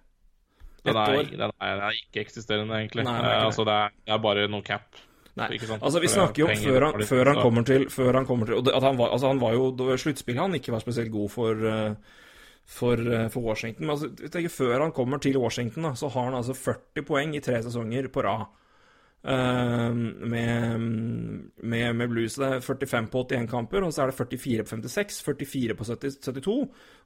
Den 0.85 0.95
er, 1.01 1.17
den 1.25 1.41
er, 1.49 1.51
den 1.59 1.83
er 1.89 1.97
ikke-eksisterende, 1.97 2.77
egentlig. 2.77 3.03
Nei, 3.03 3.17
det 3.19 3.31
er 3.33 3.35
ikke 3.35 3.41
det. 3.41 3.47
altså, 3.49 3.65
det, 3.67 3.75
er, 3.81 3.95
det 4.05 4.13
er 4.15 4.23
bare 4.29 4.47
noe 4.53 4.63
cap. 4.67 5.01
Nei, 5.35 5.49
altså 5.81 5.99
vi 5.99 6.07
snakker 6.07 6.45
jo 6.45 6.45
om 6.47 6.59
før 6.61 6.85
han, 6.85 7.01
før 7.03 7.29
han 7.33 7.39
kommer 7.43 7.65
til 7.67 7.89
Før 7.91 8.15
han 8.15 8.27
kommer 8.27 8.47
til 8.47 8.55
og 8.55 8.69
at 8.71 8.85
han, 8.85 8.95
var, 8.95 9.09
altså 9.11 9.33
han 9.33 9.41
var 9.41 9.57
jo 9.57 9.97
sluttspillet 9.99 10.39
han 10.39 10.55
ikke 10.55 10.71
var 10.71 10.83
spesielt 10.83 11.11
god 11.11 11.33
for 11.33 11.65
eh, 11.71 12.13
for, 12.65 12.97
eh, 12.97 13.27
for 13.29 13.45
Washington. 13.45 13.85
Men 13.85 13.95
altså, 13.95 14.09
tenker, 14.31 14.49
før 14.49 14.79
han 14.81 14.91
kommer 14.91 15.21
til 15.21 15.37
Washington, 15.37 15.83
da, 15.83 15.93
så 15.95 16.09
har 16.09 16.29
han 16.29 16.37
altså 16.39 16.55
40 16.57 17.05
poeng 17.05 17.35
i 17.37 17.43
tre 17.43 17.61
sesonger 17.63 18.09
på 18.09 18.23
rad. 18.25 18.47
Eh, 19.25 19.93
med, 20.33 20.85
med, 21.63 21.95
med 21.95 22.09
Blues. 22.09 22.35
Det 22.39 22.47
er 22.47 22.63
45 22.63 23.09
på 23.11 23.23
81 23.25 23.49
kamper, 23.51 23.85
og 23.85 23.93
så 23.93 24.03
er 24.03 24.11
det 24.11 24.17
44 24.17 24.63
på 24.63 24.73
56, 24.75 25.21
44 25.25 25.77
på 25.79 25.87
70, 25.89 26.17
72 26.21 26.55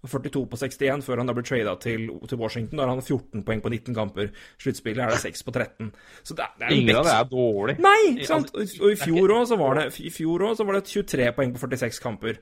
og 0.02 0.10
42 0.10 0.46
på 0.52 0.62
61 0.62 1.06
før 1.08 1.24
han 1.24 1.32
da 1.32 1.36
blir 1.38 1.48
trada 1.48 1.76
til, 1.84 2.08
til 2.30 2.42
Washington. 2.42 2.78
Da 2.80 2.86
har 2.86 2.94
han 2.94 3.04
14 3.04 3.44
poeng 3.48 3.64
på 3.66 3.74
19 3.74 3.98
kamper. 3.98 4.32
Sluttspillet 4.62 5.06
er 5.06 5.16
det 5.16 5.24
6 5.26 5.44
på 5.48 5.56
13. 5.56 5.92
Så 6.24 6.38
det 6.38 6.50
det 6.60 6.70
er 6.70 6.78
Ingen 6.78 7.02
av 7.02 7.10
det 7.10 7.18
er 7.18 7.30
dårlig. 7.34 7.78
Nei, 7.84 8.00
ikke 8.14 8.32
sant? 8.32 8.56
Og 8.56 8.92
i 8.92 9.00
fjor 9.00 9.36
òg 9.40 9.50
så 9.50 9.60
var 9.60 9.84
så 9.90 10.66
var 10.68 10.80
det 10.80 10.88
23 10.88 11.32
poeng 11.36 11.54
på 11.56 11.62
46 11.68 12.02
kamper. 12.04 12.42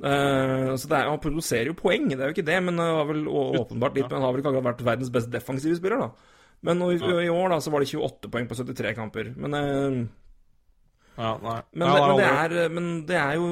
Uh, 0.00 0.72
så 0.80 0.88
det 0.88 0.96
er, 0.96 1.08
Han 1.10 1.20
produserer 1.20 1.68
jo 1.68 1.76
poeng, 1.76 2.06
det 2.08 2.22
er 2.22 2.30
jo 2.30 2.32
ikke 2.32 2.46
det, 2.46 2.56
men 2.64 2.78
det 2.80 2.86
har 2.88 3.04
vel 3.04 3.26
åpenbart 3.28 3.98
litt 3.98 4.06
Men 4.08 4.16
han 4.16 4.22
har 4.24 4.32
vel 4.32 4.40
ikke 4.40 4.52
akkurat 4.54 4.68
vært 4.70 4.86
verdens 4.86 5.10
beste 5.12 5.32
defensive 5.34 5.76
spiller, 5.76 6.06
da. 6.06 6.38
Men 6.66 6.82
i, 6.84 6.96
i 7.24 7.28
år 7.32 7.54
da 7.54 7.58
så 7.64 7.72
var 7.72 7.80
det 7.80 7.88
28 7.88 8.28
poeng 8.32 8.48
på 8.50 8.56
73 8.58 8.94
kamper. 8.98 9.30
Men, 9.36 9.54
eh, 9.56 10.00
Ja, 11.16 11.34
nei. 11.42 11.58
men, 11.72 11.88
Ja, 11.88 11.94
det, 11.94 12.06
men, 12.06 12.16
det 12.20 12.30
er, 12.30 12.68
men 12.76 12.88
det 13.08 13.16
er 13.20 13.34
jo 13.40 13.48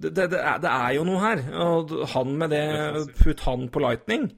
det, 0.00 0.10
det, 0.16 0.24
det, 0.32 0.40
er, 0.40 0.58
det 0.62 0.70
er 0.72 0.94
jo 0.96 1.04
noe 1.06 1.20
her. 1.22 1.42
Og 1.60 1.94
han 2.14 2.34
med 2.40 2.50
det 2.54 2.64
Putt 3.20 3.44
han 3.46 3.68
på 3.72 3.82
Lightning 3.84 4.30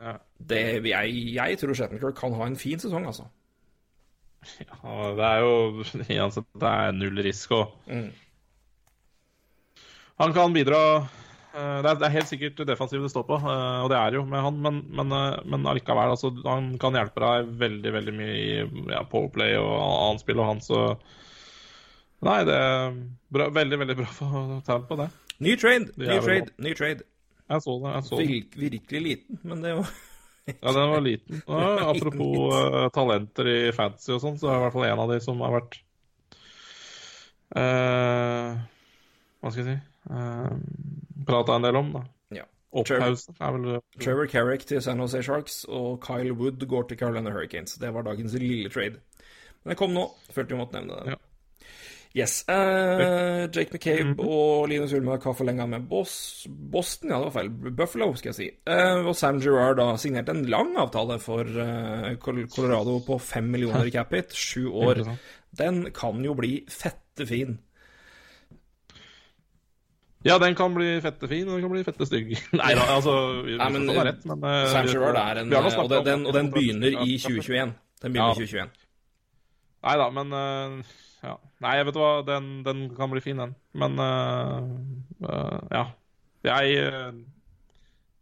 Ja. 0.00 0.16
det, 0.38 0.60
jeg, 0.88 1.14
jeg 1.36 1.58
tror 1.60 1.74
Shattenkirk 1.76 2.16
kan 2.16 2.32
ha 2.38 2.46
en 2.48 2.56
fin 2.56 2.80
sesong, 2.80 3.06
altså. 3.06 3.28
Ja, 4.64 5.10
det 5.18 5.26
er 5.30 5.42
jo 5.44 5.54
uansett 6.24 6.46
Det 6.56 6.70
er 6.72 6.94
null 6.96 7.20
risiko. 7.22 7.62
Mm. 7.90 8.08
Han 10.20 10.32
kan 10.36 10.52
bidra 10.56 10.80
eh, 10.96 11.19
det 11.52 11.88
er, 11.90 11.96
det 11.98 12.06
er 12.06 12.14
helt 12.14 12.30
sikkert 12.30 12.60
defensiv 12.68 13.02
det 13.02 13.10
står 13.10 13.24
på, 13.26 13.38
eh, 13.40 13.78
og 13.82 13.88
det 13.90 13.98
er 13.98 14.16
jo 14.18 14.22
med 14.28 14.44
han, 14.44 14.58
men, 14.62 14.82
men, 14.94 15.14
eh, 15.16 15.40
men 15.50 15.66
allikevel. 15.66 16.12
Altså, 16.14 16.30
han 16.44 16.72
kan 16.80 16.94
hjelpe 16.94 17.22
deg 17.24 17.48
veldig 17.62 17.94
veldig 17.96 18.14
mye 18.14 18.36
i 18.36 18.50
ja, 18.92 19.00
powerplay 19.10 19.56
og 19.58 19.72
annet 19.80 20.24
spill, 20.24 20.42
og 20.42 20.52
han 20.52 20.62
så 20.64 20.84
Nei, 22.20 22.42
det 22.44 22.52
er 22.52 22.96
bra, 23.32 23.46
veldig, 23.56 23.76
veldig 23.80 23.94
bra 23.96 24.06
for 24.12 24.58
tegn 24.66 24.82
på 24.90 24.98
det. 25.00 25.06
Ny 25.40 25.54
trade, 25.56 25.94
ny 25.96 26.18
trade, 26.20 26.52
ny 26.60 26.74
trade. 26.76 27.06
Jeg 27.48 27.64
så 27.64 27.76
det. 27.80 27.92
jeg 27.94 28.06
så 28.06 28.18
det. 28.18 28.26
Virk, 28.28 28.58
virkelig 28.60 29.00
liten, 29.06 29.38
men 29.48 29.64
det 29.64 29.72
var 29.78 29.94
Ja, 30.50 30.72
den 30.76 30.90
var 30.92 31.00
liten. 31.00 31.40
Ja, 31.46 31.70
apropos 31.88 32.52
uh, 32.52 32.88
talenter 32.92 33.48
i 33.48 33.58
fantasy 33.72 34.12
og 34.12 34.20
sånn, 34.20 34.36
så 34.40 34.50
er 34.50 34.52
det 34.52 34.60
i 34.60 34.64
hvert 34.66 34.76
fall 34.76 34.86
en 34.90 35.02
av 35.06 35.14
de 35.14 35.18
som 35.24 35.40
har 35.46 35.54
vært 35.56 35.78
uh, 37.56 38.60
Hva 39.40 39.54
skal 39.54 39.62
jeg 39.62 39.68
si 39.70 39.78
uh, 40.12 41.08
Prata 41.26 41.54
en 41.58 41.62
del 41.66 41.76
om, 41.76 41.92
da. 41.92 42.02
Ja. 42.36 42.44
Opphausen 42.72 43.34
er 43.40 43.52
vel 43.56 43.80
Trevor 43.98 44.26
Carrick 44.30 44.66
til 44.66 44.82
San 44.82 45.00
Jose 45.02 45.22
Sharks 45.26 45.64
og 45.68 45.98
Kyle 46.04 46.32
Wood 46.38 46.62
går 46.70 46.88
til 46.88 46.98
Carolina 47.00 47.30
Hurricanes. 47.34 47.74
Det 47.82 47.90
var 47.94 48.02
dagens 48.06 48.32
lille 48.38 48.70
trade. 48.70 49.00
Men 49.64 49.72
det 49.74 49.76
kom 49.80 49.92
nå. 49.92 50.06
Følte 50.32 50.54
vi 50.54 50.60
måtte 50.62 50.78
nevne 50.78 51.00
det. 51.00 51.16
Ja. 51.16 51.16
Yes. 52.16 52.40
Uh, 52.48 53.46
Jake 53.54 53.70
McCabe 53.70 54.04
Mhm. 54.16 54.20
og 54.26 54.68
Linus 54.68 54.92
Ulmark 54.92 55.22
har 55.28 55.32
forlenga 55.38 55.66
med 55.70 55.84
Bos 55.88 56.44
Boston, 56.48 57.10
ja, 57.12 57.18
det 57.20 57.28
var 57.28 57.36
feil. 57.36 57.50
Buffalo, 57.50 58.08
skal 58.18 58.28
jeg 58.32 58.34
si. 58.34 58.48
Uh, 58.66 59.06
og 59.06 59.14
Sam 59.16 59.38
Gerrard 59.40 59.76
da 59.78 59.96
signerte 59.96 60.30
en 60.34 60.44
lang 60.50 60.72
avtale 60.76 61.20
for 61.22 61.44
uh, 61.46 62.16
Colorado 62.18 62.98
på 63.06 63.18
fem 63.22 63.44
millioner 63.52 63.86
i 63.86 63.90
cap 63.94 64.10
hit, 64.14 64.32
sju 64.34 64.66
år. 64.72 65.04
Den 65.54 65.84
kan 65.94 66.24
jo 66.24 66.34
bli 66.34 66.64
fette 66.68 67.26
fin. 67.30 67.58
Ja, 70.26 70.36
den 70.38 70.54
kan 70.56 70.74
bli 70.76 70.98
fette 71.00 71.28
fin, 71.30 71.48
og 71.48 71.56
den 71.56 71.64
kan 71.64 71.72
bli 71.72 71.84
fette 71.86 72.06
stygg. 72.08 72.34
Nei 72.60 72.72
da, 72.76 72.86
altså 72.96 73.14
vi, 73.46 73.56
Nei, 73.56 73.68
men, 73.72 73.86
vi 73.88 74.02
rett, 74.10 74.26
men 74.28 74.44
eh, 74.44 74.66
Sam 74.68 74.90
Gerrard 74.90 75.20
er 75.20 75.42
en 75.42 75.54
Og 75.56 75.88
den, 75.92 76.04
den, 76.04 76.26
og 76.28 76.36
den 76.36 76.50
begynner 76.52 76.98
i 77.06 77.16
2021. 77.16 77.72
Den 78.02 78.12
begynner 78.12 78.28
Ja. 78.28 78.36
i 78.36 78.50
2021. 78.50 78.76
Nei 79.80 79.96
da, 79.96 80.10
men 80.12 80.36
eh, 80.36 80.94
ja. 81.24 81.34
Nei, 81.64 81.74
vet 81.88 81.96
du 81.96 82.00
hva, 82.02 82.12
den, 82.28 82.52
den 82.66 82.86
kan 82.96 83.12
bli 83.12 83.24
fin, 83.24 83.40
den. 83.40 83.56
Men 83.76 83.96
uh, 84.00 84.60
uh, 85.24 85.58
ja. 85.72 85.84
Jeg 86.44 86.78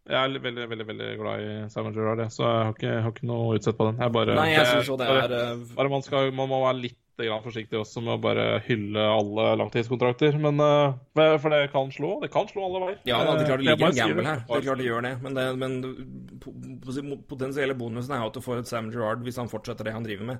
jeg 0.09 0.17
er 0.17 0.41
veldig 0.41 0.65
veldig, 0.71 0.87
veldig 0.89 1.09
glad 1.21 1.43
i 1.45 1.51
Simon 1.69 1.93
Gerard, 1.93 2.23
så 2.33 2.47
jeg 2.47 2.63
har 2.65 2.73
ikke, 2.73 2.93
har 3.05 3.13
ikke 3.13 3.29
noe 3.29 3.59
utsett 3.59 3.77
på 3.77 3.91
den. 3.91 3.99
Jeg 4.01 4.13
bare, 4.15 4.37
Nei, 4.39 4.47
jeg 4.55 4.71
synes 4.71 4.89
jo 4.89 4.97
det 4.97 5.05
er 5.09 5.19
Bare, 5.21 5.43
Bare 5.77 5.93
man, 5.93 6.05
skal, 6.07 6.31
man 6.33 6.49
må 6.49 6.63
være 6.65 6.79
litt 6.87 6.97
grann 7.27 7.43
forsiktig 7.43 7.79
også 7.81 8.03
med 8.05 8.13
å 8.15 8.21
bare 8.23 8.45
hylle 8.69 9.03
alle 9.11 9.47
langtidskontrakter. 9.59 10.39
Men, 10.39 10.61
eh, 10.63 11.39
for 11.43 11.51
det 11.51 11.73
kan 11.73 11.91
slå. 11.91 12.21
Det 12.23 12.31
kan 12.31 12.47
slå 12.47 12.65
alle 12.69 12.81
veier. 12.85 12.99
Ja, 13.09 13.19
det 13.25 13.43
er 13.43 13.49
klart 13.51 13.65
det 13.65 13.69
Eh, 13.69 13.77
ligger 13.77 13.89
en 13.89 13.99
gamble 13.99 14.27
her. 14.29 14.43
Det 14.47 14.57
er 14.57 14.67
klart 14.69 14.79
det 14.79 14.87
gjør 14.87 15.03
det. 15.09 15.15
Men, 15.23 15.35
det, 15.35 15.47
men 15.59 17.23
potensielle 17.29 17.75
bonusen 17.79 18.15
er 18.15 18.23
jo 18.23 18.31
at 18.31 18.39
du 18.39 18.43
får 18.45 18.63
et 18.63 18.71
Sam 18.71 18.91
Gerrard 18.95 19.25
hvis 19.27 19.39
han 19.41 19.51
fortsetter 19.51 19.85
det 19.89 19.95
han 19.97 20.07
driver 20.07 20.25
med, 20.35 20.39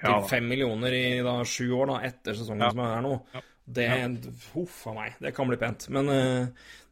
til 0.00 0.10
Ja, 0.10 0.18
fem 0.28 0.46
millioner 0.48 0.92
i 0.94 1.04
da, 1.24 1.38
sju 1.48 1.70
år 1.78 1.86
da, 1.94 2.00
etter 2.08 2.36
sesongen 2.38 2.66
Ja. 2.68 2.70
som 2.74 2.84
er 2.84 3.00
nå. 3.06 3.14
Ja. 3.34 3.40
Det 3.68 3.88
Huff 4.54 4.86
a 4.88 4.94
meg. 4.96 5.16
Det 5.20 5.34
kan 5.36 5.48
bli 5.48 5.56
pent. 5.60 5.88
Men 5.92 6.08
uh, 6.08 6.46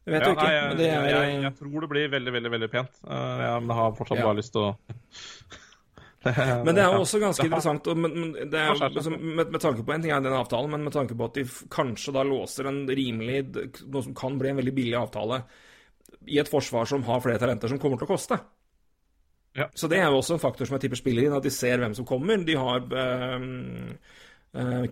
det 0.05 0.13
vet 0.13 0.21
Ja, 0.21 0.27
du 0.27 0.33
ikke. 0.35 0.43
nei, 0.43 0.53
jeg, 0.53 0.67
men 0.67 0.77
det 0.77 0.89
er, 0.91 1.07
jeg, 1.09 1.31
jeg, 1.33 1.41
jeg 1.47 1.55
tror 1.57 1.81
det 1.81 1.89
blir 1.89 2.09
veldig, 2.13 2.33
veldig 2.35 2.51
veldig 2.53 2.69
pent. 2.71 2.99
Uh, 3.07 3.39
ja, 3.41 3.53
men 3.59 3.71
jeg 3.73 3.79
har 3.79 3.95
fortsatt 3.97 4.21
bare 4.21 4.37
lyst 4.37 4.53
til 4.53 4.61
å 4.67 4.75
Men 6.65 6.75
det 6.75 6.83
er 6.83 6.93
jo 6.93 7.03
også 7.03 7.21
ganske 7.21 7.45
interessant, 7.47 7.87
og, 7.91 7.99
men, 7.99 8.17
men 8.19 8.51
det 8.51 8.59
er, 8.59 8.81
liksom, 8.93 9.15
med, 9.21 9.53
med 9.53 9.63
tanke 9.63 9.85
på 9.85 9.95
en 9.95 10.03
ting 10.03 10.13
er 10.13 10.23
den 10.23 10.35
avtalen, 10.35 10.71
men 10.73 10.85
med 10.87 10.95
tanke 10.95 11.15
på 11.17 11.29
at 11.29 11.39
de 11.39 11.45
kanskje 11.73 12.13
da 12.15 12.25
låser 12.27 12.69
en 12.69 12.83
rimelig 12.89 13.41
Noe 13.87 14.03
som 14.05 14.15
kan 14.17 14.37
bli 14.39 14.51
en 14.51 14.59
veldig 14.59 14.75
billig 14.75 14.97
avtale 14.99 15.41
i 16.27 16.39
et 16.41 16.51
forsvar 16.51 16.87
som 16.89 17.05
har 17.07 17.23
flere 17.23 17.41
talenter 17.41 17.71
som 17.71 17.79
kommer 17.81 17.99
til 17.99 18.07
å 18.07 18.11
koste. 18.11 18.37
Ja. 19.57 19.67
Så 19.73 19.89
det 19.89 19.99
er 19.99 20.11
jo 20.11 20.19
også 20.19 20.35
en 20.35 20.43
faktor 20.43 20.67
som 20.67 20.77
jeg 20.77 20.85
tipper 20.85 20.99
spiller 20.99 21.25
inn, 21.25 21.35
at 21.35 21.45
de 21.45 21.51
ser 21.53 21.81
hvem 21.81 21.95
som 21.97 22.05
kommer. 22.07 22.43
De 22.45 22.57
har 22.59 22.83
uh, 22.83 23.39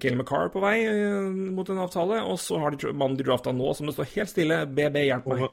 Kale 0.02 0.18
McCarr 0.18 0.50
på 0.54 0.64
vei 0.64 0.80
uh, 0.88 1.28
mot 1.54 1.70
en 1.70 1.84
avtale, 1.84 2.24
og 2.26 2.40
så 2.42 2.58
har 2.64 2.74
de 2.74 2.94
mannen 2.94 3.20
de 3.20 3.28
drafta 3.28 3.54
nå, 3.54 3.76
som 3.78 3.90
det 3.90 3.96
står 3.98 4.10
helt 4.16 4.32
stille, 4.32 4.64
BB, 4.66 5.04
hjelp 5.10 5.30
meg. 5.32 5.46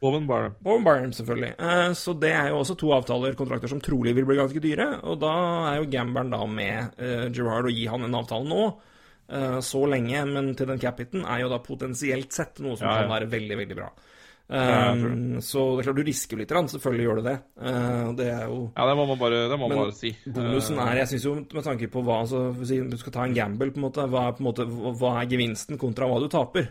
Bowen 0.00 0.26
Barnum. 0.28 0.54
Bowen 0.62 0.84
Barnum, 0.86 1.12
selvfølgelig. 1.12 1.54
Eh, 1.58 1.92
så 1.98 2.14
det 2.14 2.30
er 2.30 2.52
jo 2.52 2.60
også 2.60 2.76
to 2.78 2.92
avtaler, 2.94 3.34
kontrakter, 3.38 3.70
som 3.70 3.80
trolig 3.82 4.14
vil 4.14 4.28
bli 4.28 4.36
ganske 4.38 4.62
dyre. 4.62 4.86
Og 5.10 5.18
da 5.22 5.32
er 5.72 5.80
jo 5.80 5.88
gamberen 5.90 6.30
da 6.34 6.44
med 6.46 7.00
uh, 7.02 7.24
Gerrard 7.34 7.66
å 7.66 7.74
gi 7.74 7.88
han 7.90 8.06
en 8.06 8.14
avtale 8.20 8.46
nå. 8.46 8.68
eh, 9.28 9.58
så 9.60 9.82
lenge, 9.90 10.22
men 10.30 10.54
til 10.56 10.70
den 10.70 10.78
cap-hiten, 10.80 11.26
er 11.26 11.42
jo 11.42 11.50
da 11.50 11.58
potensielt 11.64 12.32
sett 12.32 12.62
noe 12.64 12.78
som 12.78 12.86
Ja, 12.86 12.94
ja. 12.94 13.02
kan 13.02 13.16
være 13.16 13.32
veldig, 13.34 13.58
veldig 13.64 13.80
bra. 13.80 13.90
Um, 14.48 15.42
så 15.44 15.60
det 15.76 15.82
er 15.82 15.86
klart 15.90 15.98
du 15.98 16.06
risker 16.06 16.38
litt, 16.40 16.52
selvfølgelig 16.72 17.04
gjør 17.04 17.18
du 17.18 17.26
det. 17.26 17.34
Uh, 17.60 18.14
det 18.16 18.30
er 18.32 18.46
jo 18.48 18.62
Ja, 18.78 18.86
det 18.88 18.94
må 18.96 19.04
man 19.10 19.18
bare, 19.20 19.42
det 19.50 19.58
må 19.60 19.68
man 19.68 19.82
bare 19.82 19.96
si. 19.98 20.14
Bonusen 20.24 20.80
er, 20.80 21.02
jeg 21.02 21.10
syns 21.10 21.26
jo 21.26 21.34
med 21.42 21.66
tanke 21.66 21.90
på 21.92 22.00
hva 22.06 22.22
altså, 22.22 22.46
Du 22.56 22.96
skal 22.96 23.12
ta 23.12 23.26
en 23.26 23.36
gamble, 23.36 23.68
på 23.74 23.82
en 23.82 23.88
måte. 23.90 24.06
Hva 24.08 24.30
er, 24.30 24.38
på 24.38 24.40
en 24.40 24.48
måte, 24.48 24.64
hva 25.02 25.18
er 25.20 25.28
gevinsten 25.34 25.76
kontra 25.76 26.08
hva 26.08 26.22
du 26.22 26.30
taper? 26.32 26.70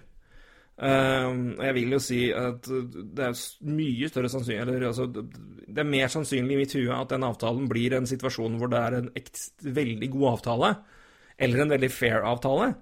Og 0.77 1.63
jeg 1.65 1.73
vil 1.73 1.95
jo 1.95 1.99
si 2.03 2.19
at 2.37 2.67
det 2.69 3.23
er 3.25 3.37
mye 3.65 4.09
større 4.11 4.29
sannsynlig 4.29 4.61
eller, 4.61 4.83
altså, 4.91 5.07
Det 5.09 5.81
er 5.81 5.89
mer 5.89 6.07
sannsynlig 6.13 6.53
i 6.53 6.59
mitt 6.61 6.75
hue 6.77 6.93
at 6.93 7.09
den 7.09 7.25
avtalen 7.25 7.65
blir 7.71 7.95
en 7.97 8.05
situasjon 8.09 8.59
hvor 8.59 8.69
det 8.69 8.77
er 8.83 8.97
en 8.99 9.09
ekst, 9.17 9.55
veldig 9.65 10.09
god 10.13 10.27
avtale, 10.35 10.69
eller 11.39 11.63
en 11.65 11.73
veldig 11.73 11.89
fair 11.91 12.21
avtale, 12.29 12.75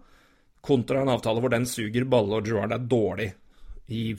kontra 0.66 1.02
en 1.06 1.14
avtale 1.14 1.40
hvor 1.44 1.50
den 1.54 1.66
suger 1.70 2.06
Balle 2.10 2.36
og 2.42 2.46
Gerard 2.48 2.74
er 2.76 2.84
dårlig 2.84 3.30
i, 3.88 4.12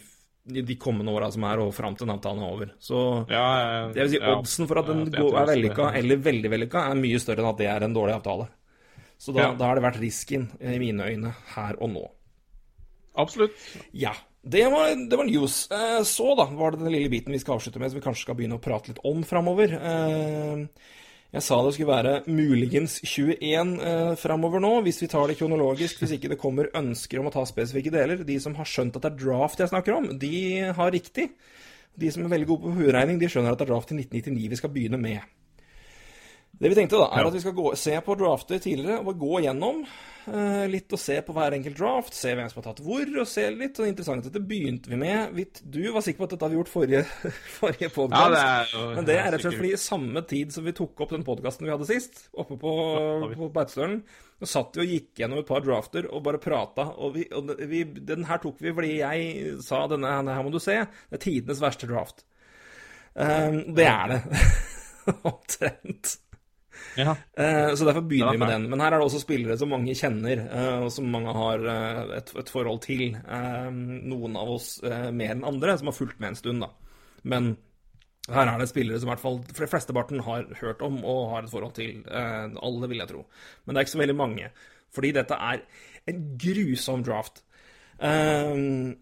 i 0.47 0.63
de 0.63 0.77
kommende 0.81 1.13
åra 1.13 1.29
som 1.35 1.45
er, 1.45 1.59
og 1.61 1.73
fram 1.75 1.97
til 1.99 2.07
den 2.07 2.15
avtalen 2.17 2.43
er 2.45 2.53
over. 2.57 2.73
Så 2.81 3.27
Ja, 3.29 3.47
jeg- 3.61 3.95
jeg 3.97 4.03
vil 4.05 4.11
si, 4.11 4.19
ja. 4.25 4.35
oddsen 4.39 4.67
for 4.69 4.79
at 4.79 4.87
den 4.87 5.05
Ja, 5.13 5.21
går, 5.21 5.37
er 5.43 5.47
vellykka 5.53 5.93
eller 6.01 6.17
veldig 6.17 6.51
vellykka, 6.51 6.91
er 6.91 6.95
mye 6.95 7.19
større 7.21 7.41
enn 7.45 7.51
at 7.53 7.59
det 7.59 7.67
er 7.67 7.83
en 7.85 7.95
dårlig 7.95 8.15
avtale. 8.15 8.49
Så 9.19 9.33
da, 9.35 9.41
Ja. 9.41 9.55
da 9.55 9.65
har 9.67 9.75
det 9.75 9.85
vært 9.85 10.01
risken, 10.01 10.49
i 10.61 10.79
mine 10.79 11.03
øyne, 11.05 11.35
her 11.55 11.75
og 11.81 11.91
nå. 11.91 12.11
Absolutt. 13.17 13.57
Ja. 13.93 14.15
Det 14.47 14.63
var, 14.71 14.93
det 15.11 15.17
var 15.19 15.27
news. 15.27 15.65
Eh, 15.75 16.03
Så, 16.07 16.35
da, 16.39 16.45
var 16.55 16.71
det 16.77 16.85
den 16.85 16.93
lille 16.95 17.11
biten 17.11 17.35
vi 17.35 17.41
skal 17.43 17.57
avslutte 17.57 17.81
med, 17.83 17.91
som 17.91 17.99
vi 17.99 18.05
kanskje 18.05 18.29
skal 18.29 18.37
begynne 18.39 18.61
å 18.61 18.63
prate 18.63 18.93
litt 18.93 19.03
om 19.03 19.25
framover. 19.27 19.73
Eh, 19.75 20.93
Jeg 21.35 21.43
sa 21.43 21.57
det 21.67 21.73
skulle 21.75 21.91
være 21.91 22.13
muligens 22.31 23.01
21 23.03 23.73
eh, 23.83 24.13
framover 24.17 24.63
nå, 24.63 24.71
hvis 24.87 25.03
vi 25.03 25.09
tar 25.11 25.27
det 25.27 25.35
kronologisk. 25.41 25.99
Hvis 26.01 26.15
ikke 26.15 26.31
det 26.31 26.39
kommer 26.39 26.71
ønsker 26.79 27.19
om 27.21 27.27
å 27.27 27.35
ta 27.35 27.43
spesifikke 27.45 27.91
deler. 27.93 28.23
De 28.25 28.39
som 28.41 28.55
har 28.55 28.71
skjønt 28.71 28.97
at 28.97 29.03
det 29.09 29.11
er 29.11 29.19
draft 29.25 29.59
jeg 29.61 29.73
snakker 29.73 29.97
om, 29.99 30.07
de 30.23 30.71
har 30.79 30.95
riktig. 30.95 31.33
De 31.99 32.13
som 32.13 32.23
er 32.23 32.33
veldig 32.37 32.47
gode 32.53 32.63
på 32.69 32.77
hovedregning, 32.79 33.19
de 33.19 33.29
skjønner 33.33 33.53
at 33.57 33.59
det 33.59 33.67
er 33.67 33.73
draft 33.75 33.91
i 33.91 33.99
1999 33.99 34.49
vi 34.53 34.61
skal 34.63 34.73
begynne 34.73 35.01
med. 35.03 35.27
Det 36.57 36.71
vi 36.73 36.77
tenkte, 36.79 36.97
da, 36.97 37.11
er 37.13 37.21
Ja. 37.25 37.29
at 37.29 37.35
vi 37.37 37.41
skal 37.43 37.53
gå, 37.53 37.71
se 37.77 37.97
på 38.01 38.15
drafter 38.17 38.61
tidligere 38.65 39.03
og 39.05 39.19
gå 39.21 39.41
gjennom 39.45 39.83
eh, 40.27 40.63
litt 40.73 40.93
og 40.97 40.99
se 40.99 41.19
på 41.23 41.35
hver 41.37 41.53
enkelt 41.53 41.77
draft, 41.77 42.15
se 42.17 42.33
hvem 42.33 42.49
som 42.49 42.63
har 42.63 42.67
tatt 42.71 42.81
hvor, 42.87 43.11
og 43.21 43.29
se 43.29 43.45
litt. 43.53 43.77
Og 43.79 43.91
interessant 43.91 44.25
at 44.25 44.33
dette 44.33 44.41
begynte 44.41 44.89
vi 44.89 44.97
med 44.97 45.37
Du 45.63 45.83
var 45.93 46.01
sikker 46.01 46.23
på 46.23 46.25
at 46.25 46.33
dette 46.33 46.49
har 46.49 46.55
vi 46.55 46.57
gjort 46.57 46.73
forrige, 46.73 47.03
forrige 47.61 47.91
podkast. 47.93 48.39
Ja, 48.73 48.87
Men 48.97 49.05
det 49.05 49.19
er 49.19 49.29
rett 49.35 49.45
og 49.45 49.47
slett 49.51 49.61
fordi 49.61 49.75
samme 49.85 50.25
tid 50.33 50.57
som 50.57 50.65
vi 50.65 50.75
tok 50.81 51.05
opp 51.05 51.13
den 51.13 51.27
podkasten 51.29 51.69
vi 51.69 51.75
hadde 51.75 51.91
sist, 51.93 52.25
oppe 52.33 52.57
på, 52.57 52.75
på 53.37 53.53
Beitostølen, 53.53 54.01
så 54.41 54.51
satt 54.57 54.81
vi 54.81 54.87
og 54.87 54.93
gikk 54.97 55.23
gjennom 55.23 55.45
et 55.45 55.49
par 55.53 55.61
drafter 55.65 56.09
og 56.09 56.25
bare 56.25 56.41
prata. 56.41 56.89
Og, 56.97 57.15
vi, 57.21 57.29
og 57.37 57.53
vi, 57.69 57.85
den 57.85 58.25
her 58.29 58.41
tok 58.41 58.65
vi 58.65 58.73
fordi 58.73 58.97
jeg 59.03 59.57
sa 59.65 59.85
denne, 59.93 60.09
denne 60.23 60.41
her 60.41 60.49
må 60.49 60.57
du 60.57 60.61
se. 60.61 60.81
Det 61.13 61.21
er 61.21 61.27
tidenes 61.29 61.61
verste 61.61 61.89
draft. 61.93 62.25
Um, 63.13 63.63
det 63.77 63.87
er 63.93 64.17
det. 64.17 64.23
Omtrent. 65.31 66.17
Ja. 66.97 67.15
Eh, 67.37 67.75
Så 67.75 67.85
derfor 67.85 68.03
begynner 68.09 68.33
vi 68.33 68.39
med 68.41 68.49
den. 68.49 68.69
Men 68.71 68.81
her 68.81 68.93
er 68.95 68.99
det 68.99 69.07
også 69.07 69.21
spillere 69.23 69.57
som 69.59 69.69
mange 69.73 69.95
kjenner, 69.95 70.43
eh, 70.49 70.79
og 70.87 70.91
som 70.93 71.09
mange 71.13 71.33
har 71.37 71.67
eh, 71.73 72.17
et, 72.19 72.33
et 72.41 72.51
forhold 72.53 72.83
til. 72.87 73.17
Noen 73.17 74.37
av 74.37 74.51
oss 74.57 74.81
mer 74.83 75.35
enn 75.35 75.45
andre, 75.47 75.77
som 75.79 75.91
har 75.91 75.97
fulgt 75.97 76.21
med 76.21 76.33
en 76.33 76.39
stund, 76.41 76.65
da. 76.65 76.71
Men 77.25 77.57
her 78.29 78.49
er 78.51 78.59
det 78.59 78.69
spillere 78.71 78.99
som 78.99 79.09
i 79.09 79.13
hvert 79.15 79.23
fall 79.23 79.41
for 79.55 79.71
flesteparten 79.71 80.23
har 80.27 80.47
hørt 80.61 80.81
om 80.83 80.99
og 81.05 81.31
har 81.35 81.45
et 81.45 81.53
forhold 81.53 81.75
til. 81.79 82.03
Alle, 82.11 82.89
vil 82.91 82.99
jeg 83.03 83.09
tro. 83.13 83.27
Men 83.65 83.75
det 83.75 83.81
er 83.81 83.87
ikke 83.87 83.97
så 83.97 84.03
veldig 84.03 84.19
mange. 84.19 84.51
Fordi 84.97 85.13
dette 85.15 85.35
er 85.35 85.63
en 86.11 86.23
grusom 86.39 87.05
draft. 87.07 87.43
Eh, 87.99 88.53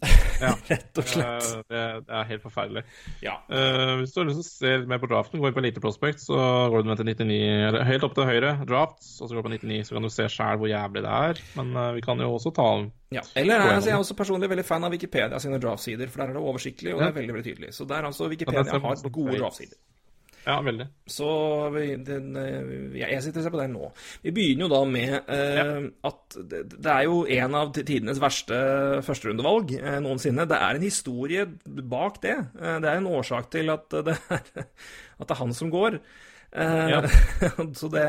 Ja. 0.41 0.51
Rett 0.67 0.99
og 0.99 1.07
slett. 1.07 1.45
Det, 1.45 1.61
Det, 1.71 1.81
det 2.07 2.15
er 2.19 2.27
helt 2.29 2.43
forferdelig. 2.43 2.83
Ja. 3.23 3.37
Uh, 3.47 4.01
hvis 4.01 4.13
du 4.13 4.21
har 4.21 4.27
lyst 4.29 4.41
til 4.41 4.45
å 4.45 4.49
se 4.49 4.73
litt 4.81 4.91
mer 4.91 5.01
på 5.03 5.09
draften, 5.11 5.41
går 5.41 5.51
du 5.53 5.57
på 5.57 5.63
Elite 5.63 5.83
Prospect, 5.83 6.23
så 6.25 6.35
går 6.73 6.83
du 6.83 6.91
med 6.91 6.99
til 6.99 7.09
99, 7.11 7.39
eller 7.69 7.87
helt 7.87 8.05
opp 8.07 8.15
til 8.17 8.27
høyre, 8.27 8.51
drafts, 8.67 9.15
og 9.21 9.29
så 9.29 9.37
går 9.37 9.45
du 9.45 9.47
på 9.47 9.53
99, 9.55 9.79
så 9.87 9.97
kan 9.97 10.07
du 10.07 10.11
se 10.13 10.27
sjæl 10.35 10.61
hvor 10.61 10.71
jævlig 10.71 11.05
det 11.05 11.15
er. 11.29 11.41
Men 11.59 11.73
uh, 11.77 11.89
vi 11.95 12.05
kan 12.05 12.21
jo 12.23 12.31
også 12.35 12.53
ta 12.55 12.69
Ja. 13.15 13.23
Eller 13.39 13.61
er, 13.61 13.75
altså, 13.77 13.91
jeg 13.91 13.95
er 13.95 14.03
også 14.03 14.17
personlig 14.19 14.51
veldig 14.51 14.67
fan 14.67 14.83
av 14.83 14.95
Wikipedia 14.95 15.39
sine 15.39 15.59
draftsider, 15.63 16.11
for 16.11 16.23
der 16.23 16.33
er 16.33 16.39
det 16.39 16.45
oversiktlig, 16.51 16.95
og 16.95 17.03
det 17.03 17.11
er 17.11 17.19
veldig 17.21 17.37
veldig 17.37 17.51
tydelig. 17.51 17.75
Så 17.77 17.87
der 17.89 18.09
altså 18.09 18.29
Wikipedia 18.31 18.65
er 18.65 18.83
har 18.83 19.11
gode 19.11 19.39
draftsider. 19.39 19.77
Ja, 20.45 20.59
veldig. 20.61 20.85
Så 21.09 21.27
vi, 21.73 21.85
den, 22.05 22.35
eh, 22.37 22.67
ja, 22.99 23.07
jeg 23.15 23.23
sitter 23.25 23.41
og 23.41 23.45
ser 23.47 23.53
på 23.55 23.61
den 23.63 23.73
nå. 23.73 23.87
Vi 24.21 24.33
begynner 24.35 24.67
jo 24.67 24.73
da 24.75 24.81
med 24.89 25.31
eh, 25.33 25.87
at 26.05 26.37
det, 26.51 26.59
det 26.75 26.91
er 26.91 27.07
jo 27.07 27.23
en 27.37 27.57
av 27.57 27.71
tidenes 27.73 28.21
verste 28.21 28.59
førsterundevalg 29.07 29.73
eh, 29.79 29.97
noensinne. 30.05 30.45
Det 30.49 30.59
er 30.61 30.77
en 30.77 30.85
historie 30.85 31.47
bak 31.65 32.21
det. 32.21 32.37
Eh, 32.61 32.77
det 32.83 32.91
er 32.91 33.01
en 33.01 33.09
årsak 33.09 33.49
til 33.57 33.73
at 33.73 33.89
det 34.05 34.15
er, 34.29 34.45
at 35.19 35.25
det 35.25 35.33
er 35.33 35.41
han 35.41 35.53
som 35.57 35.73
går. 35.73 35.97
Eh, 36.53 36.87
Ja. 36.93 37.01
så 37.81 37.89
det 37.91 38.05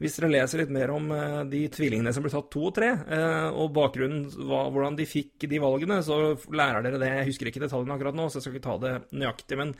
Hvis 0.00 0.14
dere 0.16 0.30
leser 0.32 0.62
litt 0.62 0.70
mer 0.72 0.90
om 0.94 1.10
eh, 1.12 1.40
de 1.50 1.58
tvillingene 1.72 2.12
som 2.16 2.24
ble 2.24 2.32
tatt 2.32 2.48
to 2.52 2.62
og 2.70 2.72
tre, 2.78 2.88
eh, 3.04 3.48
og 3.52 3.74
bakgrunnen, 3.76 4.22
var 4.48 4.70
hvordan 4.72 4.96
de 4.96 5.04
fikk 5.08 5.44
de 5.50 5.60
valgene, 5.60 5.98
så 6.06 6.38
lærer 6.56 6.86
dere 6.86 7.00
det. 7.02 7.10
Jeg 7.18 7.28
husker 7.28 7.50
ikke 7.50 7.60
detaljene 7.66 7.98
akkurat 7.98 8.16
nå, 8.16 8.30
så 8.30 8.38
jeg 8.38 8.46
skal 8.46 8.56
ikke 8.56 8.64
ta 8.64 8.76
det 8.80 8.94
nøyaktig. 9.12 9.58
Men 9.60 9.74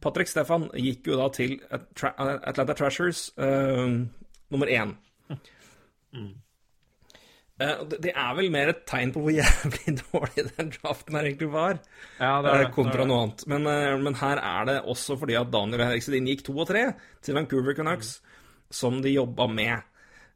Patrick 0.00 0.32
Stefan 0.32 0.70
gikk 0.80 1.10
jo 1.10 1.18
da 1.20 1.28
til 1.34 1.58
Atlanta 1.68 2.76
Trashers 2.76 3.28
uh, 3.36 4.00
nummer 4.52 4.72
én. 4.72 4.94
Eh, 7.60 7.84
det, 7.92 8.12
er 8.12 8.32
vel 8.36 8.48
mer 8.52 8.72
et 8.72 8.82
tegn 8.88 9.12
på 9.12 9.26
hvor 9.26 9.32
jævlig 9.32 9.96
dårlig 10.06 10.46
den 10.56 10.72
draften 10.72 11.16
her 11.16 11.28
egentlig 11.28 11.50
var, 11.52 11.78
Ja, 12.16 12.34
det 12.44 12.52
er 12.52 12.72
kontra 12.72 13.02
Det 13.02 13.04
er 13.04 13.12
noe 13.12 13.26
annet. 13.26 13.44
Men, 13.52 13.68
men 14.04 14.16
her 14.22 14.40
er 14.40 14.68
det 14.68 14.78
også 14.88 15.16
fordi 15.20 15.36
at 15.36 15.52
Daniel 15.52 15.84
Eriksedin 15.90 16.32
gikk 16.32 16.46
to 16.48 16.56
og 16.56 16.68
tre 16.72 16.86
til 17.24 17.36
Vancouver 17.36 17.76
Canucks, 17.76 18.18
som 18.70 19.00
de 19.02 19.14
jobba 19.14 19.46
med 19.50 19.74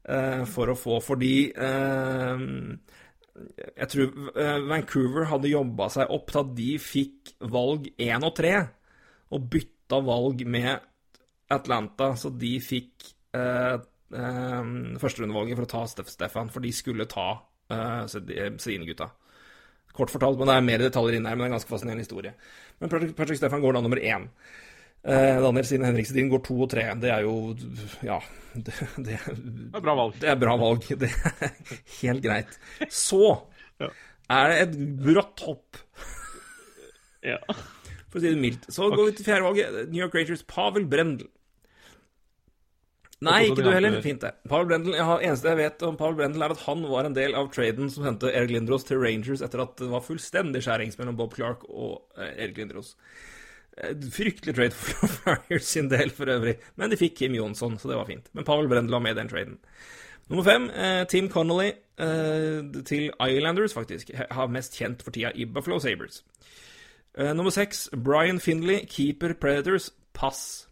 eh, 0.08 0.44
for 0.48 0.72
å 0.72 0.78
få, 0.78 0.98
fordi 1.04 1.34
eh, 1.50 2.44
jeg 3.76 3.88
tror 3.92 4.30
eh, 4.34 4.58
Vancouver 4.68 5.28
hadde 5.30 5.52
jobba 5.52 5.88
seg 5.92 6.12
opp 6.12 6.30
til 6.30 6.42
at 6.42 6.54
de 6.58 6.70
fikk 6.82 7.34
valg 7.52 7.88
én 8.00 8.26
og 8.26 8.34
tre, 8.36 8.54
og 9.30 9.46
bytta 9.52 10.00
valg 10.04 10.44
med 10.48 10.88
Atlanta, 11.50 12.12
så 12.18 12.30
de 12.34 12.56
fikk 12.62 13.10
eh, 13.36 13.76
eh, 13.76 14.74
førsterundevalget 15.02 15.58
for 15.58 15.66
å 15.66 15.72
ta 15.74 15.84
Steff 15.90 16.12
Stefan, 16.12 16.50
for 16.52 16.64
de 16.64 16.72
skulle 16.74 17.08
ta 17.10 17.32
eh, 17.70 18.04
Sedine-gutta. 18.10 19.10
Kort 19.96 20.12
fortalt, 20.12 20.38
men 20.38 20.46
det 20.46 20.56
er 20.56 20.66
mer 20.66 20.82
detaljer 20.84 21.18
inn 21.18 21.26
her, 21.26 21.34
men 21.34 21.44
det 21.44 21.48
er 21.48 21.52
en 21.52 21.56
ganske 21.58 21.72
fascinerende 21.72 22.04
historie. 22.04 22.34
Men 22.78 22.92
Patrick 22.92 23.40
Stefan 23.40 23.62
går 23.62 23.74
da 23.74 23.82
nummer 23.84 23.98
én. 23.98 24.28
Eh, 25.04 25.40
Daniel 25.40 25.64
Sine 25.64 25.86
Henriksen 25.88 26.28
går 26.28 26.42
to 26.44 26.58
og 26.60 26.70
tre. 26.74 26.82
Det 27.00 27.10
er 27.10 27.22
jo 27.24 27.56
Ja. 28.04 28.18
Det, 28.52 28.74
det, 28.98 29.16
Det 29.24 29.76
er 29.78 29.80
bra 29.84 29.94
valg. 29.94 30.16
det 30.20 30.28
er 30.28 30.36
bra 30.40 30.56
valg. 30.58 30.82
Det 30.98 31.08
er 31.08 31.52
helt 32.02 32.22
greit. 32.24 32.58
Så 32.90 33.20
Ja. 33.80 33.88
er 34.28 34.48
det 34.50 34.56
et 34.68 34.74
brått 35.00 35.40
hopp, 35.46 35.76
Ja. 37.22 37.38
for 38.10 38.18
å 38.18 38.20
si 38.20 38.28
det 38.34 38.38
mildt. 38.42 38.66
Så 38.74 38.90
går 38.92 39.06
vi 39.06 39.12
til 39.20 39.24
fjerdevalget. 39.30 39.88
New 39.88 40.02
York 40.02 40.14
Rangers, 40.14 40.42
Pavel 40.42 40.84
Brendel. 40.84 41.28
Nei, 43.22 43.42
ikke 43.50 43.62
du 43.62 43.68
heller. 43.70 43.98
Fint, 44.00 44.22
det. 44.24 44.32
Pavel 44.48 44.66
Brendel, 44.70 44.94
jeg 44.96 45.04
har, 45.04 45.20
eneste 45.20 45.50
jeg 45.52 45.58
vet 45.60 45.82
om 45.84 45.96
Pavel 46.00 46.16
Brendel, 46.16 46.42
er 46.42 46.54
at 46.54 46.62
han 46.64 46.82
var 46.88 47.04
en 47.04 47.12
del 47.16 47.34
av 47.36 47.50
traden 47.52 47.90
som 47.92 48.06
hendte 48.08 48.30
Erik 48.32 48.50
Lindros 48.54 48.86
til 48.88 48.96
Rangers 49.02 49.42
etter 49.44 49.60
at 49.60 49.76
det 49.76 49.90
var 49.92 50.00
fullstendig 50.06 50.62
skjærings 50.64 50.96
mellom 50.98 51.18
Bob 51.18 51.34
Clark 51.36 51.66
og 51.68 52.00
eh, 52.16 52.30
Erik 52.46 52.56
Lindros. 52.62 52.94
Eh, 53.80 53.96
Fryktelig 54.12 54.54
trade 54.54 54.76
for 54.76 55.08
Flyers 55.16 55.64
sin 55.64 55.90
del 55.90 56.10
for 56.10 56.30
øvrig, 56.30 56.56
men 56.76 56.90
de 56.90 56.96
fikk 57.00 57.16
Kim 57.18 57.34
Jonsson, 57.34 57.78
så 57.78 57.88
det 57.88 57.96
var 57.96 58.08
fint. 58.08 58.28
Men 58.32 58.44
Pavel 58.44 58.68
Brendel 58.68 58.92
var 58.92 59.04
med 59.04 59.16
i 59.16 59.20
den 59.20 59.28
traden. 59.28 59.58
Nummer 60.30 60.44
fem, 60.44 60.70
eh, 60.70 61.04
Tim 61.10 61.28
Connolly 61.28 61.72
eh, 61.98 62.82
til 62.86 63.10
Islanders, 63.28 63.74
faktisk. 63.74 64.10
Har 64.30 64.46
mest 64.46 64.76
kjent 64.78 65.02
for 65.02 65.10
tida 65.10 65.32
i 65.34 65.44
Buffalo 65.44 65.78
Sabres. 65.78 66.24
Eh, 67.18 67.32
nummer 67.34 67.50
seks, 67.50 67.88
Brian 68.04 68.40
Finley, 68.40 68.86
keeper 68.86 69.32
Predators, 69.34 69.90
pass. 70.14 70.68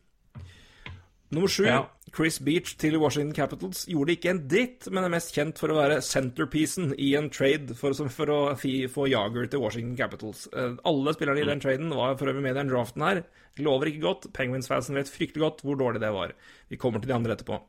Nummer 1.30 1.48
sju, 1.52 1.64
Ja. 1.66 1.82
Chris 2.16 2.38
Beach 2.40 2.76
til 2.80 2.96
Washington 2.96 3.34
Capitals. 3.36 3.82
Gjorde 3.86 4.14
ikke 4.16 4.30
en 4.30 4.38
dritt, 4.48 4.86
men 4.90 5.05
er 5.05 5.10
mest 5.12 5.34
kjent 5.36 5.59
for 5.60 5.68
å 5.68 5.76
være 5.76 5.98
centerpiecen 6.00 6.94
i 6.98 7.10
en 7.18 7.28
trade 7.28 7.74
for, 7.76 7.92
for 8.09 8.26
å 8.32 8.38
fi, 8.56 8.86
få 8.88 9.05
Jager 9.12 9.46
til 9.52 9.60
Washington 9.60 9.96
Capitals. 9.98 10.46
Eh, 10.56 10.78
alle 10.88 11.12
spillerne 11.12 11.42
i 11.42 11.48
den 11.50 11.60
traden 11.60 11.90
var 11.92 12.16
for 12.16 12.30
øvrig 12.32 12.42
med 12.46 12.56
i 12.56 12.60
den 12.62 12.70
draften 12.72 13.05
her. 13.05 13.20
Lover 13.60 13.90
ikke 13.90 14.00
godt. 14.06 14.30
Penguins-fansen 14.32 14.96
vet 14.96 15.10
fryktelig 15.12 15.42
godt 15.44 15.60
hvor 15.66 15.76
dårlig 15.76 16.00
det 16.00 16.12
var. 16.14 16.32
Vi 16.72 16.78
kommer 16.80 17.02
til 17.05 17.10
de 17.12 17.16
andre 17.18 17.36
etterpå. 17.36 17.60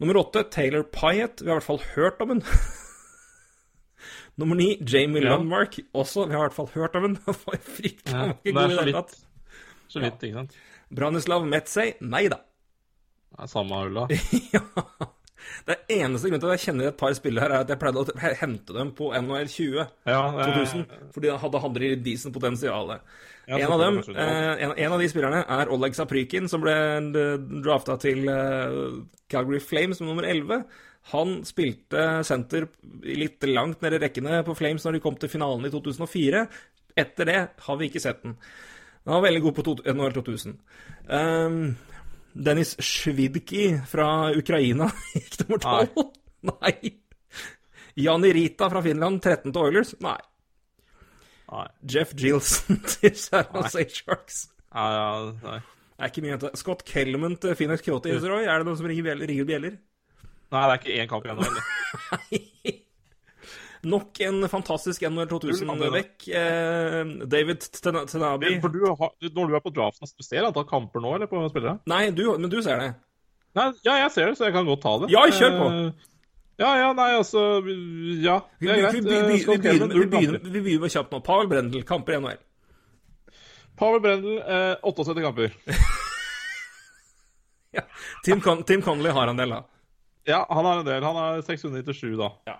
Nummer 0.00 0.16
åtte, 0.22 0.46
Taylor 0.50 0.82
Pyatt. 0.88 1.42
Vi 1.44 1.50
har 1.52 1.58
i 1.58 1.60
hvert 1.60 1.68
fall 1.68 1.82
hørt 1.92 2.22
om 2.24 2.32
hun. 2.38 2.42
Nummer 4.40 4.56
ni, 4.56 4.78
Jamie 4.80 5.20
Ja. 5.22 5.36
Lundmark. 5.36 5.76
Også, 5.92 6.24
vi 6.26 6.32
har 6.32 6.46
i 6.46 6.48
hvert 6.48 6.56
fall 6.56 6.70
hørt 6.72 6.96
om 6.96 7.02
hun. 7.10 7.18
Var 7.26 7.60
Fryktelig 7.68 8.16
Ja, 8.16 8.32
gode 8.32 8.48
i 8.48 8.52
det 8.56 8.78
hele 8.80 8.96
tatt. 8.96 9.12
Så 9.92 10.00
vidt, 10.00 10.24
ikke 10.24 10.40
sant. 10.40 10.56
Branislav 10.92 11.44
Metzey. 11.48 11.92
Nei 12.00 12.24
da. 12.32 12.40
Det 13.32 13.44
er 13.46 13.50
samme 13.50 13.82
ulla. 13.88 14.06
ja. 14.54 14.62
Det 15.66 15.76
eneste 15.94 16.28
grunnen 16.28 16.42
til 16.42 16.50
at 16.50 16.56
jeg 16.56 16.64
kjenner 16.68 16.88
et 16.90 16.98
par 16.98 17.14
spillere 17.16 17.44
her, 17.44 17.54
er 17.54 17.64
at 17.64 17.72
jeg 17.72 17.80
pleide 17.80 18.02
å 18.02 18.32
hente 18.40 18.76
dem 18.76 18.92
på 18.98 19.10
NHL 19.14 19.50
20 19.50 19.78
Ja, 20.08 20.20
det... 20.36 20.46
2000, 20.56 20.86
fordi 21.14 21.30
da 21.30 21.38
hadde 21.42 21.62
handler 21.64 21.86
i 21.86 21.90
decent 22.02 22.34
potensial. 22.34 22.94
Ja, 23.46 23.58
en, 23.58 23.66
av 23.74 23.82
dem, 23.82 23.98
eh, 24.14 24.62
en, 24.66 24.72
en 24.78 24.94
av 24.94 25.02
de 25.02 25.10
spillerne 25.10 25.42
er 25.42 25.70
Oleg 25.74 25.96
Saprykin, 25.98 26.48
som 26.50 26.62
ble 26.62 26.74
drafta 27.64 27.98
til 28.02 28.26
eh, 28.30 28.78
Calgary 29.32 29.62
Flames 29.62 29.98
som 29.98 30.10
nummer 30.10 30.26
11. 30.28 30.62
Han 31.10 31.40
spilte 31.46 32.22
senter 32.26 32.68
litt 33.02 33.42
langt 33.48 33.82
nede 33.82 33.98
i 33.98 34.04
rekkene 34.04 34.42
på 34.46 34.54
Flames 34.54 34.84
når 34.86 34.96
de 34.96 35.02
kom 35.02 35.16
til 35.18 35.32
finalen 35.32 35.66
i 35.66 35.72
2004. 35.74 36.44
Etter 37.02 37.28
det 37.28 37.40
har 37.66 37.80
vi 37.80 37.88
ikke 37.90 38.02
sett 38.02 38.22
den. 38.22 38.36
Han 39.08 39.18
var 39.18 39.26
veldig 39.26 39.42
god 39.42 39.56
på 39.56 39.74
NHL 39.90 40.14
2000. 40.20 40.54
Um, 41.10 41.56
Dennis 42.32 42.76
Svidki 42.80 43.66
fra 43.88 44.30
Ukraina 44.36 44.88
gikk 45.14 45.38
nummer 45.42 45.62
12. 45.62 46.04
Nei. 46.50 46.92
Jani 48.04 48.32
Rita 48.32 48.70
fra 48.72 48.82
Finland, 48.84 49.20
13 49.22 49.52
til 49.52 49.62
Oilers. 49.62 49.94
Nei. 50.04 50.18
Nei. 51.52 51.66
Jeff 51.94 52.14
Gilson 52.16 52.80
til 52.94 53.16
Sarah 53.20 53.68
Sharks. 53.68 54.46
Nei, 54.72 54.88
ja, 54.96 55.08
nei. 55.44 55.58
Det 55.92 56.06
er 56.06 56.10
ikke 56.14 56.22
mye 56.24 56.32
å 56.32 56.36
hente. 56.38 56.52
Scott 56.58 56.86
Kelman 56.88 57.36
til 57.38 57.52
Phoenix 57.58 57.84
Coyotes, 57.84 58.24
Roy. 58.26 58.46
Er 58.48 58.62
det 58.62 58.66
noen 58.70 58.78
som 58.80 58.88
ringer 58.90 59.06
bjeller? 59.10 59.28
Ringer 59.30 59.50
bjeller? 59.52 59.76
nei, 60.52 60.62
det 60.68 60.72
er 60.72 60.80
ikke 60.80 60.96
én 61.00 61.08
kamp 61.08 61.28
igjen. 61.28 61.44
eller? 61.44 62.80
Nok 63.82 64.20
en 64.22 64.44
fantastisk 64.46 65.02
NHL 65.02 65.16
Null 65.16 65.28
kamper, 65.28 65.48
da. 65.50 65.86
2000-vekk. 65.88 66.26
Eh, 66.38 67.26
David 67.32 67.64
Tenabi 67.82 68.52
For 68.62 68.70
du 68.70 68.84
har, 68.86 69.10
når 69.26 69.48
du 69.50 69.56
er 69.58 69.64
på 69.64 69.72
draften, 69.74 70.10
du 70.14 70.22
ser 70.26 70.46
antall 70.46 70.68
kamper 70.70 71.02
nå, 71.02 71.16
eller 71.16 71.30
på 71.30 71.42
spillere? 71.50 71.80
Nei, 71.90 72.04
du, 72.14 72.22
men 72.38 72.52
du 72.52 72.60
ser 72.62 72.78
det. 72.78 72.92
Nei, 73.58 73.66
ja, 73.84 73.96
jeg 74.04 74.14
ser 74.14 74.30
det, 74.30 74.38
så 74.38 74.46
jeg 74.46 74.54
kan 74.54 74.68
godt 74.70 74.84
ta 74.84 74.94
det. 75.02 75.10
Ja, 75.12 75.26
kjør 75.26 75.58
på. 75.58 75.66
Eh, 75.72 76.08
ja, 76.62 76.70
ja, 76.78 76.92
nei, 76.94 77.08
altså 77.16 77.42
Ja, 78.22 78.38
det 78.60 78.70
er 78.70 78.80
greit. 78.84 78.94
vi, 78.94 79.02
vi, 79.02 79.40
Eh, 79.42 79.82
vi, 79.90 80.60
begynner, 80.60 80.80
med 80.84 80.94
kjapt 80.94 81.12
nå. 81.12 81.20
Pavel 81.26 81.50
Brendel, 81.50 81.82
kamper 81.88 82.14
i 82.16 82.20
NHL. 82.22 82.40
Pavel 83.80 84.04
Brendel, 84.04 84.38
eh, 84.46 84.76
78 84.82 85.26
kamper. 85.26 85.58
Ja. 87.72 87.80
Tim, 88.20 88.40
Con 88.44 88.64
Tim 88.68 88.82
Connolly 88.84 89.10
har 89.16 89.30
en 89.30 89.38
del, 89.40 89.48
da. 89.48 89.62
Ja, 90.28 90.46
han 90.50 90.66
har 90.68 90.82
en 90.82 90.84
del. 90.84 91.02
Han 91.02 91.16
har 91.16 91.38
697, 91.40 92.18
da. 92.20 92.28
Ja. 92.44 92.58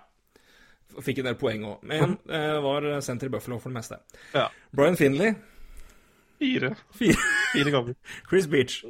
Fikk 1.01 1.23
en 1.23 1.29
del 1.31 1.35
poeng 1.39 1.63
òg, 1.65 1.79
men 1.89 2.17
eh, 2.29 2.59
var 2.63 2.85
senter 3.05 3.29
i 3.29 3.33
Buffalo 3.33 3.57
for 3.63 3.73
det 3.73 3.79
meste. 3.79 3.97
Ja. 4.35 4.49
Brian 4.75 4.97
Finley, 4.99 5.33
Fire. 6.43 6.73
fire. 6.93 7.15
Fire 7.53 7.71
kamper. 7.71 7.95
Chris 8.29 8.47
Beach. 8.51 8.81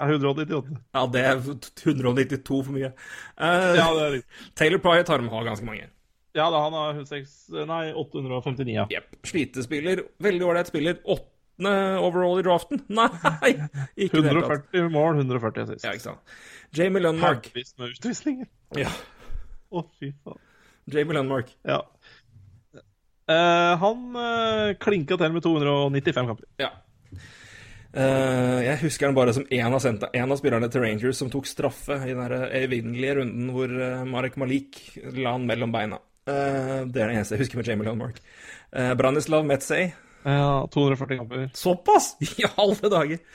Ja, 0.00 0.06
198. 0.08 0.76
Ja, 0.94 1.06
det 1.12 1.20
er 1.28 1.40
192 1.40 2.60
for 2.64 2.72
mye. 2.72 2.92
Eh, 3.36 3.72
Ja, 3.76 3.88
det 3.96 4.04
er 4.04 4.12
riktig. 4.18 4.52
Taylor 4.56 4.78
Pyatt 4.84 5.10
har 5.12 5.20
å 5.24 5.32
har 5.34 5.48
ganske 5.50 5.66
mange. 5.66 5.88
Ja, 6.32 6.46
da, 6.46 6.60
han 6.62 6.72
har 6.78 7.00
6, 7.04 7.32
nei, 7.66 7.90
859, 7.98 8.70
ja. 8.70 8.84
Yep. 8.94 9.16
Slitespiller. 9.26 10.04
Veldig 10.22 10.46
ålreit 10.46 10.70
spiller. 10.70 11.00
Åttende 11.10 11.72
overall 11.98 12.38
i 12.38 12.44
draften? 12.46 12.84
Nei! 13.00 13.50
Ikke 13.98 14.20
i 14.20 14.22
det 14.22 14.30
140 14.36 14.92
mål, 14.94 15.18
140 15.24 15.64
assist. 15.66 15.84
Ja, 15.84 15.92
ikke 15.96 16.06
sant. 16.06 16.36
Jamie 16.78 17.02
Lundmark. 17.02 17.50
Utvisninger. 17.82 18.46
Ja. 18.78 18.92
Å, 19.74 19.82
fy 19.98 20.12
faen. 20.22 20.38
Jamie 20.86 21.16
Lundmark. 21.16 21.52
Ja. 21.66 21.82
Uh, 23.30 23.74
han 23.78 24.06
uh, 24.16 24.72
klinka 24.82 25.18
til 25.20 25.34
med 25.34 25.44
295 25.44 26.30
kamper. 26.32 26.46
Ja. 26.58 26.70
Uh, 27.90 28.60
jeg 28.62 28.78
husker 28.84 29.08
han 29.08 29.16
bare 29.16 29.34
som 29.34 29.46
en 29.50 29.74
av, 29.74 29.80
senta, 29.82 30.10
en 30.14 30.30
av 30.30 30.38
spillerne 30.38 30.68
til 30.70 30.84
Rangers 30.84 31.18
som 31.18 31.30
tok 31.30 31.48
straffe 31.50 31.96
i 32.06 32.14
den 32.14 32.34
evinnelige 32.60 33.16
runden 33.18 33.48
hvor 33.54 33.72
eh, 33.74 34.04
Marek 34.06 34.36
Malik 34.38 34.78
la 35.16 35.34
han 35.34 35.46
mellom 35.48 35.74
beina. 35.74 35.98
Uh, 36.28 36.86
det 36.86 37.02
er 37.02 37.10
det 37.10 37.16
eneste 37.16 37.34
jeg 37.34 37.44
husker 37.46 37.58
med 37.58 37.70
Jamie 37.70 37.88
Lundmark. 37.88 38.20
Uh, 38.70 38.92
Branislav 38.98 39.46
Metzey. 39.46 39.90
Ja, 40.22 40.68
240 40.70 41.18
kamper. 41.18 41.48
Såpass! 41.58 42.12
I 42.38 42.46
alle 42.54 42.92
dager! 42.92 43.26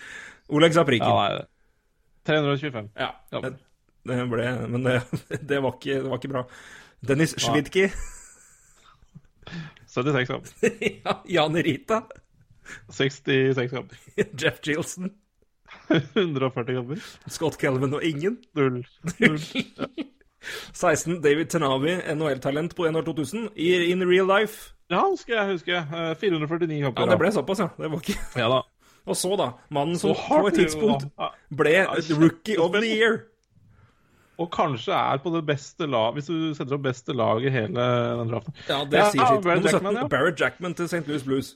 Oleg 0.55 0.75
Zaprikin. 0.77 1.09
Ja, 1.09 1.35
nei 1.35 1.51
325. 2.25 2.89
Ja, 2.95 3.11
Ja. 3.31 3.41
det, 3.41 3.53
det 4.09 4.23
ble 4.29 4.67
Men 4.67 4.83
det, 4.83 5.01
det, 5.49 5.59
var 5.61 5.75
ikke, 5.77 5.99
det 6.01 6.09
var 6.09 6.21
ikke 6.21 6.31
bra. 6.31 6.45
Dennis 7.07 7.35
Svidki. 7.37 7.89
76 9.87 10.27
kamper. 10.27 10.51
ja, 11.05 11.21
Jan 11.25 11.55
Rita. 11.63 12.01
66 12.89 13.71
kamper. 13.71 13.97
Jeff 14.41 14.59
Gilson. 14.63 15.11
140 16.13 16.75
kamper. 16.75 17.03
Scott 17.27 17.57
Kelvin 17.61 17.93
og 17.93 18.03
ingen. 18.03 18.37
Null. 18.55 18.85
Null. 19.19 19.39
16. 20.73 21.21
David 21.23 21.45
Tenavi, 21.49 21.95
NHL-talent 22.13 22.75
på 22.75 22.85
NHL 22.91 23.05
2000. 23.05 23.49
I 23.55 23.91
In 23.91 24.03
Real 24.09 24.27
Life. 24.29 24.73
Ja, 24.91 25.01
husker 25.09 25.33
jeg. 25.39 25.51
husker 25.51 25.73
jeg. 25.73 26.09
Eh, 26.11 26.15
449 26.21 26.81
kamper. 26.83 27.01
Ja, 27.01 27.11
det 27.11 27.19
ble 27.21 27.31
såpass, 27.33 27.59
ja. 27.63 27.69
Det 27.77 27.91
var 27.91 28.01
ikke 28.03 28.19
Ja 28.37 28.49
da. 28.51 28.61
Og 29.05 29.17
så, 29.17 29.35
da. 29.37 29.51
Mannen 29.69 29.97
som 30.01 30.15
Så 30.15 30.41
på 30.41 30.47
et 30.49 30.53
tidspunkt 30.57 31.05
ja. 31.17 31.29
ble 31.53 31.73
Rookie 32.17 32.57
of 32.61 32.73
the 32.73 32.85
Year. 32.85 33.19
Og 34.41 34.49
kanskje 34.51 34.95
er 34.95 35.19
på 35.23 35.31
det 35.31 35.45
beste 35.47 35.87
lag 35.87 36.15
Hvis 36.17 36.27
du 36.27 36.49
setter 36.57 36.75
opp 36.75 36.83
beste 36.83 37.13
lag 37.15 37.45
i 37.45 37.51
hele 37.53 37.85
den 38.19 38.33
draften. 38.33 38.55
Ja, 38.67 38.81
det 38.83 38.99
Ja, 38.99 39.05
sier 39.11 39.23
ja, 39.23 39.35
sitt. 39.35 39.45
Barrett 39.45 39.69
Jackman, 39.71 39.99
ja. 40.01 40.07
Barrett 40.11 40.41
Jackman 40.41 40.75
til 40.75 40.89
St. 40.91 41.05
Louis 41.07 41.23
Blues. 41.23 41.53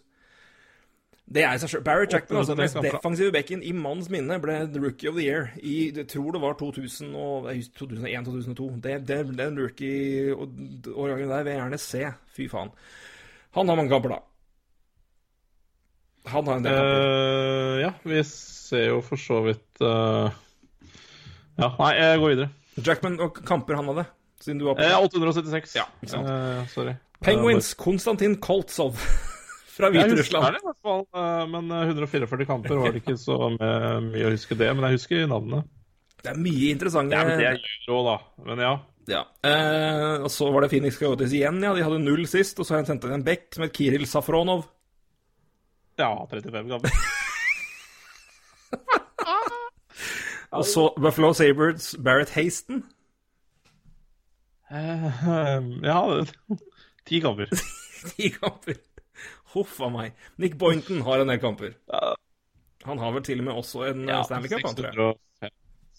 Det 1.30 1.44
er 1.46 1.60
seg 1.62 1.70
sjøl. 1.70 1.84
Barrett 1.86 2.14
Jackman, 2.14 2.40
altså 2.42 2.56
den 2.56 2.64
mest 2.64 2.78
803 2.80 2.96
defensive 2.96 3.34
bekken 3.36 3.60
i 3.62 3.74
manns 3.78 4.08
minne, 4.10 4.40
ble 4.42 4.56
the 4.74 4.82
rookie 4.82 5.10
of 5.12 5.20
the 5.20 5.26
year 5.28 5.52
i 5.62 5.92
jeg 5.94 6.08
tror 6.10 6.34
det 6.34 6.42
var 6.42 6.56
2001-2002. 6.62 8.70
Det, 8.82 8.96
det, 9.06 9.20
den 9.38 9.60
rookie-årgangen 9.60 11.30
der 11.30 11.44
vil 11.44 11.54
jeg 11.54 11.62
gjerne 11.62 11.82
se. 11.84 12.02
Fy 12.34 12.48
faen. 12.50 12.74
Han 13.58 13.70
har 13.70 13.78
mange 13.78 13.94
kamper, 13.94 14.10
da. 14.16 14.20
Han 16.34 16.48
har 16.48 16.58
en 16.58 16.66
del 16.66 16.80
kamper. 16.80 17.06
Uh, 17.06 17.78
ja, 17.84 17.92
vi 18.10 18.20
ser 18.32 18.86
jo 18.90 18.98
for 19.06 19.18
så 19.22 19.44
vidt 19.46 19.86
uh... 19.86 20.34
Ja, 21.60 21.68
nei, 21.76 21.94
jeg 22.00 22.20
går 22.22 22.30
videre. 22.34 22.50
Jackman 22.86 23.20
og 23.24 23.40
kamper 23.46 23.76
han 23.80 23.90
hadde, 23.92 24.06
siden 24.44 24.60
du 24.62 24.66
var 24.70 24.76
på 24.80 24.86
Eh, 24.86 24.98
876. 25.08 25.76
Ja, 25.80 25.86
ikke 26.02 26.14
sant. 26.14 26.28
Eh, 26.30 26.62
sorry. 26.74 26.94
Penguins, 27.24 27.74
Konstantin 27.76 28.38
Koltsov 28.40 28.96
fra 29.76 29.90
Jeg 29.92 30.12
husker 30.12 30.16
Hviterussland. 30.16 30.56
det 30.56 30.62
i 30.62 30.68
hvert 30.70 30.84
fall, 30.88 31.04
eh, 31.16 31.46
men 31.56 31.72
eh, 31.76 31.90
144 31.92 32.46
kamper 32.48 32.76
var 32.80 32.92
det 32.96 33.02
ikke 33.04 33.18
så 33.20 33.36
mye 33.56 34.28
å 34.28 34.32
huske 34.36 34.56
det. 34.60 34.70
Men 34.76 34.88
jeg 34.90 35.00
husker 35.00 35.28
navnet. 35.32 35.68
Det 36.20 36.34
er 36.34 36.40
mye 36.44 36.72
interessante 36.74 37.16
Ja, 37.16 37.24
men 37.28 37.40
det 37.40 37.46
gjør 37.88 38.00
òg, 38.00 38.08
da. 38.10 38.18
Men 38.50 38.58
ja. 38.66 38.74
Ja. 39.10 39.22
Eh, 39.48 40.16
og 40.22 40.28
så 40.30 40.50
var 40.54 40.62
det 40.62 40.70
Phoenix 40.74 41.00
Coyotes 41.00 41.32
igjen, 41.34 41.62
ja. 41.64 41.72
De 41.74 41.82
hadde 41.86 42.02
null 42.04 42.26
sist. 42.30 42.60
Og 42.60 42.68
så 42.68 42.76
har 42.76 42.82
jeg 42.84 42.90
sendt 42.92 43.08
inn 43.08 43.16
en 43.16 43.24
bekk 43.26 43.48
som 43.56 43.64
het 43.66 43.74
Kiril 43.74 44.04
Safronov. 44.06 44.68
Ja, 46.00 46.12
35 46.30 46.70
kamper. 46.76 47.00
Og 50.52 50.66
så 50.66 50.88
Buffalo 50.98 51.34
Sabres 51.38 51.96
Barrett 52.04 52.30
Haston. 52.34 52.84
Eh, 54.72 55.12
ja, 55.90 56.00
ti 57.08 57.20
kamper. 57.22 57.50
Ti 58.16 58.30
kamper. 58.30 58.78
Huff 59.54 59.80
a 59.82 59.90
meg. 59.92 60.14
Nick 60.40 60.56
Boynton 60.62 61.02
har 61.04 61.20
en 61.24 61.28
del 61.34 61.40
kamper. 61.42 61.74
Han 62.86 63.02
har 63.02 63.12
vel 63.12 63.24
til 63.28 63.42
og 63.42 63.48
med 63.50 63.58
også 63.60 63.82
en 63.90 64.06
ja, 64.08 64.22
Stanley 64.24 64.48
Cup, 64.54 64.64
antar 64.70 64.94
jeg. 64.94 65.18
605. 65.42 65.50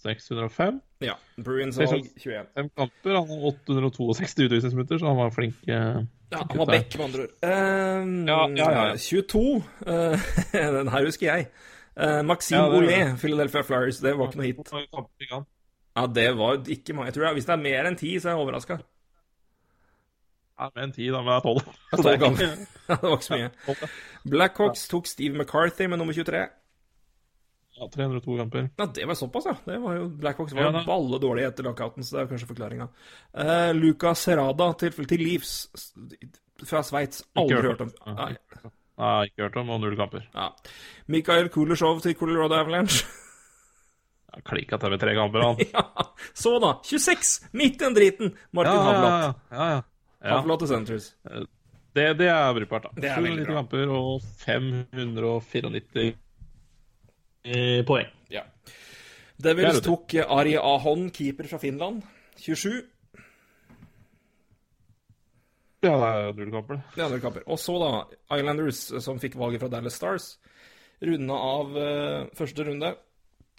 605 0.01 0.79
Ja. 1.05 1.15
Bruins 1.45 1.77
valg 1.77 2.07
21. 2.17 2.47
Fem 2.57 2.71
kamper. 2.79 3.19
Han 3.19 3.29
har 3.29 3.43
862 3.51 4.47
utvisningsminutter, 4.47 5.03
så 5.03 5.11
han 5.11 5.19
var 5.19 5.35
flink. 5.35 5.59
eh, 5.69 6.01
Ja, 6.33 6.41
han 6.47 6.57
var 6.63 6.71
back, 6.71 6.97
med 6.97 7.05
andre 7.11 7.27
ord. 7.27 7.35
Uh, 7.45 7.51
Ja, 8.31 8.39
ja, 8.57 8.71
ja. 8.87 8.97
22. 8.97 9.43
Uh, 9.85 10.17
den 10.55 10.89
her 10.95 11.05
husker 11.05 11.27
jeg. 11.35 11.51
Eh, 12.01 12.23
Maxime 12.25 12.61
Ja, 12.61 12.69
Olé, 12.79 13.01
Philadelphia 13.21 13.63
Flyers. 13.67 13.99
Det 14.01 14.15
var 14.17 14.31
ikke 14.31 14.41
noe 14.41 14.49
hit. 14.49 14.71
Ja, 15.97 16.07
det 16.07 16.29
var 16.39 16.63
ikke 16.71 16.97
mange. 16.97 17.11
Jeg 17.11 17.19
tror 17.19 17.27
jeg. 17.29 17.39
Hvis 17.39 17.49
det 17.49 17.55
er 17.57 17.63
mer 17.65 17.91
enn 17.91 17.99
ti, 18.01 18.15
så 18.19 18.31
er 18.31 18.37
jeg 18.37 18.45
overraska. 18.45 18.79
Ja, 20.61 20.69
med 20.75 20.85
en 20.85 20.93
ti, 20.93 21.09
da, 21.09 21.21
men 21.25 21.33
det 21.33 21.37
er 21.37 21.45
tolv. 21.45 21.61
Det 21.91 22.15
det 22.91 23.03
var 23.03 23.17
ikke 23.17 23.27
så 23.27 23.37
mye. 23.37 23.51
Ja. 23.67 23.91
Blackhawks 24.31 24.89
tok 24.91 25.07
Steve 25.09 25.39
McCarthy 25.39 25.87
med 25.89 26.01
nummer 26.01 26.17
23. 26.17 26.43
Ja, 27.81 27.87
302 27.89 28.37
kamper. 28.37 28.67
Ja, 28.77 28.87
det 28.95 29.07
var 29.09 29.17
såpass, 29.17 29.47
ja. 29.49 29.55
Det 29.65 29.79
var 29.81 29.97
jo, 29.97 30.09
Blackhawks 30.21 30.53
var 30.53 30.69
Ja, 30.69 30.83
balle 30.85 31.21
dårlige 31.23 31.49
etter 31.49 31.65
lockouten, 31.65 32.05
så 32.05 32.17
det 32.17 32.25
er 32.25 32.33
kanskje 32.35 32.51
forklaringa. 32.51 32.91
Uh, 33.33 33.71
Luca 33.77 34.13
Serrada 34.15 34.73
til, 34.83 35.01
til 35.09 35.25
Leaves 35.25 35.55
fra 36.67 36.85
Sveits. 36.85 37.25
Aldri 37.41 37.63
hørt 37.71 37.87
om. 37.87 37.95
Nei. 38.19 38.35
Nei, 39.01 39.31
ikke 39.31 39.47
hørt 39.47 39.57
om, 39.63 39.71
og 39.73 39.81
null 39.81 39.97
kamper. 39.97 40.27
Ja. 40.35 40.51
Mikael 41.11 41.49
Kuleshov 41.53 42.03
til 42.05 42.17
Colorado 42.19 42.61
Avalanche. 42.61 43.07
Ja, 44.31 44.39
Klikka 44.47 44.77
til 44.79 44.93
med 44.93 45.01
tre 45.03 45.11
kamper, 45.17 45.43
han. 45.43 45.57
ja. 45.75 45.81
Så 46.39 46.53
da, 46.63 46.69
26! 46.87 47.49
Midt 47.59 47.81
i 47.81 47.83
den 47.83 47.97
driten! 47.97 48.29
Martin 48.55 48.77
ja, 48.77 48.85
Havlat. 48.87 49.41
ja, 49.51 49.65
ja, 49.73 49.81
ja. 50.23 50.37
Havlat 50.37 50.63
til 50.63 50.69
Centres. 50.71 51.09
Det, 51.99 52.05
det 52.21 52.29
er 52.31 52.53
brukbart, 52.55 52.87
da. 52.87 52.93
Det 52.95 53.11
er 53.11 53.19
veldig 53.25 53.43
97 53.43 53.49
bra. 53.49 53.57
kamper 53.57 53.91
og 53.97 54.23
594 54.45 56.15
i 57.51 57.83
poeng. 57.89 58.15
Ja. 58.31 58.45
Devils 59.43 59.81
tok 59.83 60.15
Ari 60.29 60.55
Ahon, 60.61 61.09
keeper 61.11 61.51
fra 61.51 61.59
Finland. 61.59 62.03
27. 62.39 62.85
Ja, 65.81 65.93
det 65.97 66.09
er 66.13 66.35
null 66.37 66.51
kamper. 66.53 66.81
det. 66.95 67.01
Er 67.01 67.07
andre 67.07 67.21
kamper. 67.23 67.45
Og 67.49 67.61
så, 67.61 67.77
da, 67.81 67.91
Islanders, 68.37 68.83
som 69.05 69.21
fikk 69.23 69.39
valget 69.41 69.63
fra 69.63 69.71
Dallas 69.73 69.97
Stars. 69.97 70.27
Runda 71.01 71.37
av 71.41 71.79
eh, 71.81 72.27
første 72.37 72.67
runde. 72.69 72.91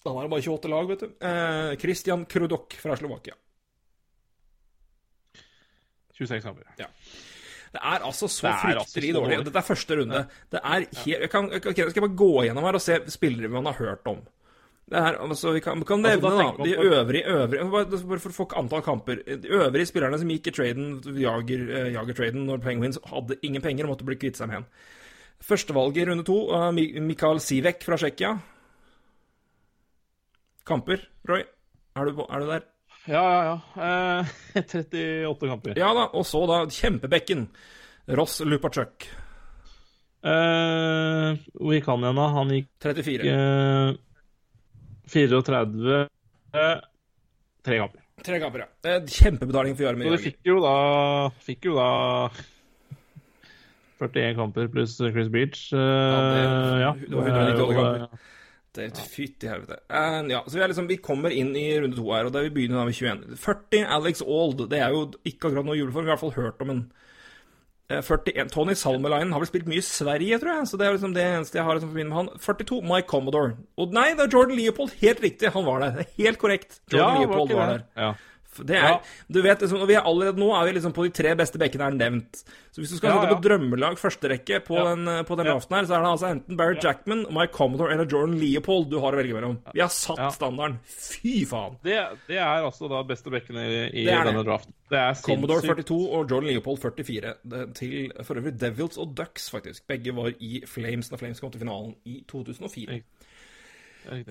Da 0.02 0.14
var 0.14 0.26
det 0.26 0.34
bare 0.34 0.46
28 0.46 0.70
lag, 0.70 0.90
vet 0.92 1.06
du. 1.06 1.08
Eh, 1.26 1.72
Christian 1.82 2.26
Krudok 2.30 2.78
fra 2.82 2.98
Slovakia. 3.00 3.34
26 6.18 6.44
kamper. 6.46 6.70
Det 7.72 7.80
er 7.80 8.04
altså 8.06 8.28
så 8.28 8.48
Det 8.48 8.54
altså 8.54 9.00
fryktelig 9.00 9.14
dårlig. 9.16 9.40
Dette 9.48 9.62
er 9.62 9.66
første 9.66 9.98
runde. 9.98 10.22
Det 10.52 10.60
er 10.62 10.86
helt, 10.86 11.08
jeg, 11.08 11.30
kan, 11.32 11.48
ok, 11.50 11.78
jeg 11.78 12.04
bare 12.04 12.20
gå 12.20 12.32
gjennom 12.46 12.68
her 12.68 12.78
og 12.78 12.84
se 12.84 13.00
spillere 13.14 13.50
man 13.50 13.70
har 13.72 13.80
hørt 13.80 14.08
om. 14.12 14.20
Det 14.90 14.98
er, 15.00 15.16
altså, 15.24 15.52
vi 15.56 15.60
kan, 15.64 15.80
vi 15.80 15.86
kan 15.88 16.06
Altså, 16.06 16.20
nevne 16.20 16.30
da 16.30 16.46
da, 16.58 16.64
de 16.66 16.74
på- 16.76 16.84
øvrige, 16.84 17.24
øvrige 17.32 17.68
bare, 17.72 17.86
bare 18.10 18.20
for 18.20 18.30
å 18.34 18.38
få 18.40 18.48
antall 18.60 18.82
kamper. 18.84 19.22
De 19.40 19.48
øvrige 19.48 19.86
spillerne 19.88 20.18
som 20.20 20.28
gikk 20.34 20.48
i 20.48 20.52
traden, 20.52 20.88
jager, 21.22 21.62
eh, 21.78 21.92
jager-traden 21.94 22.46
når 22.50 22.58
Penguins 22.66 23.00
hadde 23.08 23.38
ingen 23.44 23.62
penger 23.62 23.86
og 23.88 23.94
måtte 23.94 24.06
bli 24.10 24.16
kvitt 24.20 24.36
seg 24.42 24.48
med 24.52 24.58
en. 24.58 24.66
Førstevalget 25.42 25.98
i 26.04 26.06
runde 26.10 26.26
to, 26.28 26.36
uh, 26.52 26.72
Mikael 26.72 27.40
Sivek 27.40 27.82
fra 27.84 27.96
Tsjekkia. 27.98 28.34
Kamper, 30.68 31.02
Roy? 31.28 31.44
Er 31.96 32.06
du, 32.12 32.22
er 32.30 32.40
du 32.44 32.48
der? 32.52 32.68
Ja, 33.10 33.24
ja, 33.24 33.42
ja. 33.48 34.22
Eh, 34.22 34.62
38 34.62 35.50
kamper. 35.50 35.80
Ja 35.80 35.90
da. 35.98 36.06
Og 36.14 36.26
så 36.30 36.44
da 36.50 36.60
kjempebekken. 36.70 37.48
Ross 38.18 38.40
Lupacuk. 38.46 39.08
Eh, 40.22 41.32
hvor 41.58 41.74
gikk 41.74 41.90
han 41.90 42.04
igjen, 42.06 42.20
da? 42.22 42.28
Han 42.36 42.54
gikk 42.54 42.70
34. 42.86 43.32
eh, 43.32 43.96
34 45.12 46.08
eh, 46.56 46.80
Tre 47.62 47.78
kamper. 47.78 48.02
Tre 48.26 48.40
kamper, 48.42 48.64
ja. 48.64 48.70
Eh, 48.90 49.06
Kjempebetaling 49.06 49.78
for 49.78 50.02
Så 50.02 50.16
de 50.16 50.24
fikk 50.24 50.40
jo 50.48 50.60
da 50.64 50.76
Fikk 51.46 51.70
jo 51.70 51.78
da 51.78 51.90
41 54.02 54.36
kamper 54.36 54.68
pluss 54.74 54.96
Chris 54.98 55.30
Beach. 55.30 55.68
Eh, 55.74 55.80
Ja, 56.82 56.94
det- 56.98 57.16
var 57.16 57.28
198 57.28 57.60
jo, 57.60 57.68
kamper. 57.78 58.20
Det 58.72 58.86
er 58.88 59.04
Fytti 59.04 59.48
helvete. 59.52 59.82
Uh, 59.92 60.24
ja, 60.32 60.40
så 60.48 60.56
vi, 60.56 60.68
liksom, 60.72 60.88
vi 60.88 60.96
kommer 61.04 61.30
inn 61.36 61.52
i 61.60 61.76
runde 61.78 61.98
to 61.98 62.06
her, 62.14 62.26
og 62.30 62.34
vi 62.34 62.50
begynner 62.56 62.80
da 62.80 62.86
med 62.88 62.96
21. 62.96 63.36
40 63.36 63.84
Alex 63.84 64.22
Old, 64.24 64.70
Det 64.70 64.80
er 64.80 64.90
jo 64.90 65.12
ikke 65.28 65.50
akkurat 65.50 65.66
noe 65.66 65.76
juleform, 65.76 66.06
vi 66.06 66.10
har 66.10 66.16
i 66.16 66.20
hvert 66.20 66.24
fall 66.24 66.44
hørt 66.44 66.62
om 66.62 66.70
en 66.70 66.80
eh, 66.80 67.11
41 68.00 68.52
Tony 68.54 68.76
Salmelainen 68.78 69.34
har 69.36 69.44
vel 69.44 69.50
spilt 69.50 69.70
mye 69.70 69.82
i 69.82 69.86
Sverige, 69.86 70.40
tror 70.42 70.54
jeg, 70.56 70.70
så 70.72 70.80
det 70.80 70.88
er 70.88 70.98
liksom 70.98 71.16
det 71.16 71.28
eneste 71.28 71.60
jeg 71.60 71.68
har 71.68 71.78
liksom 71.78 71.92
forbindet 71.92 72.14
med 72.14 72.20
han. 72.22 72.44
42 72.48 72.82
Mike 72.88 73.10
Commodore. 73.12 73.56
Og 73.78 73.96
nei, 73.98 74.10
det 74.18 74.28
er 74.28 74.36
Jordan 74.36 74.58
Leopold. 74.60 74.96
Helt 75.02 75.24
riktig, 75.24 75.52
han 75.56 75.68
var 75.68 75.84
der. 75.84 76.04
Er 76.04 76.12
helt 76.18 76.42
korrekt. 76.42 76.82
Jordan 76.92 77.18
ja, 77.18 77.24
Leopold 77.26 77.56
var, 77.56 77.62
var 77.62 77.74
der. 77.74 77.88
Ja. 77.98 78.12
Det 78.58 78.76
er, 78.76 78.82
Ja. 78.90 79.02
du 79.32 79.42
vet, 79.42 79.60
liksom, 79.64 79.80
og 79.82 79.88
vi 79.88 79.96
er 79.96 80.02
allerede 80.04 80.38
nå 80.38 80.50
er 80.52 80.66
vi 80.68 80.74
liksom 80.80 80.94
på 80.94 81.04
de 81.08 81.10
tre 81.16 81.36
beste 81.40 81.58
bekkene 81.58 81.88
er 81.88 81.92
nevnt. 81.96 82.44
Så 82.72 82.80
hvis 82.82 82.90
du 82.92 82.98
skal 82.98 83.10
Ja, 83.12 83.22
sette 83.22 83.30
ja. 83.32 83.36
på 83.36 83.44
drømmelag 83.44 83.96
første 84.00 84.28
rekke 84.30 84.60
på 84.64 84.76
Ja. 84.76 84.96
den, 84.96 85.06
på 85.26 85.36
den 85.38 85.46
Ja. 85.48 85.54
her, 85.54 85.60
så 85.86 85.96
er 85.96 86.02
det 86.04 86.12
altså 86.12 86.28
enten 86.32 86.58
Barry 86.58 86.76
Jackman, 86.84 87.26
Mike 87.32 87.54
Commodore 87.54 87.92
eller 87.94 88.06
Jordan 88.06 88.38
Leopold 88.40 88.90
du 88.90 89.00
har 89.00 89.14
å 89.14 89.16
velge 89.16 89.34
mellom. 89.34 89.58
Vi 89.74 89.80
har 89.80 89.90
satt 89.90 90.34
standarden. 90.36 90.80
Fy 90.86 91.46
faen! 91.46 91.78
Det, 91.84 91.98
det 92.28 92.38
er 92.38 92.64
altså 92.64 92.90
da 92.90 93.04
beste 93.04 93.32
bekkene 93.32 93.64
i, 93.94 94.04
i 94.04 94.06
denne 94.06 94.44
draften. 94.44 94.74
Det 94.92 95.00
er 95.00 95.14
Commodore 95.24 95.62
42 95.62 96.10
og 96.12 96.30
Jordan 96.30 96.50
Leopold 96.52 96.80
44. 96.80 97.36
Det, 97.48 97.74
til 97.76 98.12
for 98.24 98.36
øvrig 98.36 98.58
Devils 98.60 98.98
og 98.98 99.16
Ducks, 99.16 99.50
faktisk. 99.50 99.88
Begge 99.88 100.12
var 100.14 100.34
i 100.40 100.62
Flames 100.68 101.10
når 101.12 101.18
Flames 101.20 101.40
kom 101.40 101.52
til 101.52 101.62
finalen 101.62 101.96
i 102.06 102.24
2004. 102.28 102.88
Riktig. 102.92 103.04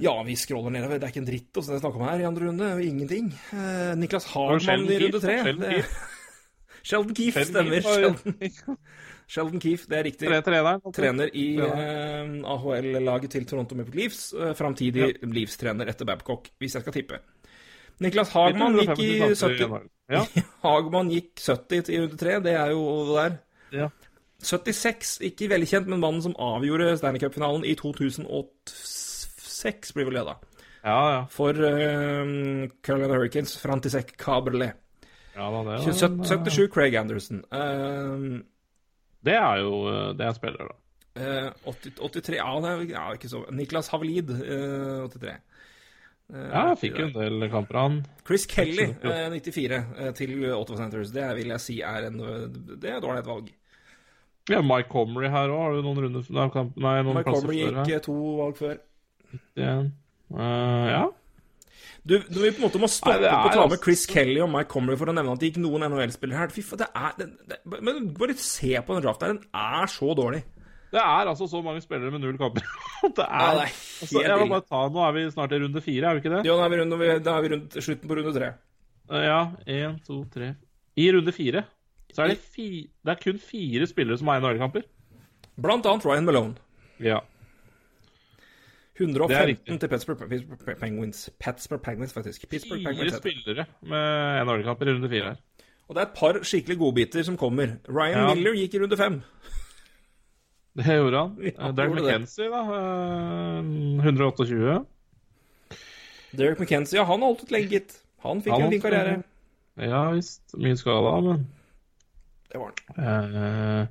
Ja, 0.03 0.15
vi 0.27 0.35
scroller 0.37 0.73
nedover. 0.75 0.99
Det 0.99 1.07
er 1.09 1.13
ikke 1.15 1.23
en 1.23 1.29
dritt 1.29 1.61
å 1.61 1.63
snakke 1.67 1.95
om 2.01 2.07
her 2.09 2.23
i 2.23 2.27
andre 2.29 2.49
runde. 2.49 2.71
Ingenting. 2.85 3.29
Eh, 3.55 3.93
Niklas 4.01 4.27
Hagmann 4.33 4.87
i 4.91 4.99
runde 5.05 5.21
tre. 5.23 5.37
Sheldon 6.91 7.15
Keefe, 7.15 7.45
stemmer. 7.45 7.85
Sheldon, 7.85 8.77
Sheldon 9.31 9.61
Keefe, 9.63 9.87
det 9.91 9.99
er 9.99 10.07
riktig. 10.09 10.29
Tre 10.31 10.41
treneren. 10.47 10.81
altså. 10.81 10.93
Trener 10.97 11.31
i 11.37 11.45
eh, 11.61 12.33
AHL-laget 12.55 13.35
til 13.37 13.45
Toronto 13.51 13.77
Maple 13.79 14.01
Leafs. 14.01 14.31
Eh, 14.35 14.55
Framtidig 14.59 15.11
Leafs-trener 15.23 15.93
etter 15.93 16.09
Babcock, 16.09 16.49
hvis 16.59 16.75
jeg 16.79 16.87
skal 16.87 16.97
tippe. 16.97 17.21
Niklas 18.01 18.33
Hagman 18.33 18.79
gikk 18.81 19.03
i 19.05 19.11
70 19.37 19.77
Ja. 20.11 20.25
Hagmann 20.65 21.13
gikk 21.13 21.35
70 21.37 21.85
til 21.91 22.07
runde 22.07 22.17
3, 22.25 22.39
det 22.49 22.55
er 22.57 22.73
jo 22.75 22.85
det 23.13 23.19
der. 23.21 23.41
ja. 23.85 23.91
76, 24.41 25.19
ikke 25.29 25.51
veldig 25.53 25.67
kjent, 25.69 25.89
men 25.93 26.01
mannen 26.01 26.23
som 26.25 26.33
avgjorde 26.41 26.95
Stanley 26.97 27.21
Cup-finalen 27.21 27.61
i 27.69 27.75
2006, 27.77 29.00
blir 29.95 30.09
vel 30.09 30.21
det, 30.21 30.25
da. 30.29 30.37
Ja, 30.83 30.99
ja. 31.13 31.25
For 31.33 31.57
eh, 31.67 32.69
Carolina 32.83 33.15
Hurricanes, 33.19 33.57
Frantisek 33.61 34.15
Caberlet. 34.17 34.79
ja 35.35 35.51
da, 35.51 35.59
det, 35.65 35.75
var, 35.75 35.93
27 35.93 36.25
77, 36.25 36.69
Craig 36.73 36.97
Anderson. 36.97 37.43
Eh, 37.53 38.41
det 39.29 39.35
er 39.37 39.61
jo 39.61 39.75
eh, 39.91 40.07
Det 40.17 40.27
er 40.27 40.33
spiller, 40.39 40.71
da. 40.71 40.77
Eh, 41.21 41.51
80, 41.69 41.95
83 41.99 42.37
Ja, 42.39 42.51
det 42.65 42.71
er 42.73 42.83
ja, 42.95 43.07
ikke 43.19 43.29
så 43.29 43.45
Niklas 43.53 43.89
Havlid, 43.93 44.31
eh, 44.41 45.07
83. 45.11 45.37
Eh, 45.37 45.39
Ja, 46.31 46.69
jeg 46.71 46.79
fikk 46.79 46.99
jo 47.01 47.09
en 47.09 47.17
del 47.19 47.49
kamper, 47.51 47.77
han. 47.81 47.97
Chris 48.27 48.47
Kelly, 48.47 48.93
eh, 49.03 49.25
94, 49.35 49.81
eh, 49.99 50.13
til 50.15 50.37
Ottawa 50.55 50.79
Centers. 50.85 51.11
Det 51.13 51.27
vil 51.37 51.51
jeg 51.51 51.61
si 51.61 51.81
er 51.83 52.07
en 52.09 52.21
Det 52.81 52.93
er 52.95 53.01
dårlig 53.03 53.25
et 53.25 53.27
valg. 53.33 53.51
Ja, 54.51 54.61
Mike 54.63 54.89
Comrie 54.91 55.31
her 55.31 55.51
òg. 55.53 55.61
Har 55.61 55.75
du 55.77 55.83
noen 55.85 56.01
runder 56.07 56.31
Nei, 56.31 56.47
noen 57.03 57.17
Mike 57.17 57.27
plasser 57.27 57.45
Comrie 57.45 57.67
gikk 57.67 57.91
eh, 57.97 58.01
to 58.07 58.15
valg 58.39 58.57
før. 58.59 58.79
Det- 59.57 59.93
Eh, 60.31 60.87
ja. 60.93 61.09
Du, 62.07 62.15
når 62.19 62.43
vi 62.45 62.51
på 62.55 62.61
en 62.63 62.65
måte 62.69 62.79
må 62.81 62.87
stoppe 62.89 63.19
Nei, 63.21 63.29
å 63.29 63.49
er 63.51 63.57
ta 63.57 63.65
med 63.67 63.81
Chris 63.83 64.07
Kelly 64.07 64.39
og 64.41 64.49
Mike 64.53 64.71
Comrie 64.71 64.97
for 64.97 65.11
å 65.11 65.15
nevne 65.15 65.33
at 65.35 65.41
det 65.43 65.51
gikk 65.51 65.59
noen 65.61 65.83
NHL-spillere 65.89 66.39
her. 66.39 66.53
Fy 66.55 66.63
faen, 66.63 66.79
det 66.79 66.87
er 66.95 67.17
det, 67.19 67.27
det, 67.51 67.59
Men 67.83 68.07
bare 68.15 68.37
se 68.39 68.71
på 68.79 68.95
den 68.95 69.03
draften 69.05 69.27
her. 69.27 69.35
Den 69.35 69.43
er 69.53 69.91
så 69.91 70.15
dårlig. 70.15 70.45
Det 70.91 70.99
er 71.03 71.27
altså 71.31 71.47
så 71.51 71.61
mange 71.63 71.83
spillere 71.83 72.11
med 72.15 72.23
null 72.23 72.39
kamper. 72.39 72.63
det 73.19 73.27
er, 73.27 73.43
Ja, 73.43 73.51
det 73.59 73.67
er 73.67 73.75
altså, 74.07 74.23
jeg 74.23 74.39
må 74.41 74.49
bare 74.55 74.67
ta, 74.71 74.81
Nå 74.91 75.03
er 75.09 75.13
vi 75.19 75.25
snart 75.35 75.53
i 75.53 75.61
runde 75.63 75.83
fire, 75.85 76.07
er 76.09 76.15
vi 76.15 76.23
ikke 76.25 76.33
det? 76.37 76.41
Jo, 76.49 76.57
da 76.59 76.65
er 76.65 76.73
vi 76.73 76.79
rundt, 76.81 77.25
da 77.27 77.35
er 77.37 77.43
vi 77.45 77.53
rundt 77.57 77.77
slutten 77.83 78.11
på 78.11 78.17
runde 78.21 78.33
tre. 78.39 78.49
Eh, 79.11 79.27
Ja. 79.27 79.41
Én, 79.67 79.99
to, 80.07 80.25
tre 80.33 80.55
I 80.97 81.11
runde 81.15 81.35
fire 81.35 81.65
så 82.15 82.25
er 82.25 82.33
det, 82.33 82.39
fi, 82.43 82.89
det 83.07 83.13
er 83.13 83.21
kun 83.23 83.39
fire 83.39 83.87
spillere 83.87 84.19
som 84.19 84.27
har 84.33 84.41
NHL-kamper. 84.43 84.83
Blant 85.61 85.87
annet 85.87 86.07
Ryan 86.07 86.25
Malone. 86.27 86.57
Ja. 86.99 87.21
Det 89.01 89.37
er 89.37 89.53
115 89.55 89.79
til 89.81 89.89
Pittsburgh, 89.89 90.29
Pittsburgh 90.29 90.79
Penguins. 90.81 91.31
Pittsburgh 91.41 91.83
Penguins, 91.83 92.13
faktisk. 92.13 92.45
Pittsburgh 92.51 92.85
Penguins 92.85 93.17
Fire 93.17 93.21
spillere 93.23 93.65
med 93.83 94.45
NHL-kamper 94.47 94.89
i 94.91 94.95
runde 94.97 95.09
fire 95.09 95.33
her. 95.33 95.39
Og 95.89 95.97
det 95.97 96.03
er 96.03 96.07
et 96.07 96.15
par 96.21 96.37
skikkelig 96.47 96.77
godbiter 96.79 97.25
som 97.27 97.37
kommer. 97.41 97.79
Ryan 97.89 98.19
Ja. 98.29 98.35
Miller 98.35 98.53
gikk 98.55 98.75
i 98.75 98.83
runde 98.85 98.97
fem. 99.01 99.21
Det 100.77 100.85
gjorde 100.87 101.19
han. 101.19 101.33
Ja, 101.43 101.51
Eh, 101.69 101.73
Derek. 101.75 101.95
McKenzie, 101.97 102.47
da. 102.53 102.61
eh, 102.77 104.05
128. 104.05 104.87
Derek 106.39 106.61
McKenzie, 106.61 107.01
ja, 107.01 107.05
han 107.09 107.21
holdt 107.27 107.43
ut 107.43 107.51
lenge, 107.51 107.69
gitt. 107.73 107.97
Han 108.23 108.43
fikk 108.45 108.53
Han 108.55 108.63
en 108.63 108.71
fin 108.71 108.81
karriere. 108.85 109.17
Ja 109.81 110.11
visst. 110.15 110.55
Mye 110.61 110.77
skada, 110.77 111.17
men 111.25 111.47
Det 112.53 112.59
var 112.61 112.73
han. 112.97 113.35
Uh, 113.35 113.87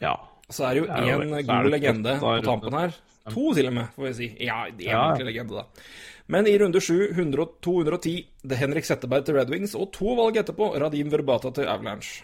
Ja. 0.00 0.16
Så 0.50 0.64
er 0.66 0.74
det 0.74 0.82
jo 0.82 0.86
én 0.90 1.46
god 1.46 1.70
legende 1.70 2.18
på 2.20 2.32
tampen 2.44 2.72
her. 2.74 2.92
To 3.30 3.52
til 3.54 3.66
og 3.66 3.72
med, 3.74 3.86
får 3.94 4.02
vi 4.08 4.12
si. 4.14 4.36
Ja, 4.44 4.64
det 4.76 4.86
er 4.88 4.90
Ja. 4.90 5.14
legende, 5.24 5.54
da. 5.54 5.64
Men 6.28 6.46
i 6.46 6.58
runde 6.58 6.80
sju, 6.80 7.08
100 7.12 7.46
210, 7.62 8.26
det 8.42 8.52
er 8.52 8.56
Henrik 8.66 8.84
Setteberg 8.84 9.24
til 9.24 9.34
Red 9.36 9.50
Wings, 9.50 9.74
og 9.74 9.92
to 9.92 10.14
valg 10.16 10.36
etterpå, 10.36 10.72
Radim 10.80 11.10
Verbata 11.10 11.50
til 11.54 11.64
Avalanche. 11.68 12.22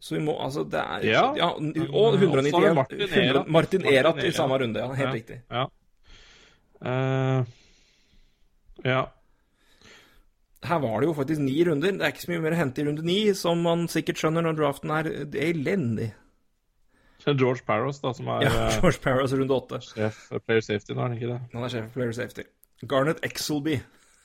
Så 0.00 0.14
vi 0.16 0.20
må 0.24 0.32
altså 0.42 0.64
Det 0.64 0.80
er 0.80 1.04
Ja. 1.04 1.22
Og 1.52 1.60
Og 1.92 2.14
191 2.18 2.74
Martin 2.74 3.00
100 3.00 3.28
Erat. 3.30 3.48
Martin 3.48 3.84
Erat 3.86 4.24
i 4.24 4.30
samme 4.30 4.58
runde, 4.58 4.78
ja. 4.80 4.92
Helt 4.92 5.08
Ja. 5.08 5.12
riktig. 5.12 5.40
Ja. 5.50 5.66
Uh, 6.82 7.44
ja. 8.84 9.04
Her 10.62 10.78
var 10.78 11.00
det 11.00 11.06
jo 11.08 11.14
faktisk 11.14 11.40
ni 11.40 11.64
runder. 11.64 11.92
Det 11.92 12.00
er 12.02 12.12
ikke 12.12 12.24
så 12.26 12.32
mye 12.32 12.40
mer 12.40 12.52
å 12.52 12.56
hente 12.56 12.78
i 12.80 12.84
runde 12.84 13.02
ni, 13.04 13.32
som 13.34 13.62
man 13.62 13.86
sikkert 13.88 14.16
skjønner 14.20 14.42
når 14.42 14.56
draften 14.56 14.90
er 14.90 15.04
elendig. 15.36 16.12
George 17.26 17.62
Parros, 17.66 18.00
da, 18.00 18.12
som 18.16 18.28
er 18.28 18.42
Ja, 18.46 18.50
eh, 18.68 18.80
George 18.80 19.00
Parros 19.04 19.32
runde 19.36 19.54
åtte. 19.56 19.80
sjef 19.84 20.14
for 20.30 20.38
Player 20.40 20.60
Safety 20.64 20.94
nå, 20.94 21.00
er 21.00 21.08
han 21.08 21.16
ikke 21.18 21.30
det? 21.32 21.40
Han 21.54 21.64
er 21.66 21.68
sjef 21.74 21.84
for 21.88 21.98
Player 22.00 22.12
Safety. 22.16 22.44
Garnet 22.88 23.20
Exelby. 23.26 23.80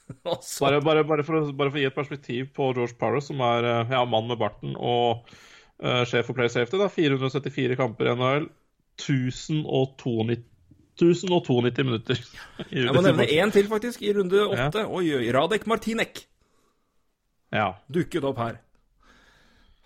Bare, 0.61 0.81
bare, 0.85 1.01
bare, 1.03 1.23
for 1.25 1.33
å, 1.39 1.39
bare 1.57 1.71
for 1.73 1.79
å 1.79 1.81
gi 1.81 1.87
et 1.89 1.95
perspektiv 1.95 2.51
på 2.53 2.67
George 2.77 2.93
Parros, 2.99 3.25
som 3.31 3.39
er 3.41 3.65
eh, 3.65 3.93
ja, 3.95 4.03
mann 4.05 4.27
med 4.29 4.37
barten 4.37 4.75
og 4.77 5.25
uh, 5.81 6.03
sjef 6.05 6.27
for 6.29 6.37
Player 6.37 6.51
Safety. 6.53 6.77
Da, 6.77 6.87
474 6.93 7.75
kamper 7.79 8.11
i 8.11 8.13
NHL. 8.15 8.45
1092 9.01 10.45
1092 10.95 11.83
minutter. 11.83 12.21
Jeg 12.71 12.93
må 12.95 13.01
nevne 13.03 13.25
én 13.27 13.51
til, 13.51 13.65
faktisk, 13.67 14.03
i 14.05 14.13
runde 14.15 14.45
åtte. 14.45 14.85
Oi, 14.87 15.09
oi, 15.17 15.25
Radek 15.35 15.65
Martinek 15.67 16.21
Ja. 17.51 17.73
dukket 17.91 18.23
opp 18.29 18.37
her. 18.39 18.61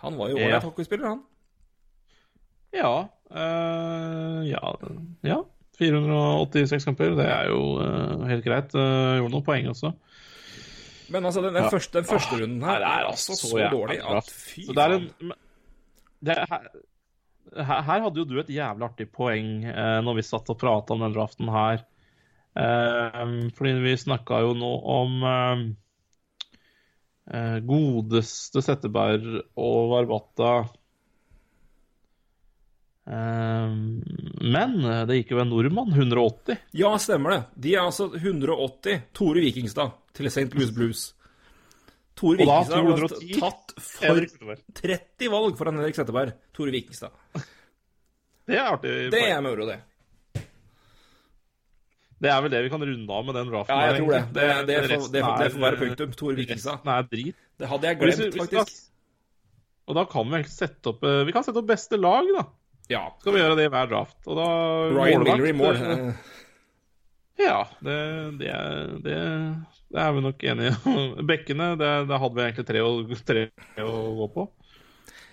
Han 0.03 0.17
var 0.19 0.29
jo 0.29 0.37
Ja. 0.37 0.59
hockeyspiller, 0.61 1.07
han. 1.15 1.23
Ja. 2.75 2.93
Uh, 3.29 4.41
ja. 4.49 4.75
Ja. 5.25 5.39
486 5.79 6.85
kamper, 6.89 7.15
det 7.15 7.25
er 7.31 7.49
jo 7.53 7.61
uh, 7.79 8.27
helt 8.27 8.43
greit. 8.45 8.75
Uh, 8.75 9.19
gjorde 9.19 9.33
noen 9.37 9.47
poeng 9.47 9.71
også. 9.71 9.93
Men 11.09 11.25
altså, 11.25 11.41
den, 11.41 11.55
den, 11.55 11.65
Ja. 11.65 11.71
første, 11.73 11.97
den 11.97 12.05
første 12.05 12.37
runden 12.41 12.61
her 12.67 12.83
er 12.85 13.07
altså 13.09 13.33
så, 13.33 13.49
så 13.55 13.69
dårlig 13.71 13.97
at 14.05 14.29
fy 14.29 14.67
faen. 14.69 15.31
er, 16.21 16.43
her 16.49 16.69
her 17.55 18.03
hadde 18.05 18.21
jo 18.21 18.27
du 18.27 18.39
et 18.39 18.51
jævlig 18.53 18.85
artig 18.85 19.07
poeng 19.13 19.63
eh, 19.65 19.99
når 20.05 20.19
vi 20.19 20.25
satt 20.27 20.49
og 20.53 20.59
prata 20.61 20.93
om 20.93 21.05
den 21.05 21.15
draften 21.15 21.49
her. 21.53 21.85
Uh, 22.59 23.45
fordi 23.55 23.75
vi 23.79 23.91
snakka 23.95 24.39
jo 24.41 24.55
nå 24.57 24.69
om 24.91 25.21
uh, 25.23 25.61
uh, 27.29 27.57
godeste 27.63 28.63
Setteberg 28.65 29.43
og 29.53 29.91
Varbatta. 29.93 30.53
Eh, 33.09 33.69
men 34.41 34.75
eh, 34.85 35.05
det 35.09 35.21
gikk 35.21 35.33
jo 35.33 35.41
en 35.41 35.49
nordmann, 35.49 35.93
180. 35.95 36.59
Ja, 36.77 36.93
stemmer 37.01 37.33
det. 37.33 37.39
De 37.65 37.73
er 37.75 37.87
altså 37.87 38.11
180. 38.13 39.07
Tore 39.17 39.41
Vikingstad 39.45 39.95
til 40.17 40.29
St. 40.29 40.49
Louis 40.53 40.73
Blues. 40.75 41.05
Tore 42.19 42.37
Vikingstad 42.41 42.83
har 42.83 43.05
210. 43.07 43.39
tatt 43.39 43.73
for 43.81 44.25
30 44.83 45.31
valg 45.33 45.57
foran 45.57 45.79
Henrik 45.81 45.97
Setteberg. 45.97 46.35
Tore 46.53 46.75
Vikingstad. 46.75 47.15
Det 48.49 48.57
er 48.57 48.73
artig. 48.75 48.97
Det 49.13 49.23
er 49.29 49.41
moro, 49.45 49.65
det. 49.69 49.79
Det 52.19 52.27
er 52.27 52.41
vel 52.43 52.51
det 52.51 52.59
vi 52.65 52.69
kan 52.73 52.81
runde 52.83 53.15
av 53.15 53.25
med 53.25 53.37
den 53.39 53.49
draften. 53.49 53.77
Ja, 53.79 53.91
jeg 53.93 54.01
tror 54.01 54.11
det. 54.11 54.21
Det, 54.35 54.47
Det, 54.49 54.65
det, 54.67 54.77
får, 54.99 55.11
det, 55.13 55.21
får, 55.23 55.51
får 55.53 55.65
være 55.65 55.81
punktum. 55.81 56.15
Tore 56.19 56.35
Vikingstad. 56.35 56.87
Drit. 57.09 57.37
Det 57.59 57.69
hadde 57.73 57.89
jeg 57.89 57.99
glemt, 58.01 58.39
faktisk. 58.43 58.85
Og 59.89 59.97
da 59.97 60.05
kan 60.05 60.27
vi 60.27 60.37
egentlig 60.37 60.53
sette 60.53 60.91
opp 60.91 61.05
eh, 61.07 61.23
Vi 61.25 61.33
kan 61.33 61.45
sette 61.45 61.57
opp 61.63 61.69
beste 61.69 61.97
lag, 61.97 62.27
da. 62.35 62.43
Ja. 62.89 63.05
Skal 63.21 63.35
vi 63.35 63.41
gjøre 63.41 63.57
det 63.59 63.69
i 63.69 63.71
hver 63.71 63.89
draft. 63.91 64.17
Og 64.25 64.37
da 64.39 64.49
Ryan 64.95 65.25
Miller 65.25 65.49
i 65.51 65.55
mål. 65.55 65.81
Ja, 67.39 67.63
det, 67.79 67.93
det, 68.35 68.47
er, 68.51 68.87
det, 68.99 69.17
det 69.95 69.99
er 70.03 70.15
vi 70.15 70.23
nok 70.25 70.41
enige 70.43 70.73
om. 70.91 71.13
Bekkene, 71.27 71.69
det, 71.79 71.91
hadde 72.11 72.35
vi 72.35 72.43
egentlig 72.43 72.65
tre 72.67 72.81
å, 72.83 72.89
tre 73.29 73.45
å 73.85 73.93
gå 74.17 74.27
på. 74.33 74.45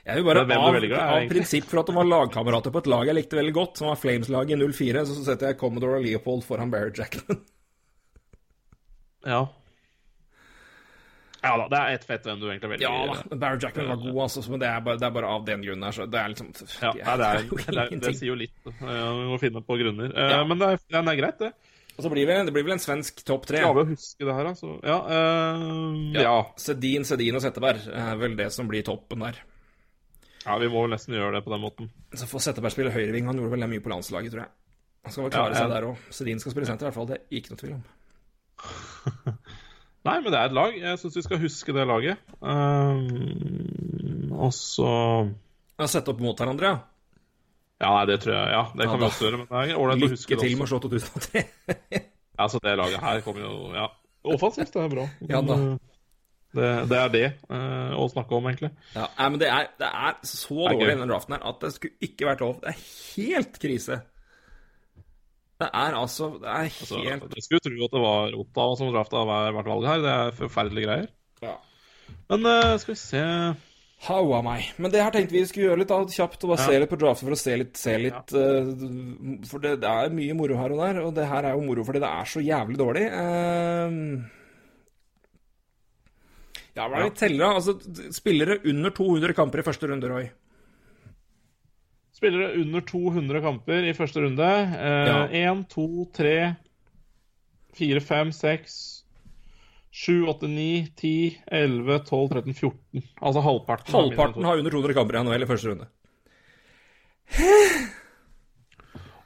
Jeg 0.07 0.21
vil 0.21 0.27
bare 0.29 0.45
Men 0.47 0.63
av, 0.63 0.77
velger, 0.77 0.95
er 0.95 1.25
av 1.25 1.33
prinsipp 1.33 1.67
for 1.67 1.83
at 1.83 1.89
de 1.91 1.97
var 1.97 2.07
lagkamerater 2.07 2.71
på 2.71 2.79
et 2.79 2.91
lag 2.93 3.09
jeg 3.11 3.19
likte 3.19 3.39
veldig 3.41 3.55
godt, 3.57 3.81
som 3.81 3.91
var 3.91 3.99
Flames-laget 3.99 4.55
i 4.55 4.69
04, 4.71 5.03
så 5.09 5.17
setter 5.27 5.51
jeg 5.51 5.59
Commodore 5.59 5.99
og 5.99 6.07
Leopold 6.07 6.47
foran 6.47 6.71
Barrett 6.73 7.03
Jackman. 7.03 7.43
Ja. 9.27 9.41
Ja 11.45 11.53
da, 11.61 11.67
det 11.71 11.79
er 11.79 11.95
ett 11.99 12.05
fett 12.09 12.25
hvem 12.27 12.41
du 12.41 12.47
egentlig 12.49 12.71
velger. 12.73 12.87
Ja 12.89 13.15
da, 13.31 13.37
Barry 13.37 13.59
Jackman 13.63 13.89
var 13.93 14.01
god, 14.03 14.19
altså, 14.25 14.43
men 14.51 14.61
det 14.63 14.69
er 14.71 14.81
bare, 14.87 14.99
det 14.99 15.07
er 15.07 15.15
bare 15.15 15.29
av 15.37 15.45
den 15.47 15.63
grunnen 15.63 15.85
her, 15.87 15.95
så 15.95 16.07
det 16.11 16.19
er 16.19 16.33
liksom 16.33 16.49
Ja, 16.83 16.91
det 16.97 17.05
nei, 17.07 17.17
det, 17.21 17.27
er, 17.27 17.47
jo 17.47 17.59
er, 17.85 17.91
det 18.07 18.13
sier 18.19 18.31
jo 18.33 18.37
litt. 18.41 18.55
Vi 18.67 19.27
må 19.31 19.39
finne 19.43 19.63
på 19.63 19.77
grunner. 19.79 20.11
Eh, 20.17 20.33
Ja. 20.37 20.45
Men 20.49 20.59
det 20.63 20.71
er, 20.75 20.81
ja, 20.97 21.03
det 21.07 21.13
er 21.15 21.21
greit, 21.21 21.39
det. 21.45 21.53
Og 21.97 22.05
så 22.05 22.11
blir 22.13 22.27
det, 22.29 22.35
det 22.49 22.53
blir 22.53 22.65
vel 22.67 22.75
en 22.75 22.83
svensk 22.83 23.23
topp 23.25 23.47
tre. 23.49 23.63
Klarer 23.65 23.87
å 23.87 23.89
huske 23.89 24.27
det 24.29 24.35
her, 24.37 24.49
altså? 24.51 24.75
Ja. 24.85 24.97
eh, 25.17 26.23
ja. 26.25 26.35
Sedin, 26.61 27.07
Sedin 27.09 27.39
og 27.39 27.45
Setteberg 27.45 27.87
er 27.89 28.19
vel 28.21 28.35
det 28.37 28.51
som 28.53 28.69
blir 28.69 28.85
toppen 28.85 29.23
der. 29.25 29.39
ja, 30.45 30.59
vi 30.61 30.69
må 30.73 30.83
vel 30.85 30.93
nesten 30.93 31.15
gjøre 31.17 31.39
det 31.39 31.45
på 31.47 31.55
den 31.55 31.63
måten. 31.65 31.89
Så 32.13 32.29
får 32.29 32.45
Setteberg 32.51 32.75
spille 32.75 32.93
høyreving. 32.93 33.27
Han 33.31 33.41
gjorde 33.41 33.55
vel 33.55 33.65
det 33.65 33.71
mye 33.77 33.85
på 33.87 33.93
landslaget, 33.95 34.35
tror 34.35 34.45
jeg. 34.45 34.53
Han 35.07 35.15
skal 35.15 35.25
vel 35.29 35.33
klare 35.39 35.55
Ja, 35.55 35.63
seg 35.63 35.73
der 35.73 35.89
òg. 35.89 36.05
Sedin 36.11 36.41
skal 36.43 36.53
spille 36.57 36.67
senter, 36.69 36.85
i 36.85 36.91
hvert 36.91 36.99
fall. 36.99 37.09
Det 37.13 37.17
er 37.23 37.41
ikke 37.41 37.55
noe 37.55 37.63
tvil 37.65 37.77
om. 37.79 37.87
Nei, 40.07 40.17
men 40.23 40.31
det 40.33 40.39
er 40.39 40.51
et 40.51 40.55
lag. 40.57 40.77
Jeg 40.79 40.99
syns 41.03 41.17
vi 41.19 41.23
skal 41.27 41.41
huske 41.43 41.75
det 41.77 41.87
laget. 41.91 42.21
Um, 42.41 44.33
og 44.37 44.53
så 44.55 44.91
Ja, 45.77 45.89
Sette 45.91 46.13
opp 46.15 46.21
mot 46.25 46.39
hverandre, 46.39 46.71
ja. 46.71 46.79
Ja, 47.83 47.91
nei, 47.99 48.05
det 48.09 48.21
tror 48.23 48.33
jeg. 48.33 48.53
Ja, 48.55 48.63
det 48.73 48.87
Ja, 48.87 48.91
kan 48.91 49.01
da. 49.01 49.05
vi 49.05 49.11
også 49.11 49.27
gjøre. 49.27 49.39
Men 49.43 49.49
det 49.51 49.75
er 49.75 49.81
ålreit 49.83 50.05
å 50.07 50.13
huske 50.15 50.33
Lykke 50.33 50.47
til 50.47 50.55
med 50.57 50.65
å 50.65 50.71
slå 50.71 50.79
2003. 50.87 51.43
Ja, 52.39 52.47
så 52.53 52.61
det 52.65 52.73
laget 52.81 53.01
her 53.05 53.21
kommer 53.27 53.45
jo 53.45 53.53
Ja. 53.77 53.91
Offensivt, 54.27 54.73
det 54.75 54.83
er 54.87 54.89
bra. 54.95 55.05
Ja 55.35 55.43
da. 55.45 55.59
Uh, 55.61 55.77
Det, 56.57 56.69
det 56.89 56.97
er 56.97 57.09
det 57.13 57.27
uh, 57.53 57.93
å 58.01 58.07
snakke 58.09 58.33
om, 58.39 58.47
egentlig. 58.49 58.71
Ja, 58.95 59.11
nei, 59.19 59.27
men 59.35 59.41
det 59.43 59.49
er, 59.53 59.67
det 59.77 59.89
er 59.93 60.15
så 60.25 60.55
Det 60.55 60.71
er 60.71 60.79
dårlig 60.79 60.87
i 60.87 60.95
denne 60.95 61.09
draften 61.11 61.35
her 61.37 61.43
at 61.51 61.59
det 61.67 61.73
skulle 61.75 62.07
ikke 62.09 62.29
vært 62.31 62.41
lov. 62.47 62.55
Det 62.63 62.71
er 62.73 62.79
helt 63.19 63.59
krise. 63.61 63.99
Det 65.57 65.69
er 65.73 65.95
altså 65.97 66.27
Det 66.43 66.49
er 66.53 66.67
helt 66.69 66.91
helt 67.09 67.37
jeg 67.39 67.45
skulle 67.47 67.63
tro 67.65 67.85
at 67.87 67.95
det 67.95 68.01
var 68.03 68.35
Ottawa 68.43 68.75
som 68.77 68.91
drafta 68.93 69.23
hver- 69.25 69.55
hvert 69.57 69.71
valg 69.73 69.87
her. 69.89 70.03
Det 70.05 70.13
er 70.17 70.35
forferdelige 70.43 70.85
greier. 70.91 71.09
ja. 71.43 71.55
Men 72.31 72.45
uh, 72.47 72.77
skal 72.79 72.95
vi 72.95 72.99
se 73.01 73.23
Haua 74.07 74.43
meg. 74.45 74.67
Men 74.79 74.91
det 74.93 75.01
her 75.03 75.11
tenkte 75.15 75.33
vi 75.33 75.41
skulle 75.49 75.71
gjøre 75.71 75.79
litt 75.81 75.89
da, 75.89 76.03
kjapt, 76.05 76.43
og 76.45 76.51
bare 76.53 76.61
Ja. 76.61 76.67
se 76.69 76.79
litt 76.83 76.91
på 76.93 76.99
draften 77.01 77.27
for 77.31 77.33
å 77.35 77.39
se 77.41 77.55
litt, 77.57 77.77
se 77.81 77.95
litt 77.99 78.35
eh, 78.37 78.69
For 79.49 79.59
det, 79.65 79.73
det 79.81 79.89
er 79.89 80.13
mye 80.13 80.35
moro 80.37 80.59
her 80.61 80.75
og 80.75 80.83
der, 80.85 81.01
og 81.07 81.15
det 81.17 81.25
her 81.31 81.49
er 81.49 81.57
jo 81.57 81.65
moro 81.65 81.83
fordi 81.89 82.03
det 82.05 82.11
er 82.13 82.29
så 82.29 82.43
jævlig 82.45 82.77
dårlig. 82.77 83.07
Uh, 83.09 84.21
ja, 86.77 86.85
hva 86.85 86.99
er 87.01 87.07
det 87.07 87.13
vi 87.15 87.19
teller, 87.23 87.41
da? 87.47 87.51
Altså, 87.57 87.79
spillere 88.13 88.59
under 88.69 88.93
200 88.93 89.33
kamper 89.39 89.63
i 89.63 89.67
første 89.67 89.89
runde, 89.89 90.11
Roy. 90.13 90.29
Spillere 92.17 92.55
under 92.63 92.81
200 92.81 93.43
kamper 93.45 93.85
i 93.91 93.95
første 93.97 94.23
runde. 94.25 94.47
Én, 95.37 95.59
to, 95.69 96.07
tre, 96.17 96.55
fire, 97.77 98.01
fem, 98.01 98.31
seks, 98.33 98.79
sju, 99.93 100.23
åtte, 100.33 100.49
ni, 100.49 100.87
ti, 100.97 101.37
elleve, 101.53 101.99
tolv, 102.09 102.33
13, 102.33 102.57
14. 102.57 103.05
Altså 103.21 103.43
halvparten. 103.45 103.93
Halvparten 103.93 104.49
har 104.49 104.63
under 104.63 104.73
200 104.79 104.97
kamper 104.97 105.19
i 105.19 105.25
NHL 105.27 105.45
i 105.45 105.51
første 105.51 105.73
runde. 105.75 105.91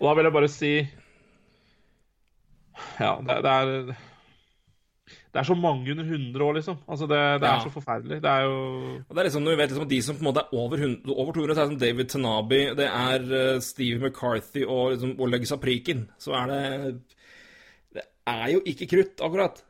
Og 0.01 0.07
da 0.09 0.13
vil 0.17 0.27
jeg 0.27 0.33
bare 0.33 0.49
si 0.49 0.71
Ja, 2.99 3.11
det, 3.21 3.37
det 3.45 3.51
er 3.53 3.91
Det 5.31 5.39
er 5.39 5.47
så 5.47 5.55
mange 5.55 5.93
under 5.93 6.05
100 6.11 6.43
år, 6.43 6.55
liksom. 6.59 6.79
Altså, 6.91 7.07
det, 7.07 7.19
det 7.41 7.47
Ja. 7.47 7.55
er 7.57 7.61
så 7.63 7.71
forferdelig. 7.71 8.17
Det 8.23 8.31
er 8.31 8.43
jo 8.49 8.55
Og 9.09 9.15
det 9.15 9.19
er 9.19 9.27
liksom, 9.29 9.43
når 9.47 9.51
vi 9.55 9.61
vet 9.63 9.71
liksom, 9.71 9.89
De 9.89 10.03
som 10.03 10.17
på 10.17 10.25
en 10.25 10.29
måte 10.33 10.43
er 10.43 10.55
over, 10.59 10.77
100, 10.77 11.15
over 11.15 11.33
200, 11.33 11.55
så 11.55 11.61
er 11.61 11.65
det 11.69 11.73
som 11.73 11.79
David 11.85 12.09
Tanabi, 12.11 12.61
det 12.81 12.89
er 12.89 13.27
eh, 13.55 13.61
Steve 13.63 14.01
McCarthy 14.03 14.65
og 14.67 14.91
liksom 14.93 15.13
Oleg 15.21 15.47
Saprikin. 15.47 16.09
Så 16.19 16.35
er 16.35 16.47
det 16.51 16.95
Det 17.95 18.03
er 18.27 18.49
jo 18.57 18.63
ikke 18.67 18.87
krutt, 18.91 19.21
akkurat. 19.23 19.63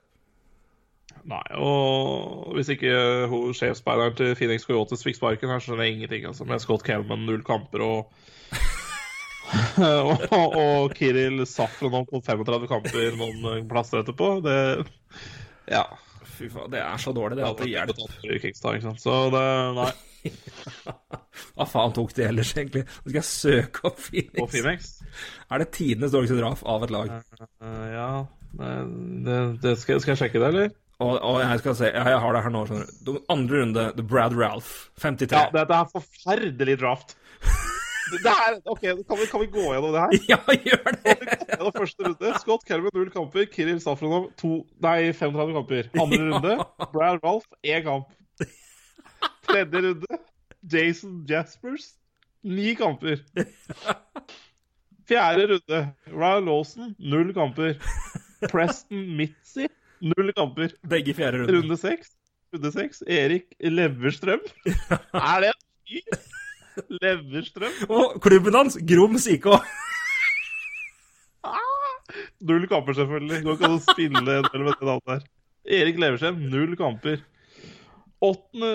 Nei, 1.29 1.43
og 1.61 2.55
hvis 2.57 2.69
ikke 2.73 3.27
hun 3.29 3.53
sjefspeideren 3.53 4.15
til 4.17 4.35
Phoenix 4.39 4.65
Coyotes 4.65 5.05
fikk 5.05 5.17
sparken, 5.19 5.51
her, 5.53 5.59
så 5.61 5.71
skjønner 5.75 5.85
jeg 5.85 5.95
ingenting. 5.99 6.25
Altså, 6.31 6.45
med 6.49 6.63
Scott 6.65 6.83
Kelman, 6.87 7.27
null 7.29 7.43
kamper, 7.45 7.85
og 7.85 8.13
og, 9.81 10.57
og 10.57 10.93
Kiril 10.97 11.43
Safronov 11.49 12.07
på 12.11 12.21
35 12.25 12.69
kamper 12.71 13.17
noen 13.19 13.69
plasser 13.69 14.01
etterpå. 14.05 14.29
Det 14.45 14.57
Ja. 15.71 15.85
Fy 16.37 16.49
faen, 16.53 16.71
det 16.73 16.81
er 16.83 17.01
så 17.01 17.13
dårlig, 17.17 17.39
det 17.41 17.47
at 17.47 17.61
det 17.61 17.69
hjelper. 17.71 18.97
Så 19.01 19.17
det 19.35 19.45
Nei. 19.77 19.91
Hva 21.57 21.65
faen 21.69 21.95
tok 21.97 22.13
de 22.17 22.27
ellers, 22.27 22.51
egentlig? 22.57 22.83
Nå 22.85 23.07
skal 23.07 23.19
jeg 23.21 23.29
søke 23.29 23.87
opp 23.89 23.97
På 24.03 24.05
Phoenix. 24.11 24.53
Phoenix? 24.53 24.91
Er 25.49 25.63
det 25.63 25.71
tidenes 25.77 26.13
dårligste 26.13 26.37
draf 26.41 26.65
av 26.69 26.85
et 26.85 26.93
lag? 26.93 27.15
Eh, 27.41 27.87
ja 27.95 28.11
det, 28.51 28.71
det, 29.25 29.41
det 29.63 29.75
skal, 29.81 30.01
skal 30.03 30.15
jeg 30.15 30.23
sjekke 30.25 30.43
det, 30.43 30.49
eller? 30.53 30.73
Og, 31.01 31.15
og 31.25 31.39
jeg 31.41 31.61
skal 31.63 31.77
se, 31.79 31.89
jeg 31.95 32.21
har 32.25 32.35
det 32.37 32.43
her 32.45 32.53
nå, 32.53 32.63
skjønner 32.69 32.91
du. 33.07 33.13
Andre 33.33 33.63
runde, 33.63 33.85
The 33.97 34.05
Brad 34.05 34.35
Ralph, 34.37 34.91
53. 35.01 35.33
Ja, 35.33 35.47
dette 35.55 35.79
er 35.79 35.93
forferdelig 35.95 36.77
draft. 36.83 37.15
Det 38.11 38.33
er, 38.33 38.57
OK, 38.71 38.81
kan 38.83 39.19
vi, 39.21 39.27
kan 39.31 39.41
vi 39.45 39.49
gå 39.53 39.65
gjennom 39.69 39.93
det 39.95 40.03
her? 40.05 40.17
Ja, 40.33 40.39
gjør 40.67 40.97
det! 40.97 41.15
Gjennom 41.51 41.75
første 41.77 42.07
runde. 42.09 42.33
Scott 42.43 42.67
Kelvin 42.69 42.95
null 42.97 43.11
kamper. 43.15 43.47
Kiril 43.53 43.81
Safronov 43.83 44.31
to, 44.41 44.51
nei, 44.83 45.13
35 45.17 45.55
kamper. 45.59 45.91
Andre 46.03 46.21
runde. 46.27 46.57
Brad 46.95 47.23
Ralph 47.25 47.49
én 47.67 47.85
kamp. 47.87 48.11
Tredje 49.49 49.85
runde. 49.87 50.21
Jason 50.71 51.21
Jaspers 51.29 51.93
ni 52.43 52.75
kamper. 52.79 53.23
Fjerde 55.09 55.47
runde. 55.55 55.81
Ryan 56.13 56.45
Lawson 56.51 56.95
null 56.99 57.33
kamper. 57.37 57.77
Preston 58.51 59.05
Mitzi 59.19 59.69
null 60.01 60.33
kamper. 60.37 60.75
Begge 60.89 61.15
fjerde 61.17 61.43
runde. 61.45 61.57
Runde 61.59 61.77
seks. 61.81 62.15
Runde 62.55 62.73
seks. 62.75 63.03
Erik 63.07 63.55
Leverstrøm. 63.61 64.43
Er 65.15 65.47
det 65.47 65.53
en 65.55 65.61
fyr? 65.91 66.21
Leverstrøm. 67.03 67.79
Og 67.91 68.19
klubben 68.23 68.59
hans, 68.59 68.79
Groms 68.87 69.27
IK. 69.31 69.49
Null 72.41 72.67
kamper, 72.71 72.97
selvfølgelig. 72.97 73.43
Går 73.45 73.59
ikke 73.59 73.69
an 73.69 73.77
å 73.77 73.83
spille 73.85 74.21
en 74.21 74.29
del 74.29 74.65
med 74.65 74.73
det 74.73 74.89
navnet 74.89 75.13
her. 75.13 75.27
Erik 75.81 76.01
Leverstrøm, 76.01 76.41
null 76.53 76.77
kamper. 76.79 77.21
Åttende, 78.21 78.71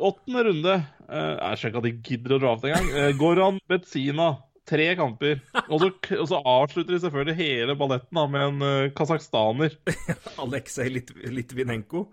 åttende 0.00 0.42
runde 0.46 0.72
eh, 0.72 1.32
Jeg 1.36 1.58
skjønner 1.60 1.68
ikke 1.68 1.80
at 1.82 1.84
de 1.84 1.90
gidder 2.08 2.34
å 2.34 2.38
dra 2.40 2.52
av 2.54 2.62
engang. 2.64 2.86
Uh, 2.94 3.10
Goran 3.20 3.58
Betsina, 3.68 4.28
tre 4.68 4.86
kamper. 4.96 5.42
Og 5.66 5.82
så, 5.82 5.90
og 6.16 6.28
så 6.30 6.40
avslutter 6.40 6.96
de 6.96 7.00
selvfølgelig 7.02 7.36
hele 7.40 7.76
balletten 7.80 8.20
da, 8.20 8.26
med 8.30 8.46
en 8.48 8.64
uh, 8.64 8.92
kasakhstaner. 8.96 9.76
Aleksej 10.44 10.94
Litvinenko. 10.94 12.06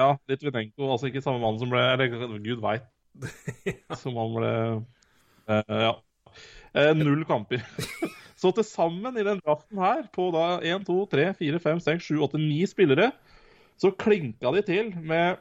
Ja, 0.00 0.16
Litvinenko, 0.30 0.88
altså 0.90 1.10
ikke 1.10 1.22
samme 1.22 1.42
mann 1.42 1.60
som 1.60 1.70
ble 1.70 1.82
Eller 1.92 2.10
gud 2.42 2.62
veit. 2.64 2.88
Som 4.00 4.16
han 4.18 4.34
ble 4.36 4.52
eh, 5.48 5.76
Ja. 5.88 5.92
Eh, 6.72 6.92
null 6.96 7.24
kamper. 7.28 7.60
Så 8.42 8.50
til 8.56 8.64
sammen 8.66 9.14
i 9.20 9.22
den 9.26 9.38
draften 9.44 9.78
her, 9.78 10.06
på 10.14 10.30
da 10.34 10.56
1, 10.66 10.86
2, 10.88 10.96
3, 11.12 11.26
4, 11.38 11.60
5, 11.62 11.80
6, 11.84 12.06
7, 12.08 12.16
8, 12.26 12.40
9 12.42 12.66
spillere, 12.72 13.10
så 13.78 13.92
klinka 13.94 14.50
de 14.56 14.62
til 14.66 14.88
med 14.98 15.36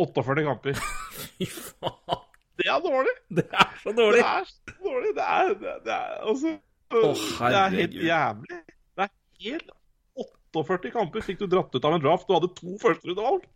48 0.00 0.42
kamper. 0.48 0.80
Fy 1.38 1.46
faen. 1.46 2.24
Det 2.58 2.66
er 2.68 2.82
dårlig! 2.84 3.14
Det 3.32 3.44
er 3.48 3.70
så 3.82 3.92
Det 3.92 3.98
dårlig. 4.00 4.24
er 4.26 4.48
så 4.50 4.74
dårlig. 4.82 5.12
Det 5.16 5.28
er, 5.28 5.54
det, 5.62 5.76
det 5.86 5.94
er 5.94 6.26
altså 6.32 6.50
oh, 6.92 7.22
Det 7.38 7.60
er 7.62 7.76
helt 7.78 7.96
jævlig. 8.10 8.58
Det 8.98 9.06
er 9.06 9.12
helt 9.46 9.70
48 10.52 10.92
kamper 10.92 11.24
fikk 11.24 11.40
du 11.40 11.46
dratt 11.48 11.72
ut 11.78 11.86
av 11.88 11.96
en 11.96 12.02
draft. 12.04 12.26
Du 12.28 12.34
hadde 12.36 12.50
to 12.58 12.74
førsterundevalg. 12.82 13.46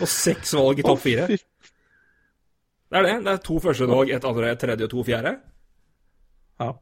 Og 0.00 0.08
seks 0.10 0.54
valg 0.56 0.80
i 0.80 0.86
topp 0.86 1.02
fire. 1.04 1.26
Det 1.30 2.98
er 2.98 3.06
det. 3.06 3.16
Det 3.26 3.32
er 3.32 3.44
to 3.44 3.58
første 3.62 3.86
valg, 3.88 4.10
et 4.10 4.26
andre, 4.26 4.50
et 4.50 4.60
tredje 4.60 4.88
og 4.88 4.92
to 4.92 5.04
fjerde. 5.06 5.36
Ja. 6.60 6.72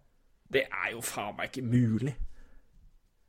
Det 0.48 0.64
er 0.64 0.94
jo 0.94 1.02
faen 1.04 1.36
meg 1.36 1.50
ikke 1.50 1.66
mulig. 1.68 2.14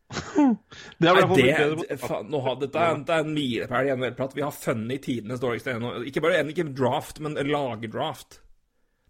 Det 0.99 1.05
er 1.05 1.19
i 1.19 1.25
Nei, 1.29 1.57
det, 1.83 1.97
faen, 2.01 2.29
nå 2.31 2.39
har, 2.41 2.55
Dette 2.57 2.81
er, 2.81 2.95
dette 2.97 3.17
er 3.19 3.27
en 3.27 3.35
milepæl 3.35 3.89
i 3.89 3.91
NHL-prat. 3.93 4.31
Vi 4.37 4.41
har 4.41 4.55
funnet 4.55 5.03
tidenes 5.05 5.41
dårligste. 5.43 5.75
Ikke 6.09 6.23
bare 6.25 6.39
en, 6.41 6.49
ikke 6.49 6.65
draft, 6.73 7.19
men 7.21 7.37
lagdraft. 7.45 8.39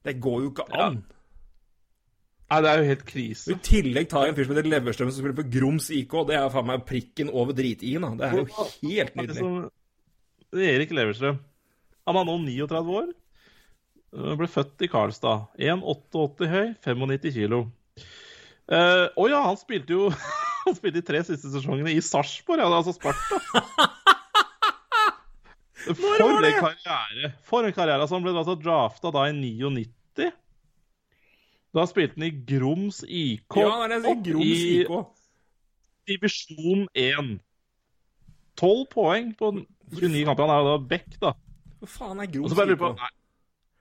Det 0.04 0.18
går 0.20 0.42
jo 0.44 0.52
ikke 0.52 0.68
an. 0.76 1.00
Nei, 2.50 2.60
det 2.66 2.70
er 2.70 2.80
jo 2.82 2.88
helt 2.90 3.04
krise. 3.06 3.54
I 3.54 3.60
tillegg 3.62 4.08
tar 4.10 4.26
jeg 4.26 4.34
en 4.34 4.38
fyr 4.40 4.48
som 4.48 4.56
heter 4.56 4.70
Leverstrøm, 4.72 5.12
som 5.14 5.22
spiller 5.22 5.38
på 5.38 5.46
Grums 5.54 5.90
IK. 5.94 6.16
Det 6.26 6.38
er 6.40 6.48
faen 6.54 6.66
meg 6.66 6.86
prikken 6.90 7.30
over 7.30 7.54
drit-i-en. 7.58 8.08
Det 8.18 8.26
er 8.26 8.40
jo 8.40 8.46
helt 8.50 9.14
Det 9.14 9.26
er 9.30 9.38
nydelig. 9.38 9.70
Erik 10.74 10.94
Leverstrøm. 10.98 11.38
Han 12.10 12.18
er 12.18 12.26
nå 12.26 12.38
39 12.48 12.96
år. 13.04 13.12
Øh, 14.18 14.34
Ble 14.40 14.50
født 14.50 14.82
i 14.82 14.90
Karlstad. 14.90 15.46
1,88 15.62 16.50
høy, 16.50 16.74
95 16.88 17.36
kilo. 17.38 17.62
Eh, 18.70 19.06
oh 19.18 19.30
ja, 19.30 19.44
han 19.46 19.58
spilte 19.58 19.94
jo 19.96 20.10
Han 20.66 20.76
spilte 20.78 21.00
de 21.00 21.06
tre 21.06 21.22
siste 21.26 21.50
sesongene 21.50 21.94
i 21.96 22.02
Sarpsborg, 22.04 22.60
ja, 22.62 22.68
det 22.68 22.76
er 22.76 22.82
altså 22.82 22.94
Sparta. 22.98 23.40
For 25.96 26.20
en 26.22 26.44
karriere! 26.60 27.32
For 27.48 27.66
en 27.66 27.74
karriere. 27.74 28.02
Altså, 28.04 28.18
han 28.18 28.26
ble 28.26 28.34
altså 28.36 28.58
drafta 28.60 29.14
da 29.16 29.24
i 29.30 29.34
99. 29.38 30.28
Da 31.76 31.84
spilte 31.86 32.16
han 32.18 32.26
i 32.26 32.32
Groms 32.50 33.04
IK. 33.06 33.58
Ja, 33.62 33.88
det 33.88 34.00
er. 34.00 34.02
Groms 34.06 34.26
Grums 34.26 34.64
i 34.66 34.82
IK. 34.82 34.90
divisjon 36.10 36.88
1. 36.98 37.40
12 38.58 38.86
poeng 38.92 39.30
på 39.38 39.52
29 39.94 40.26
kamper. 40.26 40.44
Han 40.48 40.54
er 40.56 40.60
jo 40.64 40.72
da 40.72 40.78
back, 40.90 41.08
da. 41.22 41.34
Hva 41.80 41.88
faen 41.94 42.20
er 42.20 42.32
lurer 42.34 42.74
IK? 42.74 42.80
på 42.82 42.90
nei, 42.98 43.12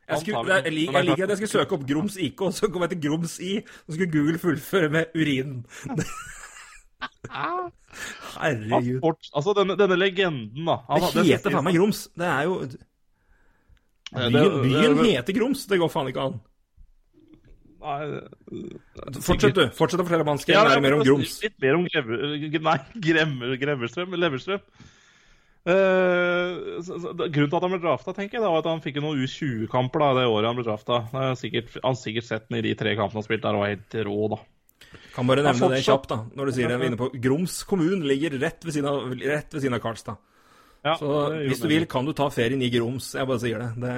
Jeg, 0.09 0.21
skulle, 0.23 0.43
jeg, 0.49 0.65
jeg, 0.65 0.73
lik- 0.73 0.93
jeg 0.95 1.05
liker 1.09 1.25
at 1.25 1.33
jeg 1.33 1.39
skulle 1.41 1.55
søke 1.57 1.75
opp 1.79 1.87
Groms 1.89 2.17
IK, 2.17 2.41
og 2.47 2.53
så 2.57 2.69
kom 2.73 2.85
jeg 2.85 2.91
til 2.95 3.01
Groms 3.09 3.35
I, 3.45 3.57
og 3.65 3.89
så 3.89 3.97
skulle 3.97 4.13
Google 4.13 4.39
fullføre 4.41 4.89
med 4.93 5.05
urin. 5.17 5.59
Herregud. 8.39 9.01
fort, 9.03 9.29
altså, 9.37 9.53
denne, 9.59 9.77
denne 9.79 9.97
legenden, 9.99 10.65
da. 10.69 10.79
Han, 10.89 11.01
Det 11.15 11.25
heter 11.29 11.51
faen 11.55 11.65
meg 11.67 11.77
Groms. 11.79 12.05
Det 12.17 12.27
er 12.29 12.43
jo 12.49 12.55
Byen, 14.09 14.63
byen 14.65 15.03
heter 15.05 15.37
Groms. 15.37 15.67
Det 15.69 15.79
går 15.83 15.91
faen 15.93 16.09
ikke 16.09 16.25
an. 16.31 16.39
Nei, 17.79 18.07
Fortsett, 19.23 19.55
du. 19.55 19.65
Fortsett 19.77 20.03
å 20.03 20.07
fortelle 20.07 20.25
om 20.25 20.33
Hansken. 20.33 20.55
Ja, 20.57 20.65
lære 20.67 20.83
mer 20.83 20.97
om 20.97 21.03
men 21.05 21.09
Grums? 21.09 21.39
Litt 21.45 21.59
mer 21.63 21.79
om 21.79 21.87
Greve, 21.87 22.61
nei, 22.67 22.79
Gremmer, 23.05 23.55
Greverstrøm. 23.61 24.17
Leverstrøm. 24.19 24.65
Uh, 25.69 26.79
så, 26.81 26.97
så, 26.97 27.11
grunnen 27.13 27.51
til 27.51 27.59
at 27.59 27.65
han 27.67 27.73
ble 27.75 27.81
drafta, 27.83 28.15
tenker 28.17 28.39
jeg, 28.39 28.45
da, 28.45 28.51
var 28.55 28.63
at 28.63 28.71
han 28.71 28.83
fikk 28.83 29.03
noen 29.05 29.21
U20-kamper 29.21 30.01
da, 30.01 30.13
det 30.17 30.29
året 30.31 30.49
han 30.49 30.59
ble 30.59 30.67
drafta. 30.67 31.03
Det 31.13 31.27
sikkert, 31.43 31.75
han 31.83 31.91
har 31.93 31.99
sikkert 32.01 32.29
sett 32.29 32.47
den 32.49 32.61
i 32.61 32.65
de 32.65 32.77
tre 32.79 32.95
kampene 32.99 33.21
han 33.21 33.27
spilte 33.27 33.47
der 33.47 33.59
og 33.59 33.67
var 33.67 33.75
helt 33.75 33.99
rå, 34.09 34.31
da. 34.33 34.41
Kan 35.13 35.29
bare 35.29 35.43
nevne 35.45 35.59
nevne 35.59 35.77
det 35.77 35.85
kjapt, 35.85 36.11
da. 36.11 36.21
Når 36.39 36.49
du 36.49 36.57
sier 36.57 36.73
det, 36.73 36.79
vi 36.81 36.87
er 36.87 36.93
inne 36.95 37.01
på 37.01 37.11
Grums 37.21 37.61
kommune 37.69 38.01
ligger 38.07 38.39
rett 38.41 38.65
ved 38.65 38.79
siden 38.79 38.91
av, 38.91 39.13
rett 39.13 39.55
ved 39.55 39.65
siden 39.65 39.77
av 39.77 39.83
Karlstad. 39.85 40.23
Ja, 40.87 40.95
Så 40.97 41.11
hvis 41.43 41.61
du 41.61 41.67
vil, 41.69 41.89
kan 41.91 42.07
du 42.07 42.15
ta 42.17 42.29
ferien 42.33 42.63
i 42.63 42.71
Grums. 42.73 43.11
Jeg 43.19 43.29
bare 43.29 43.43
sier 43.43 43.65
det. 43.65 43.71
det 43.83 43.97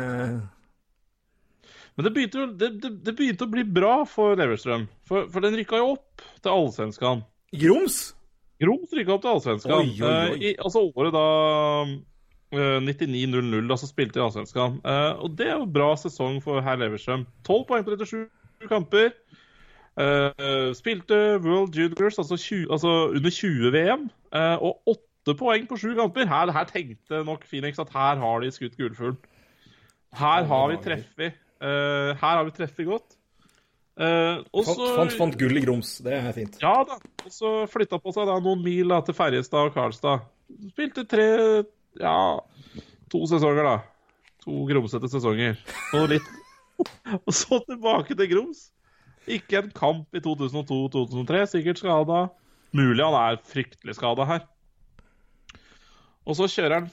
Men 2.00 2.06
det 2.06 2.10
begynte, 2.16 2.44
det, 2.56 2.68
det, 2.80 2.90
det 3.04 3.12
begynte 3.12 3.44
å 3.44 3.50
bli 3.52 3.60
bra 3.76 4.06
for 4.08 4.32
Leverstrøm. 4.40 4.86
For, 5.04 5.26
for 5.28 5.44
den 5.44 5.52
rykka 5.58 5.76
jo 5.82 5.90
opp 5.98 6.22
til 6.40 6.48
Allsvenskan. 6.48 7.18
Groms? 7.60 7.96
Groms 8.64 8.94
rykka 8.96 9.18
opp 9.18 9.26
til 9.26 9.30
Allsvenskan. 9.34 9.74
Oi, 9.74 9.90
oi, 9.98 10.06
oi. 10.08 10.30
Eh, 10.30 10.44
I, 10.48 10.52
altså 10.64 10.86
året 10.88 11.12
da 11.12 11.24
eh, 12.56 12.78
99-0-0, 12.86 13.68
da 13.68 13.76
så 13.82 13.88
spilte 13.90 14.16
de 14.16 14.22
Allsvenskan. 14.24 14.78
Eh, 14.80 15.20
og 15.26 15.34
det 15.36 15.50
er 15.50 15.58
jo 15.58 15.66
bra 15.74 15.90
sesong 16.00 16.38
for 16.40 16.64
herr 16.64 16.80
Leverstrøm. 16.80 17.26
12 17.44 17.66
poeng 17.68 17.84
på 17.84 17.98
37 18.00 18.72
kamper. 18.72 19.12
Eh, 20.00 20.72
spilte 20.80 21.20
World 21.44 21.76
Juniors, 21.76 22.16
altså, 22.16 22.40
20, 22.40 22.64
altså 22.78 22.94
under 23.10 23.36
20-VM, 23.42 24.08
eh, 24.40 24.56
og 24.56 24.96
8 25.28 25.36
poeng 25.36 25.68
på 25.68 25.82
7 25.84 25.92
kamper. 26.00 26.32
Her, 26.32 26.56
her 26.56 26.72
tenkte 26.72 27.20
nok 27.28 27.44
Phoenix 27.44 27.84
at 27.84 27.92
her 27.92 28.24
har 28.24 28.40
de 28.40 28.56
skutt 28.56 28.80
gullfuglen. 28.80 29.20
Her 30.16 30.48
har 30.48 30.68
vi 30.72 30.80
treffet. 30.88 31.36
Eh, 31.60 32.10
her 32.20 32.36
har 32.38 32.44
vi 32.48 32.54
treffet 32.56 32.88
godt. 32.88 33.16
Uh, 34.00 34.40
også, 34.56 34.74
Fant, 34.78 34.96
fant, 34.96 35.14
fant 35.18 35.34
gull 35.36 35.58
i 35.58 35.62
Grums. 35.64 35.98
Det 36.00 36.14
er 36.16 36.30
fint. 36.32 36.54
ja 36.62 36.72
da. 36.88 36.96
Og 37.26 37.32
så 37.34 37.50
flytta 37.68 37.98
på 38.00 38.14
seg 38.16 38.30
da 38.30 38.38
noen 38.40 38.62
mil 38.64 38.94
da, 38.94 39.02
til 39.04 39.16
Ferjestad 39.18 39.68
og 39.68 39.74
Karlstad. 39.76 40.24
Spilte 40.70 41.04
tre 41.10 41.26
ja, 42.00 42.14
to 43.12 43.20
sesonger, 43.28 43.66
da. 43.66 43.74
To 44.46 44.62
grumsete 44.70 45.10
sesonger. 45.12 45.58
Og 45.98 46.16
Og 47.26 47.34
så 47.34 47.60
tilbake 47.66 48.16
til 48.16 48.30
Grums. 48.30 48.70
Ikke 49.28 49.60
en 49.60 49.72
kamp 49.74 50.16
i 50.16 50.22
2002-2003, 50.24 51.44
sikkert 51.52 51.82
skada. 51.82 52.22
Mulig 52.72 53.04
han 53.04 53.16
er 53.18 53.40
fryktelig 53.44 53.98
skada 53.98 54.24
her. 54.24 54.46
Og 56.24 56.38
så 56.38 56.48
kjører 56.48 56.78
han 56.78 56.88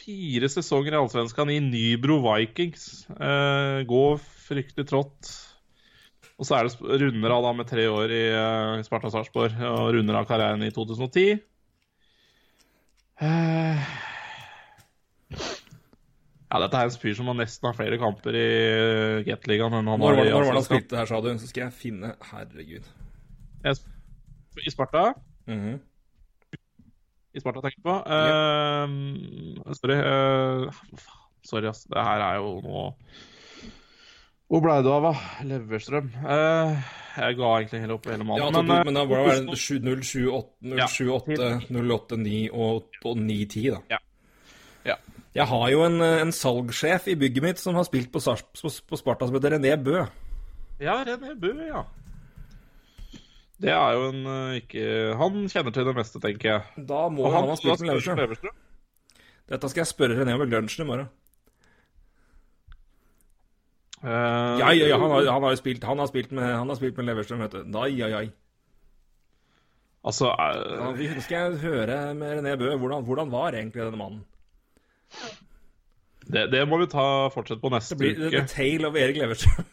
fire 0.00 0.48
sesonger 0.50 0.94
i 0.96 0.98
Allsvenskan 1.00 1.50
i 1.52 1.58
Nybro 1.64 2.18
Vikings. 2.24 3.06
Eh, 3.12 3.82
går 3.88 4.18
fryktelig 4.48 4.86
trått. 4.90 5.30
Og 6.40 6.48
så 6.48 6.56
er 6.56 6.68
det 6.70 7.00
runder 7.02 7.34
av 7.36 7.44
da 7.44 7.52
med 7.52 7.68
tre 7.68 7.84
år 7.92 8.12
i 8.16 8.22
uh, 8.32 8.80
Sparta 8.86 9.10
Sarpsborg, 9.12 9.58
og 9.60 9.90
runder 9.92 10.16
av 10.16 10.24
karrieren 10.28 10.62
i 10.64 10.70
2010. 10.72 11.34
Eh, 13.20 13.90
ja, 16.50 16.60
dette 16.64 16.80
er 16.80 16.88
en 16.88 16.96
fyr 17.02 17.12
som 17.18 17.28
har 17.28 17.36
nesten 17.42 17.68
har 17.68 17.76
flere 17.76 17.98
kamper 18.00 18.38
i 18.40 18.46
uh, 18.72 19.18
Gateligaen 19.28 19.76
enn 19.82 19.90
han 19.92 20.00
har 20.00 20.16
i 20.16 20.24
når 20.24 20.32
var 20.32 20.48
det 20.48 20.56
han 20.56 20.66
spilte 20.70 20.96
her, 20.98 21.10
sa 21.12 21.20
du? 21.22 21.28
Så 21.38 21.50
skal 21.52 21.66
jeg 21.66 21.76
finne 21.76 22.14
Herregud. 22.30 22.88
Jeg- 23.68 24.64
I 24.64 24.72
Sparta? 24.72 25.04
Mhm. 25.46 25.76
I 27.30 27.40
Sparta, 27.40 27.62
tenker 27.62 27.82
på. 27.82 27.96
på. 28.02 28.10
yeah. 28.10 29.74
sorry. 29.78 29.98
Uh, 30.02 30.70
sorry, 31.46 31.68
ass. 31.70 31.84
Det 31.86 32.06
her 32.06 32.24
er 32.26 32.40
jo 32.40 32.56
noe 32.64 32.88
Hvor 34.50 34.64
ble 34.64 34.80
du 34.82 34.90
av, 34.90 35.06
da? 35.06 35.12
Leverstrøm? 35.46 36.10
Uh, 36.24 36.80
jeg 37.14 37.36
ga 37.38 37.50
egentlig 37.60 37.82
hele 37.84 37.94
opp 37.94 38.08
hele 38.10 38.26
mannen. 38.26 38.42
Ja, 38.42 38.50
men, 38.50 38.72
eh, 38.74 38.84
men 38.88 38.98
da 38.98 39.04
var 39.06 39.28
det 39.28 39.36
vel 39.36 39.52
078, 39.54 40.74
Ja. 40.78 40.88
078, 40.90 41.50
08, 41.70 42.18
9 42.18 42.40
og, 42.50 42.98
og 43.04 43.20
910, 43.20 43.64
da. 43.76 43.80
Ja. 43.94 44.00
Ja. 44.90 44.96
Jeg 45.38 45.46
har 45.46 45.68
jo 45.70 45.84
en, 45.86 46.00
en 46.02 46.34
salgssjef 46.34 47.06
i 47.12 47.16
bygget 47.18 47.46
mitt 47.46 47.62
som 47.62 47.78
har 47.78 47.86
spilt 47.86 48.10
på, 48.10 48.18
på, 48.18 48.72
på 48.90 48.98
Sparta, 48.98 49.28
som 49.28 49.38
heter 49.38 49.54
René 49.54 49.76
Bø. 49.78 50.02
Ja, 50.82 50.98
René 51.06 51.36
Bø, 51.38 51.54
ja. 51.68 51.84
Det 53.60 53.72
er 53.74 53.96
jo 53.96 54.08
en 54.08 54.20
eh, 54.24 54.58
ikke 54.62 54.84
Han 55.20 55.42
kjenner 55.52 55.74
til 55.76 55.88
det 55.88 55.96
meste, 55.98 56.20
tenker 56.22 56.48
jeg. 56.48 56.84
Da 56.88 57.06
må 57.12 57.26
Og 57.28 57.34
han 57.34 57.48
ha 57.50 57.56
spilt 57.60 57.82
med 57.84 57.92
Leverstrøm. 57.92 58.54
Dette 59.50 59.70
skal 59.72 59.82
jeg 59.82 59.90
spørre 59.90 60.16
René 60.20 60.36
om 60.38 60.44
i 60.44 60.48
lunsjen 60.48 60.86
i 60.86 60.88
morgen. 60.88 61.10
Uh, 64.00 64.56
Ja, 64.56 64.70
ja, 64.72 64.86
ja, 64.88 64.96
han 64.96 65.10
har, 65.12 65.26
han 65.28 65.44
har 65.44 65.52
jo 65.52 65.58
spilt, 65.60 65.84
han 65.84 66.00
har 66.00 66.08
spilt 66.08 66.30
med, 66.32 66.46
han 66.46 66.70
har 66.70 66.78
spilt 66.78 66.96
med 66.96 67.10
Leverstrøm, 67.10 67.42
vet 67.44 67.58
du. 67.58 67.64
Nei, 67.74 67.90
ai, 68.00 68.12
ai. 68.22 68.28
Altså 70.08 70.30
Ja, 70.32 70.46
eh, 70.88 70.94
vi 70.96 71.10
skal 71.20 71.36
jeg 71.50 71.60
høre 71.66 71.98
med 72.16 72.38
René 72.38 72.54
Bø. 72.56 72.70
Hvordan, 72.80 73.04
hvordan 73.04 73.32
var 73.32 73.52
egentlig 73.52 73.82
denne 73.84 74.00
mannen? 74.00 74.22
det, 76.30 76.46
det 76.54 76.62
må 76.70 76.78
vi 76.80 76.86
ta 76.88 77.28
fortsett 77.34 77.60
på 77.60 77.68
neste 77.74 77.98
Det 77.98 78.00
blir 78.00 78.16
the, 78.16 78.30
uke. 78.30 78.40
the 78.40 78.54
tale 78.54 78.88
of 78.88 78.96
Erik 78.96 79.20
Leverstrøm. 79.20 79.68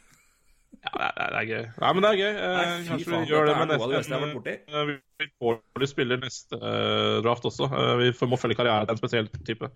Ja, 0.88 0.92
det, 0.96 1.08
er, 1.22 1.32
det 1.34 1.40
er 1.42 1.48
gøy. 1.52 1.64
Nei, 1.84 1.90
men 1.98 2.06
det 2.06 2.10
er 2.14 2.20
gøy. 2.22 2.30
Eh, 2.32 2.54
Nei, 2.58 2.66
kanskje 2.88 3.10
faen, 3.12 3.24
vi 3.26 3.32
gjør 3.34 3.48
det 3.50 3.54
er 3.54 3.58
med 3.60 3.64
av 3.64 3.68
det 3.68 3.78
neste 3.78 3.98
beste 3.98 4.14
jeg 4.14 4.18
har 4.18 4.24
vært 4.24 4.38
borti. 4.38 4.54
eh, 4.72 4.86
Vi 5.20 5.28
får 5.42 5.88
spiller 5.92 6.22
neste 6.22 6.60
eh, 6.62 7.18
draft 7.26 7.48
også. 7.50 7.68
Vi 8.04 8.30
må 8.32 8.40
følge 8.40 8.58
karrieren 8.60 8.88
til 8.88 8.96
en 8.96 9.02
spesiell 9.02 9.28
type. 9.48 9.70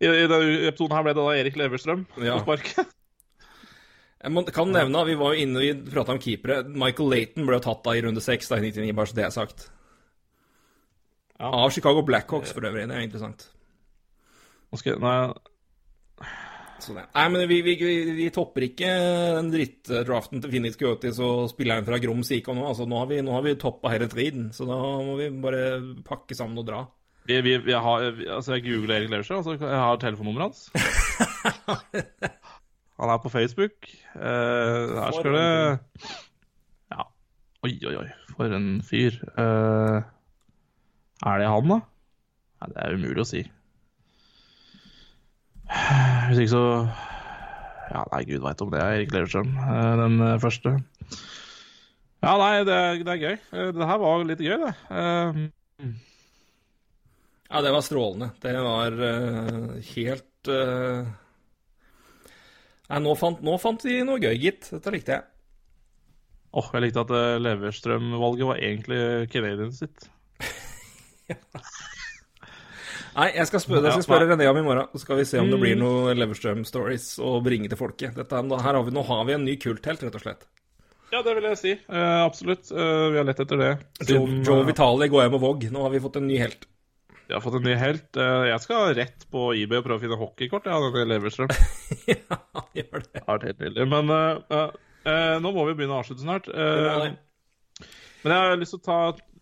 I, 0.00 0.06
I 0.08 0.28
denne 0.30 0.54
episoden 0.70 0.96
her 0.96 1.04
ble 1.04 1.12
det 1.18 1.20
da 1.26 1.34
Erik 1.42 1.58
Leverstrøm 1.60 2.06
Ja. 2.24 2.38
på 2.38 2.46
sparket. 2.46 2.88
Jeg 4.20 4.32
må, 4.36 4.42
kan 4.52 4.68
nevne, 4.68 5.00
vi 5.08 5.14
var 5.16 5.32
jo 5.32 5.44
inne 5.46 5.60
og 5.64 5.86
prata 5.94 6.12
om 6.12 6.18
keepere. 6.20 6.58
Michael 6.68 7.08
Laton 7.08 7.46
ble 7.48 7.60
tatt 7.64 7.84
da 7.86 7.94
i 7.96 8.02
runde 8.04 8.20
6 8.20 8.50
da, 8.52 8.58
i 8.60 8.66
99, 8.68 8.90
bare 8.98 9.08
så 9.08 9.16
det 9.16 9.24
er 9.24 9.32
sagt. 9.32 9.62
Ja. 11.40 11.48
Av 11.56 11.70
Chicago 11.72 12.02
Blackhawks, 12.04 12.52
for 12.52 12.66
øvrig. 12.68 12.82
Det 12.90 12.98
er 12.98 13.06
interessant. 13.06 13.46
Nå 14.70 14.76
skal 14.80 15.00
Nei 15.00 15.14
Så 16.80 16.94
det. 16.96 17.04
Nei, 17.12 17.26
men 17.34 17.44
vi, 17.50 17.58
vi, 17.66 17.74
vi, 18.16 18.28
topper 18.34 18.64
ikke 18.70 18.88
den 19.36 19.50
drittdraften 19.52 20.40
til 20.40 20.52
Phoenix 20.52 20.78
Coyotes 20.80 21.20
og 21.24 21.50
spilleren 21.52 21.84
fra 21.86 21.98
Grom 22.02 22.22
Sika 22.26 22.54
nå. 22.56 22.64
Altså, 22.70 22.86
nå 22.88 23.02
har 23.02 23.10
vi, 23.10 23.20
nå 23.26 23.34
har 23.36 23.44
vi 23.44 23.58
toppa 23.60 23.92
hele 23.92 24.08
driten, 24.10 24.48
så 24.56 24.68
da 24.68 24.78
må 25.04 25.18
vi 25.20 25.28
bare 25.42 25.62
pakke 26.06 26.36
sammen 26.38 26.62
og 26.62 26.68
dra. 26.70 26.84
Vi, 27.28 27.36
vi, 27.44 27.58
vi 27.62 27.76
har, 27.76 28.06
altså 28.36 28.56
jeg 28.56 28.64
googler 28.64 28.96
Erik 28.96 29.12
Leverstø, 29.12 29.42
altså 29.42 29.58
jeg 29.60 29.82
har 29.84 30.00
telefonnummeret 30.02 30.48
hans. 30.48 30.60
Han 33.00 33.08
er 33.08 33.20
på 33.22 33.32
Facebook. 33.32 33.88
Eh, 34.14 34.90
her 35.00 35.12
skal 35.16 35.36
det 35.36 35.50
Ja. 36.92 37.06
Oi, 37.64 37.72
oi, 37.88 37.94
oi. 37.96 38.08
For 38.36 38.56
en 38.56 38.82
fyr. 38.84 39.16
Eh, 39.40 40.02
er 41.26 41.40
det 41.40 41.48
han, 41.48 41.72
da? 41.72 41.78
Nei, 42.60 42.68
det 42.74 42.84
er 42.84 42.98
umulig 42.98 43.24
å 43.24 43.28
si. 43.28 43.40
Hvis 46.30 46.40
ikke 46.44 46.52
så 46.54 46.64
Ja, 47.90 48.02
nei, 48.12 48.20
gud 48.28 48.42
veit 48.44 48.60
om 48.62 48.70
det 48.70 48.80
er 48.82 48.96
Erik 49.00 49.12
Leverstrøm, 49.14 49.48
eh, 49.58 49.92
den 49.98 50.20
eh, 50.22 50.36
første. 50.42 50.76
Ja, 52.22 52.34
nei, 52.38 52.52
det, 52.68 52.74
er- 52.76 53.00
det 53.02 53.14
er 53.16 53.22
gøy. 53.24 53.36
Eh, 53.50 53.70
Det 53.74 53.88
her 53.90 53.98
var 54.02 54.24
litt 54.28 54.42
gøy, 54.44 54.58
det. 54.62 54.72
Ja, 57.50 57.62
det 57.66 57.72
var 57.74 57.82
strålende. 57.82 58.28
Det 58.38 58.52
var 58.62 58.94
uh, 58.94 59.72
helt 59.96 60.50
uh... 60.54 61.08
Nei, 62.90 63.00
nå 63.02 63.14
fant, 63.18 63.40
nå 63.42 63.56
fant 63.58 63.82
vi 63.86 63.96
noe 64.06 64.20
gøy, 64.22 64.36
gitt. 64.38 64.68
Dette 64.70 64.92
likte 64.94 65.16
jeg. 65.16 65.26
Åh, 66.54 66.68
jeg 66.76 66.84
likte 66.84 67.02
at 67.02 67.10
Leverstrøm-valget 67.42 68.46
var 68.52 68.62
egentlig 68.62 69.00
Canadian 69.34 69.74
sitt. 69.74 70.06
Nei, 73.16 73.26
jeg 73.34 73.48
skal 73.50 73.62
spørre, 73.64 73.82
jeg 73.88 73.98
skal 73.98 74.06
spørre 74.06 74.30
René 74.30 74.46
om 74.50 74.58
i 74.60 74.64
morgen. 74.64 74.88
Så 74.94 75.02
skal 75.02 75.18
vi 75.18 75.26
se 75.28 75.40
om 75.42 75.50
det 75.50 75.58
blir 75.60 75.78
noen 75.78 76.18
Leverstrøm-stories 76.18 77.12
å 77.26 77.36
bringe 77.44 77.70
til 77.70 77.78
folket. 77.80 78.14
Dette, 78.16 78.40
her 78.40 78.78
har 78.78 78.82
vi, 78.86 78.94
nå 78.94 79.04
har 79.08 79.24
vi 79.26 79.36
en 79.36 79.46
ny 79.46 79.56
kulthelt, 79.60 80.04
rett 80.06 80.18
og 80.18 80.24
slett. 80.24 80.46
Ja, 81.10 81.24
det 81.26 81.32
vil 81.36 81.48
jeg 81.48 81.58
si. 81.58 81.72
Uh, 81.90 82.22
absolutt. 82.22 82.68
Uh, 82.70 83.10
vi 83.10 83.18
har 83.18 83.26
lett 83.26 83.40
etter 83.42 83.58
det. 83.58 83.70
Joe, 84.04 84.06
Siden, 84.06 84.42
Joe 84.46 84.60
eh, 84.62 84.68
Vitali 84.68 85.08
går 85.10 85.24
hjem 85.24 85.38
og 85.40 85.42
Våg. 85.42 85.64
Nå 85.74 85.82
har 85.82 85.94
vi 85.94 86.02
fått 86.04 86.20
en 86.20 86.28
ny 86.30 86.36
helt. 86.38 86.68
Vi 87.26 87.34
har 87.34 87.42
fått 87.42 87.56
en 87.58 87.66
ny 87.66 87.74
helt. 87.78 88.18
Jeg 88.18 88.62
skal 88.62 88.92
rett 88.98 89.26
på 89.30 89.50
eBay 89.54 89.78
og 89.78 89.84
prøve 89.86 90.00
å 90.00 90.02
finne 90.02 90.18
hockeykort. 90.18 90.66
Ja, 90.70 90.78
denne 90.82 91.04
Leverstrøm. 91.10 91.50
ja, 92.10 92.38
gjør 92.78 93.02
det. 93.02 93.10
Det 93.14 93.24
har 93.26 93.46
helt. 93.46 93.82
Men 93.90 94.10
uh, 94.14 94.70
uh, 95.06 95.36
nå 95.42 95.52
må 95.54 95.66
vi 95.68 95.76
begynne 95.78 95.98
å 95.98 96.02
avslutte 96.02 96.26
snart. 96.26 96.50
Det 96.50 96.70
det. 97.02 97.90
men 98.22 98.34
jeg 98.34 98.46
har 98.46 98.58
lyst 98.62 98.76
til 98.76 98.82
å 98.82 98.86
ta 98.86 99.00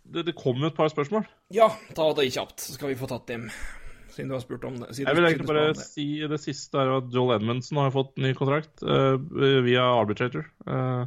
Det, 0.09 0.25
det 0.25 0.37
kom 0.37 0.61
jo 0.61 0.69
et 0.69 0.77
par 0.77 0.89
spørsmål. 0.93 1.29
Ja, 1.49 1.71
ta 1.97 2.11
det 2.15 2.29
kjapt, 2.35 2.61
så 2.61 2.75
skal 2.77 2.91
vi 2.93 2.97
få 3.01 3.07
tatt 3.09 3.27
dem. 3.31 3.47
Siden 4.13 4.29
du 4.29 4.35
har 4.35 4.43
spurt 4.43 4.65
om 4.69 4.75
det. 4.83 4.91
Siden, 4.95 5.09
Jeg 5.09 5.17
vil 5.17 5.25
egentlig 5.29 5.47
bare 5.49 5.69
det. 5.71 5.85
si 5.85 6.05
det 6.29 6.41
siste 6.43 6.77
er 6.81 6.91
at 6.99 7.13
Joel 7.15 7.37
Edmundsen 7.39 7.79
har 7.81 7.93
fått 7.95 8.17
ny 8.21 8.35
kontrakt 8.37 8.83
uh, 8.83 9.17
via 9.65 9.85
Arbitrator. 10.01 10.45
Uh, 10.69 11.07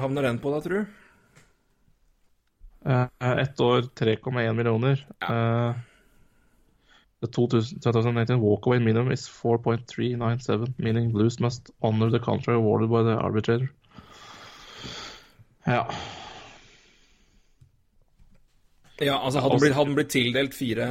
Havner 0.00 0.26
den 0.28 0.38
på 0.42 0.52
deg, 0.54 0.64
tror 0.64 0.78
du? 0.78 0.94
Eh, 2.86 3.06
Ett 3.42 3.60
år 3.60 3.86
3,1 3.98 4.52
millioner. 4.54 5.00
Eh, 5.24 5.74
the 7.20 7.28
2000 7.32 7.80
2018 7.82 8.40
walkaway 8.40 8.78
minimum 8.78 9.10
is 9.12 9.28
4.397, 9.28 10.74
meaning 10.78 11.12
Blues 11.12 11.40
must 11.40 11.70
honor 11.82 12.10
the 12.10 12.18
contract 12.20 12.56
awarded 12.56 12.90
by 12.90 13.02
the 13.02 13.16
arbitrator. 13.18 13.70
Ja. 15.66 15.82
Ja, 19.02 19.18
altså 19.18 19.42
hadde 19.44 19.56
den 19.58 19.60
blitt, 19.66 19.76
hadde 19.76 19.90
den 19.90 19.96
blitt 19.98 20.12
tildelt 20.14 20.54
fire 20.56 20.86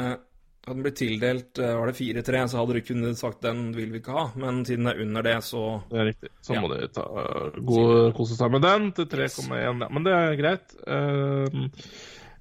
Hadde 0.66 0.76
den 0.78 0.84
blitt 0.86 0.98
tildelt 0.98 1.60
eh, 1.62 1.74
var 1.78 1.90
det 1.90 1.98
4-3, 1.98 2.40
så 2.50 2.58
hadde 2.58 2.74
du 2.78 2.86
kunnet 2.86 3.20
sagt 3.20 3.44
den 3.46 3.68
vil 3.76 3.92
vi 3.94 4.00
ikke 4.02 4.16
ha. 4.16 4.24
Men 4.42 4.64
siden 4.66 4.88
det 4.88 4.96
er 4.96 5.02
under 5.04 5.26
det, 5.26 5.36
så 5.46 5.62
Det 5.92 6.00
er 6.02 6.08
riktig. 6.10 6.32
Så 6.42 6.56
Ja. 6.56 6.62
må 6.64 6.72
de 6.72 6.88
ta, 6.90 7.04
uh, 7.06 7.60
gå, 7.70 7.84
kose 8.18 8.38
seg 8.38 8.50
med 8.52 8.64
den 8.66 8.88
til 8.98 9.06
3,1. 9.06 9.62
Ja, 9.62 9.74
men 9.94 10.08
det 10.08 10.16
er 10.18 10.40
greit. 10.40 10.74
Uh, 10.90 11.70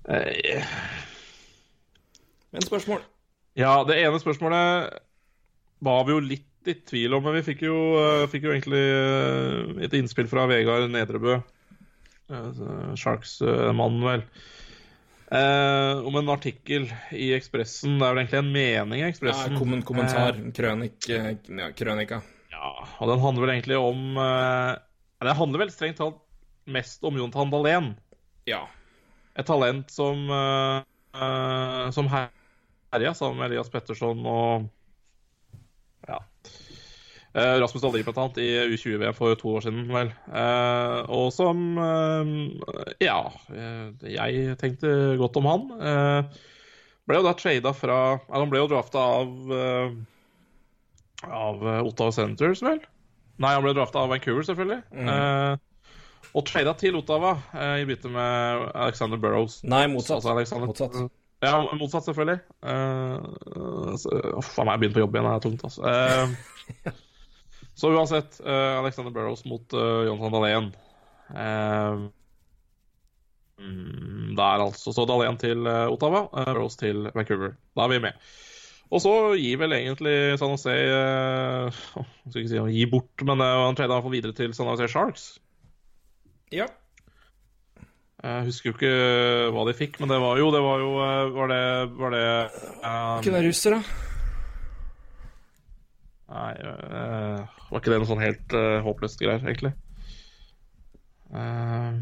uh, 0.09 0.73
Men 2.55 2.65
spørsmål? 2.65 3.05
Ja, 3.61 3.85
det 3.85 4.01
ene 4.01 4.19
spørsmålet 4.23 4.99
var 5.85 6.05
vi 6.09 6.17
jo 6.17 6.21
litt 6.25 6.49
i 6.65 6.75
tvil 6.81 7.13
om, 7.19 7.25
men 7.27 7.37
vi 7.37 7.45
fikk 7.45 7.67
jo, 7.67 7.77
uh, 8.01 8.25
fikk 8.33 8.47
jo 8.49 8.55
egentlig 8.55 8.81
eh, 8.81 9.85
et 9.85 9.97
innspill 9.99 10.29
fra 10.31 10.47
Vegard 10.49 10.89
Nedrebø, 10.89 11.35
eh, 11.37 11.43
Sharks-mannen 12.29 14.05
vel, 14.05 14.23
eh, 15.31 16.07
om 16.07 16.17
en 16.17 16.33
artikkel 16.33 16.87
i 17.13 17.33
Ekspressen. 17.37 17.99
Det 17.99 18.07
er 18.07 18.15
vel 18.15 18.23
egentlig 18.23 18.41
en 18.41 18.53
mening 18.55 19.03
i 19.03 19.09
Ekspressen. 19.09 19.59
Ja, 19.59 19.81
kommentar. 19.85 20.39
Krønik, 20.57 21.09
eh, 21.11 21.35
ja, 21.49 21.71
krønika. 21.77 22.23
Ja, 22.55 22.73
og 22.99 23.11
den 23.11 23.21
handler 23.21 23.45
vel 23.45 23.55
egentlig 23.57 23.77
om 23.77 24.17
eh, 24.17 24.77
Det 25.25 25.35
handler 25.37 25.65
vel 25.65 25.73
strengt 25.75 25.99
talt 25.99 26.21
mest 26.65 27.05
om 27.05 27.17
Jonathan 27.19 27.51
Dahlén. 27.53 27.91
Ja. 28.49 28.65
Et 29.37 29.47
talent 29.47 29.91
som, 29.91 30.31
eh, 30.31 30.83
eh, 31.21 31.91
som 31.91 32.09
herja 32.09 33.15
sammen 33.15 33.39
med 33.39 33.51
Elias 33.51 33.71
Petterson 33.73 34.25
og. 34.25 34.65
Eh, 34.65 34.81
Rasmus 37.35 37.83
Dahlin 37.83 38.07
annet 38.13 38.37
i 38.39 38.49
U20-VM 38.77 39.15
for 39.17 39.35
to 39.39 39.57
år 39.57 39.65
siden, 39.67 39.89
vel. 39.91 40.13
Eh, 40.31 40.99
og 41.11 41.33
som 41.35 41.63
eh, 41.83 42.33
Ja, 43.03 43.19
eh, 43.51 44.11
jeg 44.15 44.59
tenkte 44.61 45.17
godt 45.19 45.39
om 45.41 45.49
han. 45.51 45.65
Eh, 45.75 46.43
ble 47.05 47.19
jo 47.19 47.27
da 47.27 47.35
trada 47.37 47.75
fra 47.77 47.97
ja, 48.15 48.39
Han 48.39 48.53
ble 48.53 48.63
jo 48.63 48.71
drafta 48.71 49.03
av 49.19 49.55
eh, 49.59 49.97
av 51.25 51.69
eh, 51.69 51.83
Ottawa 51.85 52.13
Senators, 52.13 52.63
vel? 52.63 52.81
Nei, 53.43 53.55
han 53.57 53.65
ble 53.65 53.75
drafta 53.75 54.05
av 54.05 54.13
Vancouver, 54.13 54.47
selvfølgelig. 54.47 54.83
Eh, 54.95 55.57
og 56.35 56.47
trada 56.49 56.75
til 56.79 56.97
Ottawa 56.99 57.35
eh, 57.55 57.83
i 57.83 57.89
bytte 57.89 58.11
med 58.13 58.69
Alexander 58.75 59.21
Burrows. 59.21 59.61
Nei, 59.67 59.87
motsatt. 59.91 60.21
Altså 60.21 60.35
Alexander, 60.35 60.71
Motsatt. 60.71 60.99
Ja, 61.45 61.59
motsatt, 61.77 62.07
selvfølgelig. 62.07 62.39
Uh, 62.65 63.97
så, 64.01 64.13
uff, 64.39 64.55
faen 64.55 64.71
jeg 64.71 64.81
begynner 64.81 64.97
på 64.97 65.03
jobb 65.03 65.19
igjen. 65.19 65.27
Det 65.29 65.35
er 65.35 65.43
tungt, 65.45 65.65
altså. 65.67 65.83
Eh, 65.91 66.95
så 67.75 67.91
uansett, 67.91 68.41
uh, 68.45 68.81
Alexander 68.81 69.13
Burrows 69.15 69.45
mot 69.51 69.75
uh, 69.75 70.05
Jonathan 70.07 70.35
Dahlén. 70.35 70.69
Uh, 71.35 72.09
der 74.35 74.65
altså. 74.67 74.93
Så 74.93 75.07
Dahlén 75.09 75.39
til 75.39 75.67
eh, 75.71 75.87
Ottawa, 75.89 76.27
uh, 76.27 76.49
Burrows 76.53 76.77
til 76.77 77.09
Vancouver. 77.15 77.55
Da 77.77 77.87
er 77.87 77.95
vi 77.95 78.01
med. 78.03 78.13
Og 78.91 79.01
så 79.01 79.13
gir 79.39 79.59
vel 79.63 79.73
egentlig 79.73 80.39
San 80.39 80.53
Jose 80.53 80.75
uh, 80.75 81.83
skal 82.29 82.43
ikke 82.43 82.53
si 82.53 82.61
å 82.61 82.71
gi 82.71 82.85
bort, 82.91 83.25
men 83.27 83.41
uh, 83.41 83.67
han 83.67 83.79
trada 83.79 83.97
iallfall 83.97 84.13
videre 84.15 84.37
til 84.37 84.55
San 84.55 84.69
Jose 84.69 84.91
Sharks. 84.91 85.29
Ja. 86.55 86.67
Jeg 88.25 88.47
husker 88.49 88.71
jo 88.71 88.75
ikke 88.79 88.93
hva 89.53 89.67
de 89.69 89.75
fikk, 89.77 89.99
men 90.01 90.09
det 90.09 90.17
var 90.23 90.39
jo 90.41 90.47
Det 90.55 90.61
var 90.65 90.81
jo 90.81 90.93
eh, 91.05 91.33
Var 91.35 91.51
det, 91.51 91.65
var 91.99 92.15
det 92.15 92.25
eh, 92.25 93.19
Ikke 93.21 93.35
det 93.35 93.43
russer, 93.45 93.77
da? 93.77 94.13
Nei, 96.29 96.53
eh, 96.57 97.41
var 97.71 97.81
ikke 97.83 97.93
det 97.93 97.99
noe 98.01 98.09
sånn 98.09 98.23
helt 98.23 98.55
eh, 98.57 98.79
håpløst 98.85 99.21
greier, 99.21 99.43
egentlig? 99.45 99.75
Uh, 101.35 102.01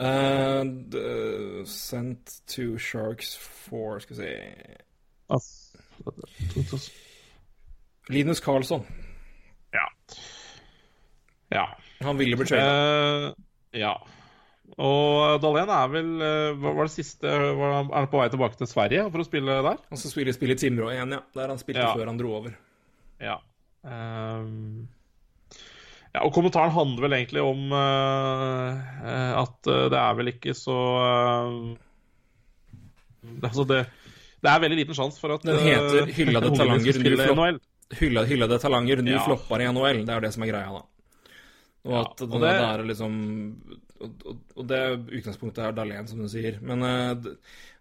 uh, 0.00 1.64
sent 1.68 2.38
to 2.48 2.78
Sharks 2.80 3.34
for 3.36 4.00
Skal 4.00 4.16
vi 4.16 4.22
se 4.22 4.78
ass. 5.32 5.48
Linus 8.08 8.40
Carlsson. 8.40 8.82
Ja. 9.72 9.84
Ja. 11.52 11.66
Han 12.02 12.16
ville 12.18 12.36
bli 12.36 12.46
trada. 12.48 13.28
Eh, 13.28 13.80
ja. 13.80 13.92
Og 14.72 15.38
Dahlén 15.44 15.68
er 15.70 15.88
vel 15.92 16.10
Hva 16.58 16.72
var 16.72 16.88
det 16.88 16.94
siste 16.94 17.28
var 17.28 17.74
Er 17.82 17.90
han 17.92 18.08
på 18.08 18.20
vei 18.22 18.28
tilbake 18.32 18.56
til 18.56 18.68
Sverige 18.70 19.04
for 19.12 19.20
å 19.22 19.26
spille 19.28 19.58
der? 19.68 19.80
Han 19.92 20.00
skal 20.00 20.14
spille, 20.14 20.32
spille 20.36 20.56
i 20.56 20.60
Timrå 20.60 20.90
igjen, 20.94 21.12
ja. 21.12 21.20
Der 21.36 21.52
han 21.52 21.60
spilte 21.60 21.84
Ja. 21.84 21.92
før 21.94 22.08
han 22.10 22.20
dro 22.20 22.32
over. 22.40 22.56
Ja. 23.22 23.38
Um, 23.82 24.88
ja, 26.12 26.20
og 26.26 26.32
kommentaren 26.36 26.74
handler 26.74 27.06
vel 27.06 27.14
egentlig 27.16 27.42
om 27.42 27.72
eh, 27.72 28.82
eh, 29.06 29.32
at 29.40 29.70
eh, 29.72 29.86
det 29.94 29.98
er 30.02 30.18
vel 30.18 30.30
ikke 30.34 30.52
så 30.58 30.76
uh, 31.00 31.72
det, 33.22 33.48
Altså, 33.48 33.64
det, 33.70 33.80
det 34.42 34.50
er 34.52 34.62
veldig 34.64 34.78
liten 34.82 34.98
sjanse 34.98 35.22
for 35.22 35.34
at 35.36 35.46
Den 35.46 35.58
heter 35.62 36.02
eh, 36.04 36.12
Hyllede 36.18 36.50
talanger, 36.58 36.98
du. 36.98 37.60
Hylla, 37.98 38.24
hyllede 38.28 38.58
talanger, 38.62 39.02
du 39.04 39.10
Ja. 39.12 39.22
flopper 39.26 39.60
i 39.62 39.68
NHL. 39.72 40.02
Det 40.08 40.14
er 40.14 40.20
det 40.24 40.32
som 40.34 40.44
er 40.46 40.52
greia, 40.52 40.72
da. 40.78 40.82
Og 41.82 41.92
Ja, 41.96 42.02
og 42.06 42.20
den 42.30 42.40
det- 42.40 42.58
der 42.62 42.84
liksom 42.86 43.16
og, 44.02 44.14
og, 44.26 44.38
og 44.58 44.64
det 44.66 44.78
utgangspunktet 45.14 45.62
er 45.62 45.74
Dahlén, 45.76 46.06
som 46.10 46.18
du 46.18 46.28
sier. 46.30 46.56
Men 46.62 46.82
eh, 46.82 47.14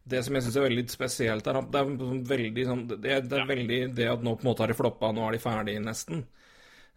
det, 0.04 0.24
som 0.26 0.36
jeg 0.36 0.46
syns 0.46 0.58
er 0.58 0.66
veldig 0.66 0.84
spesielt, 0.90 1.48
er 1.48 1.60
at 1.60 1.72
det 1.72 1.80
er 1.82 1.90
sånn 2.02 2.22
veldig 2.28 2.68
sånn 2.68 2.84
Det, 2.92 3.18
det 3.30 3.38
er 3.38 3.50
veldig 3.50 3.82
det 3.98 4.08
at 4.10 4.24
nå 4.26 4.36
på 4.36 4.46
en 4.46 4.50
måte 4.50 4.66
har 4.66 4.72
de 4.72 4.78
floppa, 4.78 5.12
nå 5.14 5.28
er 5.28 5.38
de 5.38 5.42
ferdige, 5.44 5.84
nesten. 5.84 6.24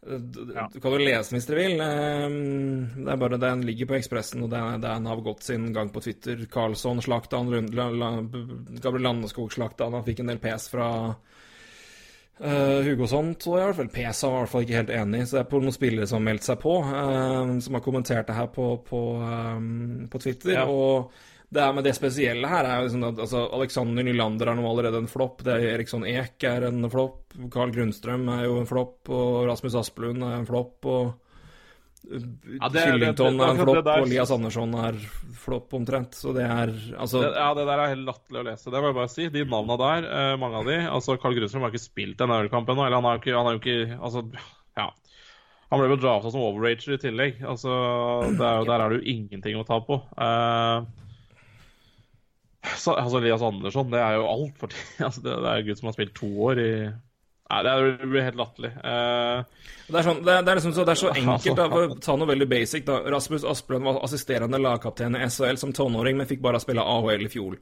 Ja. 0.05 0.67
Du 0.69 0.81
kan 0.85 0.93
jo 0.93 1.01
lese 1.01 1.31
den 1.33 1.39
hvis 1.39 1.47
dere 1.49 1.63
vil. 1.63 1.79
Det 1.81 3.13
er 3.13 3.21
bare 3.23 3.39
Den 3.41 3.63
ligger 3.65 3.89
på 3.89 3.97
Ekspressen, 3.97 4.43
og 4.45 4.51
den 4.53 4.85
har 5.09 5.15
avgått 5.15 5.47
sin 5.47 5.71
gang 5.73 5.93
på 5.93 6.03
Twitter. 6.05 6.45
Karlsson 6.51 7.01
slakta 7.05 7.41
han, 7.41 7.71
Gabriel 7.71 9.07
Landeskog 9.09 9.53
slakta 9.53 9.89
han, 9.89 9.97
han 9.97 10.05
fikk 10.05 10.25
en 10.25 10.35
del 10.35 10.43
pes 10.43 10.69
fra 10.73 10.91
Uh, 12.35 12.83
Hugo 12.83 13.07
sånt, 13.07 13.45
og 13.47 13.61
i 13.61 13.63
hvert 13.63 13.77
fall 13.79 13.91
PESA 13.95 14.27
var 14.27 14.41
i 14.41 14.43
hvert 14.43 14.51
fall 14.51 14.65
ikke 14.65 14.79
helt 14.81 14.89
enig, 14.91 15.21
så 15.23 15.37
det 15.37 15.43
er 15.45 15.51
på 15.53 15.59
noen 15.63 15.75
spillere 15.77 16.09
som 16.11 16.17
har 16.19 16.25
meldt 16.33 16.47
seg 16.49 16.57
på, 16.65 16.73
uh, 16.83 17.53
som 17.63 17.77
har 17.79 17.85
kommentert 17.85 18.27
det 18.27 18.35
her 18.35 18.49
på, 18.51 18.65
på, 18.89 19.03
um, 19.23 20.09
på 20.11 20.21
Twitter. 20.25 20.57
Ja. 20.57 20.65
Og 20.67 21.15
det 21.55 21.63
er 21.63 21.75
med 21.77 21.87
det 21.87 21.95
spesielle 21.97 22.49
her 22.51 22.67
er 22.67 22.81
jo 22.81 22.87
liksom 22.89 23.05
at 23.09 23.21
altså, 23.27 23.43
Alexander 23.57 24.07
Nylander 24.07 24.51
er 24.51 24.57
nå 24.59 24.65
allerede 24.69 25.03
en 25.03 25.11
flopp. 25.11 25.45
Det 25.47 25.55
er 25.55 25.75
Eriksson 25.75 26.07
Eek 26.09 26.47
er 26.49 26.67
en 26.69 26.89
flopp. 26.91 27.37
Carl 27.55 27.75
Grunnstrøm 27.75 28.27
er 28.35 28.47
jo 28.49 28.57
en 28.61 28.71
flopp. 28.71 29.11
Og 29.15 29.45
Rasmus 29.49 29.77
Asplund 29.79 30.25
er 30.27 30.41
en 30.41 30.49
flopp. 30.49 30.89
Og 30.91 31.13
ja, 32.05 32.69
Kyllington 32.69 33.39
er 33.41 33.55
en 33.55 33.61
flopp, 33.63 33.87
og 33.89 34.09
Lias 34.11 34.33
Andersson 34.35 34.75
er 34.83 34.99
flopp 35.41 35.77
omtrent. 35.79 36.19
Så 36.19 36.35
det 36.37 36.45
er 36.45 36.73
altså 36.99 37.23
det, 37.23 37.31
Ja, 37.39 37.53
det 37.57 37.69
der 37.71 37.81
er 37.81 37.95
helt 37.95 38.09
latterlig 38.09 38.43
å 38.43 38.49
lese. 38.51 38.73
Det 38.73 38.83
må 38.83 38.91
jeg 38.91 38.99
bare 38.99 39.13
si. 39.13 39.29
De 39.33 39.47
navna 39.49 39.79
der, 39.81 40.11
eh, 40.11 40.35
mange 40.41 40.61
av 40.61 40.69
de 40.69 40.81
Altså, 40.89 41.17
Carl 41.21 41.39
Grunnstrøm 41.39 41.65
har 41.65 41.73
ikke 41.73 41.87
spilt 41.87 42.21
en 42.21 42.35
ølkamp 42.37 42.69
ennå. 42.69 42.85
Eller 42.85 43.01
han 43.01 43.09
har, 43.09 43.23
ikke, 43.23 43.37
han 43.39 43.49
har 43.49 43.57
jo 43.57 43.63
ikke 43.63 44.01
Altså, 44.01 44.27
ja. 44.77 44.91
Han 45.71 45.81
ble 45.81 45.89
jo 45.95 46.03
drafta 46.03 46.35
som 46.35 46.45
overrager 46.45 46.99
i 46.99 47.01
tillegg. 47.07 47.41
Altså, 47.47 47.73
er, 48.35 48.67
Der 48.69 48.77
er 48.77 48.91
det 48.91 49.01
jo 49.01 49.17
ingenting 49.17 49.59
å 49.59 49.67
ta 49.67 49.81
på. 49.87 50.03
Uh, 50.19 50.85
så, 52.65 52.95
altså, 52.95 53.19
Elias 53.21 53.43
Andersson, 53.45 53.91
det 53.93 54.01
er 54.01 54.19
jo 54.19 54.29
altfor 54.31 54.73
tidlig. 54.73 54.93
Altså, 55.09 55.25
det, 55.25 55.35
det 55.43 55.51
er 55.51 55.59
jo 55.61 55.67
gutt 55.69 55.81
som 55.81 55.91
har 55.91 55.97
spilt 55.99 56.15
to 56.17 56.31
år 56.49 56.63
i 56.63 56.71
Nei, 57.45 57.59
det 57.61 58.07
blir 58.09 58.25
helt 58.25 58.39
latterlig. 58.41 58.71
Uh, 58.81 59.67
det, 59.93 60.01
sånn, 60.07 60.23
det, 60.25 60.39
er 60.41 60.57
liksom 60.57 60.73
så, 60.73 60.87
det 60.89 60.95
er 60.95 61.01
så 61.03 61.11
enkelt. 61.21 61.59
Da, 61.59 61.67
for 61.69 61.93
å 61.93 61.99
ta 62.01 62.15
noe 62.17 62.31
veldig 62.31 62.47
basic. 62.49 62.87
da 62.89 63.03
Rasmus 63.13 63.45
Asplund 63.47 63.85
var 63.85 64.01
assisterende 64.07 64.61
lagkaptein 64.63 65.19
i 65.19 65.27
SHL 65.29 65.61
som 65.61 65.75
tenåring, 65.77 66.17
men 66.17 66.31
fikk 66.31 66.41
bare 66.45 66.63
spille 66.63 66.83
AHL 66.83 67.27
i 67.27 67.31
fjor. 67.31 67.59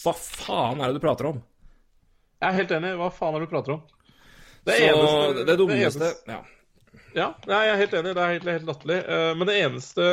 Hva 0.00 0.14
faen 0.16 0.80
er 0.80 0.88
det 0.88 0.96
du 0.96 1.04
prater 1.04 1.28
om? 1.28 1.42
Jeg 2.40 2.48
er 2.48 2.56
helt 2.62 2.72
enig. 2.78 2.94
Hva 3.02 3.10
faen 3.12 3.36
er 3.36 3.44
det 3.44 3.50
du 3.50 3.52
prater 3.52 3.76
om? 3.76 3.82
Det, 4.64 4.78
så, 4.78 4.88
eneste, 4.88 5.44
det 5.48 5.56
dummeste 5.60 6.08
ja. 6.28 6.38
ja. 7.16 7.28
jeg 7.52 7.74
er 7.74 7.82
helt 7.82 7.98
enig. 8.00 8.16
Det 8.16 8.24
er 8.24 8.34
helt, 8.38 8.48
helt 8.56 8.72
latterlig. 8.72 8.98
Uh, 9.04 9.30
men 9.36 9.52
det 9.52 9.58
eneste 9.60 10.08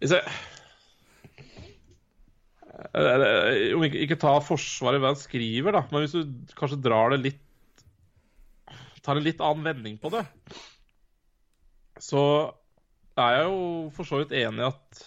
Hvis 0.00 0.16
jeg 0.16 0.40
om 3.76 3.84
ikke, 3.86 4.02
ikke 4.04 4.18
ta 4.20 4.34
forsvaret 4.44 5.02
hva 5.02 5.12
han 5.12 5.20
skriver, 5.20 5.74
da, 5.76 5.84
men 5.92 6.04
hvis 6.04 6.16
du 6.16 6.56
kanskje 6.58 6.82
drar 6.82 7.14
det 7.14 7.22
litt 7.28 7.48
Tar 9.02 9.18
en 9.18 9.24
litt 9.26 9.40
annen 9.42 9.64
vending 9.66 9.96
på 9.98 10.12
det, 10.14 10.20
så 11.98 12.20
er 13.18 13.32
jeg 13.34 13.48
jo 13.48 13.56
for 13.96 14.06
så 14.06 14.20
vidt 14.20 14.34
enig 14.38 14.62
at 14.68 15.00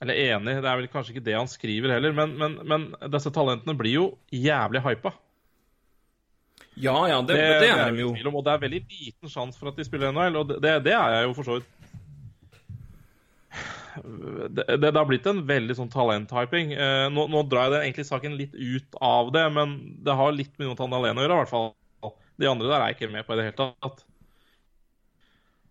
Eller 0.00 0.22
enig, 0.22 0.54
det 0.64 0.70
er 0.70 0.80
vel 0.80 0.88
kanskje 0.88 1.12
ikke 1.12 1.26
det 1.26 1.36
han 1.36 1.50
skriver 1.52 1.92
heller, 1.92 2.16
men, 2.16 2.32
men, 2.40 2.56
men 2.64 2.88
disse 3.12 3.32
talentene 3.34 3.76
blir 3.76 3.98
jo 3.98 4.06
jævlig 4.32 4.80
hypa. 4.86 5.12
Ja, 6.78 6.96
ja, 7.10 7.18
det, 7.26 7.34
det, 7.34 7.46
det 7.64 7.70
er 7.74 7.90
de 7.90 8.04
jo. 8.04 8.12
Og 8.30 8.44
det 8.46 8.52
er 8.54 8.62
veldig 8.62 8.80
liten 8.86 9.32
sjanse 9.32 9.58
for 9.58 9.72
at 9.72 9.78
de 9.78 9.84
spiller 9.84 10.14
NHL, 10.14 10.38
og 10.38 10.52
det, 10.54 10.76
det 10.86 10.94
er 10.94 11.16
jeg 11.16 11.26
jo 11.26 11.34
for 11.36 11.48
så 11.50 11.58
vidt 11.58 11.87
det, 14.02 14.64
det, 14.82 14.92
har 14.94 15.08
blitt 15.08 15.26
en 15.30 15.42
veldig 15.48 15.76
sånn 15.78 15.90
talenttyping. 15.92 16.74
Eh, 16.76 17.06
nå, 17.12 17.26
nå, 17.32 17.42
drar 17.48 17.68
jeg 17.68 17.74
den 17.74 17.86
egentlig 17.86 18.08
saken 18.08 18.36
litt 18.38 18.54
ut 18.54 19.00
av 19.04 19.32
det, 19.34 19.44
men 19.54 19.78
det 20.04 20.16
har 20.18 20.36
litt 20.36 20.54
med 20.56 20.68
Jonathan 20.68 20.94
Dahlén 20.94 21.20
å 21.20 21.24
gjøre, 21.24 21.38
i 21.38 21.42
hvert 21.42 21.52
fall. 21.52 21.72
De 22.38 22.46
andre 22.46 22.70
der 22.70 22.78
er 22.78 22.92
jeg 22.92 22.98
ikke 22.98 23.12
med 23.16 23.26
på 23.26 23.34
i 23.34 23.40
det 23.40 23.48
hele 23.48 23.58
tatt. 23.58 24.04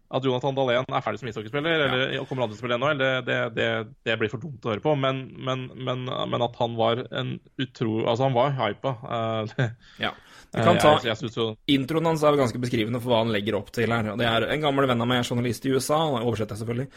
At 0.08 0.24
Jonathan 0.24 0.56
Dahlén 0.56 0.88
er 0.88 1.04
ferdig 1.04 1.20
som 1.20 1.28
ishockeyspiller 1.28 1.74
ja. 1.74 1.88
eller 1.88 2.28
kommer 2.30 2.45
andre 2.45 2.56
til 2.56 2.72
å 2.72 2.78
NHL, 2.80 3.02
det, 3.28 3.40
det, 3.58 3.68
det, 4.08 4.16
blir 4.20 4.32
for 4.32 4.44
dumt 4.44 4.64
å 4.64 4.72
høre 4.72 4.84
på. 4.84 4.94
Men, 4.99 5.26
men, 5.36 5.66
men, 5.76 6.06
men 6.08 6.45
at 6.45 6.56
han 6.62 6.78
var 6.80 7.04
en 7.12 7.36
utro... 7.60 8.06
Altså, 8.06 8.30
han 8.30 8.38
var 8.38 8.56
hypa. 8.56 8.94
Uh, 9.04 9.68
ja. 10.06 10.14
Du 10.58 10.64
kan 10.66 10.80
ta 10.82 11.46
Introen 11.74 12.10
hans 12.10 12.24
er 12.26 12.38
ganske 12.40 12.62
beskrivende 12.62 13.02
for 13.04 13.14
hva 13.14 13.22
han 13.24 13.34
legger 13.36 13.58
opp 13.60 13.72
til 13.76 13.94
her. 13.94 14.12
Det 14.20 14.28
er 14.28 14.48
En 14.56 14.64
gammel 14.64 14.90
venn 14.90 15.04
av 15.04 15.10
meg 15.10 15.24
journalist 15.24 15.66
i 15.66 15.74
USA, 15.76 16.00
han 16.04 16.26
oversetter 16.26 16.58
jeg 16.58 16.64
selvfølgelig. 16.64 16.88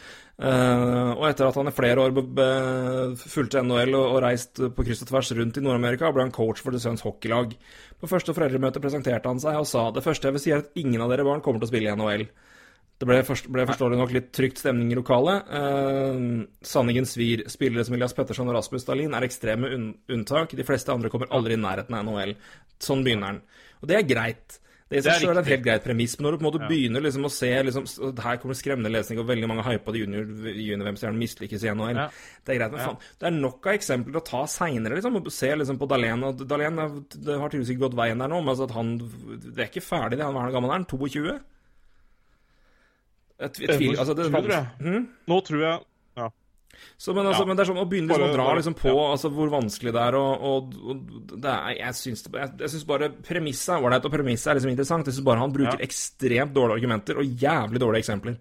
Uh, 0.41 1.11
og 1.17 1.25
etter 1.29 1.47
at 1.47 1.59
han 1.59 1.71
i 1.71 1.75
flere 1.75 2.05
år 2.05 2.15
fulgte 3.21 3.63
NHL 3.65 3.95
og, 3.95 4.05
og 4.05 4.21
reist 4.25 4.61
på 4.61 4.87
kryss 4.87 5.03
og 5.05 5.11
tvers 5.11 5.33
rundt 5.37 5.59
i 5.59 5.65
Nord-Amerika, 5.65 6.11
ble 6.11 6.25
han 6.25 6.35
coach 6.35 6.63
for 6.63 6.73
The 6.73 6.81
Suns 6.81 7.05
hockeylag. 7.05 7.53
På 8.01 8.09
første 8.09 8.33
foreldremøte 8.37 8.81
presenterte 8.83 9.29
han 9.29 9.41
seg 9.41 9.59
og 9.59 9.69
sa 9.69 9.89
det 9.93 10.05
første 10.05 10.29
jeg 10.29 10.37
vil 10.37 10.43
si 10.43 10.55
er 10.55 10.63
at 10.63 10.81
ingen 10.81 11.03
av 11.03 11.13
dere 11.13 11.27
barn 11.27 11.43
kommer 11.45 11.61
til 11.61 11.69
å 11.69 11.73
spille 11.73 11.91
i 11.91 11.97
NHL. 11.97 12.25
Det 13.01 13.07
ble, 13.09 13.17
forst 13.25 13.47
ble 13.49 13.63
forståelig 13.65 13.97
nok 13.97 14.11
litt 14.13 14.27
trygt 14.37 14.59
stemning 14.61 14.91
i 14.93 14.97
lokalet. 14.99 15.47
Eh, 15.57 16.19
sanningen 16.69 17.07
svir. 17.09 17.47
Spillere 17.49 17.87
som 17.87 17.95
Elias 17.97 18.13
Petterson 18.13 18.51
og 18.51 18.59
Rasmus 18.59 18.85
Dahlin 18.85 19.15
er 19.17 19.25
ekstreme 19.25 19.71
un 19.73 19.87
unntak. 20.13 20.53
De 20.57 20.65
fleste 20.67 20.93
andre 20.93 21.09
kommer 21.09 21.31
aldri 21.33 21.57
i 21.57 21.61
nærheten 21.61 21.97
av 21.97 22.05
NHL. 22.05 22.35
Sånn 22.81 23.01
begynner 23.07 23.33
den. 23.33 23.41
Og 23.81 23.89
det 23.89 23.97
er 23.97 24.05
greit. 24.05 24.59
Det 24.91 24.99
i 24.99 25.03
seg 25.05 25.21
sjøl 25.23 25.37
er 25.37 25.39
en 25.39 25.47
helt 25.47 25.63
greit 25.63 25.85
premiss, 25.85 26.17
men 26.19 26.25
når 26.27 26.35
du 26.35 26.37
på 26.37 26.43
en 26.43 26.47
måte 26.49 26.59
ja. 26.65 26.67
begynner 26.67 27.03
liksom 27.05 27.23
å 27.23 27.29
se 27.31 27.49
liksom, 27.63 27.85
Her 28.19 28.39
kommer 28.41 28.57
skremmende 28.59 28.89
lesning, 28.91 29.21
og 29.21 29.29
veldig 29.29 29.47
mange 29.47 29.63
hypa 29.63 29.93
junior, 29.95 30.27
gjerne 30.51 31.13
mislykkes 31.15 31.63
i 31.63 31.71
NHL. 31.71 32.01
Ja. 32.01 32.09
Det 32.43 32.53
er 32.53 32.59
greit, 32.59 32.75
men 32.75 32.83
faen. 32.83 32.99
Det 33.21 33.29
er 33.29 33.37
nok 33.37 33.69
av 33.71 33.77
eksempler 33.79 34.19
å 34.19 34.23
ta 34.27 34.43
seinere, 34.51 34.99
liksom. 34.99 35.15
Og 35.21 35.31
se 35.33 35.53
liksom 35.55 35.79
på 35.79 35.87
Dahlén. 35.89 36.27
Og 36.27 36.43
Dahlén 36.43 36.83
har 36.83 36.91
tydeligvis 37.07 37.71
ikke 37.71 37.85
gått 37.87 37.97
veien 37.97 38.21
der 38.21 38.29
nå, 38.29 38.43
men 38.43 38.53
altså 38.53 38.67
at 38.67 38.75
han 38.75 38.93
Det 38.99 39.55
er 39.55 39.71
ikke 39.71 39.85
ferdig, 39.85 40.19
det. 40.19 40.27
Han 40.27 40.37
er 40.43 40.53
gammel 40.53 40.73
er 40.73 40.81
han? 40.81 40.89
22? 40.91 41.39
Jeg, 43.41 43.55
jeg 43.63 43.79
tviler 43.79 44.03
altså, 44.03 44.15
det, 44.17 44.27
tror 44.33 44.53
jeg. 44.53 44.67
Hmm? 44.83 45.07
Nå 45.31 45.39
tror 45.47 45.63
jeg 45.65 45.79
ja. 46.19 46.27
Så, 46.97 47.13
men, 47.13 47.25
altså, 47.27 47.41
ja. 47.41 47.47
men, 47.49 47.57
det 47.57 47.63
er 47.63 47.69
sånn 47.71 47.81
å 47.81 47.87
begynne 47.89 48.13
liksom, 48.13 48.29
å 48.29 48.35
dra 48.35 48.45
liksom, 48.57 48.75
på 48.77 48.93
ja. 48.93 49.07
altså, 49.15 49.31
hvor 49.33 49.51
vanskelig 49.53 49.93
det 49.95 50.03
er, 50.03 50.17
og, 50.19 50.45
og, 50.51 50.77
og 50.85 51.33
det 51.33 51.51
er, 51.51 51.75
Jeg 51.79 51.97
syns, 51.99 52.25
jeg, 52.27 52.53
jeg 52.61 52.73
syns 52.75 52.87
bare 52.89 53.11
premisset 53.25 53.75
er 53.75 53.85
ålreit, 53.87 54.07
og 54.07 54.13
premisset 54.13 54.53
er 54.53 54.59
liksom 54.59 54.73
interessant. 54.73 55.09
Jeg 55.09 55.17
syns 55.17 55.27
bare 55.27 55.43
han 55.43 55.55
bruker 55.55 55.85
ekstremt 55.85 56.55
dårlige 56.55 56.81
argumenter 56.81 57.21
og 57.21 57.45
jævlig 57.45 57.83
dårlige 57.83 58.05
eksempler. 58.05 58.37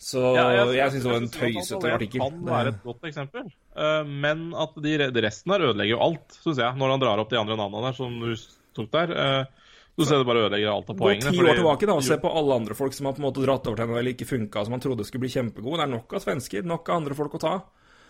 Så 0.00 0.20
jeg, 0.32 0.68
jeg 0.78 0.92
syns 0.94 1.04
det 1.04 1.10
var 1.12 1.20
en 1.20 1.32
tøysete 1.34 1.94
artikkel. 1.94 2.22
Det 2.24 2.28
kan 2.32 2.44
være 2.48 2.72
et 2.72 2.84
godt 2.86 3.08
eksempel, 3.10 3.48
uh, 3.76 4.04
men 4.08 4.46
at 4.56 4.78
de, 4.80 4.94
de 5.12 5.24
resten 5.26 5.52
her 5.52 5.66
ødelegger 5.68 5.92
jo 5.92 6.04
alt, 6.06 6.38
syns 6.40 6.60
jeg, 6.62 6.80
når 6.80 6.94
han 6.94 7.02
drar 7.02 7.20
opp 7.20 7.32
de 7.32 7.40
andre 7.40 7.58
navnene 7.60 7.90
der 7.90 7.98
som 7.98 8.14
du 8.22 8.30
tok 8.76 8.88
der. 8.96 9.12
Uh, 9.12 9.59
du 10.00 10.06
ser 10.08 10.22
det 10.22 10.26
bare 10.28 10.46
ødelegger 10.46 10.70
alt 10.72 10.88
av 10.90 10.96
poengene. 10.98 11.30
Gå 11.30 11.36
ti 11.36 11.44
år 11.44 11.60
tilbake 11.60 11.88
da, 11.90 11.96
og 12.00 12.06
se 12.06 12.16
på 12.22 12.32
alle 12.40 12.56
andre 12.62 12.76
folk 12.78 12.96
som 12.96 13.08
har 13.08 13.16
på 13.16 13.22
en 13.22 13.26
måte 13.28 13.44
dratt 13.44 13.68
over 13.68 13.76
til 13.76 13.86
henne 13.86 14.00
eller 14.00 14.16
ikke 14.16 14.28
funka, 14.28 14.64
som 14.66 14.74
man 14.74 14.82
trodde 14.82 15.06
skulle 15.06 15.26
bli 15.26 15.32
kjempegode. 15.34 15.78
Det 15.80 15.86
er 15.86 15.92
nok 15.92 16.16
av 16.16 16.24
svensker, 16.24 16.66
nok 16.66 16.88
av 16.88 17.02
andre 17.02 17.18
folk 17.18 17.36
å 17.36 17.42
ta. 17.42 17.54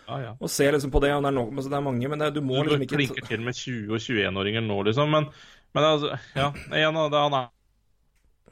Ja, 0.07 0.19
ja. 0.23 0.33
Og 0.39 0.51
se 0.51 0.67
liksom 0.73 0.91
på 0.93 1.01
det, 1.03 1.13
og 1.15 1.23
det 1.23 1.31
er, 1.31 1.37
nok, 1.37 1.53
altså 1.55 1.71
det 1.71 1.77
er 1.77 1.85
mange, 1.85 2.11
men 2.11 2.21
det, 2.23 2.31
du 2.35 2.41
må 2.43 2.59
du 2.59 2.71
liksom 2.71 2.85
ikke 2.85 2.97
Du 2.97 2.99
klinker 2.99 3.27
til 3.29 3.43
med 3.45 3.57
20- 3.57 3.95
og 3.95 4.03
21-åringer 4.03 4.65
nå, 4.65 4.77
liksom. 4.89 5.13
Men, 5.13 5.27
men 5.77 5.87
altså, 5.87 6.13
ja, 6.35 6.51
igjen, 6.73 6.99
det, 7.13 7.23
han 7.27 7.37
er, 7.39 7.49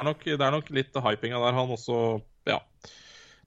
nok, 0.07 0.25
det 0.27 0.39
er 0.39 0.55
nok 0.55 0.73
litt 0.77 0.99
hypinga 1.09 1.43
der, 1.45 1.59
han 1.59 1.77
også 1.77 2.01
Ja. 2.49 2.61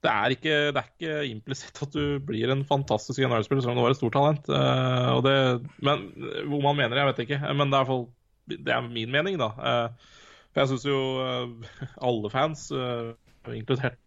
Det 0.03 0.11
er 0.11 0.33
ikke, 0.35 0.55
det 0.75 0.81
er 0.81 0.87
ikke 0.89 1.19
implisitt 1.29 1.77
at 1.85 1.93
du 1.95 2.17
blir 2.27 2.51
en 2.51 2.65
fantastisk 2.67 3.23
NHL-spiller, 3.23 3.63
selv 3.63 3.71
om 3.71 3.79
du 3.79 3.85
var 3.85 3.93
et 3.95 3.99
stort 4.01 4.17
talent. 4.17 4.49
Uh, 4.51 5.21
det, 5.23 5.35
men 5.79 6.09
hvor 6.51 6.59
man 6.65 6.75
mener, 6.75 6.99
jeg 6.99 7.07
vet 7.07 7.21
ikke. 7.23 7.39
Men 7.55 7.71
det 7.71 7.77
er 7.79 7.85
i 7.85 7.85
hvert 7.85 7.91
fall 7.93 8.03
det 8.49 8.73
er 8.73 8.85
min 8.85 9.11
mening, 9.11 9.39
da. 9.39 9.49
Eh, 9.57 10.13
for 10.53 10.63
jeg 10.63 10.71
syns 10.73 10.87
jo 10.87 11.01
eh, 11.23 11.75
alle 12.09 12.31
fans, 12.33 12.69
eh, 12.75 13.13
inkludert 13.55 13.99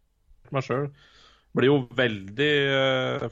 meg 0.54 0.64
sjøl, 0.64 0.88
blir 1.56 1.70
jo 1.70 1.76
veldig 1.96 2.50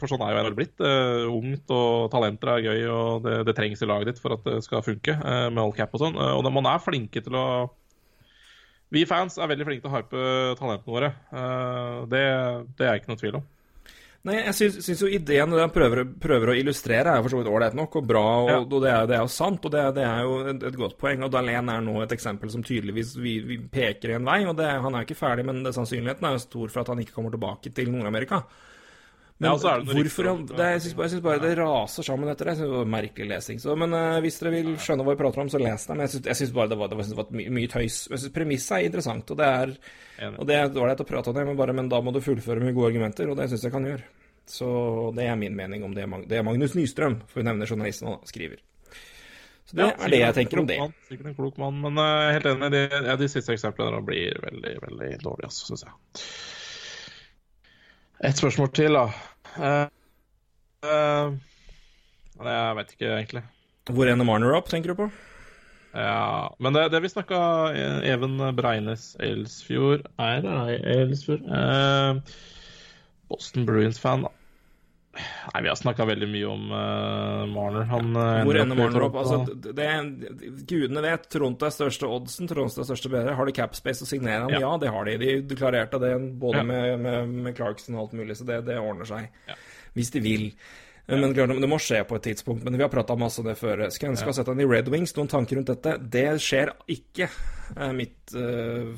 For 0.01 0.09
sånn 0.09 0.22
er 0.24 0.32
jo 0.32 0.39
NHL 0.40 0.55
blitt. 0.56 0.81
Ungt 1.28 1.72
og 1.76 2.06
talenter 2.12 2.55
er 2.55 2.62
gøy, 2.64 2.86
og 2.89 3.26
det, 3.26 3.35
det, 3.44 3.55
trengs 3.59 3.82
i 3.85 3.89
laget 3.89 4.09
ditt 4.09 4.22
for 4.22 4.32
at 4.39 4.47
det 4.48 4.62
skal 4.64 4.85
funke 4.85 5.12
med 5.20 5.60
all 5.60 5.74
cap 5.76 5.93
og 5.93 6.01
sånn. 6.01 6.16
Og 6.16 6.48
man 6.48 6.70
er 6.70 6.81
flinke 6.81 7.20
til 7.20 7.36
å 7.36 7.44
Vi 8.97 9.05
fans 9.05 9.36
er 9.36 9.51
veldig 9.52 9.66
flinke 9.68 9.85
til 9.85 9.93
å 9.93 9.98
hype 9.98 10.24
talentene 10.56 10.94
våre. 10.97 11.12
Det, 12.09 12.24
det 12.81 12.89
er 12.89 12.97
ikke 12.97 13.12
noe 13.12 13.20
tvil 13.20 13.39
om. 13.43 13.44
Nei, 14.24 14.38
jeg 14.38 14.55
syns, 14.56 14.76
syns 14.86 15.02
jo 15.05 15.09
ideen 15.12 15.52
den 15.52 15.72
prøver, 15.72 16.01
prøver, 16.20 16.55
å 16.55 16.56
illustrere, 16.56 17.12
er 17.12 17.24
for 17.24 17.34
så 17.34 17.40
vidt 17.42 17.51
ålreit 17.52 17.74
nok 17.76 17.98
og 18.01 18.06
bra, 18.09 18.22
og, 18.40 18.48
ja. 18.48 18.60
og 18.62 18.70
det, 18.80 18.88
er, 18.88 19.09
det, 19.10 19.16
er, 19.18 19.24
jo 19.26 19.32
sant, 19.34 19.66
og 19.68 19.74
det, 19.74 19.82
det 19.98 20.06
er 20.09 20.22
jo 20.24 20.38
et, 20.40 20.62
et, 20.70 20.78
godt 20.80 20.96
poeng. 21.01 21.26
Og 21.26 21.32
Dahlén 21.34 21.68
er 21.68 21.82
nå 21.84 21.98
et 22.01 22.14
eksempel 22.16 22.52
som 22.52 22.64
tydeligvis 22.64 23.12
vi, 23.20 23.34
vi 23.44 23.59
peker 23.68 24.14
i 24.14 24.16
en 24.16 24.24
vei, 24.24 24.38
og 24.48 24.56
det, 24.56 24.70
han 24.86 24.96
er 24.96 25.05
ikke 25.05 25.18
ferdig, 25.18 25.44
men 25.51 25.60
sannsynligheten 25.68 26.24
er 26.24 26.38
jo 26.38 26.44
stor 26.46 26.72
for 26.72 26.80
at 26.80 26.94
han 26.94 27.05
ikke 27.05 27.18
kommer 27.18 27.36
tilbake 27.36 27.74
til 27.76 27.92
Nord-Amerika. 27.92 28.40
Men 29.43 29.51
ja, 29.51 29.70
hvorfor 29.82 30.28
det, 30.47 30.66
Jeg 30.77 30.82
syns 30.85 30.94
bare, 30.94 31.19
bare, 31.24 31.40
det 31.43 31.56
raser 31.59 32.06
sammen 32.06 32.31
etter 32.31 32.47
det. 32.47 32.52
Jeg 32.55 32.61
synes 32.61 32.70
det 32.70 32.78
var 32.78 32.90
Merkelig 32.93 33.27
lesing. 33.32 33.61
Så, 33.61 33.74
men 33.78 33.97
uh, 33.97 34.19
hvis 34.23 34.39
dere 34.39 34.52
vil 34.55 34.69
skjønne 34.78 35.06
hva 35.06 35.16
vi 35.16 35.20
prater 35.20 35.43
om, 35.43 35.51
så 35.51 35.59
les 35.59 35.86
det. 35.89 35.97
Men 35.98 36.06
jeg 36.06 36.39
syns 36.39 36.52
bare 36.55 36.70
det 36.70 36.78
var, 36.78 36.93
det 36.93 36.98
var, 37.01 37.09
det 37.11 37.19
var 37.19 37.32
mye, 37.35 37.55
mye 37.59 37.70
tøys. 37.73 37.97
Jeg 38.12 38.23
synes 38.23 38.35
premisset 38.36 38.77
er 38.77 38.86
interessant, 38.86 39.32
og 39.35 39.40
det 39.40 39.48
er, 39.48 39.73
og 40.31 40.47
det 40.48 40.59
er 40.61 40.70
dårlig 40.70 40.94
å 41.02 41.09
prate 41.09 41.32
om 41.32 41.39
det, 41.39 41.48
men, 41.51 41.59
bare, 41.59 41.74
men 41.74 41.90
da 41.90 41.98
må 42.05 42.15
du 42.15 42.23
fullføre 42.23 42.62
med 42.62 42.77
gode 42.78 42.93
argumenter, 42.93 43.27
og 43.32 43.40
det 43.40 43.48
syns 43.51 43.66
jeg 43.66 43.74
kan 43.74 43.90
gjøre. 43.90 44.06
Så 44.47 44.69
det 45.16 45.27
er 45.27 45.36
min 45.40 45.56
mening 45.56 45.82
om 45.82 45.94
det, 45.97 46.06
det 46.31 46.44
Magnus 46.47 46.78
Nystrøm, 46.78 47.19
for 47.27 47.43
vi 47.43 47.48
nevner 47.48 47.66
journalisten, 47.66 48.15
og 48.15 48.31
skriver. 48.31 48.62
Så 49.65 49.78
Det 49.81 49.86
er 49.89 50.12
det 50.12 50.20
jeg 50.20 50.36
tenker 50.36 50.61
om 50.61 50.66
det. 50.69 50.78
Man, 50.78 50.93
sikkert 51.09 51.31
en 51.31 51.36
klok 51.39 51.59
mann, 51.59 51.78
men 51.82 51.98
er 51.98 52.35
helt 52.36 52.51
enig. 52.51 52.69
De, 52.74 52.82
ja, 53.09 53.15
de 53.19 53.28
siste 53.32 53.56
eksemplene 53.56 54.02
blir 54.05 54.36
veldig, 54.44 54.74
veldig 54.85 55.15
dårlige, 55.24 55.48
altså, 55.48 55.70
syns 55.70 55.86
jeg. 55.89 55.97
Et 58.23 58.39
spørsmål 58.39 58.70
til, 58.77 58.95
da. 58.95 59.09
Uh, 59.59 59.89
uh, 60.86 61.35
jeg 62.45 62.77
veit 62.78 62.95
ikke, 62.95 63.11
egentlig. 63.11 63.45
Hvor 63.91 64.09
ender 64.09 64.28
Marner 64.28 64.55
opp, 64.57 64.70
tenker 64.70 64.95
du 64.95 65.05
på? 65.05 65.09
Ja, 65.95 66.49
men 66.62 66.74
det, 66.74 66.89
det 66.91 67.01
vi 67.05 67.11
snakka 67.12 67.39
Even 68.03 68.41
Breines 68.59 69.12
Elsfjord 69.23 70.09
Er 70.19 70.41
det 70.43 70.81
Elsfjord? 70.91 71.45
Uh, 71.47 72.19
Boston 73.31 73.66
Bruins-fan, 73.69 74.27
da. 74.27 74.32
Nei, 75.15 75.62
vi 75.62 75.70
har 75.70 75.78
snakka 75.78 76.07
veldig 76.09 76.28
mye 76.31 76.47
om 76.51 76.70
uh, 76.73 77.45
Marner. 77.51 77.86
Han, 77.91 78.11
uh, 78.16 78.43
Hvor 78.47 78.59
ender 78.59 78.78
Marner 78.78 79.07
opp? 79.07 79.19
Altså, 79.20 79.41
det, 79.55 79.74
det, 79.78 80.53
gudene 80.69 81.05
vet. 81.05 81.28
Toronto 81.32 81.69
er 81.69 81.74
største 81.74 82.11
oddsen, 82.11 82.51
Toronto 82.51 82.82
er 82.82 82.89
største 82.89 83.12
bedre. 83.12 83.36
Har 83.39 83.49
de 83.49 83.57
capspace 83.57 84.07
å 84.07 84.09
signere 84.11 84.47
ham? 84.47 84.55
Ja. 84.55 84.65
ja. 84.66 84.73
det 84.82 84.95
har 84.95 85.11
de. 85.11 85.19
De 85.23 85.36
deklarerte 85.55 86.01
det 86.03 86.15
både 86.43 86.62
ja. 86.62 86.69
med, 86.70 86.89
med, 87.05 87.36
med, 87.47 87.57
Clarkson 87.59 87.99
og 87.99 88.07
alt 88.07 88.16
mulig, 88.19 88.39
så 88.41 88.49
det, 88.49 88.65
det 88.69 88.81
ordner 88.81 89.09
seg. 89.09 89.31
Ja. 89.51 89.59
Hvis 89.95 90.11
de 90.15 90.24
vil. 90.24 90.49
Men 91.07 91.35
klart, 91.36 91.53
det 91.61 91.69
må 91.69 91.78
skje 91.82 92.01
på 92.09 92.16
et 92.19 92.27
tidspunkt. 92.31 92.65
Men 92.65 92.78
vi 92.81 92.82
har 92.82 92.91
prata 92.91 93.15
masse 93.20 93.43
om 93.43 93.47
det 93.47 93.59
før. 93.61 93.86
Skulle 93.93 94.16
ønske 94.16 94.32
å 94.32 94.36
sette 94.36 94.51
ham 94.51 94.62
i 94.65 94.69
Red 94.69 94.89
Wings. 94.91 95.12
Noen 95.19 95.31
tanker 95.31 95.61
rundt 95.61 95.70
dette? 95.70 95.99
Det 96.01 96.28
skjer 96.43 96.73
ikke. 96.91 97.28
Mitt, 97.95 98.32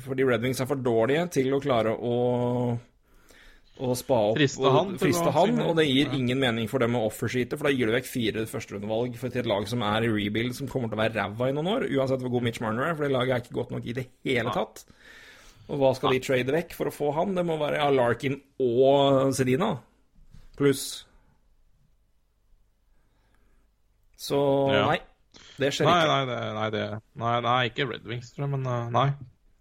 fordi 0.05 0.25
Red 0.25 0.45
Wings 0.47 0.63
er 0.63 0.69
for 0.69 0.79
dårlige 0.79 1.27
til 1.35 1.51
å 1.53 1.59
klare 1.63 1.93
å 1.93 2.15
og 3.77 3.93
spa 3.99 4.17
opp 4.31 4.37
friste 4.39 4.71
han, 4.73 4.93
og, 4.95 5.01
friste 5.01 5.33
han, 5.35 5.59
og 5.63 5.75
det 5.77 5.85
gir 5.87 6.13
ingen 6.17 6.39
mening 6.41 6.69
for 6.71 6.83
dem 6.83 6.97
å 6.97 7.05
offerskyte, 7.07 7.59
for 7.59 7.69
da 7.69 7.73
gir 7.75 7.89
du 7.89 7.95
vekk 7.95 8.09
fire 8.09 8.45
førsterundevalg 8.49 9.17
til 9.19 9.41
et 9.43 9.49
lag 9.49 9.67
som 9.69 9.83
er 9.85 10.07
i 10.07 10.11
rebuild, 10.11 10.55
som 10.57 10.69
kommer 10.71 10.91
til 10.91 10.97
å 10.97 11.03
være 11.03 11.17
ræva 11.19 11.49
i 11.49 11.55
noen 11.55 11.71
år, 11.75 11.87
uansett 11.93 12.23
hvor 12.23 12.37
god 12.37 12.47
Mitch 12.47 12.63
Marner 12.63 12.89
er, 12.89 12.95
for 12.97 13.05
det 13.05 13.13
laget 13.13 13.35
er 13.35 13.43
ikke 13.45 13.57
godt 13.59 13.75
nok 13.75 13.85
i 13.85 13.97
det 13.97 14.07
hele 14.25 14.55
tatt. 14.55 14.85
Og 15.67 15.81
hva 15.81 15.91
skal 15.97 16.15
de 16.15 16.23
trade 16.23 16.55
vekk 16.55 16.73
for 16.77 16.89
å 16.89 16.95
få 16.95 17.11
han? 17.17 17.35
Det 17.35 17.43
må 17.45 17.57
være 17.59 17.81
ja, 17.81 17.89
Larkin 17.91 18.39
og 18.63 19.33
Sedina 19.35 19.73
pluss. 20.57 20.85
Så 24.17 24.39
nei. 24.73 24.97
Det 25.57 25.69
skjer 25.73 25.89
nei, 25.89 25.97
ikke. 25.97 26.13
Nei, 26.13 26.21
det, 26.29 26.37
nei, 26.55 26.67
det, 26.73 26.85
nei, 27.21 27.33
nei, 27.45 27.57
ikke 27.69 27.89
Red 27.89 28.07
Wings, 28.09 28.31
tror 28.33 28.47
jeg, 28.47 28.53
men 28.55 28.69
uh, 28.69 28.87
nei. 28.93 29.09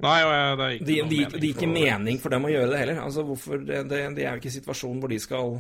Nei, 0.05 0.16
det 0.20 0.64
er 0.64 0.74
ikke 0.74 0.86
de, 0.86 0.97
de, 1.09 1.18
gir 1.40 1.55
ikke 1.55 1.68
mening 1.70 2.18
for 2.20 2.35
dem 2.35 2.44
å 2.44 2.51
gjøre 2.52 2.68
det 2.73 2.81
heller. 2.82 2.98
Altså, 3.06 3.24
hvorfor, 3.24 3.62
det, 3.64 3.78
det, 3.89 4.02
det 4.18 4.27
er 4.27 4.35
jo 4.36 4.43
ikke 4.43 4.52
situasjonen 4.59 4.98
hvor 5.01 5.12
de 5.12 5.20
skal 5.23 5.55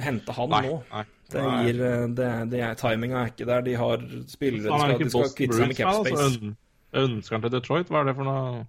hente 0.00 0.36
han 0.36 0.52
nei, 0.52 0.62
nå. 0.64 0.78
Nei, 0.92 1.02
det 1.34 1.42
gir 1.42 1.82
eh, 1.88 2.06
det, 2.16 2.30
det 2.52 2.62
er, 2.62 2.78
Timinga 2.80 3.18
er 3.20 3.34
ikke 3.34 3.48
der. 3.50 3.66
De 3.66 3.74
har 3.76 4.06
spillere 4.30 4.64
de 4.64 4.78
skal, 4.80 4.96
de 5.02 5.10
skal 5.12 5.34
kvitte 5.42 5.58
seg 5.58 5.72
med 5.72 5.80
capspace. 5.80 6.28
Altså, 6.30 6.54
ønsker 7.02 7.36
han 7.36 7.44
til 7.44 7.54
Detroit? 7.56 7.92
Hva 7.92 8.00
er 8.00 8.10
det 8.10 8.16
for 8.16 8.30
noe? 8.30 8.64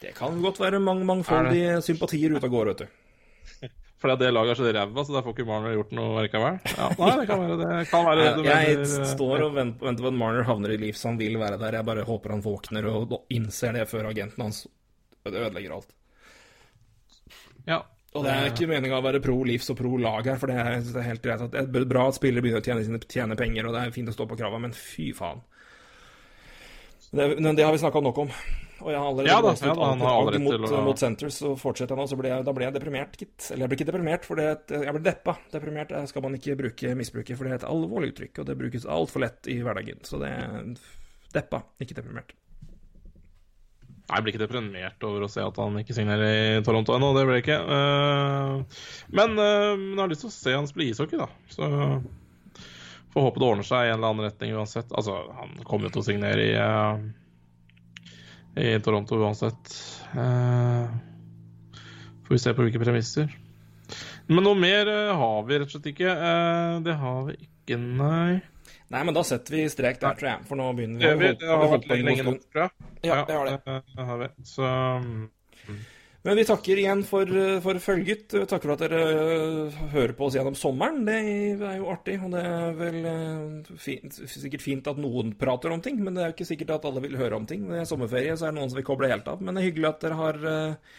Det 0.00 0.14
kan 0.16 0.40
godt 0.42 0.58
være 0.62 0.80
mange 0.82 1.04
mangfoldige 1.06 1.78
sympatier 1.84 2.34
ute 2.34 2.48
og 2.48 2.56
går, 2.56 2.72
vet 2.72 2.82
du. 2.82 3.68
Fordi 4.00 4.16
det 4.22 4.30
laget 4.32 4.54
er 4.54 4.56
så 4.56 4.72
ræva, 4.72 5.02
så 5.04 5.12
der 5.12 5.24
får 5.26 5.34
ikke 5.34 5.44
Marner 5.44 5.74
gjort 5.76 5.90
noe 5.92 6.22
likevel? 6.24 6.54
Ja, 6.72 6.86
nei, 6.96 7.10
det 7.20 7.26
kan 7.28 7.42
være 7.42 7.56
det. 7.60 7.70
Kan 7.90 8.06
være 8.06 8.22
det 8.24 8.44
jeg, 8.46 8.76
jeg 8.78 9.08
står 9.10 9.44
og 9.44 9.54
venter, 9.58 9.84
venter 9.90 10.06
på 10.06 10.12
at 10.12 10.18
Marner 10.22 10.46
havner 10.48 10.72
i 10.72 10.78
Leafs. 10.80 11.04
Han 11.04 11.18
vil 11.20 11.36
være 11.40 11.58
der. 11.60 11.76
Jeg 11.76 11.88
bare 11.90 12.06
håper 12.08 12.32
han 12.32 12.44
våkner 12.44 12.88
og 12.88 13.18
innser 13.36 13.76
det 13.76 13.84
før 13.90 14.08
agenten 14.08 14.46
hans 14.46 14.62
ødelegger 15.28 15.76
alt. 15.76 15.92
Ja. 17.68 17.82
Og 18.16 18.24
det 18.24 18.32
er 18.32 18.48
ikke 18.48 18.66
meninga 18.66 18.96
å 18.98 19.04
være 19.04 19.20
pro 19.22 19.36
Leafs 19.46 19.68
og 19.70 19.76
pro 19.78 19.92
lag 20.00 20.26
her, 20.26 20.38
for 20.40 20.50
det 20.50 20.56
er, 20.58 20.80
det 20.82 20.98
er 20.98 21.06
helt 21.06 21.22
greit 21.22 21.44
at 21.44 21.52
det 21.54 21.78
er 21.78 21.86
bra 21.92 22.08
at 22.10 22.16
spillere 22.16 22.42
begynner 22.42 22.64
å 22.64 22.66
tjene, 22.66 22.82
sine, 22.82 22.98
tjene 23.04 23.36
penger, 23.38 23.68
og 23.68 23.76
det 23.76 23.84
er 23.84 23.94
fint 23.94 24.10
å 24.10 24.14
stå 24.16 24.26
på 24.26 24.38
krava, 24.40 24.58
men 24.58 24.74
fy 24.74 25.12
faen. 25.14 25.44
Det, 27.12 27.28
det 27.38 27.62
har 27.62 27.70
vi 27.76 27.82
snakka 27.84 28.02
nok 28.02 28.18
om. 28.24 28.32
Og 28.80 28.90
jeg 28.92 28.96
har 28.96 29.06
allerede 29.10 29.30
ja, 29.30 29.38
da, 29.44 29.52
ja, 29.54 29.74
da, 29.76 29.88
han 29.92 30.02
har 30.04 30.36
mot, 30.40 30.66
å... 30.66 30.82
mot 30.86 31.00
Centres, 31.00 31.38
så 31.42 31.52
fortsetter 31.60 31.94
jeg 31.94 32.00
nå, 32.00 32.06
så 32.08 32.18
ble 32.20 32.32
jeg, 32.32 32.44
da 32.46 32.54
ble 32.56 32.66
jeg 32.66 32.76
deprimert, 32.76 33.16
gitt. 33.20 33.48
Eller 33.50 33.66
jeg 33.66 33.72
ble 33.72 33.78
ikke 33.78 33.88
deprimert, 33.90 34.28
for 34.28 34.42
jeg 34.42 34.94
ble 34.96 35.02
deppa. 35.04 35.36
Deprimert 35.52 35.94
skal 36.10 36.24
man 36.24 36.36
ikke 36.38 36.58
bruke, 36.60 36.94
misbruke, 36.98 37.36
for 37.36 37.46
det 37.46 37.54
er 37.54 37.62
et 37.62 37.70
alvorlig 37.70 38.14
uttrykk, 38.14 38.42
og 38.42 38.50
det 38.50 38.60
brukes 38.60 38.88
altfor 38.98 39.26
lett 39.26 39.50
i 39.52 39.58
hverdagen. 39.64 40.00
Så 40.08 40.20
det 40.22 40.32
er 40.32 40.70
deppa, 41.36 41.64
ikke 41.82 41.98
deprimert. 42.00 42.32
Nei, 44.10 44.16
jeg 44.18 44.24
blir 44.26 44.34
ikke 44.34 44.42
deprimert 44.42 45.04
over 45.06 45.22
å 45.22 45.30
se 45.30 45.42
at 45.44 45.58
han 45.62 45.76
ikke 45.78 45.94
signerer 45.94 46.32
i 46.58 46.62
Toronto 46.66 46.96
ennå, 46.96 47.12
det 47.14 47.22
blir 47.28 47.38
jeg 47.38 47.44
ikke. 47.44 47.60
Uh, 47.62 48.80
men 49.14 49.36
uh, 49.38 49.76
jeg 49.76 50.00
har 50.00 50.10
lyst 50.10 50.24
til 50.24 50.32
å 50.32 50.34
se 50.34 50.54
han 50.56 50.66
spille 50.66 50.90
ishockey, 50.90 51.20
da. 51.20 51.28
Så 51.52 51.68
får 53.14 53.26
håpe 53.26 53.42
det 53.42 53.46
ordner 53.46 53.66
seg 53.66 53.86
i 53.86 53.92
en 53.92 54.00
eller 54.00 54.10
annen 54.10 54.26
retning 54.26 54.56
uansett. 54.58 54.90
Altså, 54.90 55.14
han 55.38 55.54
kommer 55.62 55.86
jo 55.86 55.94
til 55.94 56.02
å 56.02 56.08
signere 56.08 56.48
i 56.48 56.56
uh, 56.58 56.98
i 58.56 58.80
Toronto 58.82 59.18
uansett. 59.20 59.74
Uh, 60.14 60.90
får 62.26 62.34
vi 62.34 62.40
se 62.42 62.54
på 62.54 62.66
hvilke 62.66 62.82
premisser. 62.82 63.30
Men 64.30 64.46
noe 64.46 64.58
mer 64.58 64.90
uh, 64.90 65.12
har 65.18 65.44
vi 65.46 65.60
rett 65.60 65.70
og 65.70 65.76
slett 65.76 65.90
ikke. 65.92 66.14
Uh, 66.14 66.80
det 66.86 66.96
har 66.98 67.20
vi 67.28 67.36
ikke, 67.38 67.78
nei. 67.78 68.40
Nei, 68.90 69.04
men 69.06 69.14
da 69.14 69.22
setter 69.26 69.54
vi 69.54 69.68
strek 69.70 70.00
der, 70.02 70.16
tror 70.18 70.32
jeg. 70.32 70.46
For 70.48 70.58
nå 70.58 70.66
begynner 70.78 70.98
vi 70.98 71.06
å 71.06 71.14
holde 71.14 71.34
på. 71.36 71.44
Det 71.44 71.52
har 71.62 71.72
vært 71.76 71.88
lenge 71.94 72.26
nok, 72.26 72.42
tror 72.50 72.66
jeg. 72.66 72.90
Ja, 73.06 73.22
det 73.26 73.38
har 73.38 73.50
det. 73.50 73.80
det 73.94 74.06
har 74.10 74.22
vi. 74.24 74.30
Så 74.50 74.66
mm. 74.66 75.80
Men 76.20 76.36
vi 76.36 76.42
takker 76.44 76.76
igjen 76.76 77.00
for, 77.08 77.30
for 77.64 77.78
følget. 77.80 78.26
Takker 78.28 78.68
for 78.68 78.74
at 78.74 78.82
dere 78.82 79.04
øh, 79.08 79.76
hører 79.94 80.12
på 80.18 80.26
oss 80.26 80.34
gjennom 80.36 80.56
sommeren. 80.58 80.98
Det 81.06 81.16
er 81.16 81.78
jo 81.78 81.88
artig. 81.88 82.18
Og 82.20 82.34
det 82.34 82.42
er 82.44 82.74
vel 82.76 82.98
øh, 83.08 83.70
fint, 83.80 84.18
sikkert 84.28 84.64
fint 84.64 84.90
at 84.90 85.00
noen 85.00 85.32
prater 85.40 85.72
om 85.72 85.80
ting, 85.80 86.02
men 86.04 86.12
det 86.12 86.22
er 86.22 86.28
jo 86.28 86.36
ikke 86.36 86.50
sikkert 86.50 86.74
at 86.76 86.90
alle 86.90 87.04
vil 87.06 87.16
høre 87.16 87.40
om 87.40 87.48
ting. 87.48 87.64
Det 87.70 87.80
er 87.80 87.88
sommerferie, 87.88 88.36
så 88.36 88.48
er 88.48 88.52
det 88.52 88.60
noen 88.60 88.72
som 88.72 88.82
vil 88.82 88.88
koble 88.90 89.08
helt 89.08 89.32
av. 89.32 89.40
Men 89.40 89.56
det 89.56 89.62
er 89.62 89.70
hyggelig 89.70 89.88
at 89.94 90.04
dere 90.04 90.20
har 90.20 90.44
øh, 90.52 90.98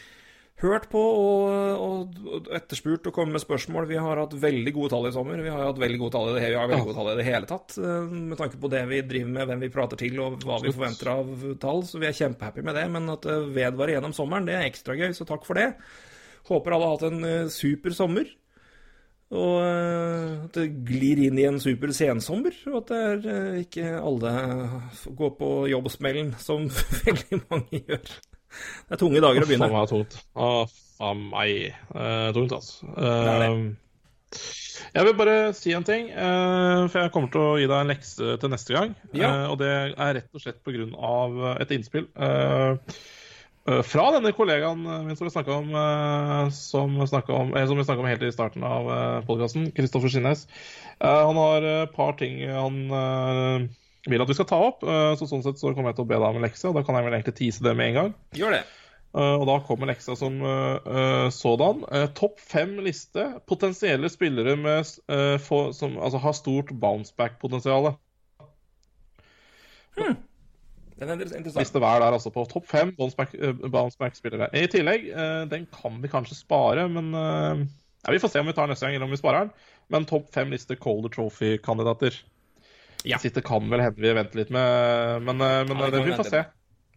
hørt 0.61 0.87
på 0.91 1.01
og, 1.01 1.81
og, 1.81 2.49
etterspurt 2.53 3.07
og 3.09 3.15
kommet 3.15 3.37
med 3.37 3.43
spørsmål. 3.43 3.87
Vi 3.89 3.99
har 4.01 4.21
hatt 4.21 4.35
veldig 4.37 4.73
gode 4.75 4.91
tall 4.93 5.07
i 5.09 5.13
sommer. 5.15 5.41
Vi 5.41 5.51
har 5.51 5.63
hatt 5.65 5.81
veldig 5.81 5.99
gode 6.01 6.13
tall 6.15 6.29
i 6.31 6.35
det, 6.37 6.51
vi 6.53 6.59
har 6.59 6.69
veldig 6.69 6.87
gode 6.89 6.97
tall 6.97 7.11
i 7.13 7.15
det 7.19 7.27
hele 7.27 7.49
tatt. 7.49 7.77
Eh, 7.81 8.13
med 8.31 8.37
tanke 8.39 8.59
på 8.61 8.71
det 8.71 8.83
vi 8.91 9.01
driver 9.09 9.33
med, 9.37 9.47
hvem 9.49 9.65
vi 9.65 9.71
prater 9.73 10.01
til 10.01 10.21
og 10.23 10.37
hva 10.45 10.59
vi 10.63 10.73
forventer 10.73 11.13
av 11.15 11.47
tall. 11.63 11.83
Så 11.87 12.01
vi 12.01 12.09
er 12.09 12.17
kjempehappy 12.17 12.65
med 12.67 12.77
det. 12.77 12.85
Men 12.93 13.09
at 13.13 13.25
det 13.27 13.39
vedvarer 13.57 13.97
gjennom 13.97 14.15
sommeren, 14.17 14.47
det 14.49 14.57
er 14.59 14.67
ekstra 14.69 14.97
gøy, 14.99 15.09
så 15.17 15.27
takk 15.29 15.47
for 15.47 15.59
det. 15.59 15.71
Håper 16.51 16.77
alle 16.77 16.89
har 16.89 16.97
hatt 16.97 17.09
en 17.09 17.27
eh, 17.27 17.51
super 17.53 17.97
sommer. 17.97 18.29
Og 19.31 19.61
eh, 19.63 20.33
at 20.45 20.57
det 20.59 20.67
glir 20.87 21.23
inn 21.25 21.39
i 21.39 21.47
en 21.47 21.61
super 21.63 21.93
sensommer. 21.95 22.57
Og 22.69 22.81
at 22.83 22.91
det 22.91 23.31
er 23.37 23.61
ikke 23.63 23.95
alle 23.97 24.35
går 25.07 25.37
på 25.39 25.53
jobbsmellen, 25.71 26.35
som 26.41 26.69
veldig 27.05 27.41
mange 27.47 27.81
gjør. 27.87 28.13
Det 28.87 28.97
er 28.97 29.01
tunge 29.01 29.21
dager 29.23 29.45
å 29.45 29.47
begynne. 29.49 29.69
Faen 29.69 29.77
meg 29.77 29.91
tungt. 29.91 30.17
Å, 30.35 30.49
faen 30.99 31.23
meg 31.31 31.53
eh, 31.69 32.27
tungt, 32.35 32.57
altså. 32.57 32.91
Eh, 32.97 33.55
jeg 34.91 35.07
vil 35.07 35.15
bare 35.19 35.37
si 35.55 35.73
en 35.75 35.87
ting, 35.87 36.09
eh, 36.11 36.83
for 36.91 36.99
jeg 37.01 37.13
kommer 37.15 37.31
til 37.31 37.43
å 37.43 37.55
gi 37.59 37.69
deg 37.69 37.77
en 37.77 37.91
lekse 37.93 38.35
til 38.41 38.53
neste 38.53 38.75
gang. 38.75 38.93
Ja. 39.15 39.31
og 39.51 39.59
det 39.61 39.71
er 39.71 40.13
rett 40.19 40.29
og 40.35 40.43
slett 40.43 40.61
pga. 40.65 41.57
et 41.59 41.75
innspill. 41.75 42.07
fra 43.85 44.05
denne 44.15 44.31
kollegaen 44.33 44.79
min 45.05 45.15
som 45.15 45.27
vi 45.27 45.33
snakka 45.35 45.53
om, 45.53 45.75
som, 46.51 46.95
om, 46.97 47.07
som 47.07 47.77
vi 47.77 47.83
snakka 47.85 48.01
om 48.01 48.09
helt 48.09 48.23
i 48.25 48.31
starten 48.33 48.63
av 48.65 48.89
podkasten, 49.27 49.69
Kristoffer 49.75 50.09
Skinnes. 50.09 50.47
han 50.99 51.37
har 51.37 51.67
et 51.75 51.93
par 51.93 52.17
ting 52.17 52.41
han 52.49 53.69
vil 54.09 54.23
at 54.23 54.29
vi 54.29 54.37
skal 54.37 54.49
ta 54.49 54.59
opp. 54.71 54.85
Eh, 54.85 55.13
så 55.19 55.27
sånn 55.29 55.43
sett 55.45 55.59
så 55.61 55.73
kommer 55.75 55.91
jeg 55.91 55.99
til 55.99 56.07
å 56.07 56.11
be 56.11 56.17
deg 56.17 56.27
om 56.27 56.39
en 56.39 56.47
lekse, 56.47 56.69
og 56.69 56.77
da 56.77 56.85
kan 56.85 56.97
jeg 56.97 57.07
vel 57.07 57.17
egentlig 57.17 57.37
tease 57.37 57.65
det 57.65 57.75
med 57.77 57.91
en 57.91 57.99
gang. 57.99 58.15
Gjør 58.37 58.55
det. 58.57 58.63
Uh, 59.11 59.35
og 59.41 59.43
da 59.49 59.57
kommer 59.67 59.89
leksa 59.89 60.15
som 60.15 60.37
uh, 60.39 61.27
sådan. 61.35 61.83
Topp 62.15 62.39
fem 62.39 62.77
liste 62.85 63.25
potensielle 63.49 64.07
spillere 64.09 64.55
med, 64.55 64.87
for, 65.43 65.73
som 65.75 65.97
altså, 65.99 66.21
har 66.23 66.37
stort 66.37 66.71
bounceback-potensial. 66.79 67.91
Hmm. 69.97 70.15
Den 71.01 71.09
er 71.09 71.19
interessant. 71.19 71.59
Liste 71.59 71.81
hver 71.81 71.99
der, 71.99 72.15
altså, 72.15 72.31
på 72.31 72.45
topp 72.47 72.69
fem 72.71 72.95
bounceback-spillere. 72.95 74.47
I 74.55 74.69
tillegg, 74.71 75.11
den 75.51 75.67
kan 75.75 75.99
vi 75.99 76.11
kanskje 76.13 76.39
spare, 76.39 76.87
men 76.87 77.11
ja, 77.11 78.13
Vi 78.13 78.19
får 78.21 78.31
se 78.31 78.39
om 78.39 78.47
vi 78.47 78.53
tar 78.55 78.69
neste 78.69 78.85
gang, 78.85 78.95
eller 78.95 79.09
om 79.09 79.13
vi 79.13 79.19
sparer 79.19 79.43
den. 79.45 79.51
Men 79.91 80.07
topp 80.09 80.31
fem 80.33 80.53
liste 80.53 80.77
Colder 80.79 81.11
Trophy-kandidater. 81.11 82.15
Ja. 83.07 83.19
Siste 83.21 83.41
kan 83.45 83.69
vel 83.69 83.81
hende 83.83 84.01
vi 84.01 84.13
venter 84.13 84.43
litt 84.43 84.51
med, 84.53 85.21
men, 85.25 85.41
eh, 85.41 85.61
men 85.69 85.85
ja, 85.85 85.93
det, 85.93 86.03
vi 86.05 86.17
får 86.17 86.33
se. 86.33 86.43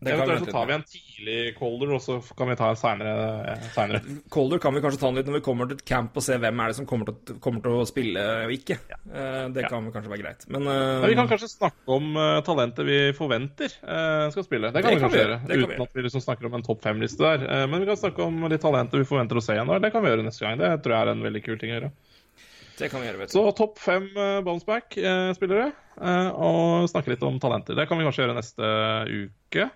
Eventuelt 0.04 0.44
så 0.44 0.52
tar 0.52 0.66
vi 0.68 0.74
en 0.74 0.82
tidlig 0.84 1.36
colder, 1.56 1.92
og 1.96 2.02
så 2.02 2.18
kan 2.36 2.50
vi 2.50 2.56
ta 2.58 2.66
en 2.72 2.76
seinere. 2.76 4.00
Colder 4.32 4.60
kan 4.60 4.74
vi 4.74 4.82
kanskje 4.84 5.00
ta 5.00 5.10
litt 5.14 5.30
når 5.30 5.38
vi 5.38 5.44
kommer 5.46 5.70
til 5.70 5.78
et 5.78 5.84
camp 5.88 6.18
og 6.18 6.24
se 6.26 6.36
hvem 6.42 6.60
er 6.60 6.72
det 6.72 6.76
som 6.76 6.88
kommer 6.88 7.08
til, 7.08 7.38
kommer 7.44 7.64
til 7.64 7.78
å 7.78 7.86
spille 7.88 8.24
og 8.44 8.52
ikke. 8.52 8.76
Ja. 8.90 8.98
Eh, 9.00 9.40
det 9.54 9.64
kan 9.70 9.86
ja. 9.86 9.94
kanskje 9.94 10.12
være 10.12 10.24
greit. 10.26 10.44
Men, 10.50 10.68
uh, 10.68 10.74
Men, 11.00 11.08
vi 11.08 11.18
kan 11.22 11.30
kanskje 11.30 11.48
snakke 11.54 11.96
om 11.96 12.10
uh, 12.18 12.42
talentet 12.44 12.88
vi 12.88 12.98
forventer 13.16 13.78
uh, 13.80 14.28
skal 14.34 14.44
spille. 14.44 14.74
Det 14.74 14.84
kan 14.84 14.92
det 14.92 14.98
vi 14.98 15.04
kanskje 15.06 15.22
gjøre, 15.22 15.40
uten 15.54 15.86
at 15.86 15.96
vi 15.96 16.08
liksom 16.08 16.26
snakker 16.26 16.50
om 16.50 16.58
en 16.58 16.66
topp 16.66 16.84
fem-liste 16.84 17.24
der. 17.24 17.46
men 17.70 17.80
vi 17.80 17.88
kan 17.88 18.02
snakke 18.02 18.26
om 18.28 18.44
de 18.50 18.60
talenter 18.60 19.00
vi 19.00 19.08
forventer 19.08 19.40
å 19.40 19.44
se 19.44 19.56
igjen. 19.56 19.72
Det 19.80 19.94
kan 19.94 20.04
vi 20.04 20.12
gjøre 20.12 20.26
neste 20.26 20.44
gang. 20.44 20.60
Det 20.60 20.74
tror 20.84 20.98
jeg 20.98 21.06
er 21.06 21.14
en 21.14 21.24
veldig 21.30 21.44
kul 21.48 21.62
ting 21.62 21.72
å 21.72 21.78
gjøre. 21.78 21.94
Det 22.78 22.88
kan 22.90 23.02
vi 23.02 23.06
gjøre, 23.06 23.20
vet 23.22 23.30
du. 23.30 23.36
Så 23.36 23.44
topp 23.54 23.78
fem 23.78 24.08
uh, 24.18 24.40
bounceback-spillere, 24.46 25.68
uh, 26.00 26.30
og 26.34 26.88
snakke 26.90 27.12
litt 27.12 27.22
om 27.26 27.38
talenter. 27.42 27.76
Det 27.78 27.86
kan 27.90 28.00
vi 28.00 28.06
kanskje 28.06 28.24
gjøre 28.24 28.36
neste 28.38 28.70
uke. 29.10 29.68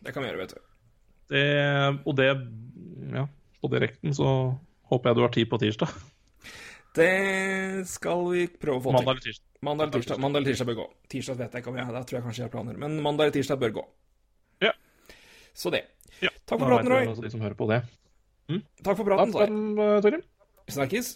Det 0.00 0.14
kan 0.14 0.24
vi 0.24 0.30
gjøre, 0.30 0.42
vet 0.42 0.56
du. 0.56 0.64
Det, 1.34 1.46
og 2.04 2.18
det 2.18 2.28
Ja, 3.14 3.28
på 3.62 3.70
direkten 3.72 4.12
så 4.16 4.28
håper 4.90 5.10
jeg 5.10 5.16
du 5.16 5.22
har 5.24 5.32
tid 5.32 5.48
på 5.50 5.60
tirsdag. 5.62 5.94
Det 6.94 7.86
skal 7.90 8.20
vi 8.30 8.44
prøve 8.46 8.78
å 8.78 8.84
få 8.84 8.92
Mandag 8.94 9.22
til. 9.24 9.38
Mandag 9.64 9.88
eller 9.88 10.02
tirsdag, 10.02 10.20
mandag 10.20 10.42
eller 10.42 10.52
tirsdag 10.52 10.68
bør 10.68 10.76
gå. 10.82 10.84
Tirsdag 11.10 11.38
vet 11.40 11.56
jeg 11.56 11.64
ikke 11.64 11.72
om 11.72 11.78
jeg 11.80 11.94
Da 11.96 12.02
tror 12.04 12.18
jeg 12.18 12.24
kanskje 12.26 12.42
jeg 12.42 12.46
har 12.46 12.52
planer. 12.52 12.76
Men 12.78 13.00
mandag 13.02 13.26
eller 13.26 13.34
tirsdag 13.38 13.62
bør 13.62 13.74
gå. 13.80 13.84
Ja. 14.62 14.74
Så 15.56 15.72
det. 15.74 15.86
Ja, 16.20 16.30
Takk 16.44 16.60
for 16.60 16.68
da 16.68 16.76
praten, 16.76 16.92
Roy. 16.92 17.08
De 17.24 17.32
som 17.32 17.42
hører 17.42 17.58
på 17.58 17.66
det. 17.72 17.80
Takk 18.84 18.98
for 19.00 19.08
praten. 19.08 19.58
uh, 19.80 19.98
Torgrim. 20.04 20.22
Snakkes. 20.70 21.14